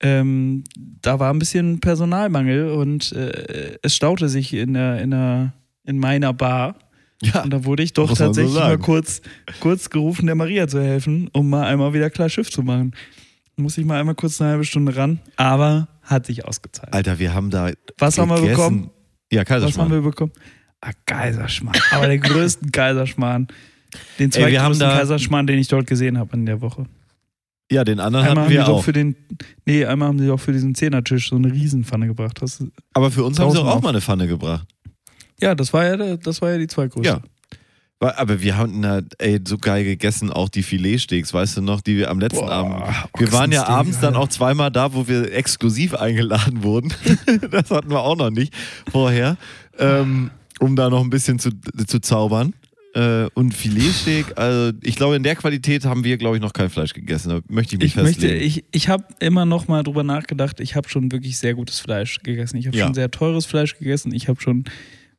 ähm, 0.00 0.64
da 0.74 1.18
war 1.18 1.32
ein 1.32 1.38
bisschen 1.38 1.80
Personalmangel 1.80 2.70
und 2.70 3.12
äh, 3.12 3.78
es 3.82 3.94
staute 3.94 4.28
sich 4.28 4.52
in, 4.52 4.74
der, 4.74 5.00
in, 5.00 5.10
der, 5.10 5.52
in 5.84 5.98
meiner 5.98 6.32
Bar. 6.34 6.76
Ja. 7.22 7.42
Und 7.42 7.50
da 7.50 7.64
wurde 7.64 7.82
ich 7.82 7.94
doch 7.94 8.08
man 8.08 8.16
so 8.16 8.24
tatsächlich 8.26 8.54
mal 8.54 8.76
kurz, 8.76 9.22
kurz 9.60 9.88
gerufen, 9.88 10.26
der 10.26 10.34
Maria 10.34 10.68
zu 10.68 10.82
helfen, 10.82 11.30
um 11.32 11.48
mal 11.48 11.64
einmal 11.66 11.94
wieder 11.94 12.10
klar 12.10 12.28
Schiff 12.28 12.50
zu 12.50 12.62
machen. 12.62 12.94
Muss 13.56 13.78
ich 13.78 13.86
mal 13.86 13.98
einmal 13.98 14.14
kurz 14.14 14.38
eine 14.38 14.50
halbe 14.50 14.64
Stunde 14.66 14.94
ran, 14.96 15.18
aber 15.36 15.88
hat 16.02 16.26
sich 16.26 16.44
ausgezahlt. 16.44 16.92
Alter, 16.92 17.18
wir 17.18 17.32
haben 17.32 17.48
da. 17.48 17.70
Was 17.96 18.18
haben 18.18 18.28
wir 18.28 18.36
gegessen. 18.36 18.56
bekommen? 18.56 18.90
Ja, 19.32 19.40
Was 19.40 19.48
haben 19.50 19.60
Kaiserschmarrn. 19.62 19.90
wir 19.92 20.00
bekommen? 20.02 20.32
Ah, 20.86 20.92
Kaiserschmarrn. 21.06 21.80
Aber 21.90 22.06
der 22.06 22.18
größten 22.18 22.70
Kaiserschmarrn. 22.72 23.48
Den 24.18 24.32
wir 24.34 24.42
zweitgrößten 24.42 24.88
Kaiserschmarrn, 24.88 25.46
den 25.46 25.58
ich 25.58 25.68
dort 25.68 25.86
gesehen 25.86 26.18
habe 26.18 26.36
in 26.36 26.46
der 26.46 26.60
Woche. 26.60 26.86
Ja, 27.70 27.82
den 27.82 27.98
anderen 27.98 28.26
Einmal 28.26 28.30
hatten 28.30 28.40
haben 28.44 28.50
die 28.50 28.54
wir 28.58 28.64
doch 28.64 28.78
auch. 28.78 28.84
für 28.84 28.92
den, 28.92 29.16
nee, 29.64 29.84
einmal 29.84 30.08
haben 30.08 30.18
sie 30.20 30.30
auch 30.30 30.38
für 30.38 30.52
diesen 30.52 30.74
Zehnertisch 30.76 31.30
so 31.30 31.36
eine 31.36 31.52
Riesenpfanne 31.52 32.06
gebracht. 32.06 32.40
Das, 32.40 32.62
Aber 32.94 33.10
für 33.10 33.24
uns 33.24 33.38
haben 33.40 33.50
sie 33.50 33.58
auch 33.58 33.66
auf. 33.66 33.82
mal 33.82 33.88
eine 33.88 34.00
Pfanne 34.00 34.28
gebracht. 34.28 34.66
ja, 35.40 35.54
das 35.56 35.72
war 35.72 35.84
ja, 35.84 36.16
das 36.16 36.40
war 36.42 36.50
ja 36.50 36.58
die 36.58 36.68
zweitgrößte. 36.68 37.08
Ja. 37.08 37.20
Aber 37.98 38.42
wir 38.42 38.58
haben 38.58 38.82
da, 38.82 39.00
ey, 39.18 39.40
so 39.46 39.56
geil 39.56 39.82
gegessen, 39.82 40.30
auch 40.30 40.50
die 40.50 40.62
Filetsteaks, 40.62 41.32
weißt 41.32 41.56
du 41.56 41.62
noch, 41.62 41.80
die 41.80 41.96
wir 41.96 42.10
am 42.10 42.20
letzten 42.20 42.40
Boah, 42.40 42.52
Abend. 42.52 42.74
Wir 43.18 43.32
waren 43.32 43.50
ja 43.50 43.66
abends 43.66 44.00
dann 44.00 44.14
auch 44.16 44.28
zweimal 44.28 44.70
da, 44.70 44.92
wo 44.92 45.08
wir 45.08 45.32
exklusiv 45.32 45.94
eingeladen 45.94 46.62
wurden. 46.62 46.92
das 47.50 47.70
hatten 47.70 47.88
wir 47.90 48.00
auch 48.00 48.16
noch 48.16 48.30
nicht 48.30 48.52
vorher, 48.92 49.38
ähm, 49.78 50.30
um 50.60 50.76
da 50.76 50.88
noch 50.90 51.02
ein 51.02 51.10
bisschen 51.10 51.38
zu, 51.38 51.50
zu 51.86 52.00
zaubern. 52.00 52.54
Äh, 52.94 53.28
und 53.34 53.52
Filetsteak, 53.52 54.38
also 54.38 54.72
ich 54.82 54.96
glaube, 54.96 55.16
in 55.16 55.22
der 55.22 55.36
Qualität 55.36 55.84
haben 55.84 56.02
wir, 56.02 56.16
glaube 56.16 56.36
ich, 56.36 56.42
noch 56.42 56.54
kein 56.54 56.70
Fleisch 56.70 56.94
gegessen. 56.94 57.28
Da 57.28 57.40
möchte 57.48 57.74
ich 57.74 57.80
mich 57.82 57.88
Ich 57.90 57.96
möchte, 57.96 58.22
festlegen. 58.22 58.44
ich, 58.46 58.64
ich 58.72 58.88
habe 58.88 59.04
immer 59.20 59.44
noch 59.44 59.68
mal 59.68 59.82
drüber 59.82 60.02
nachgedacht, 60.02 60.60
ich 60.60 60.76
habe 60.76 60.88
schon 60.88 61.12
wirklich 61.12 61.36
sehr 61.36 61.54
gutes 61.54 61.78
Fleisch 61.80 62.20
gegessen. 62.22 62.56
Ich 62.56 62.66
habe 62.66 62.76
Ja. 62.76 62.86
schon 62.86 62.94
sehr 62.94 63.10
teures 63.10 63.44
Fleisch 63.44 63.76
gegessen. 63.78 64.14
Ich 64.14 64.28
habe 64.28 64.40
schon 64.40 64.64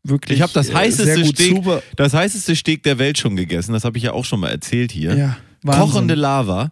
wirklich 0.03 0.37
Ich 0.37 0.41
habe 0.41 0.53
das 0.53 0.69
äh, 0.69 0.73
heißeste 0.73 1.23
Steak, 1.25 1.63
das 1.95 2.13
heißeste 2.15 2.55
Steak 2.55 2.81
der 2.81 2.97
Welt 2.97 3.19
schon 3.19 3.35
gegessen. 3.35 3.73
Das 3.73 3.83
habe 3.83 3.97
ich 3.97 4.05
ja 4.05 4.13
auch 4.13 4.25
schon 4.25 4.39
mal 4.39 4.49
erzählt 4.49 4.91
hier. 4.91 5.15
ja. 5.15 5.37
Kochende 5.65 6.15
Lava. 6.15 6.71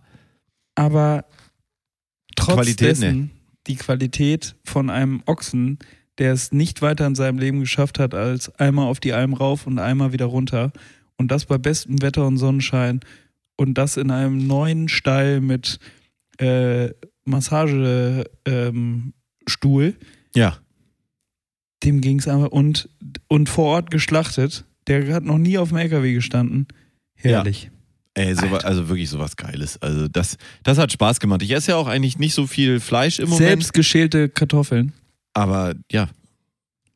aber 0.76 1.26
trotz 2.36 2.56
Qualität, 2.56 2.90
dessen 2.92 3.32
die 3.68 3.76
Qualität 3.76 4.56
von 4.64 4.90
einem 4.90 5.22
Ochsen, 5.26 5.80
der 6.20 6.32
es 6.34 6.52
nicht 6.52 6.82
weiter 6.82 7.06
in 7.08 7.16
seinem 7.16 7.38
Leben 7.40 7.60
geschafft 7.60 8.00
hat, 8.00 8.14
als 8.14 8.50
einmal 8.60 8.88
auf 8.88 9.00
die 9.00 9.14
Alm 9.14 9.34
rauf 9.34 9.68
und 9.68 9.80
einmal 9.80 10.14
wieder 10.14 10.26
runter 10.26 10.72
und 11.18 11.30
das 11.32 11.46
bei 11.46 11.58
bestem 11.58 12.02
Wetter 12.02 12.26
und 12.26 12.38
Sonnenschein 12.38 13.02
und 13.58 13.74
das 13.78 13.98
in 13.98 14.12
einem 14.12 14.46
neuen 14.48 14.88
Stall 14.90 15.42
mit 15.42 15.80
äh, 16.40 16.90
Massagestuhl, 17.26 18.26
ähm, 18.46 19.14
Ja. 20.36 20.58
dem 21.84 22.02
ging 22.02 22.20
es 22.20 22.28
einmal 22.28 22.48
und, 22.50 22.90
und 23.28 23.50
vor 23.50 23.66
Ort 23.66 23.92
geschlachtet. 23.92 24.66
Der 24.88 25.14
hat 25.14 25.24
noch 25.24 25.38
nie 25.38 25.58
auf 25.58 25.70
dem 25.70 25.78
LKW 25.78 26.14
gestanden. 26.14 26.68
Herrlich. 27.16 27.72
Ey, 28.14 28.34
so, 28.36 28.46
also 28.48 28.88
wirklich 28.88 29.10
sowas 29.10 29.36
Geiles. 29.36 29.82
Also 29.82 30.08
das, 30.08 30.38
das 30.64 30.78
hat 30.78 30.92
Spaß 30.92 31.20
gemacht. 31.20 31.42
Ich 31.42 31.52
esse 31.52 31.72
ja 31.72 31.78
auch 31.78 31.88
eigentlich 31.88 32.18
nicht 32.18 32.34
so 32.34 32.48
viel 32.48 32.80
Fleisch 32.80 33.20
im 33.20 33.30
Moment. 33.30 33.48
Selbst 33.48 33.74
geschälte 33.74 34.30
Kartoffeln. 34.30 34.94
Aber 35.36 35.76
ja, 35.92 36.10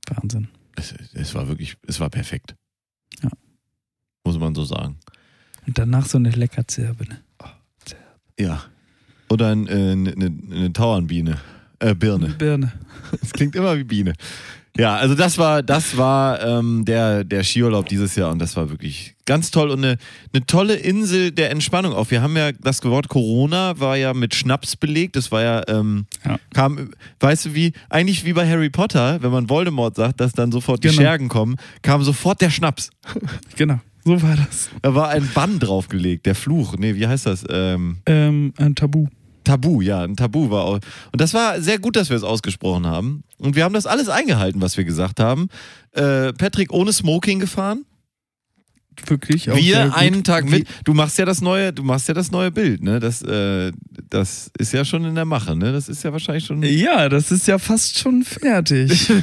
Wahnsinn. 0.07 0.47
es, 0.75 0.93
es 1.13 1.35
war 1.35 1.47
wirklich, 1.47 1.75
es 1.85 1.99
war 1.99 2.09
perfekt. 2.09 2.55
Ja. 3.21 3.29
Muss 4.23 4.39
man 4.39 4.55
so 4.55 4.63
sagen. 4.63 4.97
Und 5.67 5.77
danach 5.77 6.05
so 6.05 6.17
eine 6.17 6.31
Leckerzirbe. 6.31 7.05
Ne? 7.05 7.19
Ja. 8.39 8.63
Oder 9.29 9.51
ein, 9.51 9.67
äh, 9.67 9.91
eine, 9.91 10.13
eine 10.15 10.73
Tauernbiene. 10.73 11.37
Äh, 11.79 11.93
Birne. 11.93 12.29
Birne. 12.29 12.71
Das 13.21 13.33
klingt 13.33 13.55
immer 13.55 13.75
wie 13.77 13.83
Biene. 13.83 14.13
Ja, 14.79 14.95
also 14.95 15.13
das 15.13 15.37
war, 15.37 15.61
das 15.61 15.97
war 15.97 16.41
ähm, 16.41 16.85
der, 16.85 17.23
der 17.25 17.43
Skiurlaub 17.43 17.87
dieses 17.89 18.15
Jahr 18.15 18.31
und 18.31 18.39
das 18.39 18.55
war 18.55 18.69
wirklich 18.69 19.13
ganz 19.25 19.51
toll 19.51 19.69
und 19.71 19.83
eine, 19.83 19.97
eine 20.33 20.45
tolle 20.45 20.75
Insel 20.75 21.31
der 21.31 21.51
Entspannung 21.51 21.93
auch. 21.93 22.09
Wir 22.11 22.21
haben 22.21 22.35
ja 22.37 22.51
das 22.53 22.83
Wort 22.85 23.09
Corona 23.09 23.79
war 23.79 23.97
ja 23.97 24.13
mit 24.13 24.33
Schnaps 24.33 24.75
belegt. 24.77 25.15
Das 25.17 25.31
war 25.31 25.43
ja, 25.43 25.63
ähm, 25.67 26.05
Ja. 26.25 26.39
kam, 26.53 26.91
weißt 27.19 27.45
du 27.47 27.53
wie, 27.55 27.73
eigentlich 27.89 28.23
wie 28.25 28.33
bei 28.33 28.49
Harry 28.49 28.69
Potter, 28.69 29.21
wenn 29.21 29.31
man 29.31 29.49
Voldemort 29.49 29.95
sagt, 29.95 30.21
dass 30.21 30.31
dann 30.31 30.51
sofort 30.51 30.83
die 30.83 30.87
Genau. 30.87 31.01
Schergen 31.01 31.27
kommen, 31.27 31.57
kam 31.81 32.01
sofort 32.03 32.41
der 32.41 32.49
Schnaps. 32.49 32.89
Genau. 33.57 33.79
So 34.05 34.21
war 34.21 34.37
das. 34.37 34.69
Da 34.81 34.95
war 34.95 35.09
ein 35.09 35.29
Bann 35.35 35.59
draufgelegt, 35.59 36.25
der 36.25 36.33
Fluch. 36.33 36.77
Nee, 36.77 36.95
wie 36.95 37.05
heißt 37.05 37.25
das? 37.25 37.43
Ähm, 37.49 37.97
Ähm, 38.05 38.53
ein 38.57 38.73
Tabu. 38.73 39.07
Tabu, 39.43 39.81
ja, 39.81 40.03
ein 40.03 40.15
Tabu 40.15 40.49
war 40.49 40.63
auch. 40.63 40.79
Und 41.11 41.21
das 41.21 41.33
war 41.33 41.61
sehr 41.61 41.79
gut, 41.79 41.95
dass 41.95 42.09
wir 42.09 42.17
es 42.17 42.23
ausgesprochen 42.23 42.85
haben. 42.85 43.23
Und 43.37 43.55
wir 43.55 43.63
haben 43.63 43.73
das 43.73 43.85
alles 43.85 44.09
eingehalten, 44.09 44.61
was 44.61 44.77
wir 44.77 44.83
gesagt 44.83 45.19
haben. 45.19 45.49
Äh, 45.91 46.33
Patrick 46.33 46.71
ohne 46.71 46.93
Smoking 46.93 47.39
gefahren. 47.39 47.85
Wirklich 49.07 49.49
auch 49.49 49.55
wir 49.55 49.95
einen 49.95 50.23
Tag 50.23 50.49
mit. 50.49 50.67
Du 50.83 50.93
machst 50.93 51.17
ja 51.17 51.25
das 51.25 51.41
neue, 51.41 51.71
du 51.71 51.83
machst 51.83 52.07
ja 52.07 52.13
das 52.13 52.31
neue 52.31 52.51
Bild, 52.51 52.83
ne? 52.83 52.99
Das, 52.99 53.21
äh, 53.21 53.71
das 54.09 54.51
ist 54.57 54.73
ja 54.73 54.83
schon 54.83 55.05
in 55.05 55.15
der 55.15 55.25
Mache, 55.25 55.55
ne? 55.55 55.71
Das 55.71 55.89
ist 55.89 56.03
ja 56.03 56.11
wahrscheinlich 56.11 56.45
schon. 56.45 56.61
Ja, 56.63 57.07
das 57.09 57.31
ist 57.31 57.47
ja 57.47 57.57
fast 57.59 57.97
schon 57.97 58.23
fertig. 58.23 59.11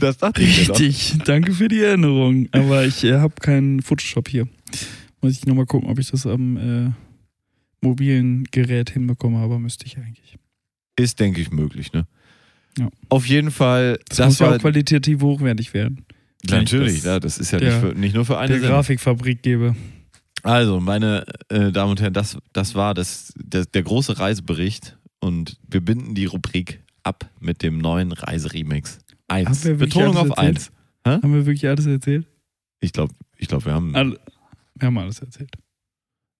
Das 0.00 0.18
dachte 0.18 0.42
ich 0.42 0.58
mir 0.58 0.66
doch. 0.66 0.80
Richtig. 0.80 1.18
Danke 1.24 1.52
für 1.52 1.68
die 1.68 1.80
Erinnerung. 1.80 2.48
Aber 2.52 2.84
ich 2.84 3.04
äh, 3.04 3.18
habe 3.18 3.34
keinen 3.40 3.82
Photoshop 3.82 4.28
hier. 4.28 4.48
Muss 5.20 5.32
ich 5.32 5.46
nochmal 5.46 5.66
gucken, 5.66 5.88
ob 5.88 5.98
ich 5.98 6.10
das 6.10 6.26
am 6.26 6.56
äh, 6.56 6.90
mobilen 7.80 8.44
Gerät 8.50 8.90
hinbekomme, 8.90 9.38
aber 9.38 9.58
müsste 9.58 9.86
ich 9.86 9.98
eigentlich. 9.98 10.36
Ist, 10.96 11.20
denke 11.20 11.40
ich, 11.40 11.50
möglich, 11.50 11.92
ne? 11.92 12.06
Ja. 12.78 12.88
Auf 13.08 13.26
jeden 13.26 13.50
Fall, 13.50 13.98
Das, 14.08 14.18
das, 14.18 14.26
muss 14.26 14.38
ja 14.40 14.54
auch 14.54 14.58
qualitativ 14.58 15.20
hochwertig 15.22 15.74
werden. 15.74 16.04
natürlich, 16.48 16.96
das 16.96 17.04
ja, 17.04 17.20
das 17.20 17.38
ist 17.38 17.50
ja 17.50 17.58
der- 17.58 17.70
nicht, 17.72 17.80
für, 17.80 17.98
nicht 17.98 18.14
nur 18.14 18.24
für 18.24 18.38
eine 18.38 18.48
Der 18.48 18.56
Sendung. 18.58 18.74
Grafikfabrik 18.76 19.42
gebe. 19.42 19.74
Also, 20.44 20.78
meine 20.80 21.24
äh, 21.48 21.72
Damen 21.72 21.90
und 21.92 22.00
Herren, 22.00 22.12
das, 22.12 22.38
das 22.52 22.74
war 22.76 22.94
das, 22.94 23.32
das, 23.44 23.70
der 23.70 23.82
große 23.82 24.18
Reisebericht 24.18 24.96
und 25.20 25.58
wir 25.68 25.80
binden 25.80 26.14
die 26.14 26.26
Rubrik 26.26 26.80
ab 27.02 27.28
mit 27.40 27.62
dem 27.62 27.78
neuen 27.78 28.12
Reiseremix. 28.12 28.98
Eins. 29.26 29.62
Betonung 29.62 30.16
auf 30.16 30.38
eins. 30.38 30.70
Haben 31.04 31.32
wir 31.34 31.44
wirklich 31.46 31.66
alles 31.68 31.86
erzählt? 31.86 32.26
Ich 32.80 32.92
glaube, 32.92 33.12
ich 33.36 33.48
glaub, 33.48 33.64
wir 33.64 33.72
haben. 33.72 33.94
Alle, 33.96 34.20
wir 34.76 34.86
haben 34.86 34.98
alles 34.98 35.18
erzählt. 35.20 35.50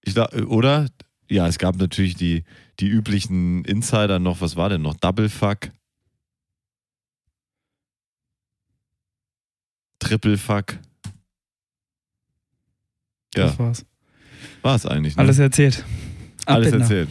Ich 0.04 0.14
glaub, 0.14 0.32
oder? 0.46 0.86
Ja, 1.30 1.46
es 1.46 1.58
gab 1.58 1.76
natürlich 1.76 2.14
die, 2.14 2.44
die 2.80 2.88
üblichen 2.88 3.64
Insider 3.64 4.18
noch. 4.18 4.40
Was 4.40 4.56
war 4.56 4.68
denn 4.68 4.82
noch? 4.82 4.94
Double 4.94 5.28
Fuck. 5.28 5.70
Triple 9.98 10.38
Fuck. 10.38 10.78
Ja, 13.34 13.46
Das 13.48 13.58
war's. 13.58 13.86
war 14.62 14.74
es 14.76 14.86
eigentlich. 14.86 15.16
Ne? 15.16 15.22
Alles 15.22 15.38
erzählt. 15.38 15.84
Alles 16.46 16.68
Abbinder. 16.68 16.84
erzählt. 16.84 17.08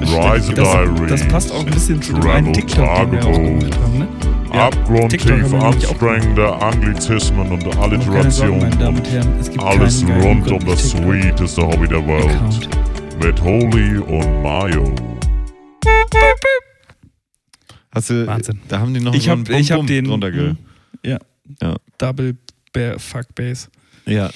Rise 0.00 0.52
Das, 0.54 0.70
Diary. 0.72 1.06
das 1.08 1.28
passt 1.28 1.52
auch 1.52 1.60
ein 1.64 1.72
bisschen 1.72 2.00
zu 2.02 2.12
dem 2.14 2.28
einen 2.28 2.52
TikTok, 2.52 3.10
den 3.10 3.12
wir 3.12 3.24
auch 3.24 3.32
gemacht 3.34 3.78
haben, 3.80 3.98
ne? 3.98 4.08
TikTok 4.54 4.72
Abgrundtief 4.72 5.54
anstrengende 5.54 6.54
Anglizismen 6.62 7.50
und 7.50 7.76
Alliterationen. 7.76 8.72
und 8.86 9.60
Alles 9.60 10.04
rund 10.04 10.48
um 10.52 10.64
das 10.64 10.90
sweeteste 10.90 11.60
Hobby 11.66 11.88
der 11.88 12.06
Welt. 12.06 12.30
Account. 12.30 12.68
Mit 13.20 13.42
Holy 13.42 13.98
und 13.98 14.42
Mayo. 14.42 14.94
Hast 17.92 18.10
du, 18.10 18.26
Wahnsinn. 18.28 18.60
Da 18.68 18.78
haben 18.78 18.94
die 18.94 19.00
noch 19.00 19.12
Ich 19.12 19.24
so 19.24 19.30
habe 19.30 19.38
einen 19.40 19.44
Bum 19.44 19.56
ich 19.56 19.72
hab 19.72 19.86
den 19.88 20.04
drunter 20.04 20.30
ge 20.30 20.52
mm, 20.52 20.58
ja, 21.04 21.18
Ja. 21.60 21.76
Double 21.98 22.36
Bear 22.72 23.00
Fuck 23.00 23.34
Bass. 23.34 23.68
Ja. 24.06 24.30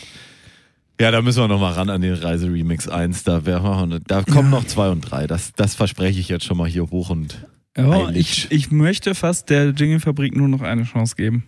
Ja, 1.00 1.12
da 1.12 1.22
müssen 1.22 1.40
wir 1.40 1.46
noch 1.46 1.60
mal 1.60 1.74
ran 1.74 1.90
an 1.90 2.00
den 2.00 2.14
Reiseremix 2.14 2.88
1. 2.88 3.22
Da, 3.22 3.46
wär, 3.46 3.60
da 4.08 4.22
kommen 4.24 4.50
noch 4.50 4.64
2 4.64 4.88
und 4.90 5.00
3. 5.02 5.28
Das, 5.28 5.52
das 5.52 5.76
verspreche 5.76 6.18
ich 6.18 6.28
jetzt 6.28 6.44
schon 6.44 6.56
mal 6.56 6.66
hier 6.68 6.90
hoch 6.90 7.10
und 7.10 7.46
Ja, 7.78 8.06
Eilig. 8.08 8.18
ich, 8.18 8.50
ich 8.52 8.70
möchte 8.70 9.14
fast 9.14 9.48
der 9.50 9.70
Jingle-Fabrik 9.70 10.34
nur 10.36 10.48
noch 10.48 10.62
eine 10.62 10.82
Chance 10.84 11.14
geben, 11.16 11.44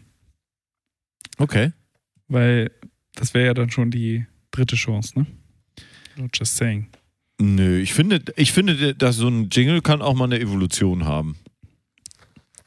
Okay. 1.38 1.72
weil 2.28 2.70
das 3.16 3.34
wäre 3.34 3.46
ja 3.46 3.54
dann 3.54 3.70
schon 3.70 3.90
die 3.90 4.26
dritte 4.52 4.76
Chance, 4.76 5.18
ne? 5.18 5.26
Just 6.32 6.56
saying. 6.56 6.86
Nö, 7.40 7.78
ich 7.80 7.94
finde, 7.94 8.22
ich 8.36 8.52
finde, 8.52 8.94
dass 8.94 9.16
so 9.16 9.26
ein 9.28 9.48
Jingle 9.50 9.80
kann 9.82 10.02
auch 10.02 10.14
mal 10.14 10.24
eine 10.24 10.38
Evolution 10.38 11.04
haben. 11.04 11.36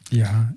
Ja. 0.09 0.53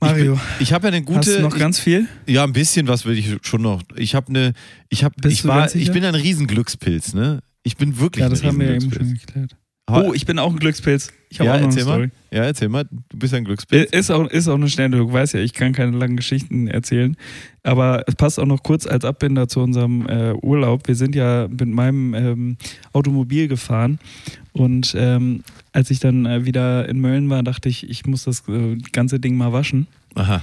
Mario, 0.00 0.40
Ich 0.58 0.72
habe 0.72 0.88
ja 0.88 0.94
eine 0.94 1.04
hast 1.06 1.14
gute. 1.14 1.36
du 1.36 1.42
noch 1.42 1.56
ganz 1.56 1.78
viel? 1.78 2.08
ja, 2.26 2.42
ein 2.44 2.52
bisschen 2.52 2.88
was 2.88 3.04
will 3.04 3.16
ich 3.18 3.36
schon 3.42 3.62
noch. 3.62 3.82
Ich 3.96 4.14
habe 4.16 4.28
eine. 4.28 4.52
Ich 4.88 5.04
habe. 5.04 5.14
Ich 5.28 5.44
war. 5.44 5.72
Ich 5.74 5.92
bin 5.92 6.04
ein 6.04 6.14
Riesenglückspilz, 6.16 7.14
ne? 7.14 7.40
Ich 7.62 7.76
bin 7.76 7.98
wirklich 7.98 8.20
Ja, 8.20 8.26
ein 8.26 8.30
das 8.30 8.42
haben 8.42 8.58
wir 8.58 8.66
ja 8.66 8.72
eben 8.74 8.84
Riesenglückspilz. 8.84 9.20
schon 9.20 9.26
geklärt. 9.48 9.56
Oh, 9.90 10.12
ich 10.14 10.26
bin 10.26 10.38
auch 10.38 10.52
ein 10.52 10.58
Glückspilz. 10.58 11.12
Ich 11.28 11.40
habe 11.40 11.48
ja, 11.48 11.54
auch 11.54 11.60
noch 11.60 11.64
eine 11.64 11.72
erzähl 11.72 11.82
Story. 11.82 12.06
mal. 12.06 12.10
Ja, 12.30 12.44
erzähl 12.44 12.68
mal. 12.68 12.84
Du 12.84 13.18
bist 13.18 13.34
ein 13.34 13.44
Glückspilz. 13.44 13.90
Ist 13.90 14.10
auch, 14.10 14.26
ist 14.28 14.48
auch 14.48 14.54
eine 14.54 14.68
schnelle, 14.68 14.98
du 14.98 15.12
weißt 15.12 15.34
ja, 15.34 15.40
ich 15.40 15.54
kann 15.54 15.72
keine 15.72 15.96
langen 15.96 16.16
Geschichten 16.16 16.68
erzählen. 16.68 17.16
Aber 17.62 18.04
es 18.06 18.14
passt 18.14 18.38
auch 18.38 18.46
noch 18.46 18.62
kurz 18.62 18.86
als 18.86 19.04
Abbinder 19.04 19.48
zu 19.48 19.60
unserem 19.60 20.06
äh, 20.08 20.32
Urlaub. 20.34 20.86
Wir 20.86 20.94
sind 20.94 21.14
ja 21.14 21.48
mit 21.48 21.68
meinem 21.68 22.14
ähm, 22.14 22.56
Automobil 22.92 23.48
gefahren 23.48 23.98
und 24.52 24.94
ähm, 24.96 25.42
als 25.72 25.90
ich 25.90 25.98
dann 26.00 26.26
äh, 26.26 26.44
wieder 26.44 26.88
in 26.88 27.00
Mölln 27.00 27.28
war, 27.30 27.42
dachte 27.42 27.68
ich, 27.68 27.88
ich 27.88 28.06
muss 28.06 28.24
das 28.24 28.46
äh, 28.48 28.76
ganze 28.92 29.18
Ding 29.18 29.36
mal 29.36 29.52
waschen 29.52 29.86
Aha. 30.14 30.42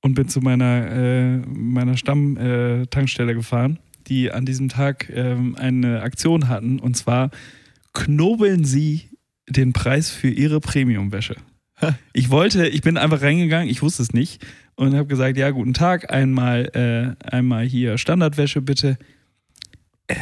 und 0.00 0.14
bin 0.14 0.28
zu 0.28 0.40
meiner, 0.40 0.90
äh, 0.90 1.36
meiner 1.36 1.96
Stammtankstelle 1.96 3.32
äh, 3.32 3.34
gefahren, 3.34 3.78
die 4.06 4.32
an 4.32 4.46
diesem 4.46 4.68
Tag 4.68 5.10
ähm, 5.14 5.54
eine 5.56 6.02
Aktion 6.02 6.48
hatten 6.48 6.78
und 6.78 6.96
zwar 6.96 7.30
knobeln 7.92 8.64
sie 8.64 9.08
den 9.48 9.72
Preis 9.72 10.10
für 10.10 10.28
ihre 10.30 10.60
Premiumwäsche. 10.60 11.36
Ich 12.12 12.28
wollte, 12.28 12.68
ich 12.68 12.82
bin 12.82 12.98
einfach 12.98 13.22
reingegangen, 13.22 13.68
ich 13.68 13.80
wusste 13.80 14.02
es 14.02 14.12
nicht 14.12 14.44
und 14.76 14.94
habe 14.94 15.06
gesagt, 15.06 15.38
ja, 15.38 15.50
guten 15.50 15.72
Tag, 15.72 16.12
einmal, 16.12 17.16
äh, 17.20 17.24
einmal 17.26 17.64
hier 17.64 17.96
Standardwäsche 17.96 18.60
bitte. 18.60 18.98
Äh, 20.06 20.16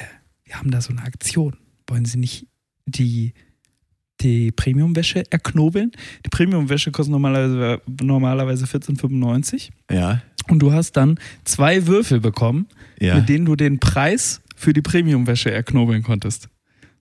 wir 0.45 0.55
haben 0.55 0.71
da 0.71 0.81
so 0.81 0.91
eine 0.93 1.03
Aktion. 1.03 1.57
Wollen 1.89 2.05
Sie 2.05 2.19
nicht 2.19 2.47
die, 2.87 3.33
die 4.21 4.53
Premiumwäsche 4.53 5.25
erknobeln? 5.33 5.91
Die 6.25 6.29
Premiumwäsche 6.31 6.93
kostet 6.93 7.11
normalerweise, 7.13 7.83
normalerweise 8.01 8.65
14,95 8.67 9.71
Ja. 9.91 10.23
und 10.49 10.61
du 10.61 10.73
hast 10.73 10.93
dann 10.93 11.19
zwei 11.45 11.87
Würfel 11.89 12.21
bekommen, 12.21 12.69
Ja. 13.01 13.17
mit 13.17 13.29
denen 13.29 13.47
du 13.47 13.57
den 13.57 13.81
Preis 13.81 14.43
für 14.55 14.73
die 14.73 14.83
Premiumwäsche 14.83 15.51
erknobeln 15.51 16.05
konntest. 16.05 16.49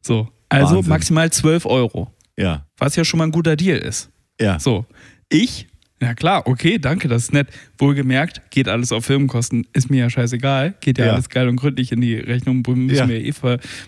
So, 0.02 0.30
also 0.50 0.76
Wahnsinn. 0.78 0.90
maximal 0.90 1.32
12 1.32 1.66
Euro, 1.66 2.14
Ja. 2.38 2.66
was 2.78 2.96
ja 2.96 3.04
schon 3.06 3.18
mal 3.20 3.26
ein 3.26 3.32
guter 3.32 3.56
Deal 3.56 3.78
ist. 3.78 4.10
Ja. 4.40 4.60
So, 4.60 4.86
ich, 5.30 5.68
ja 6.02 6.14
klar, 6.14 6.46
okay, 6.48 6.78
danke, 6.80 7.08
das 7.08 7.24
ist 7.24 7.34
nett. 7.34 7.48
Wohlgemerkt, 7.78 8.50
geht 8.52 8.68
alles 8.68 8.92
auf 8.92 9.06
Firmenkosten, 9.06 9.66
ist 9.74 9.90
mir 9.90 9.98
ja 10.02 10.10
scheißegal, 10.10 10.76
geht 10.80 10.98
ja, 11.00 11.08
Ja. 11.08 11.14
alles 11.14 11.30
geil 11.30 11.48
und 11.50 11.56
gründlich 11.58 11.92
in 11.92 12.02
die 12.02 12.16
Rechnung, 12.16 12.64
müssen, 12.68 12.90
Ja. 12.96 13.08
wir, 13.10 13.20
eh, 13.20 13.34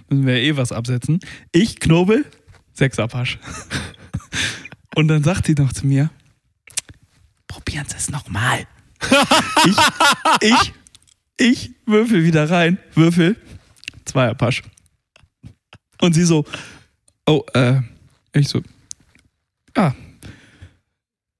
müssen 0.09 0.25
wir 0.25 0.35
eh 0.35 0.57
was 0.57 0.71
absetzen. 0.71 1.19
Ich 1.51 1.79
knobel, 1.79 2.25
Sechserpasch. 2.73 3.37
und 4.95 5.07
dann 5.07 5.23
sagt 5.23 5.45
sie 5.45 5.53
noch 5.53 5.71
zu 5.73 5.85
mir, 5.85 6.09
probieren 7.47 7.85
Sie 7.87 7.97
es 7.97 8.09
nochmal. 8.09 8.65
ich, 9.65 9.77
ich, 10.41 10.73
ich 11.37 11.71
würfel 11.85 12.23
wieder 12.23 12.49
rein, 12.49 12.77
würfel, 12.95 13.35
Zweierpasch. 14.05 14.63
Und 16.01 16.13
sie 16.13 16.23
so, 16.23 16.45
oh, 17.25 17.43
äh, 17.53 17.81
ich 18.33 18.47
so, 18.47 18.61
ah, 19.75 19.93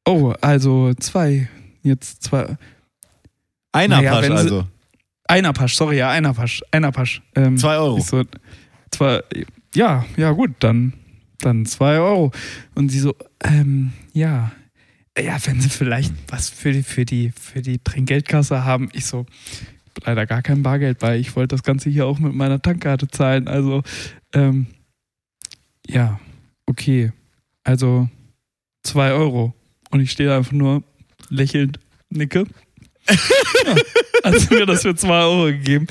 oh, 0.06 0.34
also 0.42 0.94
zwei, 0.96 1.50
jetzt 1.82 2.24
zwei, 2.24 2.58
Einer 3.72 3.98
Naja, 3.98 4.16
Pasch 4.20 4.30
also. 4.30 4.68
einer 5.28 5.54
Pasch, 5.54 5.76
sorry, 5.76 5.98
ja, 5.98 6.10
einer 6.10 6.34
Pasch, 6.34 6.62
einer 6.72 6.92
Pasch. 6.92 7.22
Ähm, 7.36 7.58
Zwei 7.58 7.78
Euro. 7.78 7.98
Ich 7.98 8.06
so, 8.06 8.24
zwei, 8.92 9.22
ja, 9.76 10.06
ja 10.18 10.32
gut, 10.32 10.52
dann, 10.60 10.94
dann 11.40 11.66
zwei 11.66 12.00
Euro. 12.00 12.32
Und 12.76 12.90
sie 12.90 13.00
so, 13.00 13.16
ähm, 13.44 13.94
ja, 14.14 14.52
ja, 15.18 15.38
wenn 15.46 15.62
sie 15.62 15.70
vielleicht 15.70 16.14
was 16.28 16.50
für 16.50 16.72
die, 16.72 16.84
für 16.84 17.06
die, 17.06 17.32
für 17.40 17.62
die 17.62 17.80
Trinkgeldkasse 17.80 18.64
haben. 18.64 18.90
Ich 18.94 19.06
so, 19.06 19.26
leider 20.06 20.26
gar 20.26 20.42
kein 20.42 20.64
Bargeld 20.64 21.00
bei. 21.00 21.18
Ich 21.18 21.36
wollte 21.36 21.56
das 21.56 21.64
Ganze 21.64 21.90
hier 21.90 22.06
auch 22.06 22.20
mit 22.20 22.34
meiner 22.34 22.62
Tankkarte 22.62 23.08
zahlen. 23.08 23.48
Also, 23.48 23.84
ähm, 24.34 24.68
ja, 25.88 26.20
okay. 26.66 27.12
Also 27.64 28.10
zwei 28.84 29.12
Euro. 29.12 29.54
Und 29.92 30.02
ich 30.02 30.12
stehe 30.12 30.36
einfach 30.36 30.52
nur 30.52 30.84
lächelnd, 31.30 31.80
nicke. 32.10 32.46
ja, 33.10 33.76
hat 34.24 34.52
mir 34.52 34.66
das 34.66 34.84
für 34.84 34.96
zwei 34.96 35.22
Euro 35.22 35.46
gegeben. 35.46 35.88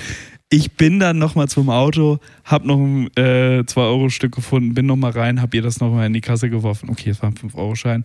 Ich 0.51 0.73
bin 0.73 0.99
dann 0.99 1.19
nochmal 1.19 1.49
zum 1.49 1.69
Auto, 1.69 2.21
hab 2.45 2.65
noch 2.65 2.79
ein 2.79 3.09
äh, 3.17 3.61
2-Euro-Stück 3.67 4.35
gefunden, 4.35 4.73
bin 4.73 4.87
nochmal 4.87 5.11
rein, 5.11 5.43
hab 5.43 5.53
ihr 5.53 5.61
das 5.61 5.81
nochmal 5.81 6.07
in 6.07 6.15
die 6.15 6.23
Kasse 6.23 6.49
geworfen. 6.49 6.89
Okay, 6.89 7.11
es 7.11 7.21
war 7.21 7.29
ein 7.31 7.35
5-Euro-Schein. 7.35 8.05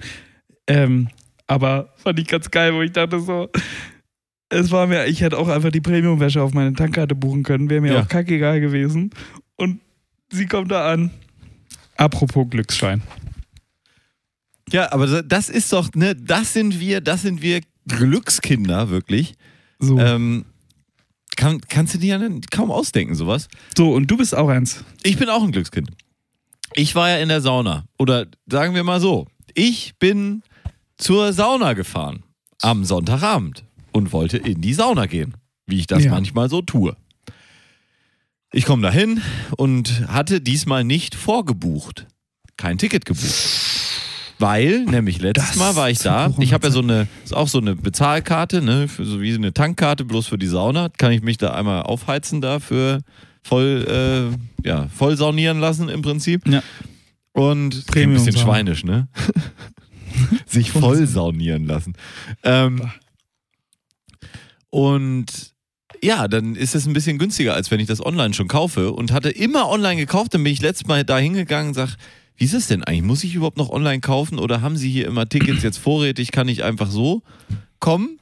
Ähm, 0.67 1.07
aber 1.47 1.93
fand 1.95 2.19
ich 2.19 2.27
ganz 2.27 2.51
geil, 2.51 2.73
wo 2.73 2.81
ich 2.81 2.91
dachte 2.91 3.19
so, 3.21 3.49
es 4.53 4.71
war 4.71 4.88
mir, 4.88 5.05
ich 5.07 5.21
hätte 5.21 5.38
auch 5.38 5.47
einfach 5.49 5.71
die 5.71 5.81
Premium-Wäsche 5.81 6.41
auf 6.41 6.53
meine 6.53 6.73
Tankkarte 6.73 7.15
buchen 7.15 7.43
können, 7.43 7.69
wäre 7.69 7.81
mir 7.81 7.93
Ja. 7.93 8.01
auch 8.01 8.07
kackegal 8.07 8.59
gewesen. 8.61 9.11
Und 9.55 9.80
sie 10.31 10.45
kommt 10.45 10.71
da 10.71 10.91
an. 10.91 11.11
Apropos 11.97 12.47
Glücksschein. 12.49 13.01
Ja, 14.71 14.91
aber 14.91 15.21
das 15.23 15.49
ist 15.49 15.71
doch, 15.73 15.89
ne, 15.93 16.15
das 16.15 16.53
sind 16.53 16.80
wir, 16.80 17.01
das 17.01 17.21
sind 17.21 17.41
wir 17.41 17.61
Glückskinder, 17.88 18.89
wirklich. 18.89 19.35
So, 19.80 19.99
Ähm, 19.99 20.45
kann, 21.35 21.59
kannst 21.67 21.93
du 21.95 21.97
dir 21.97 22.17
ja 22.17 22.30
kaum 22.51 22.71
ausdenken, 22.71 23.15
sowas. 23.15 23.47
so, 23.77 23.91
und 23.93 24.07
du 24.09 24.17
bist 24.17 24.35
auch 24.35 24.49
eins. 24.49 24.84
Ich 25.03 25.17
bin 25.17 25.30
auch 25.30 25.43
ein 25.43 25.51
Glückskind. 25.51 25.89
Ich 26.75 26.95
war 26.95 27.09
ja 27.09 27.17
in 27.17 27.30
der 27.30 27.41
Sauna. 27.41 27.85
Oder 27.99 28.25
sagen 28.47 28.73
wir 28.73 28.84
mal 28.84 28.99
so, 28.99 29.27
ich 29.53 29.93
bin 29.99 30.41
zur 30.97 31.34
Sauna 31.34 31.73
gefahren 31.73 32.23
am 32.61 32.85
Sonntagabend 32.85 33.63
und 33.93 34.11
wollte 34.11 34.37
in 34.37 34.61
die 34.61 34.73
Sauna 34.73 35.05
gehen, 35.05 35.35
wie 35.67 35.79
ich 35.79 35.87
das 35.87 36.03
Ja. 36.03 36.11
manchmal 36.11 36.49
so 36.49 36.61
tue. 36.61 36.95
Ich 38.51 38.65
komme 38.65 38.83
dahin 38.83 39.21
und 39.57 40.07
hatte 40.07 40.41
diesmal 40.41 40.83
nicht 40.83 41.15
vorgebucht. 41.15 42.05
Kein 42.57 42.77
Ticket 42.77 43.05
gebucht. 43.05 43.33
Weil, 44.39 44.83
nämlich 44.85 45.21
letztes 45.21 45.49
Das 45.49 45.55
Mal 45.57 45.75
war 45.75 45.89
ich 45.89 45.99
da. 45.99 46.33
Ich 46.39 46.53
habe 46.53 46.67
ja 46.67 46.71
so 46.71 46.81
eine, 46.81 47.07
ist 47.23 47.33
auch 47.33 47.47
so 47.47 47.59
eine 47.59 47.75
Bezahlkarte, 47.75 48.61
ne, 48.61 48.87
für, 48.87 49.05
so 49.05 49.21
wie 49.21 49.33
eine 49.33 49.53
Tankkarte, 49.53 50.05
bloß 50.05 50.27
für 50.27 50.37
die 50.37 50.47
Sauna. 50.47 50.89
Kann 50.89 51.11
ich 51.11 51.21
mich 51.21 51.37
da 51.37 51.53
einmal 51.53 51.83
aufheizen 51.83 52.41
da 52.41 52.59
für 52.59 52.99
voll, 53.41 54.35
äh, 54.63 54.67
ja, 54.67 54.87
voll 54.89 55.17
saunieren 55.17 55.59
lassen 55.59 55.89
im 55.89 56.01
Prinzip. 56.01 56.47
Ja. 56.47 56.61
Und 57.31 57.85
ein 57.95 58.13
bisschen 58.13 58.37
schweinisch, 58.37 58.83
ne? 58.83 59.07
Sich 60.45 60.71
voll 60.71 61.07
saunieren 61.07 61.65
lassen. 61.65 61.93
Ähm, 62.43 62.91
und 64.73 65.53
ja, 66.01 66.27
dann 66.27 66.55
ist 66.55 66.73
es 66.73 66.87
ein 66.87 66.93
bisschen 66.93 67.19
günstiger, 67.19 67.53
als 67.53 67.69
wenn 67.69 67.79
ich 67.79 67.85
das 67.85 68.03
online 68.03 68.33
schon 68.33 68.47
kaufe. 68.47 68.91
Und 68.91 69.11
hatte 69.11 69.29
immer 69.29 69.69
online 69.69 69.97
gekauft. 69.97 70.33
Dann 70.33 70.43
bin 70.43 70.51
ich 70.51 70.63
letztes 70.63 70.87
Mal 70.87 71.03
da 71.03 71.19
hingegangen 71.19 71.67
und 71.67 71.73
sag, 71.75 71.95
wie 72.37 72.45
ist 72.45 72.55
es 72.55 72.65
denn 72.69 72.83
eigentlich? 72.83 73.03
Muss 73.03 73.23
ich 73.23 73.35
überhaupt 73.35 73.59
noch 73.59 73.69
online 73.69 73.99
kaufen 73.99 74.39
oder 74.39 74.63
haben 74.63 74.75
Sie 74.75 74.89
hier 74.89 75.05
immer 75.05 75.29
Tickets 75.29 75.61
jetzt 75.61 75.77
vorrätig? 75.77 76.31
Kann 76.31 76.47
ich 76.47 76.63
einfach 76.63 76.89
so 76.89 77.21
kommen? 77.79 78.17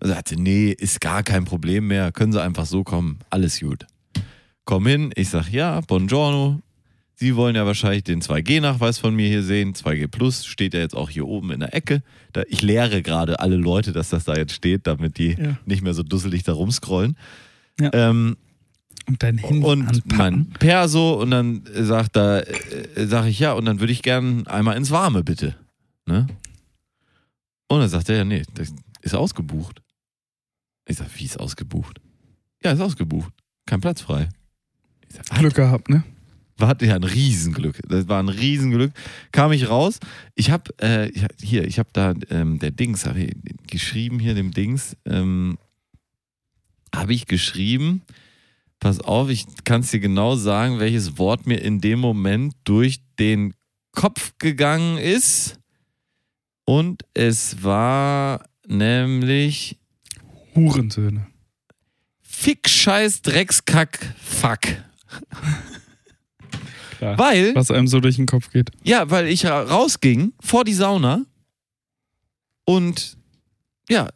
Er 0.00 0.08
sagte, 0.08 0.38
nee, 0.38 0.72
ist 0.72 1.00
gar 1.00 1.22
kein 1.22 1.46
Problem 1.46 1.86
mehr. 1.86 2.12
Können 2.12 2.32
Sie 2.32 2.42
einfach 2.42 2.66
so 2.66 2.84
kommen. 2.84 3.20
Alles 3.30 3.58
gut. 3.58 3.86
Komm 4.66 4.86
hin. 4.86 5.10
Ich 5.16 5.30
sag, 5.30 5.48
ja, 5.48 5.80
buongiorno. 5.80 6.60
Sie 7.20 7.34
wollen 7.34 7.56
ja 7.56 7.66
wahrscheinlich 7.66 8.04
den 8.04 8.22
2G-Nachweis 8.22 9.00
von 9.00 9.12
mir 9.12 9.26
hier 9.28 9.42
sehen. 9.42 9.74
2G 9.74 10.06
Plus 10.06 10.46
steht 10.46 10.72
ja 10.72 10.78
jetzt 10.78 10.94
auch 10.94 11.10
hier 11.10 11.26
oben 11.26 11.50
in 11.50 11.58
der 11.58 11.74
Ecke. 11.74 12.04
Da, 12.32 12.42
ich 12.46 12.62
lehre 12.62 13.02
gerade 13.02 13.40
alle 13.40 13.56
Leute, 13.56 13.90
dass 13.92 14.10
das 14.10 14.24
da 14.24 14.36
jetzt 14.36 14.52
steht, 14.52 14.86
damit 14.86 15.18
die 15.18 15.32
Ja. 15.32 15.58
nicht 15.66 15.82
mehr 15.82 15.94
so 15.94 16.04
dusselig 16.04 16.44
da 16.44 16.52
rumscrollen. 16.52 17.16
Ja. 17.80 17.90
Ähm, 17.92 18.36
Und 19.08 19.20
dein 19.24 19.36
Handy 19.38 19.64
und 19.66 19.78
mein 20.16 20.36
anpacken. 20.36 20.52
Perso 20.60 21.20
und 21.20 21.32
dann 21.32 21.62
sagt 21.72 22.14
da, 22.14 22.38
äh, 22.38 23.06
sag 23.06 23.26
ich 23.26 23.40
ja, 23.40 23.52
und 23.54 23.64
dann 23.64 23.80
würde 23.80 23.92
ich 23.92 24.02
gern 24.02 24.46
einmal 24.46 24.76
ins 24.76 24.92
Warme, 24.92 25.24
bitte. 25.24 25.56
Ne? 26.06 26.28
Und 27.66 27.80
dann 27.80 27.88
sagt 27.88 28.08
er, 28.10 28.18
ja, 28.18 28.24
nee, 28.24 28.44
das 28.54 28.72
ist 29.02 29.14
ausgebucht. 29.16 29.82
Ich 30.86 30.98
sag, 30.98 31.08
wie 31.18 31.24
ist 31.24 31.40
ausgebucht? 31.40 32.00
Ja, 32.62 32.70
ist 32.70 32.80
ausgebucht. 32.80 33.32
Kein 33.66 33.80
Platz 33.80 34.02
frei. 34.02 34.28
Ich 35.08 35.16
sag, 35.16 35.38
Glück 35.40 35.54
gehabt, 35.54 35.88
ne? 35.88 36.04
War 36.58 36.68
hatte 36.68 36.86
ja 36.86 36.96
ein 36.96 37.04
Riesenglück. 37.04 37.80
Das 37.88 38.08
war 38.08 38.22
ein 38.22 38.28
Riesenglück. 38.28 38.92
Kam 39.32 39.52
ich 39.52 39.68
raus. 39.68 40.00
Ich 40.34 40.50
habe 40.50 40.76
äh, 40.78 41.10
hier, 41.40 41.64
ich 41.64 41.78
habe 41.78 41.88
da 41.92 42.14
ähm, 42.30 42.58
der 42.58 42.72
Dings 42.72 43.06
habe 43.06 43.20
ich 43.20 43.36
geschrieben 43.68 44.18
hier 44.18 44.34
dem 44.34 44.50
Dings 44.50 44.96
ähm, 45.06 45.58
habe 46.94 47.14
ich 47.14 47.26
geschrieben. 47.26 48.02
Pass 48.80 49.00
auf, 49.00 49.28
ich 49.28 49.46
kann 49.64 49.80
es 49.80 49.90
dir 49.90 50.00
genau 50.00 50.36
sagen, 50.36 50.78
welches 50.78 51.18
Wort 51.18 51.46
mir 51.46 51.60
in 51.60 51.80
dem 51.80 51.98
Moment 51.98 52.54
durch 52.64 53.00
den 53.18 53.54
Kopf 53.92 54.34
gegangen 54.38 54.98
ist. 54.98 55.58
Und 56.64 57.02
es 57.14 57.62
war 57.64 58.44
nämlich 58.66 59.78
Hurensöhne. 60.54 61.26
Fick, 62.22 62.68
Scheiß, 62.68 63.22
Dreckskack, 63.22 64.14
Fuck. 64.22 64.60
Klar. 66.98 67.18
Weil 67.18 67.54
Was 67.54 67.70
einem 67.70 67.86
so 67.88 68.00
durch 68.00 68.16
den 68.16 68.26
Kopf 68.26 68.50
geht. 68.50 68.70
Ja, 68.84 69.08
weil 69.10 69.26
ich 69.28 69.46
ra- 69.46 69.62
rausging 69.62 70.32
vor 70.40 70.64
die 70.64 70.74
Sauna 70.74 71.24
und 72.64 73.16
ja, 73.88 74.08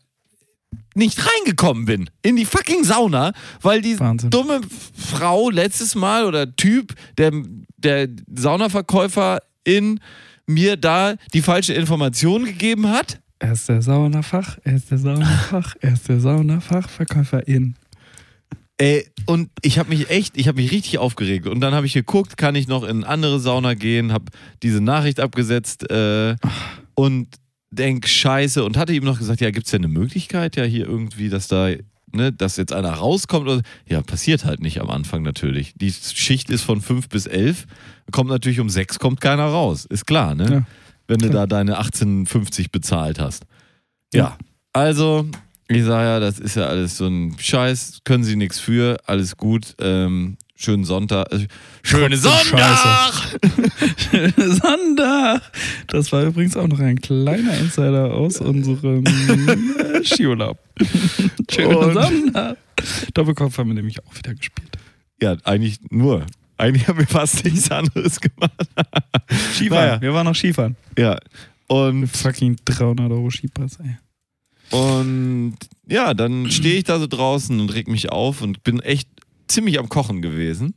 nicht 0.95 1.19
reingekommen 1.27 1.87
bin 1.87 2.11
in 2.23 2.37
die 2.37 2.45
fucking 2.45 2.85
Sauna, 2.85 3.33
weil 3.63 3.81
die 3.81 3.99
Wahnsinn. 3.99 4.31
dumme 4.31 4.61
Frau 4.95 5.49
letztes 5.51 5.95
Mal 5.95 6.27
oder 6.27 6.55
Typ, 6.57 6.95
der, 7.17 7.33
der 7.79 8.09
Saunaverkäuferin 8.35 10.01
mir 10.47 10.77
da 10.77 11.15
die 11.33 11.41
falsche 11.43 11.73
Information 11.73 12.45
gegeben 12.45 12.89
hat. 12.91 13.21
Er 13.39 13.53
ist 13.53 13.69
der 13.69 13.81
Saunafach, 13.83 14.59
er 14.65 14.75
ist 14.77 14.91
der 14.91 14.99
Saunafach, 14.99 15.75
er 15.81 15.95
ist 15.95 16.09
der 16.09 16.21
Saunafachverkäuferin. 16.21 17.77
Ey, 18.83 19.07
und 19.27 19.49
ich 19.61 19.79
habe 19.79 19.91
mich 19.91 20.11
echt, 20.11 20.37
ich 20.37 20.49
habe 20.49 20.61
mich 20.61 20.73
richtig 20.73 20.99
aufgeregt. 20.99 21.47
Und 21.47 21.61
dann 21.61 21.73
habe 21.73 21.87
ich 21.87 21.93
geguckt, 21.93 22.37
kann 22.37 22.57
ich 22.57 22.67
noch 22.67 22.83
in 22.83 23.05
eine 23.05 23.07
andere 23.07 23.39
Sauna 23.39 23.75
gehen, 23.75 24.13
habe 24.13 24.25
diese 24.65 24.81
Nachricht 24.81 25.21
abgesetzt 25.21 25.89
äh, 25.89 26.35
und 26.95 27.29
denk 27.71 28.09
Scheiße 28.09 28.65
und 28.65 28.77
hatte 28.77 28.93
ihm 28.93 29.05
noch 29.05 29.21
gesagt, 29.21 29.41
ja, 29.41 29.53
gibt 29.53 29.67
es 29.67 29.71
denn 29.71 29.85
eine 29.85 29.93
Möglichkeit, 29.93 30.57
ja 30.57 30.65
hier 30.65 30.89
irgendwie, 30.89 31.29
dass 31.29 31.47
da, 31.47 31.69
ne, 32.11 32.33
dass 32.33 32.57
jetzt 32.57 32.73
einer 32.73 32.91
rauskommt? 32.91 33.47
Oder, 33.47 33.63
ja, 33.89 34.03
passiert 34.03 34.45
halt 34.45 34.61
nicht 34.61 34.81
am 34.81 34.91
Anfang 34.91 35.23
natürlich. 35.23 35.75
Die 35.77 35.93
Schicht 35.93 36.51
ist 36.51 36.63
von 36.63 36.81
fünf 36.81 37.09
bis 37.09 37.27
elf, 37.27 37.69
kommt 38.11 38.31
natürlich 38.31 38.59
um 38.59 38.69
sechs, 38.69 38.99
kommt 38.99 39.21
keiner 39.21 39.47
raus, 39.47 39.85
ist 39.85 40.09
klar, 40.09 40.35
ne? 40.35 40.51
Ja. 40.51 40.67
Wenn 41.07 41.19
du 41.19 41.31
da 41.31 41.47
deine 41.47 41.81
18,50 41.81 42.73
bezahlt 42.73 43.21
hast. 43.21 43.45
Ja, 44.13 44.37
also 44.73 45.29
ich 45.74 45.85
sage 45.85 46.05
ja, 46.05 46.20
das 46.20 46.39
ist 46.39 46.57
ja 46.57 46.66
alles 46.66 46.97
so 46.97 47.07
ein 47.07 47.36
Scheiß, 47.39 48.01
können 48.05 48.24
sie 48.24 48.36
nichts 48.36 48.61
für, 48.61 48.99
alles 49.07 49.36
gut. 49.36 49.74
Ähm, 49.81 50.36
schönen 50.55 50.85
Sonntag. 50.85 51.32
Äh, 51.32 51.47
schöne 51.82 52.16
Sonntag! 52.16 53.39
Sonntag! 54.36 55.43
Das 55.89 56.12
war 56.12 56.24
übrigens 56.24 56.57
auch 56.57 56.69
noch 56.69 56.81
ein 56.81 57.01
kleiner 57.01 57.57
Insider 57.59 58.12
aus 58.12 58.40
unserem 58.40 59.05
äh, 59.07 60.05
Skiurlaub. 60.05 60.59
Schönen 61.51 61.93
Sonntag! 61.94 62.59
Doppelkopf 63.15 63.59
haben 63.59 63.69
wir 63.69 63.74
nämlich 63.74 64.05
auch 64.05 64.16
wieder 64.16 64.35
gespielt. 64.35 64.77
Ja, 65.20 65.36
eigentlich 65.44 65.78
nur. 65.90 66.27
Eigentlich 66.59 66.86
haben 66.89 66.99
wir 66.99 67.07
fast 67.07 67.44
nichts 67.44 67.70
anderes 67.70 68.20
gemacht. 68.20 68.53
Skifahren. 69.55 69.89
Naja. 69.89 70.01
Wir 70.01 70.15
waren 70.15 70.27
noch 70.27 70.35
Skifahren. 70.35 70.77
Ja. 70.99 71.19
Und, 71.69 72.07
Fucking 72.07 72.57
300 72.65 73.11
Euro 73.11 73.31
Skipass, 73.31 73.78
ey. 73.81 73.97
Und 74.73 75.57
ja, 75.89 76.15
dann 76.15 76.51
stehe 76.51 76.77
ich 76.78 76.85
da 76.85 76.99
so 76.99 77.07
draußen 77.07 77.59
und 77.61 77.73
reg 77.73 77.89
mich 77.89 78.11
auf 78.11 78.43
und 78.43 78.62
bin 78.65 78.81
echt 78.81 79.09
ziemlich 79.49 79.78
am 79.78 79.89
Kochen 79.89 80.23
gewesen. 80.23 80.74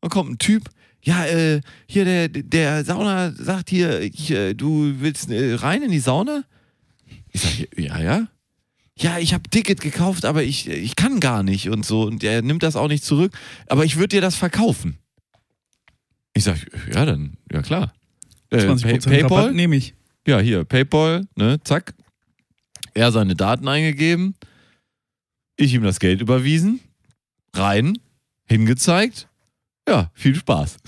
Dann 0.00 0.10
kommt 0.10 0.30
ein 0.30 0.38
Typ, 0.38 0.68
ja, 1.02 1.24
äh, 1.26 1.60
hier 1.86 2.04
der, 2.04 2.28
der 2.28 2.84
Sauna 2.84 3.32
sagt 3.32 3.70
hier, 3.70 4.00
ich, 4.00 4.30
äh, 4.30 4.54
du 4.54 4.94
willst 5.00 5.30
äh, 5.30 5.54
rein 5.54 5.82
in 5.82 5.90
die 5.90 6.00
Sauna? 6.00 6.42
Ich 7.32 7.40
sage, 7.40 7.68
ja, 7.76 8.00
ja. 8.00 8.26
Ja, 8.98 9.18
ich 9.18 9.34
habe 9.34 9.48
Ticket 9.50 9.80
gekauft, 9.82 10.24
aber 10.24 10.42
ich, 10.42 10.68
ich 10.68 10.96
kann 10.96 11.20
gar 11.20 11.42
nicht 11.42 11.68
und 11.68 11.84
so. 11.84 12.02
Und 12.04 12.24
er 12.24 12.40
nimmt 12.42 12.62
das 12.62 12.76
auch 12.76 12.88
nicht 12.88 13.04
zurück. 13.04 13.36
Aber 13.68 13.84
ich 13.84 13.96
würde 13.96 14.08
dir 14.16 14.20
das 14.22 14.36
verkaufen. 14.36 14.96
Ich 16.34 16.44
sage, 16.44 16.60
ja, 16.92 17.04
dann, 17.04 17.36
ja 17.52 17.60
klar. 17.62 17.92
Äh, 18.50 18.56
20% 18.58 19.06
Pay- 19.06 19.22
Rabatt 19.22 19.54
nehme 19.54 19.76
ich. 19.76 19.94
ja, 20.26 20.38
hier, 20.40 20.64
PayPal, 20.64 21.26
ne, 21.36 21.58
zack. 21.62 21.94
Er 22.96 23.12
seine 23.12 23.36
Daten 23.36 23.68
eingegeben, 23.68 24.34
ich 25.56 25.74
ihm 25.74 25.82
das 25.82 26.00
Geld 26.00 26.22
überwiesen, 26.22 26.80
rein, 27.54 27.98
hingezeigt. 28.46 29.28
Ja, 29.86 30.10
viel 30.14 30.34
Spaß. 30.34 30.78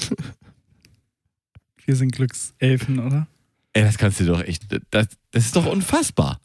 Wir 1.85 1.97
sind 1.97 2.12
Glückselfen, 2.12 2.98
oder? 2.98 3.28
Ey, 3.74 3.82
das 3.82 3.98
kannst 3.98 4.20
du 4.20 4.24
doch 4.24 4.43
echt, 4.43 4.64
das, 4.90 5.09
das 5.32 5.44
ist 5.44 5.55
doch 5.55 5.66
unfassbar. 5.66 6.40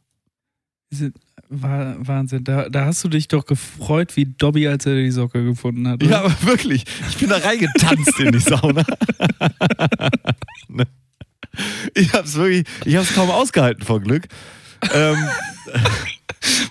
Wahnsinn. 1.47 2.43
Da, 2.43 2.67
da 2.67 2.85
hast 2.85 3.01
du 3.05 3.07
dich 3.07 3.29
doch 3.29 3.45
gefreut 3.45 4.17
wie 4.17 4.25
Dobby, 4.25 4.67
als 4.67 4.85
er 4.85 4.95
die 4.95 5.11
Socke 5.11 5.45
gefunden 5.45 5.87
hat. 5.87 6.03
oder? 6.03 6.11
Ja, 6.11 6.23
aber 6.25 6.43
wirklich, 6.43 6.83
ich 7.09 7.17
bin 7.17 7.29
da 7.29 7.37
reingetanzt 7.37 8.19
in 8.19 8.33
die 8.33 8.39
Sauna. 8.39 8.85
Ich 11.93 12.13
hab's 12.13 12.33
wirklich, 12.33 12.65
ich 12.83 12.95
hab's 12.95 13.13
kaum 13.13 13.29
ausgehalten 13.29 13.85
vor 13.85 14.01
Glück. 14.01 14.27
Ähm, 14.91 15.29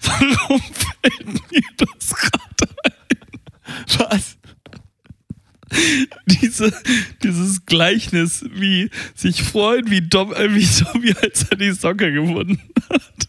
Warum 0.02 0.60
fällt 0.60 1.50
mir 1.50 1.62
das 1.78 2.14
gerade 2.14 2.42
was? 3.98 4.36
Diese, 6.26 6.72
dieses 7.22 7.64
Gleichnis, 7.64 8.44
wie 8.52 8.90
sich 9.14 9.42
freuen, 9.42 9.90
wie, 9.90 10.02
Dob, 10.02 10.36
äh, 10.36 10.54
wie 10.54 10.66
Dobby, 10.84 11.14
als 11.22 11.44
er 11.44 11.56
die 11.56 11.72
Socke 11.72 12.12
gefunden 12.12 12.60
hat. 12.90 13.28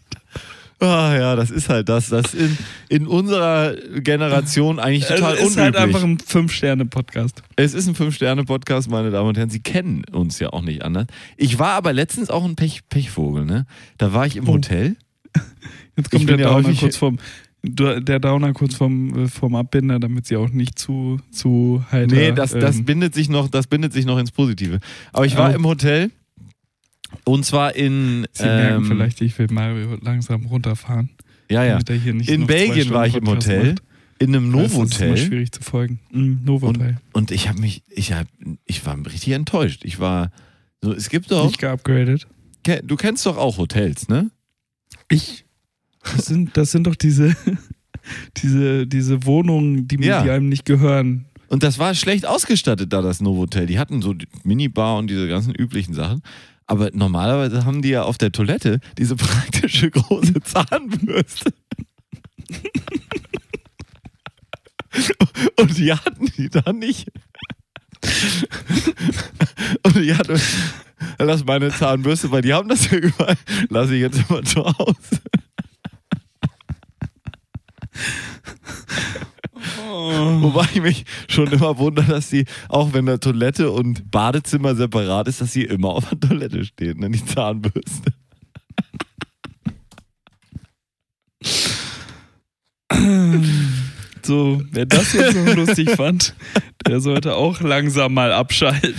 Ah 0.84 1.16
ja, 1.16 1.36
das 1.36 1.50
ist 1.50 1.68
halt 1.68 1.88
das. 1.88 2.08
Das 2.08 2.34
ist 2.34 2.34
in, 2.34 2.58
in 2.88 3.06
unserer 3.06 3.74
Generation 4.00 4.78
eigentlich 4.78 5.06
total 5.06 5.22
Also 5.32 5.34
ist 5.34 5.40
unüblich. 5.56 5.64
halt 5.64 5.76
einfach 5.76 6.02
ein 6.02 6.18
Fünf-Sterne-Podcast. 6.18 7.42
Es 7.56 7.74
ist 7.74 7.86
ein 7.88 7.94
Fünf-Sterne-Podcast, 7.94 8.90
meine 8.90 9.10
Damen 9.10 9.28
und 9.28 9.36
Herren. 9.38 9.50
Sie 9.50 9.60
kennen 9.60 10.04
uns 10.12 10.38
ja 10.38 10.50
auch 10.50 10.62
nicht 10.62 10.82
anders. 10.82 11.06
Ich 11.36 11.58
war 11.58 11.72
aber 11.72 11.92
letztens 11.92 12.30
auch 12.30 12.44
ein 12.44 12.56
Pech 12.56 12.80
Pechvogel, 12.88 13.44
ne? 13.44 13.66
Da 13.98 14.12
war 14.12 14.26
ich 14.26 14.36
im 14.36 14.48
Oh. 14.48 14.54
Hotel. 14.54 14.96
Jetzt 15.96 16.10
kommt 16.10 16.28
der 16.28 16.38
ja 16.38 16.46
Downer 16.48 16.68
häufig- 16.68 16.80
kurz 16.80 16.96
vom, 16.96 17.18
der 17.62 18.18
Downer 18.20 18.52
kurz 18.52 18.74
vom, 18.74 19.24
äh, 19.24 19.28
vom 19.28 19.54
Abbinder, 19.54 19.98
damit 19.98 20.26
sie 20.26 20.36
auch 20.36 20.50
nicht 20.50 20.78
zu, 20.78 21.20
zu 21.30 21.84
heiter... 21.90 22.14
Nee, 22.14 22.32
das, 22.32 22.50
das, 22.52 22.76
ähm, 22.76 22.84
bindet 22.84 23.14
sich 23.14 23.28
noch, 23.28 23.48
das 23.48 23.66
bindet 23.68 23.92
sich 23.92 24.04
noch 24.04 24.18
ins 24.18 24.30
Positive. 24.32 24.80
Aber 25.12 25.24
ich 25.24 25.36
war 25.36 25.50
Oh. 25.50 25.54
im 25.54 25.64
Hotel. 25.66 26.10
Und 27.24 27.44
zwar 27.44 27.74
in. 27.76 28.26
Sie 28.32 28.44
merken 28.44 28.76
ähm, 28.84 28.84
vielleicht, 28.90 29.20
ich 29.20 29.38
will 29.38 29.46
Mario 29.50 29.96
langsam 30.00 30.46
runterfahren. 30.46 31.10
Ja, 31.50 31.64
ja. 31.64 31.78
In 31.78 32.46
Belgien 32.46 32.90
war 32.90 33.06
ich 33.06 33.14
im 33.14 33.26
Hotel. 33.28 33.74
macht. 33.74 33.82
In 34.20 34.34
einem 34.34 34.52
Das 34.52 34.66
ist 34.72 34.72
Novotel. 34.78 35.16
schwierig 35.16 35.52
zu 35.52 35.62
folgen. 35.62 36.00
Mhm, 36.12 36.40
Novotel. 36.44 36.96
Und 37.12 37.30
ich 37.30 37.48
habe 37.48 37.60
mich, 37.60 37.82
ich 37.88 38.12
hab, 38.12 38.26
ich 38.64 38.84
war 38.86 38.96
richtig 39.04 39.32
enttäuscht. 39.34 39.84
Ich 39.84 39.98
war 39.98 40.30
so, 40.80 40.92
es 40.92 41.08
gibt 41.10 41.30
doch, 41.30 41.46
Nicht 41.46 41.58
geupgradet. 41.58 42.26
du 42.84 42.96
kennst 42.96 43.26
doch 43.26 43.36
auch 43.36 43.58
Hotels, 43.58 44.08
ne? 44.08 44.30
Ich. 45.10 45.44
Das 46.16 46.26
sind, 46.26 46.56
das 46.56 46.70
sind 46.70 46.86
doch 46.86 46.94
diese, 46.94 47.34
diese, 48.36 48.86
diese 48.86 49.24
Wohnungen, 49.24 49.88
die, 49.88 49.96
Ja. 50.02 50.22
die 50.22 50.30
einem 50.30 50.48
nicht 50.48 50.64
gehören. 50.64 51.26
Und 51.48 51.62
das 51.62 51.78
war 51.78 51.94
schlecht 51.94 52.26
ausgestattet 52.26 52.92
da, 52.92 53.02
das 53.02 53.20
Novotel. 53.20 53.66
Die 53.66 53.78
hatten 53.78 54.00
so 54.02 54.12
die 54.14 54.26
Minibar 54.44 54.96
und 54.98 55.08
diese 55.08 55.28
ganzen 55.28 55.54
üblichen 55.54 55.94
Sachen. 55.94 56.22
Aber 56.66 56.90
normalerweise 56.92 57.64
haben 57.64 57.82
die 57.82 57.90
ja 57.90 58.02
auf 58.04 58.18
der 58.18 58.32
Toilette 58.32 58.80
diese 58.96 59.16
praktische 59.16 59.90
große 59.90 60.40
Zahnbürste. 60.44 61.52
Und 65.56 65.76
die 65.76 65.92
hatten 65.92 66.26
die 66.36 66.48
da 66.48 66.72
nicht. 66.72 67.10
Und 69.82 69.96
ich 69.96 70.16
hatte, 70.16 70.40
lass 71.18 71.44
meine 71.44 71.70
Zahnbürste, 71.70 72.30
weil 72.30 72.42
die 72.42 72.52
haben 72.52 72.68
das 72.68 72.90
ja 72.90 72.98
überall, 72.98 73.36
lasse 73.68 73.94
ich 73.94 74.00
jetzt 74.00 74.20
immer 74.28 74.42
zu 74.42 74.64
Hause. 74.64 75.20
Wobei 80.42 80.66
ich 80.74 80.82
mich 80.82 81.04
schon 81.28 81.52
immer 81.52 81.78
wundere, 81.78 82.06
dass 82.06 82.30
die, 82.30 82.44
auch 82.68 82.92
wenn 82.92 83.06
da 83.06 83.18
Toilette 83.18 83.70
und 83.70 84.10
Badezimmer 84.10 84.74
separat 84.74 85.28
ist, 85.28 85.40
dass 85.40 85.52
sie 85.52 85.64
immer 85.64 85.90
auf 85.90 86.08
der 86.08 86.20
Toilette 86.20 86.64
steht, 86.64 86.98
ne? 86.98 87.10
die 87.10 87.24
Zahnbürste. 87.24 88.12
So, 94.26 94.62
wer 94.70 94.86
das 94.86 95.12
jetzt 95.12 95.36
noch 95.36 95.54
lustig 95.54 95.90
fand, 95.90 96.34
der 96.86 97.00
sollte 97.00 97.34
auch 97.34 97.60
langsam 97.60 98.14
mal 98.14 98.32
abschalten. 98.32 98.94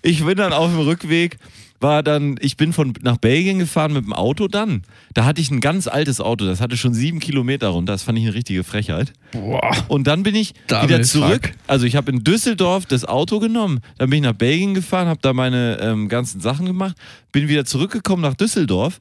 Ich 0.00 0.24
bin 0.24 0.38
dann 0.38 0.54
auf 0.54 0.70
dem 0.70 0.80
Rückweg, 0.80 1.36
war 1.80 2.02
dann, 2.02 2.36
ich 2.40 2.56
bin 2.56 2.72
von 2.72 2.92
nach 3.02 3.16
Belgien 3.16 3.58
gefahren 3.58 3.92
mit 3.92 4.04
dem 4.04 4.12
Auto 4.12 4.48
dann. 4.48 4.82
Da 5.14 5.24
hatte 5.24 5.40
ich 5.40 5.50
ein 5.50 5.60
ganz 5.60 5.88
altes 5.88 6.20
Auto, 6.20 6.44
das 6.44 6.60
hatte 6.60 6.76
schon 6.76 6.94
sieben 6.94 7.20
Kilometer 7.20 7.68
runter, 7.68 7.92
das 7.92 8.02
fand 8.02 8.18
ich 8.18 8.24
eine 8.24 8.34
richtige 8.34 8.64
Frechheit. 8.64 9.12
Boah. 9.32 9.72
Und 9.88 10.06
dann 10.06 10.22
bin 10.22 10.34
ich 10.34 10.54
Double 10.66 10.88
wieder 10.88 11.02
zurück. 11.02 11.48
fuck. 11.48 11.56
Also 11.66 11.86
ich 11.86 11.96
habe 11.96 12.12
in 12.12 12.22
Düsseldorf 12.22 12.86
das 12.86 13.04
Auto 13.04 13.40
genommen, 13.40 13.80
dann 13.98 14.10
bin 14.10 14.18
ich 14.18 14.24
nach 14.24 14.36
Belgien 14.36 14.74
gefahren, 14.74 15.08
habe 15.08 15.20
da 15.22 15.32
meine 15.32 15.78
ähm, 15.80 16.08
ganzen 16.08 16.40
Sachen 16.40 16.66
gemacht, 16.66 16.96
bin 17.32 17.48
wieder 17.48 17.64
zurückgekommen 17.64 18.22
nach 18.22 18.34
Düsseldorf 18.34 19.00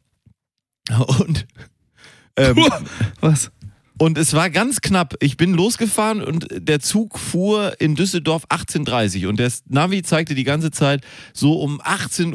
und 1.19 1.45
ähm, 2.38 2.56
Was? 3.19 3.51
Und 3.99 4.17
es 4.17 4.34
war 4.34 4.49
ganz 4.49 4.81
knapp. 4.81 5.15
Ich 5.19 5.38
bin 5.38 5.53
losgefahren 5.53 6.23
und 6.23 6.47
der 6.51 6.80
Zug 6.80 7.19
fuhr 7.19 7.80
in 7.80 7.95
Düsseldorf 7.95 8.45
18.30 8.49 9.23
Uhr 9.23 9.30
und 9.30 9.39
das 9.39 9.63
Navi 9.67 10.01
zeigte 10.01 10.34
die 10.34 10.43
ganze 10.43 10.71
Zeit 10.71 11.01
so 11.34 11.59
um 11.59 11.80
18.15 11.81 12.34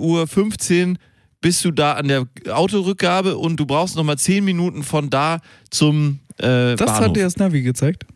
Uhr 0.91 0.97
bist 1.41 1.65
du 1.65 1.73
da 1.73 1.93
an 1.95 2.09
der 2.09 2.27
Autorückgabe 2.51 3.37
und 3.37 3.57
du 3.57 3.67
brauchst 3.67 3.97
nochmal 3.97 4.17
10 4.17 4.45
Minuten 4.45 4.83
von 4.83 5.11
da 5.11 5.41
zum 5.71 6.21
äh, 6.39 6.75
Das 6.77 6.87
Bahnhof. 6.87 7.01
hat 7.01 7.17
dir 7.17 7.25
das 7.25 7.37
Navi 7.37 7.63
gezeigt. 7.63 8.07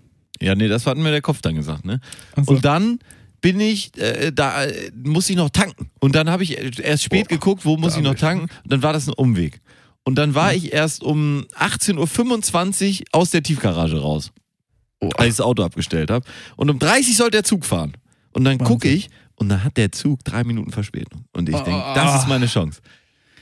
Ja, 0.41 0.55
nee, 0.55 0.69
das 0.69 0.87
hat 0.87 0.97
mir 0.97 1.11
der 1.11 1.21
Kopf 1.21 1.43
dann 1.43 1.55
gesagt, 1.57 1.85
ne? 1.85 2.01
So. 2.37 2.53
Und 2.53 2.65
dann 2.65 3.01
bin 3.41 3.61
ich, 3.61 3.97
äh, 3.99 4.33
da 4.33 4.65
äh, 4.65 4.91
muss 5.05 5.29
ich 5.29 5.37
noch 5.37 5.51
tanken. 5.51 5.91
Und 6.01 6.15
dann 6.15 6.31
habe 6.31 6.43
ich 6.43 6.81
erst 6.81 7.05
spät 7.05 7.29
geguckt, 7.29 7.65
wo 7.65 7.77
muss 7.77 7.97
ich 7.97 8.03
noch 8.03 8.15
tanken. 8.15 8.49
Und 8.65 8.73
dann 8.73 8.83
war 8.83 8.93
das 8.93 9.09
ein 9.09 9.15
Umweg. 9.15 9.61
Und 10.09 10.15
dann 10.15 10.35
war 10.35 10.55
ich 10.55 10.73
erst 10.73 11.03
um 11.03 11.45
18.25 11.55 13.01
Uhr 13.01 13.07
aus 13.13 13.31
der 13.31 13.43
Tiefgarage 13.43 14.01
raus, 14.01 14.33
als 15.03 15.29
ich 15.29 15.37
das 15.37 15.43
Auto 15.43 15.63
abgestellt 15.63 16.11
habe. 16.11 16.25
Und 16.57 16.71
um 16.71 16.79
30 16.79 17.15
sollte 17.15 17.33
der 17.33 17.45
Zug 17.45 17.67
fahren. 17.67 17.93
Und 18.33 18.45
dann 18.45 18.57
gucke 18.57 18.89
ich 18.89 19.11
und 19.35 19.51
dann 19.51 19.63
hat 19.63 19.77
der 19.77 19.93
Zug 19.93 20.25
drei 20.25 20.45
Minuten 20.45 20.73
Verspätung. 20.73 21.27
Und 21.35 21.51
ich 21.51 21.57
denke, 21.57 21.93
das 21.95 22.23
ist 22.23 22.27
meine 22.27 22.47
Chance. 22.47 22.81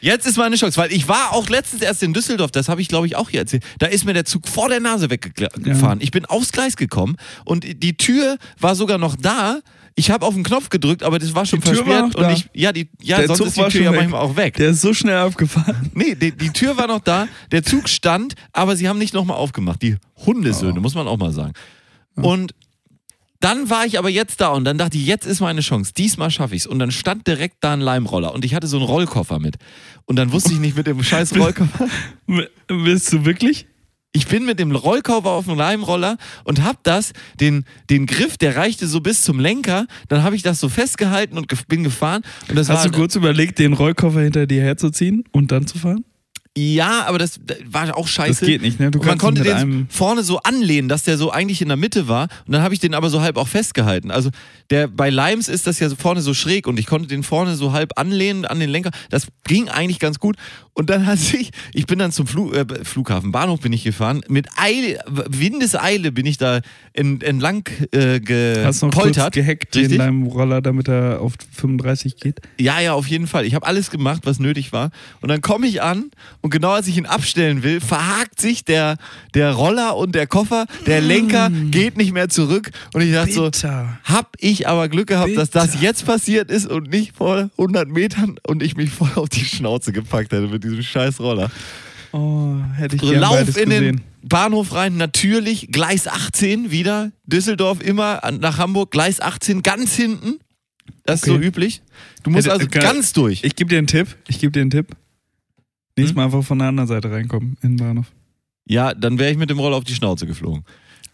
Jetzt 0.06 0.24
ist 0.24 0.36
meine 0.36 0.54
Chance, 0.54 0.76
weil 0.76 0.92
ich 0.92 1.08
war 1.08 1.32
auch 1.32 1.48
letztens 1.48 1.82
erst 1.82 2.00
in 2.04 2.12
Düsseldorf, 2.12 2.52
das 2.52 2.68
habe 2.68 2.80
ich 2.80 2.86
glaube 2.86 3.08
ich 3.08 3.16
auch 3.16 3.28
hier 3.28 3.40
erzählt. 3.40 3.64
Da 3.80 3.86
ist 3.86 4.04
mir 4.04 4.12
der 4.12 4.24
Zug 4.24 4.46
vor 4.46 4.68
der 4.68 4.78
Nase 4.78 5.10
weggefahren. 5.10 6.00
Ich 6.00 6.12
bin 6.12 6.24
aufs 6.26 6.52
Gleis 6.52 6.76
gekommen 6.76 7.16
und 7.44 7.64
die 7.82 7.96
Tür 7.96 8.38
war 8.60 8.76
sogar 8.76 8.98
noch 8.98 9.16
da. 9.16 9.58
Ich 9.96 10.12
habe 10.12 10.24
auf 10.24 10.34
den 10.34 10.44
Knopf 10.44 10.68
gedrückt, 10.68 11.02
aber 11.02 11.18
das 11.18 11.34
war 11.34 11.44
schon 11.44 11.60
Die 11.60 11.70
Tür 11.70 11.78
war 11.78 11.84
versperrt 11.86 12.22
noch 12.22 12.28
und 12.28 12.36
ich 12.36 12.48
ja, 12.54 12.70
die 12.70 12.88
ja, 13.02 13.16
Der 13.16 13.26
sonst 13.26 13.38
Zug 13.38 13.46
ist 13.48 13.56
die 13.56 13.60
war 13.62 13.68
Tür 13.68 13.78
schon 13.78 13.84
ja 13.86 13.92
weg. 13.92 14.00
manchmal 14.02 14.20
auch 14.20 14.36
weg. 14.36 14.54
Der 14.54 14.68
ist 14.68 14.80
so 14.80 14.94
schnell 14.94 15.16
abgefahren. 15.16 15.90
Nee, 15.94 16.14
die, 16.14 16.30
die 16.30 16.50
Tür 16.50 16.76
war 16.76 16.86
noch 16.86 17.00
da, 17.00 17.26
der 17.50 17.64
Zug 17.64 17.88
stand, 17.88 18.34
aber 18.52 18.76
sie 18.76 18.88
haben 18.88 18.98
nicht 18.98 19.12
nochmal 19.12 19.38
aufgemacht. 19.38 19.82
Die 19.82 19.96
Hundesöhne, 20.24 20.78
muss 20.78 20.94
man 20.94 21.08
auch 21.08 21.16
mal 21.16 21.32
sagen. 21.32 21.52
Und 22.14 22.54
dann 23.40 23.68
war 23.70 23.84
ich 23.86 23.98
aber 23.98 24.08
jetzt 24.10 24.40
da 24.40 24.48
und 24.48 24.64
dann 24.64 24.78
dachte 24.78 24.96
ich, 24.98 25.06
jetzt 25.06 25.26
ist 25.26 25.40
meine 25.40 25.60
Chance. 25.60 25.92
Diesmal 25.96 26.30
schaffe 26.30 26.54
ich's. 26.54 26.66
Und 26.66 26.78
dann 26.78 26.90
stand 26.90 27.26
direkt 27.26 27.56
da 27.60 27.72
ein 27.74 27.80
Leimroller 27.80 28.32
und 28.34 28.44
ich 28.44 28.54
hatte 28.54 28.66
so 28.66 28.76
einen 28.78 28.86
Rollkoffer 28.86 29.38
mit. 29.38 29.56
Und 30.04 30.16
dann 30.16 30.32
wusste 30.32 30.52
ich 30.52 30.58
nicht 30.58 30.76
mit 30.76 30.86
dem 30.86 31.02
scheiß 31.04 31.36
Rollkoffer. 31.36 31.88
Willst 32.68 33.12
du 33.12 33.24
wirklich? 33.24 33.66
Ich 34.12 34.28
bin 34.28 34.46
mit 34.46 34.58
dem 34.58 34.74
Rollkoffer 34.74 35.28
auf 35.30 35.44
dem 35.44 35.56
Leimroller 35.58 36.16
und 36.44 36.64
hab 36.64 36.82
das, 36.84 37.12
den, 37.38 37.66
den 37.90 38.06
Griff, 38.06 38.38
der 38.38 38.56
reichte 38.56 38.86
so 38.86 39.00
bis 39.02 39.20
zum 39.20 39.38
Lenker. 39.38 39.86
Dann 40.08 40.22
habe 40.22 40.34
ich 40.36 40.42
das 40.42 40.58
so 40.58 40.70
festgehalten 40.70 41.36
und 41.36 41.52
gef- 41.52 41.66
bin 41.68 41.84
gefahren. 41.84 42.22
Und 42.48 42.56
das 42.56 42.70
Hast 42.70 42.84
war, 42.84 42.90
du 42.90 42.98
kurz 42.98 43.14
überlegt, 43.14 43.58
den 43.58 43.74
Rollkoffer 43.74 44.20
hinter 44.20 44.46
dir 44.46 44.62
herzuziehen 44.62 45.24
und 45.32 45.52
dann 45.52 45.66
zu 45.66 45.76
fahren? 45.78 46.04
Ja, 46.58 47.04
aber 47.06 47.18
das 47.18 47.38
war 47.66 47.94
auch 47.96 48.08
scheiße. 48.08 48.40
Das 48.40 48.48
geht 48.48 48.62
nicht, 48.62 48.80
ne? 48.80 48.90
Du 48.90 48.98
Und 48.98 49.06
man 49.06 49.18
konnte 49.18 49.42
den 49.42 49.52
einem- 49.52 49.88
vorne 49.90 50.22
so 50.22 50.38
anlehnen, 50.38 50.88
dass 50.88 51.02
der 51.02 51.18
so 51.18 51.30
eigentlich 51.30 51.60
in 51.60 51.68
der 51.68 51.76
Mitte 51.76 52.08
war. 52.08 52.28
Und 52.46 52.52
dann 52.52 52.62
habe 52.62 52.72
ich 52.72 52.80
den 52.80 52.94
aber 52.94 53.10
so 53.10 53.20
halb 53.20 53.36
auch 53.36 53.46
festgehalten. 53.48 54.10
Also 54.10 54.30
der 54.70 54.88
bei 54.88 55.10
Limes 55.10 55.48
ist 55.48 55.66
das 55.66 55.78
ja 55.80 55.88
so 55.90 55.96
vorne 55.96 56.22
so 56.22 56.32
schräg 56.32 56.66
und 56.66 56.78
ich 56.78 56.86
konnte 56.86 57.08
den 57.08 57.22
vorne 57.22 57.56
so 57.56 57.72
halb 57.72 57.98
anlehnen 57.98 58.46
an 58.46 58.58
den 58.58 58.70
Lenker. 58.70 58.90
Das 59.10 59.26
ging 59.44 59.68
eigentlich 59.68 59.98
ganz 59.98 60.18
gut. 60.18 60.36
Und 60.78 60.90
dann 60.90 61.06
hat 61.06 61.18
sich, 61.18 61.52
ich 61.72 61.86
bin 61.86 61.98
dann 61.98 62.12
zum 62.12 62.26
Flu, 62.26 62.52
äh, 62.52 62.66
Flughafen, 62.84 63.32
Bahnhof 63.32 63.60
bin 63.60 63.72
ich 63.72 63.82
gefahren. 63.82 64.20
Mit 64.28 64.46
Eile, 64.56 64.98
Windeseile 65.06 66.12
bin 66.12 66.26
ich 66.26 66.36
da 66.36 66.60
en, 66.92 67.22
entlang 67.22 67.66
äh, 67.92 68.20
Hast 68.62 68.82
noch 68.82 68.90
kurz 68.90 69.06
gepoltert. 69.06 69.32
gehackt 69.32 69.74
in 69.74 69.82
Richtig? 69.82 69.98
deinem 69.98 70.24
Roller, 70.24 70.60
damit 70.60 70.88
er 70.88 71.22
auf 71.22 71.32
35 71.54 72.16
geht? 72.16 72.40
Ja, 72.60 72.78
ja, 72.80 72.92
auf 72.92 73.06
jeden 73.06 73.26
Fall. 73.26 73.46
Ich 73.46 73.54
habe 73.54 73.66
alles 73.66 73.90
gemacht, 73.90 74.22
was 74.24 74.38
nötig 74.38 74.70
war. 74.74 74.90
Und 75.22 75.30
dann 75.30 75.40
komme 75.40 75.66
ich 75.66 75.80
an 75.80 76.10
und 76.42 76.50
genau 76.50 76.72
als 76.72 76.86
ich 76.88 76.98
ihn 76.98 77.06
abstellen 77.06 77.62
will, 77.62 77.80
verhakt 77.80 78.38
sich 78.38 78.62
der, 78.62 78.98
der 79.32 79.52
Roller 79.54 79.96
und 79.96 80.14
der 80.14 80.26
Koffer, 80.26 80.66
der 80.84 81.00
Lenker 81.00 81.50
geht 81.70 81.96
nicht 81.96 82.12
mehr 82.12 82.28
zurück. 82.28 82.70
Und 82.92 83.00
ich 83.00 83.12
dachte 83.14 83.32
so, 83.32 83.44
Bitter. 83.44 83.98
hab 84.04 84.36
ich 84.40 84.68
aber 84.68 84.90
Glück 84.90 85.06
gehabt, 85.08 85.34
dass 85.38 85.48
das 85.48 85.68
Bitter. 85.72 85.82
jetzt 85.84 86.04
passiert 86.04 86.50
ist 86.50 86.66
und 86.66 86.90
nicht 86.90 87.16
vor 87.16 87.48
100 87.56 87.88
Metern 87.88 88.36
und 88.46 88.62
ich 88.62 88.76
mich 88.76 88.90
voll 88.90 89.10
auf 89.14 89.30
die 89.30 89.44
Schnauze 89.46 89.92
gepackt 89.92 90.32
hätte 90.32 90.48
mit 90.48 90.65
diesem 90.70 90.82
scheiß 90.82 91.20
Roller. 91.20 91.50
Oh, 92.12 92.56
hätte 92.76 92.96
ich 92.96 93.02
gern 93.02 93.20
Lauf 93.20 93.40
in 93.40 93.46
gesehen. 93.46 93.70
den 93.70 94.00
Bahnhof 94.22 94.72
rein, 94.74 94.96
natürlich, 94.96 95.68
Gleis 95.70 96.06
18 96.08 96.70
wieder, 96.70 97.12
Düsseldorf 97.24 97.80
immer 97.80 98.20
nach 98.40 98.58
Hamburg, 98.58 98.90
Gleis 98.90 99.20
18 99.20 99.62
ganz 99.62 99.94
hinten. 99.94 100.38
Das 101.04 101.22
ist 101.22 101.28
Okay. 101.28 101.38
so 101.40 101.46
üblich. 101.46 101.82
Du 102.22 102.30
musst 102.30 102.46
Hätte- 102.46 102.54
also 102.54 102.66
kann- 102.68 102.82
ganz 102.82 103.12
durch. 103.12 103.42
Ich 103.44 103.54
gebe 103.56 103.68
dir 103.70 103.78
einen 103.78 103.86
Tipp. 103.86 104.16
Ich 104.28 104.38
gebe 104.38 104.52
dir 104.52 104.60
einen 104.62 104.70
Tipp. 104.70 104.88
Nächstes 105.96 106.10
Hm? 106.10 106.16
Mal 106.16 106.24
einfach 106.26 106.44
von 106.44 106.58
der 106.58 106.68
anderen 106.68 106.88
Seite 106.88 107.10
reinkommen 107.10 107.56
in 107.62 107.76
den 107.76 107.76
Bahnhof. 107.76 108.06
Ja, 108.66 108.94
dann 108.94 109.18
wäre 109.18 109.30
ich 109.30 109.36
mit 109.38 109.50
dem 109.50 109.58
Roller 109.58 109.76
auf 109.76 109.84
die 109.84 109.94
Schnauze 109.94 110.26
geflogen. 110.26 110.64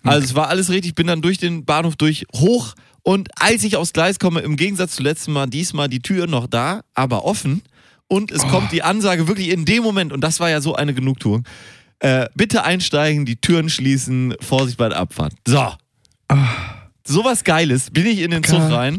Also 0.05 0.24
es 0.24 0.35
war 0.35 0.49
alles 0.49 0.69
richtig, 0.70 0.95
bin 0.95 1.07
dann 1.07 1.23
durch 1.23 1.39
den 1.39 1.65
Bahnhof 1.65 1.95
durch, 1.97 2.27
hoch 2.35 2.74
und 3.03 3.29
als 3.41 3.62
ich 3.62 3.77
aufs 3.77 3.93
Gleis 3.93 4.19
komme, 4.19 4.41
im 4.41 4.57
Gegensatz 4.57 4.97
zum 4.97 5.05
letzten 5.05 5.33
Mal, 5.33 5.47
diesmal 5.47 5.89
die 5.89 6.01
Tür 6.01 6.27
noch 6.27 6.47
da, 6.49 6.83
aber 6.95 7.24
offen 7.24 7.62
und 8.12 8.30
es 8.30 8.43
kommt 8.43 8.72
die 8.72 8.82
Ansage 8.82 9.26
wirklich 9.26 9.48
in 9.48 9.64
dem 9.64 9.82
Moment 9.82 10.12
und 10.12 10.20
das 10.20 10.39
war 10.39 10.51
ja 10.51 10.60
so 10.60 10.74
eine 10.74 10.93
Genugtuung. 10.93 11.44
Äh, 11.98 12.28
bitte 12.34 12.62
einsteigen, 12.62 13.24
die 13.24 13.36
Türen 13.36 13.70
schließen, 13.70 14.34
Vorsicht 14.39 14.76
bei 14.76 14.90
der 14.90 14.98
Abfahrt. 14.98 15.32
So. 15.48 15.72
Sowas 17.06 17.43
Geiles, 17.43 17.90
bin 17.90 18.05
ich 18.05 18.18
in 18.20 18.30
den 18.30 18.44
Zug 18.44 18.60
rein 18.60 18.98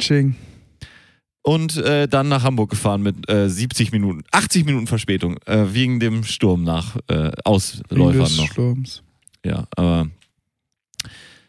und 1.43 1.77
äh, 1.77 2.07
dann 2.07 2.27
nach 2.27 2.43
Hamburg 2.43 2.71
gefahren 2.71 3.03
mit 3.03 3.29
äh, 3.29 3.49
70 3.49 3.91
Minuten, 3.91 4.23
80 4.31 4.65
Minuten 4.65 4.87
Verspätung, 4.87 5.37
äh, 5.45 5.73
wegen 5.73 5.99
dem 5.99 6.23
Sturm 6.23 6.63
nach 6.63 6.95
äh, 7.07 7.13
Wegen 7.13 7.33
Ausläufern 7.43 8.23
des 8.23 8.37
noch. 8.37 8.51
Sturms. 8.51 9.03
Ja, 9.45 9.67
aber 9.75 10.07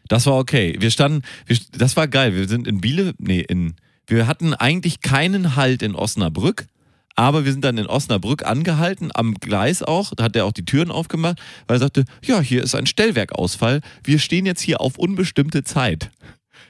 das 0.08 0.26
war 0.26 0.36
okay. 0.36 0.76
Wir 0.80 0.90
standen, 0.90 1.22
wir, 1.46 1.56
das 1.72 1.96
war 1.96 2.08
geil. 2.08 2.34
Wir 2.34 2.46
sind 2.46 2.66
in 2.66 2.82
Biele, 2.82 3.14
nee, 3.16 3.40
in, 3.40 3.74
wir 4.06 4.26
hatten 4.26 4.52
eigentlich 4.52 5.00
keinen 5.00 5.56
Halt 5.56 5.82
in 5.82 5.94
Osnabrück, 5.94 6.66
aber 7.14 7.44
wir 7.44 7.52
sind 7.52 7.64
dann 7.64 7.78
in 7.78 7.86
Osnabrück 7.86 8.44
angehalten, 8.44 9.10
am 9.14 9.34
Gleis 9.34 9.82
auch, 9.82 10.12
da 10.14 10.24
hat 10.24 10.36
er 10.36 10.46
auch 10.46 10.52
die 10.52 10.64
Türen 10.64 10.90
aufgemacht, 10.90 11.40
weil 11.66 11.76
er 11.76 11.80
sagte, 11.80 12.04
ja, 12.24 12.40
hier 12.40 12.62
ist 12.62 12.74
ein 12.74 12.86
Stellwerkausfall, 12.86 13.80
wir 14.02 14.18
stehen 14.18 14.46
jetzt 14.46 14.60
hier 14.60 14.80
auf 14.80 14.98
unbestimmte 14.98 15.64
Zeit. 15.64 16.10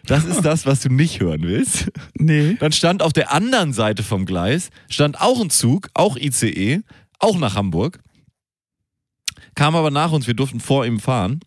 Das 0.06 0.24
ist 0.24 0.42
das, 0.42 0.66
was 0.66 0.82
du 0.82 0.90
nicht 0.90 1.20
hören 1.20 1.42
willst. 1.42 1.90
Nee. 2.14 2.56
Dann 2.60 2.72
stand 2.72 3.02
auf 3.02 3.14
der 3.14 3.32
anderen 3.32 3.72
Seite 3.72 4.02
vom 4.02 4.26
Gleis, 4.26 4.70
stand 4.90 5.20
auch 5.20 5.40
ein 5.40 5.48
Zug, 5.48 5.88
auch 5.94 6.16
ICE, 6.16 6.82
auch 7.18 7.38
nach 7.38 7.54
Hamburg. 7.54 8.00
Kam 9.54 9.76
aber 9.76 9.90
nach 9.90 10.12
uns, 10.12 10.26
wir 10.26 10.34
durften 10.34 10.60
vor 10.60 10.84
ihm 10.84 11.00
fahren. 11.00 11.40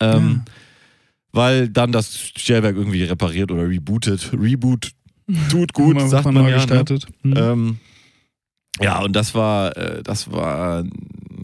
Ähm, 0.00 0.44
Weil 1.32 1.68
dann 1.68 1.90
das 1.90 2.16
Stellwerk 2.16 2.76
irgendwie 2.76 3.04
repariert 3.04 3.50
oder 3.50 3.68
rebootet. 3.68 4.30
Reboot 4.32 4.92
tut 5.50 5.72
gut, 5.72 6.00
sagt 6.08 6.24
man 6.24 6.34
neu 6.34 6.42
ja. 6.42 6.48
Ne? 6.48 6.54
gestartet. 6.54 7.06
Hm. 7.22 7.34
Ähm, 7.36 7.78
ja, 8.80 9.00
und 9.00 9.14
das 9.14 9.34
war, 9.34 9.76
äh, 9.76 10.02
das 10.02 10.30
war, 10.30 10.84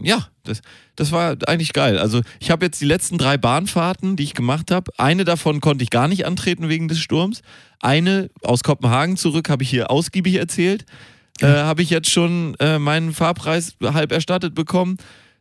ja, 0.01 0.27
das, 0.43 0.61
das 0.95 1.11
war 1.11 1.35
eigentlich 1.47 1.73
geil. 1.73 1.97
Also 1.97 2.21
ich 2.39 2.51
habe 2.51 2.65
jetzt 2.65 2.79
die 2.79 2.85
letzten 2.85 3.17
drei 3.17 3.37
Bahnfahrten, 3.37 4.15
die 4.15 4.23
ich 4.23 4.33
gemacht 4.33 4.71
habe. 4.71 4.91
Eine 4.97 5.25
davon 5.25 5.61
konnte 5.61 5.83
ich 5.83 5.89
gar 5.89 6.07
nicht 6.07 6.25
antreten 6.25 6.69
wegen 6.69 6.87
des 6.87 6.99
Sturms. 6.99 7.41
Eine 7.81 8.29
aus 8.43 8.63
Kopenhagen 8.63 9.17
zurück 9.17 9.49
habe 9.49 9.63
ich 9.63 9.69
hier 9.69 9.91
ausgiebig 9.91 10.35
erzählt. 10.35 10.85
Äh, 11.41 11.47
habe 11.47 11.81
ich 11.81 11.89
jetzt 11.89 12.09
schon 12.09 12.55
äh, 12.59 12.79
meinen 12.79 13.13
Fahrpreis 13.13 13.75
halb 13.83 14.11
erstattet 14.11 14.55
bekommen. 14.55 14.97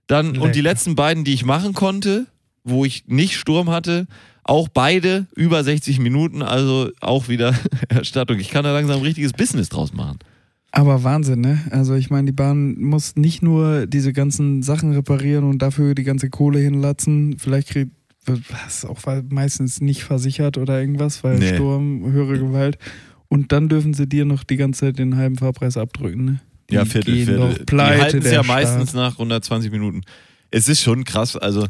Dann 0.07 0.39
und 0.39 0.55
die 0.55 0.61
letzten 0.61 0.97
beiden, 0.97 1.25
die 1.25 1.35
ich 1.35 1.45
machen 1.45 1.73
konnte, 1.73 2.27
wo 2.65 2.85
ich 2.85 3.05
nicht 3.07 3.37
Sturm 3.37 3.71
hatte, 3.71 4.07
auch 4.43 4.69
beide 4.69 5.27
über 5.35 5.63
60 5.65 5.99
Minuten, 6.01 6.43
also 6.43 6.91
auch 7.01 7.29
wieder 7.29 7.55
Erstattung. 7.89 8.39
Ich 8.41 8.51
kann 8.51 8.65
da 8.65 8.73
langsam 8.73 8.97
ein 8.97 9.03
richtiges 9.03 9.33
Business 9.33 9.69
draus 9.69 9.93
machen. 9.93 10.19
Aber 10.77 11.05
Wahnsinn, 11.05 11.41
ne? 11.41 11.61
Also 11.71 11.95
ich 11.95 12.11
meine, 12.11 12.27
die 12.27 12.33
Bahn 12.33 12.81
muss 12.81 13.15
nicht 13.15 13.43
nur 13.43 13.87
diese 13.87 14.13
ganzen 14.13 14.63
Sachen 14.65 14.93
reparieren 14.93 15.45
und 15.45 15.63
dafür 15.63 15.95
die 15.95 16.03
ganze 16.03 16.31
Kohle 16.31 16.59
hinlatzen. 16.59 17.37
Vielleicht 17.39 17.69
kriegt 17.69 17.93
was 18.27 18.85
auch 18.85 18.99
weil 19.05 19.23
meistens 19.29 19.81
nicht 19.81 20.03
versichert 20.03 20.59
oder 20.59 20.81
irgendwas, 20.81 21.23
weil 21.23 21.39
Nee. 21.39 21.55
Sturm, 21.55 22.11
höhere 22.11 22.39
Gewalt. 22.39 22.79
Und 23.29 23.53
dann 23.53 23.69
dürfen 23.69 23.95
sie 23.95 24.09
dir 24.09 24.25
noch 24.25 24.43
die 24.43 24.57
ganze 24.57 24.81
Zeit 24.87 24.99
den 24.99 25.17
halben 25.17 25.37
Fahrpreis 25.37 25.77
abdrücken, 25.77 26.25
ne? 26.25 26.41
Die 26.71 26.75
Ja, 26.75 26.85
Viertel, 26.87 27.15
Viertel. 27.25 27.65
Pleite, 27.67 27.95
die 27.97 28.03
halten 28.03 28.19
es 28.19 28.25
ja 28.33 28.43
Staat. 28.43 28.47
meistens 28.47 28.95
nach 28.95 29.13
120 29.13 29.71
Minuten. 29.71 30.01
Es 30.51 30.69
ist 30.69 30.81
schon 30.81 31.05
krass, 31.05 31.37
also 31.37 31.67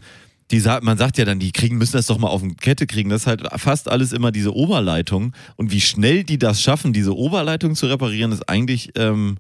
die, 0.51 0.61
man 0.83 0.99
sagt 0.99 1.19
ja 1.19 1.25
dann, 1.25 1.39
die 1.39 1.53
kriegen, 1.53 1.79
müssen 1.79 1.97
das 1.97 2.07
doch 2.07 2.19
mal 2.19 2.29
auf 2.29 2.43
die 2.43 2.55
Kette 2.55 2.87
kriegen. 2.87 3.11
Das 3.11 3.23
ist 3.23 3.27
halt 3.27 3.43
fast 3.57 3.89
alles 3.89 4.13
immer 4.13 4.31
diese 4.31 4.55
Oberleitung. 4.55 5.33
Und 5.57 5.71
wie 5.73 5.81
schnell 5.81 6.25
die 6.25 6.39
das 6.39 6.61
schaffen, 6.63 6.93
diese 6.93 7.17
Oberleitung 7.17 7.75
zu 7.75 7.87
reparieren, 7.87 8.31
ist 8.33 8.49
eigentlich, 8.49 8.91
ähm, 8.97 9.39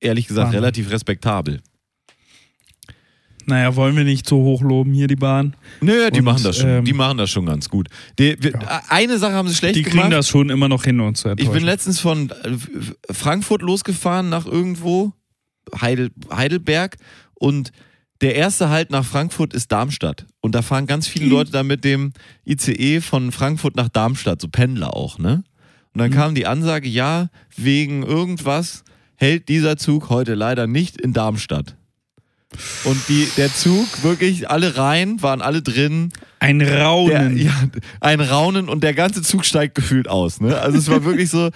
ehrlich 0.00 0.26
gesagt, 0.26 0.46
Wahnsinn. 0.48 0.60
relativ 0.60 0.90
respektabel. 0.90 1.60
Naja, 3.46 3.76
wollen 3.76 3.94
wir 3.96 4.04
nicht 4.04 4.26
so 4.26 4.36
hoch 4.38 4.62
loben 4.62 4.92
hier 4.94 5.06
die 5.06 5.16
Bahn. 5.16 5.54
Nö, 5.80 6.10
die 6.10 6.20
Und, 6.20 6.24
machen 6.24 6.42
das 6.44 6.56
schon. 6.58 6.68
ähm, 6.68 6.84
die 6.84 6.94
machen 6.94 7.18
das 7.18 7.30
schon 7.30 7.44
ganz 7.44 7.68
gut. 7.68 7.88
Die, 8.18 8.36
wir, 8.40 8.54
Eine 8.88 9.18
Sache 9.18 9.34
haben 9.34 9.48
sie 9.48 9.54
schlecht 9.54 9.76
Die 9.76 9.82
gemacht. 9.82 9.98
kriegen 9.98 10.10
das 10.10 10.28
schon 10.28 10.48
immer 10.48 10.68
noch 10.68 10.84
hin, 10.84 10.98
uns 11.00 11.20
zu 11.20 11.34
Ich 11.36 11.50
bin 11.50 11.62
letztens 11.62 12.00
von 12.00 12.30
äh, 12.30 13.12
Frankfurt 13.12 13.60
losgefahren 13.60 14.30
nach 14.30 14.46
irgendwo, 14.46 15.12
Heidel, 15.78 16.10
Heidelberg, 16.30 16.96
und 17.34 17.70
der 18.24 18.36
erste 18.36 18.70
Halt 18.70 18.88
nach 18.90 19.04
Frankfurt 19.04 19.52
ist 19.52 19.70
Darmstadt. 19.70 20.24
Und 20.40 20.54
da 20.54 20.62
fahren 20.62 20.86
ganz 20.86 21.06
viele 21.06 21.26
Leute 21.26 21.52
da 21.52 21.62
mit 21.62 21.84
dem 21.84 22.14
ICE 22.46 23.02
von 23.02 23.32
Frankfurt 23.32 23.76
nach 23.76 23.90
Darmstadt, 23.90 24.40
so 24.40 24.48
Pendler 24.48 24.96
auch, 24.96 25.18
ne? 25.18 25.44
Und 25.92 25.98
dann 26.00 26.10
kam 26.10 26.34
die 26.34 26.46
Ansage, 26.46 26.88
ja, 26.88 27.28
wegen 27.54 28.02
irgendwas 28.02 28.82
hält 29.16 29.50
dieser 29.50 29.76
Zug 29.76 30.08
heute 30.08 30.34
leider 30.34 30.66
nicht 30.66 30.98
in 30.98 31.12
Darmstadt. 31.12 31.76
Und 32.84 32.96
die, 33.10 33.28
der 33.36 33.52
Zug, 33.52 34.02
wirklich 34.02 34.48
alle 34.48 34.78
rein, 34.78 35.20
waren 35.20 35.42
alle 35.42 35.60
drin. 35.60 36.10
Ein 36.40 36.60
Der, 36.60 36.80
Raunen. 36.82 37.36
ja, 37.36 37.52
ein 38.00 38.20
Raunen 38.20 38.70
und 38.70 38.82
der 38.82 38.94
ganze 38.94 39.20
Zug 39.20 39.44
steigt 39.44 39.74
gefühlt 39.74 40.08
aus. 40.08 40.40
Ne? 40.40 40.58
Also 40.58 40.78
es 40.78 40.88
war 40.88 41.04
wirklich 41.04 41.28
so, 41.28 41.50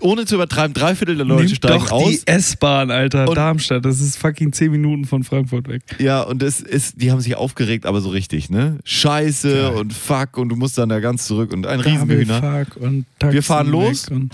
ohne 0.00 0.24
zu 0.26 0.34
übertreiben, 0.34 0.74
drei 0.74 0.94
Viertel 0.94 1.16
der 1.16 1.24
Leute 1.24 1.44
Nimm 1.46 1.54
steigen 1.54 1.78
doch 1.84 1.92
aus. 1.92 2.10
die 2.10 2.26
S-Bahn, 2.26 2.90
Alter. 2.90 3.28
Und- 3.28 3.36
Darmstadt, 3.36 3.84
das 3.84 4.00
ist 4.00 4.16
fucking 4.18 4.52
10 4.52 4.70
Minuten 4.72 5.04
von 5.04 5.22
Frankfurt 5.24 5.68
weg. 5.68 5.82
Ja, 5.98 6.22
und 6.22 6.42
das 6.42 6.60
ist, 6.60 7.00
die 7.00 7.10
haben 7.12 7.20
sich 7.20 7.36
aufgeregt, 7.36 7.86
aber 7.86 8.00
so 8.00 8.10
richtig, 8.10 8.50
ne? 8.50 8.78
Scheiße 8.84 9.56
Ja. 9.56 9.68
und 9.68 9.92
fuck 9.92 10.36
und 10.36 10.48
du 10.48 10.56
musst 10.56 10.76
dann 10.78 10.88
da 10.88 10.98
ganz 11.00 11.26
zurück 11.26 11.52
und 11.52 11.66
ein 11.66 11.80
Riesengehühner. 11.80 12.64
Fuck 12.66 12.76
und 12.82 13.06
Taxen 13.18 13.34
Wir 13.34 13.42
fahren 13.42 13.68
los. 13.68 14.08
Und 14.08 14.32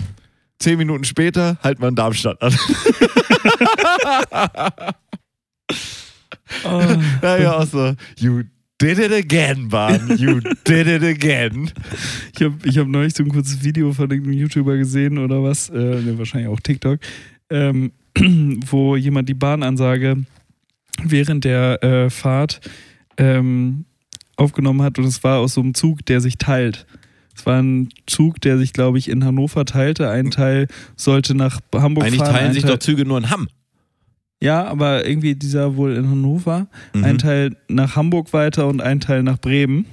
Zehn 0.59 0.77
Minuten 0.77 1.03
später 1.05 1.57
halten 1.63 1.81
wir 1.81 1.87
in 1.89 1.95
Darmstadt 1.95 2.39
an. 2.41 2.55
oh, 6.65 6.81
naja, 7.21 7.53
auch 7.57 7.65
so, 7.67 7.93
you 8.17 8.43
did 8.81 8.99
it 8.99 9.11
again, 9.11 9.69
Bahn. 9.69 10.17
You 10.17 10.39
did 10.65 10.87
it 10.87 11.03
again. 11.03 11.71
ich 12.33 12.41
habe 12.41 12.55
ich 12.63 12.77
hab 12.77 12.87
neulich 12.87 13.13
so 13.13 13.23
ein 13.23 13.29
kurzes 13.29 13.63
Video 13.63 13.93
von 13.93 14.09
irgendeinem 14.09 14.39
YouTuber 14.39 14.77
gesehen 14.77 15.17
oder 15.17 15.43
was, 15.43 15.69
äh, 15.69 15.77
ne, 15.77 16.17
wahrscheinlich 16.17 16.49
auch 16.49 16.59
TikTok, 16.59 16.99
ähm, 17.49 17.91
wo 18.69 18.95
jemand 18.95 19.29
die 19.29 19.35
Bahnansage 19.35 20.25
während 21.03 21.45
der 21.45 21.83
äh, 21.83 22.09
Fahrt 22.09 22.59
ähm, 23.17 23.85
aufgenommen 24.35 24.81
hat 24.81 24.97
und 24.97 25.05
es 25.05 25.23
war 25.23 25.39
aus 25.39 25.53
so 25.53 25.61
einem 25.61 25.73
Zug, 25.75 26.05
der 26.07 26.19
sich 26.19 26.37
teilt. 26.37 26.85
Es 27.35 27.45
war 27.45 27.61
ein 27.61 27.89
Zug, 28.07 28.41
der 28.41 28.57
sich, 28.57 28.73
glaube 28.73 28.97
ich, 28.97 29.09
in 29.09 29.23
Hannover 29.23 29.65
teilte. 29.65 30.09
Ein 30.09 30.31
Teil 30.31 30.67
sollte 30.95 31.33
nach 31.33 31.59
Hamburg 31.73 32.05
Eigentlich 32.05 32.19
fahren. 32.19 32.33
teilen 32.33 32.47
ein 32.47 32.53
sich 32.53 32.63
Teil, 32.63 32.71
doch 32.71 32.79
Züge 32.79 33.05
nur 33.05 33.19
in 33.19 33.29
Hamm. 33.29 33.47
Ja, 34.41 34.65
aber 34.65 35.07
irgendwie 35.07 35.35
dieser 35.35 35.77
wohl 35.77 35.95
in 35.95 36.09
Hannover. 36.09 36.67
Mhm. 36.93 37.03
Ein 37.03 37.17
Teil 37.19 37.55
nach 37.67 37.95
Hamburg 37.95 38.33
weiter 38.33 38.67
und 38.67 38.81
ein 38.81 38.99
Teil 38.99 39.23
nach 39.23 39.37
Bremen. 39.37 39.85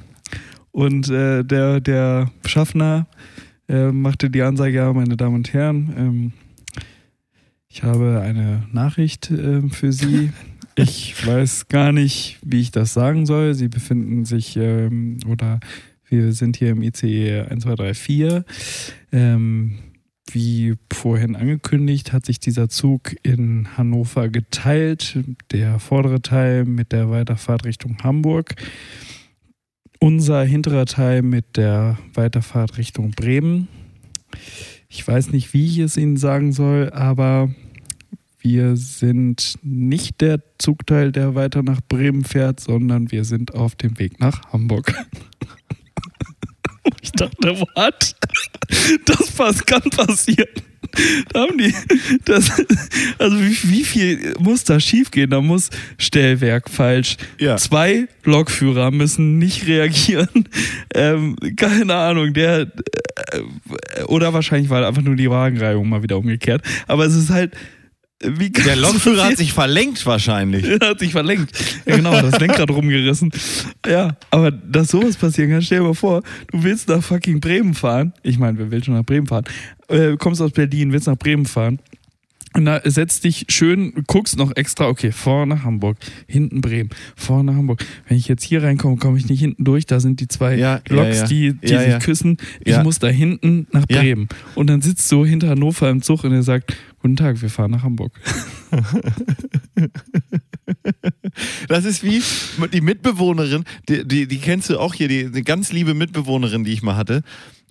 Und 0.73 1.11
äh, 1.11 1.45
der, 1.45 1.81
der 1.81 2.31
Schaffner 2.47 3.07
äh, 3.69 3.93
machte 3.93 4.31
die 4.31 4.43
Ansage, 4.43 4.77
ja, 4.77 4.93
meine 4.93 5.17
Damen 5.17 5.37
und 5.37 5.53
Herren, 5.53 5.95
ähm, 5.99 6.33
ich 7.69 7.83
habe 7.83 8.23
eine 8.23 8.67
Nachricht 8.73 9.31
äh, 9.31 9.63
für 9.69 9.93
Sie. 9.93 10.33
Ich 10.81 11.27
weiß 11.27 11.67
gar 11.67 11.91
nicht, 11.91 12.39
wie 12.45 12.61
ich 12.61 12.71
das 12.71 12.93
sagen 12.95 13.27
soll. 13.27 13.55
Sie 13.55 13.67
befinden 13.67 14.25
sich 14.25 14.57
ähm, 14.57 15.19
oder 15.27 15.59
wir 16.09 16.33
sind 16.33 16.57
hier 16.57 16.71
im 16.71 16.83
ICE 16.83 17.41
1234. 17.51 18.45
Ähm, 19.11 19.81
wie 20.35 20.75
vorhin 20.93 21.37
angekündigt, 21.37 22.13
hat 22.13 22.27
sich 22.27 22.41
dieser 22.41 22.69
Zug 22.69 23.15
in 23.23 23.69
Hannover 23.77 24.29
geteilt. 24.29 25.19
Der 25.53 25.79
vordere 25.79 26.23
Teil 26.23 26.65
mit 26.65 26.93
der 26.93 27.11
Weiterfahrt 27.11 27.65
Richtung 27.65 27.99
Hamburg. 28.03 28.55
Unser 30.01 30.45
hinterer 30.45 30.87
Teil 30.87 31.23
mit 31.23 31.57
der 31.57 31.99
Weiterfahrt 32.15 32.79
Richtung 32.79 33.11
Bremen. 33.11 33.69
Ich 34.89 35.07
weiß 35.07 35.31
nicht, 35.33 35.53
wie 35.53 35.67
ich 35.67 35.79
es 35.79 35.97
Ihnen 35.97 36.17
sagen 36.17 36.53
soll, 36.53 36.91
aber 36.93 37.51
wir 38.41 38.77
sind 38.77 39.59
nicht 39.63 40.21
der 40.21 40.41
Zugteil, 40.59 41.13
der 41.13 41.35
weiter 41.35 41.63
nach 41.63 41.81
Bremen 41.87 42.25
fährt, 42.25 42.61
sondern 42.61 43.11
wir 43.11 43.25
sind 43.25 43.55
auf 43.55 43.75
dem 43.75 43.99
Weg 43.99 44.21
nach 44.21 44.53
Hamburg. 44.53 44.95
Ich 47.03 47.13
dachte, 47.13 47.61
what? 47.61 48.15
Das 49.07 49.65
kann 49.65 49.83
passieren. 49.83 50.49
Da 51.33 51.41
haben 51.41 51.59
die, 51.59 51.75
das, 52.25 52.51
also 53.19 53.39
wie, 53.41 53.57
wie 53.71 53.85
viel 53.85 54.35
muss 54.39 54.65
da 54.65 54.81
schiefgehen? 54.81 55.31
Da 55.31 55.41
muss 55.41 55.71
Stellwerk 55.99 56.71
falsch. 56.71 57.17
Ja. 57.39 57.57
Zwei 57.57 58.09
Lokführer 58.25 58.91
müssen 58.91 59.39
nicht 59.39 59.67
reagieren. 59.67 60.49
Ähm, 60.95 61.37
keine 61.57 61.95
Ahnung, 61.95 62.33
der, 62.33 62.73
äh, 63.33 64.03
oder 64.07 64.33
wahrscheinlich 64.33 64.71
war 64.71 64.87
einfach 64.87 65.03
nur 65.03 65.17
die 65.17 65.31
Wagenreihung 65.31 65.89
mal 65.89 66.03
wieder 66.03 66.19
umgekehrt. 66.19 66.63
Aber 66.87 67.05
es 67.05 67.15
ist 67.15 67.31
halt, 67.31 67.53
Der 68.21 68.75
Lokführer 68.77 69.27
hat 69.27 69.37
sich 69.37 69.53
verlenkt 69.53 70.05
wahrscheinlich. 70.05 70.65
Er 70.65 70.81
hat 70.91 70.99
sich 70.99 71.13
verlenkt. 71.13 71.53
Ja, 71.87 71.97
genau, 71.97 72.13
das 72.21 72.41
Lenkrad 72.41 72.69
rumgerissen. 72.71 73.31
Ja, 73.87 74.17
aber 74.31 74.51
dass 74.51 74.89
sowas 74.89 75.17
passieren 75.17 75.51
kann, 75.51 75.63
stell 75.63 75.79
dir 75.79 75.85
mal 75.85 75.95
vor, 75.95 76.23
du 76.51 76.63
willst 76.65 76.89
nach 76.89 77.03
fucking 77.03 77.39
Bremen 77.41 77.75
fahren. 77.75 78.13
Ich 78.25 78.39
meine, 78.39 78.59
wer 78.59 78.71
will 78.73 78.83
schon 78.83 78.95
nach 78.95 79.05
Bremen 79.05 79.29
fahren? 79.29 79.45
Äh, 79.89 80.17
kommst 80.17 80.43
aus 80.43 80.51
Berlin, 80.51 80.93
willst 80.93 81.07
nach 81.07 81.17
Bremen 81.17 81.47
fahren. 81.47 81.79
Und 82.55 82.65
da 82.65 82.81
setzt 82.83 83.25
dich 83.25 83.45
schön, 83.51 83.93
guckst 84.07 84.37
noch 84.39 84.57
extra, 84.57 84.89
okay, 84.89 85.13
vorne 85.13 85.55
nach 85.55 85.65
Hamburg, 85.65 85.99
hinten 86.27 86.63
Bremen, 86.63 86.89
vorne 87.15 87.53
nach 87.53 87.59
Hamburg. 87.59 87.85
Wenn 88.09 88.17
ich 88.17 88.27
jetzt 88.27 88.43
hier 88.43 88.63
reinkomme, 88.63 88.97
komme 88.97 89.19
ich 89.19 89.29
nicht 89.29 89.39
hinten 89.41 89.65
durch, 89.65 89.85
da 89.87 90.01
sind 90.01 90.19
die 90.21 90.29
zwei 90.29 90.57
Ja, 90.57 90.81
ja, 90.89 90.97
Loks, 90.97 91.19
ja. 91.19 91.27
die, 91.27 91.53
die 91.53 91.69
Ja, 91.73 91.81
sich 91.81 91.89
ja. 91.91 91.99
küssen. 91.99 92.39
Ich 92.65 92.73
Ja. 92.73 92.83
muss 92.83 92.99
da 92.99 93.07
hinten 93.09 93.69
nach 93.71 93.85
Ja. 93.91 94.01
Bremen. 94.01 94.29
Und 94.55 94.69
dann 94.71 94.81
sitzt 94.81 95.13
du 95.13 95.25
hinter 95.27 95.51
Hannover 95.51 95.91
im 95.91 96.01
Zug 96.03 96.25
und 96.25 96.33
er 96.33 96.43
sagt, 96.43 96.75
guten 97.01 97.17
Tag, 97.17 97.41
wir 97.43 97.51
fahren 97.51 97.71
nach 97.71 97.83
Hamburg. 97.83 98.19
Das 101.69 101.85
ist 101.85 102.03
wie 102.03 102.23
die 102.73 102.81
Mitbewohnerin, 102.81 103.65
die, 103.89 104.07
die, 104.07 104.27
die 104.27 104.39
kennst 104.39 104.71
du 104.71 104.79
auch 104.79 104.95
hier, 104.95 105.09
die, 105.09 105.31
die 105.31 105.43
ganz 105.43 105.73
liebe 105.73 105.95
Mitbewohnerin, 105.95 106.65
die 106.65 106.73
ich 106.73 106.83
mal 106.83 106.97
hatte. 106.97 107.23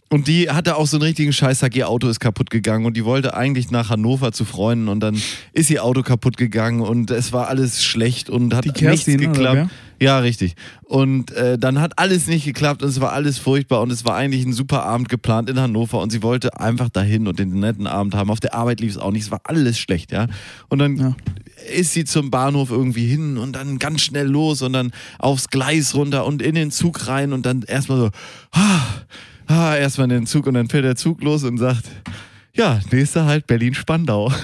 Und 0.09 0.27
die 0.29 0.49
hatte 0.49 0.77
auch 0.77 0.87
so 0.87 0.95
einen 0.97 1.03
richtigen 1.03 1.33
Scheißtag, 1.33 1.75
ihr 1.75 1.89
Auto 1.89 2.07
ist 2.07 2.21
kaputt 2.21 2.49
gegangen 2.49 2.85
und 2.85 2.95
die 2.95 3.03
wollte 3.03 3.35
eigentlich 3.35 3.71
nach 3.71 3.89
Hannover 3.89 4.31
zu 4.31 4.45
Freunden 4.45 4.87
und 4.87 5.01
dann 5.01 5.21
ist 5.51 5.69
ihr 5.69 5.83
Auto 5.83 6.01
kaputt 6.01 6.37
gegangen 6.37 6.79
und 6.79 7.11
es 7.11 7.33
war 7.33 7.49
alles 7.49 7.83
schlecht 7.83 8.29
und 8.29 8.53
hat 8.53 8.63
Die 8.63 8.85
nichts 8.85 9.05
geklappt. 9.05 9.69
Ja, 9.99 10.19
richtig. 10.19 10.55
Und 10.83 11.31
äh, 11.31 11.57
dann 11.57 11.81
hat 11.81 11.99
alles 11.99 12.27
nicht 12.27 12.45
geklappt 12.45 12.83
und 12.83 12.89
es 12.89 13.01
war 13.01 13.11
alles 13.11 13.37
furchtbar 13.37 13.81
und 13.81 13.91
es 13.91 14.05
war 14.05 14.15
eigentlich 14.15 14.45
ein 14.45 14.53
super 14.53 14.83
Abend 14.83 15.09
geplant 15.09 15.49
in 15.49 15.59
Hannover 15.59 15.99
und 15.99 16.11
sie 16.11 16.23
wollte 16.23 16.57
einfach 16.57 16.87
dahin 16.87 17.27
und 17.27 17.37
den 17.39 17.59
netten 17.59 17.87
Abend 17.87 18.15
haben. 18.15 18.29
Auf 18.29 18.39
der 18.39 18.53
Arbeit 18.53 18.79
lief 18.79 18.91
es 18.91 18.97
auch 18.97 19.11
nicht, 19.11 19.23
es 19.23 19.31
war 19.31 19.41
alles 19.43 19.77
schlecht, 19.77 20.13
ja. 20.13 20.27
Und 20.69 20.79
dann 20.79 20.95
Ja. 20.97 21.15
ist 21.75 21.91
sie 21.91 22.05
zum 22.05 22.31
Bahnhof 22.31 22.71
irgendwie 22.71 23.07
hin 23.07 23.37
und 23.37 23.57
dann 23.57 23.77
ganz 23.77 24.01
schnell 24.01 24.27
los 24.27 24.61
und 24.61 24.71
dann 24.71 24.91
aufs 25.19 25.49
Gleis 25.49 25.95
runter 25.95 26.25
und 26.25 26.41
in 26.41 26.55
den 26.55 26.71
Zug 26.71 27.07
rein 27.07 27.33
und 27.33 27.45
dann 27.45 27.63
erstmal 27.63 27.97
so, 27.97 28.09
ah, 28.51 28.81
ah, 29.47 29.75
erstmal 29.75 30.05
in 30.05 30.09
den 30.21 30.25
Zug 30.25 30.47
und 30.47 30.53
dann 30.55 30.69
fährt 30.69 30.85
der 30.85 30.95
Zug 30.95 31.21
los 31.23 31.43
und 31.43 31.57
sagt, 31.57 31.85
ja, 32.53 32.79
nächster 32.91 33.25
halt 33.25 33.47
Berlin-Spandau. 33.47 34.31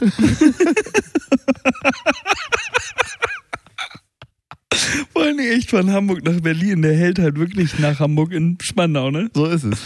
Vor 5.12 5.22
allem 5.24 5.40
echt 5.40 5.70
von 5.70 5.92
Hamburg 5.92 6.24
nach 6.24 6.40
Berlin. 6.42 6.82
Der 6.82 6.96
hält 6.96 7.20
halt 7.20 7.38
wirklich 7.38 7.78
nach 7.80 8.00
Hamburg 8.00 8.32
in 8.34 8.58
Spandau, 8.62 9.12
ne? 9.12 9.30
So 9.34 9.46
ist 9.46 9.64
es. 9.64 9.80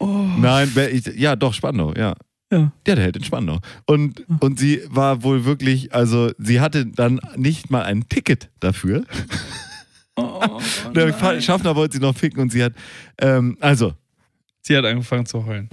Nein, 0.00 0.70
Ber- 0.74 0.90
ich- 0.90 1.06
ja, 1.16 1.34
doch, 1.36 1.54
Spandau, 1.54 1.92
ja. 1.94 2.14
Ja. 2.52 2.70
Ja, 2.86 2.94
der 2.94 3.00
hält 3.04 3.16
in 3.16 3.24
Spandau. 3.24 3.58
Und, 3.86 4.24
und 4.40 4.58
sie 4.60 4.82
war 4.88 5.24
wohl 5.24 5.44
wirklich, 5.44 5.92
also 5.92 6.30
sie 6.38 6.60
hatte 6.60 6.86
dann 6.86 7.20
nicht 7.36 7.70
mal 7.70 7.82
ein 7.82 8.08
Ticket 8.08 8.50
dafür. 8.60 9.04
Oh, 10.14 10.60
Der 10.94 11.12
Fa- 11.12 11.40
Schaffner 11.40 11.74
wollte 11.74 11.96
sie 11.96 12.02
noch 12.02 12.16
ficken 12.16 12.40
und 12.40 12.52
sie 12.52 12.62
hat, 12.62 12.72
ähm, 13.18 13.56
also, 13.60 13.94
Sie 14.66 14.76
hat 14.76 14.84
angefangen 14.84 15.26
zu 15.26 15.46
heulen. 15.46 15.68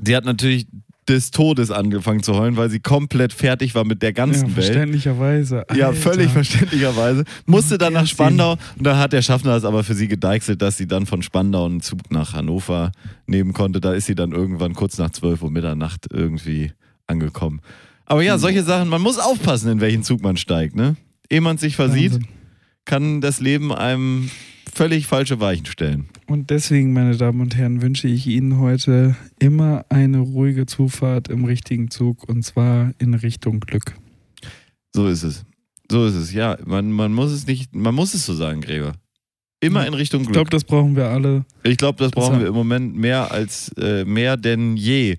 sie 0.00 0.14
hat 0.16 0.24
natürlich 0.24 0.66
des 1.08 1.32
Todes 1.32 1.72
angefangen 1.72 2.22
zu 2.22 2.34
heulen, 2.36 2.56
weil 2.56 2.70
sie 2.70 2.78
komplett 2.78 3.32
fertig 3.32 3.74
war 3.74 3.84
mit 3.84 4.02
der 4.02 4.10
Ja, 4.10 4.14
ganzen 4.14 4.42
Welt. 4.54 4.66
verständlicherweise. 4.66 5.66
Ja, 5.74 5.92
völlig 5.92 6.30
verständlicherweise. 6.30 7.24
Musste 7.46 7.76
dann 7.78 7.94
nach. 7.94 8.06
Spandau 8.06 8.52
und 8.78 8.86
da 8.86 8.96
hat 8.96 9.12
der 9.12 9.22
Schaffner 9.22 9.56
es 9.56 9.64
aber 9.64 9.82
für 9.82 9.94
sie 9.94 10.06
gedeichselt, 10.06 10.62
dass 10.62 10.76
sie 10.76 10.86
dann 10.86 11.06
von 11.06 11.22
Spandau 11.22 11.66
einen 11.66 11.80
Zug 11.80 12.12
nach 12.12 12.34
Hannover 12.34 12.92
nehmen 13.26 13.52
konnte. 13.52 13.80
Da 13.80 13.92
ist 13.92 14.06
sie 14.06 14.14
dann 14.14 14.30
irgendwann 14.30 14.74
kurz 14.74 14.96
nach 14.98 15.10
12 15.10 15.42
Uhr 15.42 15.50
Mitternacht 15.50 16.06
irgendwie 16.12 16.70
angekommen. 17.08 17.60
Aber 18.06 18.20
Hm. 18.20 18.26
ja, 18.28 18.38
solche 18.38 18.62
Sachen, 18.62 18.88
man 18.88 19.02
muss 19.02 19.18
aufpassen, 19.18 19.72
in 19.72 19.80
welchen 19.80 20.04
Zug 20.04 20.22
man 20.22 20.36
steigt, 20.36 20.76
ne? 20.76 20.94
Ehe 21.28 21.40
man 21.40 21.58
sich 21.58 21.74
versieht, 21.74 22.12
Wahnsinn. 22.12 22.28
kann 22.84 23.20
das 23.20 23.40
Leben 23.40 23.72
einem 23.72 24.30
völlig 24.72 25.06
falsche 25.06 25.40
Weichen 25.40 25.66
stellen. 25.66 26.08
Und 26.26 26.50
deswegen, 26.50 26.92
meine 26.92 27.16
Damen 27.16 27.40
und 27.40 27.56
Herren, 27.56 27.82
wünsche 27.82 28.08
ich 28.08 28.26
Ihnen 28.26 28.58
heute 28.58 29.16
immer 29.38 29.84
eine 29.88 30.18
ruhige 30.18 30.66
Zufahrt 30.66 31.28
im 31.28 31.44
richtigen 31.44 31.90
Zug 31.90 32.28
und 32.28 32.42
zwar 32.42 32.92
in 32.98 33.14
Richtung 33.14 33.60
Glück. 33.60 33.94
So 34.94 35.06
ist 35.08 35.22
es. 35.22 35.44
So 35.90 36.06
ist 36.06 36.14
es, 36.14 36.32
ja. 36.32 36.56
Man, 36.64 36.90
man 36.92 37.12
muss 37.12 37.32
es 37.32 37.46
nicht, 37.46 37.74
man 37.74 37.94
muss 37.94 38.14
es 38.14 38.24
so 38.24 38.34
sagen, 38.34 38.60
Gregor. 38.60 38.94
Immer 39.60 39.86
in 39.86 39.94
Richtung 39.94 40.22
Ich 40.22 40.26
Glück. 40.26 40.34
glaube, 40.34 40.50
das 40.50 40.64
brauchen 40.64 40.96
wir 40.96 41.06
alle. 41.08 41.44
Ich 41.62 41.76
glaube, 41.76 41.98
das 42.02 42.10
brauchen 42.10 42.40
wir 42.40 42.48
im 42.48 42.54
Moment 42.54 42.96
mehr 42.96 43.30
als 43.30 43.68
äh, 43.78 44.04
mehr 44.04 44.36
denn 44.36 44.76
je. 44.76 45.18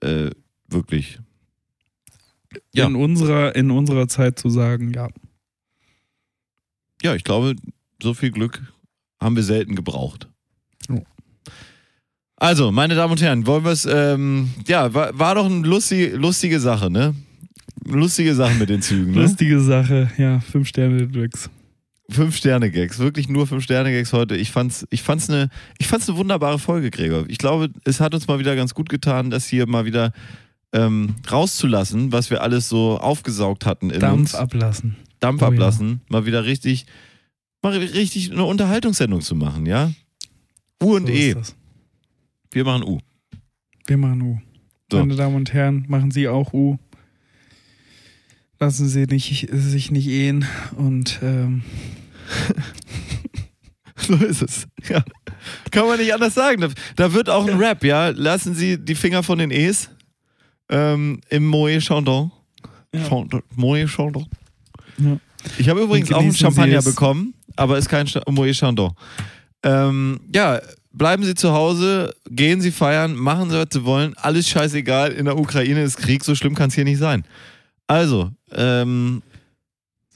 Äh, 0.00 0.30
wirklich. 0.68 1.18
Ja. 2.74 2.86
In, 2.86 2.94
unserer, 2.94 3.56
in 3.56 3.70
unserer 3.70 4.06
Zeit 4.06 4.38
zu 4.38 4.50
sagen, 4.50 4.92
ja. 4.92 5.08
Ja, 7.02 7.14
ich 7.14 7.24
glaube, 7.24 7.54
so 8.02 8.14
viel 8.14 8.30
Glück 8.30 8.62
haben 9.22 9.36
wir 9.36 9.42
selten 9.42 9.74
gebraucht. 9.74 10.28
Ja. 10.88 11.00
Also, 12.36 12.72
meine 12.72 12.94
Damen 12.94 13.12
und 13.12 13.22
Herren, 13.22 13.46
wollen 13.46 13.64
wir 13.64 13.70
es, 13.70 13.86
ähm, 13.86 14.50
ja, 14.66 14.92
war, 14.92 15.16
war 15.18 15.34
doch 15.36 15.46
eine 15.46 15.66
lustige, 15.66 16.16
lustige 16.16 16.60
Sache, 16.60 16.90
ne? 16.90 17.14
Lustige 17.86 18.34
Sache 18.34 18.54
mit 18.54 18.68
den 18.68 18.82
Zügen, 18.82 19.12
ne? 19.12 19.22
Lustige 19.22 19.60
Sache, 19.60 20.10
ja, 20.18 20.40
fünf 20.40 20.68
Sterne 20.68 21.06
Deluxe. 21.06 21.48
Fünf 22.10 22.36
Sterne 22.36 22.70
Gags, 22.70 22.98
wirklich 22.98 23.30
nur 23.30 23.46
fünf 23.46 23.64
Sterne 23.64 23.90
Gags 23.90 24.12
heute. 24.12 24.36
Ich 24.36 24.50
fand's, 24.50 24.86
ich 24.90 25.02
fand's 25.02 25.30
eine, 25.30 25.48
ich 25.78 25.86
fand's 25.86 26.06
eine 26.08 26.18
wunderbare 26.18 26.58
Folge, 26.58 26.90
Gregor. 26.90 27.24
Ich 27.28 27.38
glaube, 27.38 27.70
es 27.84 28.00
hat 28.00 28.14
uns 28.14 28.26
mal 28.28 28.38
wieder 28.38 28.54
ganz 28.56 28.74
gut 28.74 28.90
getan, 28.90 29.30
das 29.30 29.46
hier 29.46 29.66
mal 29.66 29.86
wieder 29.86 30.12
ähm, 30.74 31.14
rauszulassen, 31.30 32.12
was 32.12 32.28
wir 32.30 32.42
alles 32.42 32.68
so 32.68 32.98
aufgesaugt 32.98 33.64
hatten 33.64 33.88
in 33.88 34.00
Dampf 34.00 34.18
uns. 34.18 34.34
ablassen. 34.34 34.96
Dampf 35.20 35.40
Oh 35.40 35.46
ja. 35.46 35.52
ablassen, 35.52 36.02
mal 36.08 36.26
wieder 36.26 36.44
richtig, 36.44 36.84
mal 37.64 37.76
richtig 37.76 38.30
eine 38.30 38.44
Unterhaltungssendung 38.44 39.20
zu 39.20 39.34
machen, 39.34 39.66
ja? 39.66 39.92
U 40.82 40.96
und 40.96 41.06
So 41.06 41.12
E. 41.12 41.34
Wir 42.52 42.64
machen 42.64 42.84
U. 42.84 43.00
Wir 43.86 43.96
machen 43.96 44.22
U. 44.22 44.38
So. 44.90 44.98
Meine 44.98 45.16
Damen 45.16 45.34
und 45.34 45.52
Herren, 45.52 45.84
machen 45.88 46.10
Sie 46.10 46.28
auch 46.28 46.52
U. 46.52 46.78
Lassen 48.60 48.88
Sie 48.88 49.06
nicht, 49.06 49.48
sich 49.50 49.90
nicht 49.90 50.06
ehen 50.06 50.46
und 50.76 51.18
ähm, 51.22 51.62
So 53.96 54.14
ist 54.14 54.42
es. 54.42 54.66
Ja. 54.88 55.02
Kann 55.70 55.86
man 55.86 55.98
nicht 55.98 56.12
anders 56.12 56.34
sagen. 56.34 56.60
Da, 56.60 56.68
da 56.96 57.12
wird 57.12 57.30
auch 57.30 57.48
ein 57.48 57.56
Rap, 57.56 57.84
ja. 57.84 58.08
Lassen 58.08 58.54
Sie 58.54 58.82
die 58.82 58.94
Finger 58.94 59.22
von 59.22 59.38
den 59.38 59.50
E's. 59.50 59.88
Ähm, 60.68 61.20
Im 61.30 61.46
Moe 61.46 61.78
Chandon. 61.80 62.30
Ja. 62.94 63.08
Chandon. 63.08 63.42
Moe 63.54 63.86
Chandon. 63.86 64.26
Ja. 64.98 65.18
Ich 65.58 65.68
habe 65.68 65.82
übrigens 65.82 66.12
auch 66.12 66.20
einen 66.20 66.34
Champagner 66.34 66.82
bekommen, 66.82 67.34
aber 67.56 67.78
ist 67.78 67.88
kein 67.88 68.08
Moe 68.28 68.52
Chandon. 68.52 68.92
Ähm, 69.62 70.20
ja, 70.34 70.60
bleiben 70.92 71.24
Sie 71.24 71.34
zu 71.34 71.52
Hause, 71.52 72.14
gehen 72.28 72.60
Sie 72.60 72.70
feiern, 72.70 73.14
machen 73.14 73.50
Sie, 73.50 73.56
was 73.56 73.68
Sie 73.72 73.84
wollen. 73.84 74.14
Alles 74.16 74.48
scheißegal. 74.48 75.12
In 75.12 75.24
der 75.24 75.38
Ukraine 75.38 75.82
ist 75.82 75.96
Krieg, 75.96 76.24
so 76.24 76.34
schlimm 76.34 76.54
kann 76.54 76.68
es 76.68 76.74
hier 76.74 76.84
nicht 76.84 76.98
sein. 76.98 77.24
Also, 77.86 78.30
ähm, 78.52 79.22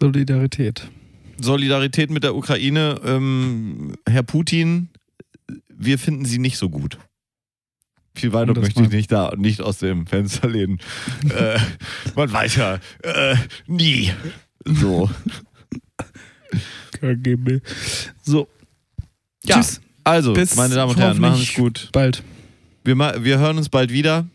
Solidarität. 0.00 0.88
Solidarität 1.40 2.10
mit 2.10 2.24
der 2.24 2.34
Ukraine. 2.34 3.00
Ähm, 3.04 3.94
Herr 4.08 4.22
Putin, 4.22 4.88
wir 5.68 5.98
finden 5.98 6.24
Sie 6.24 6.38
nicht 6.38 6.58
so 6.58 6.68
gut. 6.68 6.98
Viel 8.14 8.32
weiter 8.32 8.58
möchte 8.58 8.82
ich 8.82 8.90
nicht 8.90 9.12
da 9.12 9.32
nicht 9.36 9.60
aus 9.60 9.78
dem 9.78 10.06
Fenster 10.06 10.48
lehnen. 10.48 10.78
äh, 11.36 11.58
man 12.16 12.32
weiß 12.32 12.56
ja, 12.56 12.78
äh, 13.02 13.36
nie. 13.66 14.12
So. 14.64 15.08
KGB. 17.00 17.60
So. 18.22 18.48
Ja. 19.44 19.56
Tschüss. 19.56 19.80
Also, 20.04 20.32
Bis 20.32 20.56
meine 20.56 20.74
Damen 20.74 20.92
und 20.92 20.98
Herren, 20.98 21.20
machen 21.20 21.42
es 21.42 21.54
gut. 21.54 21.90
Bald. 21.92 22.22
Wir, 22.84 22.96
wir 22.96 23.38
hören 23.38 23.58
uns 23.58 23.68
bald 23.68 23.92
wieder. 23.92 24.26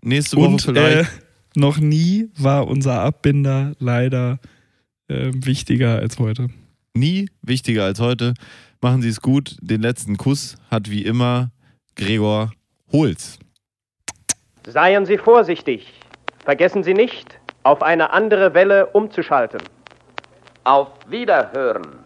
Nächste 0.00 0.36
Woche 0.36 0.48
Und 0.48 0.62
vielleicht. 0.62 1.08
äh, 1.08 1.12
noch 1.54 1.78
nie 1.78 2.28
war 2.36 2.66
unser 2.66 3.00
Abbinder 3.02 3.72
leider 3.78 4.40
äh, 5.08 5.30
wichtiger 5.32 5.98
als 5.98 6.18
heute. 6.18 6.48
Nie 6.94 7.28
wichtiger 7.42 7.84
als 7.84 8.00
heute. 8.00 8.34
Machen 8.80 9.00
Sie 9.02 9.08
es 9.08 9.20
gut. 9.20 9.56
Den 9.60 9.80
letzten 9.80 10.16
Kuss 10.16 10.56
hat 10.70 10.90
wie 10.90 11.02
immer 11.02 11.52
Gregor 11.94 12.52
Holz. 12.90 13.38
Seien 14.66 15.06
Sie 15.06 15.18
vorsichtig. 15.18 15.86
Vergessen 16.44 16.82
Sie 16.82 16.94
nicht, 16.94 17.38
auf 17.62 17.82
eine 17.82 18.10
andere 18.12 18.54
Welle 18.54 18.86
umzuschalten. 18.86 19.60
Auf 20.64 20.88
Wiederhören. 21.08 22.01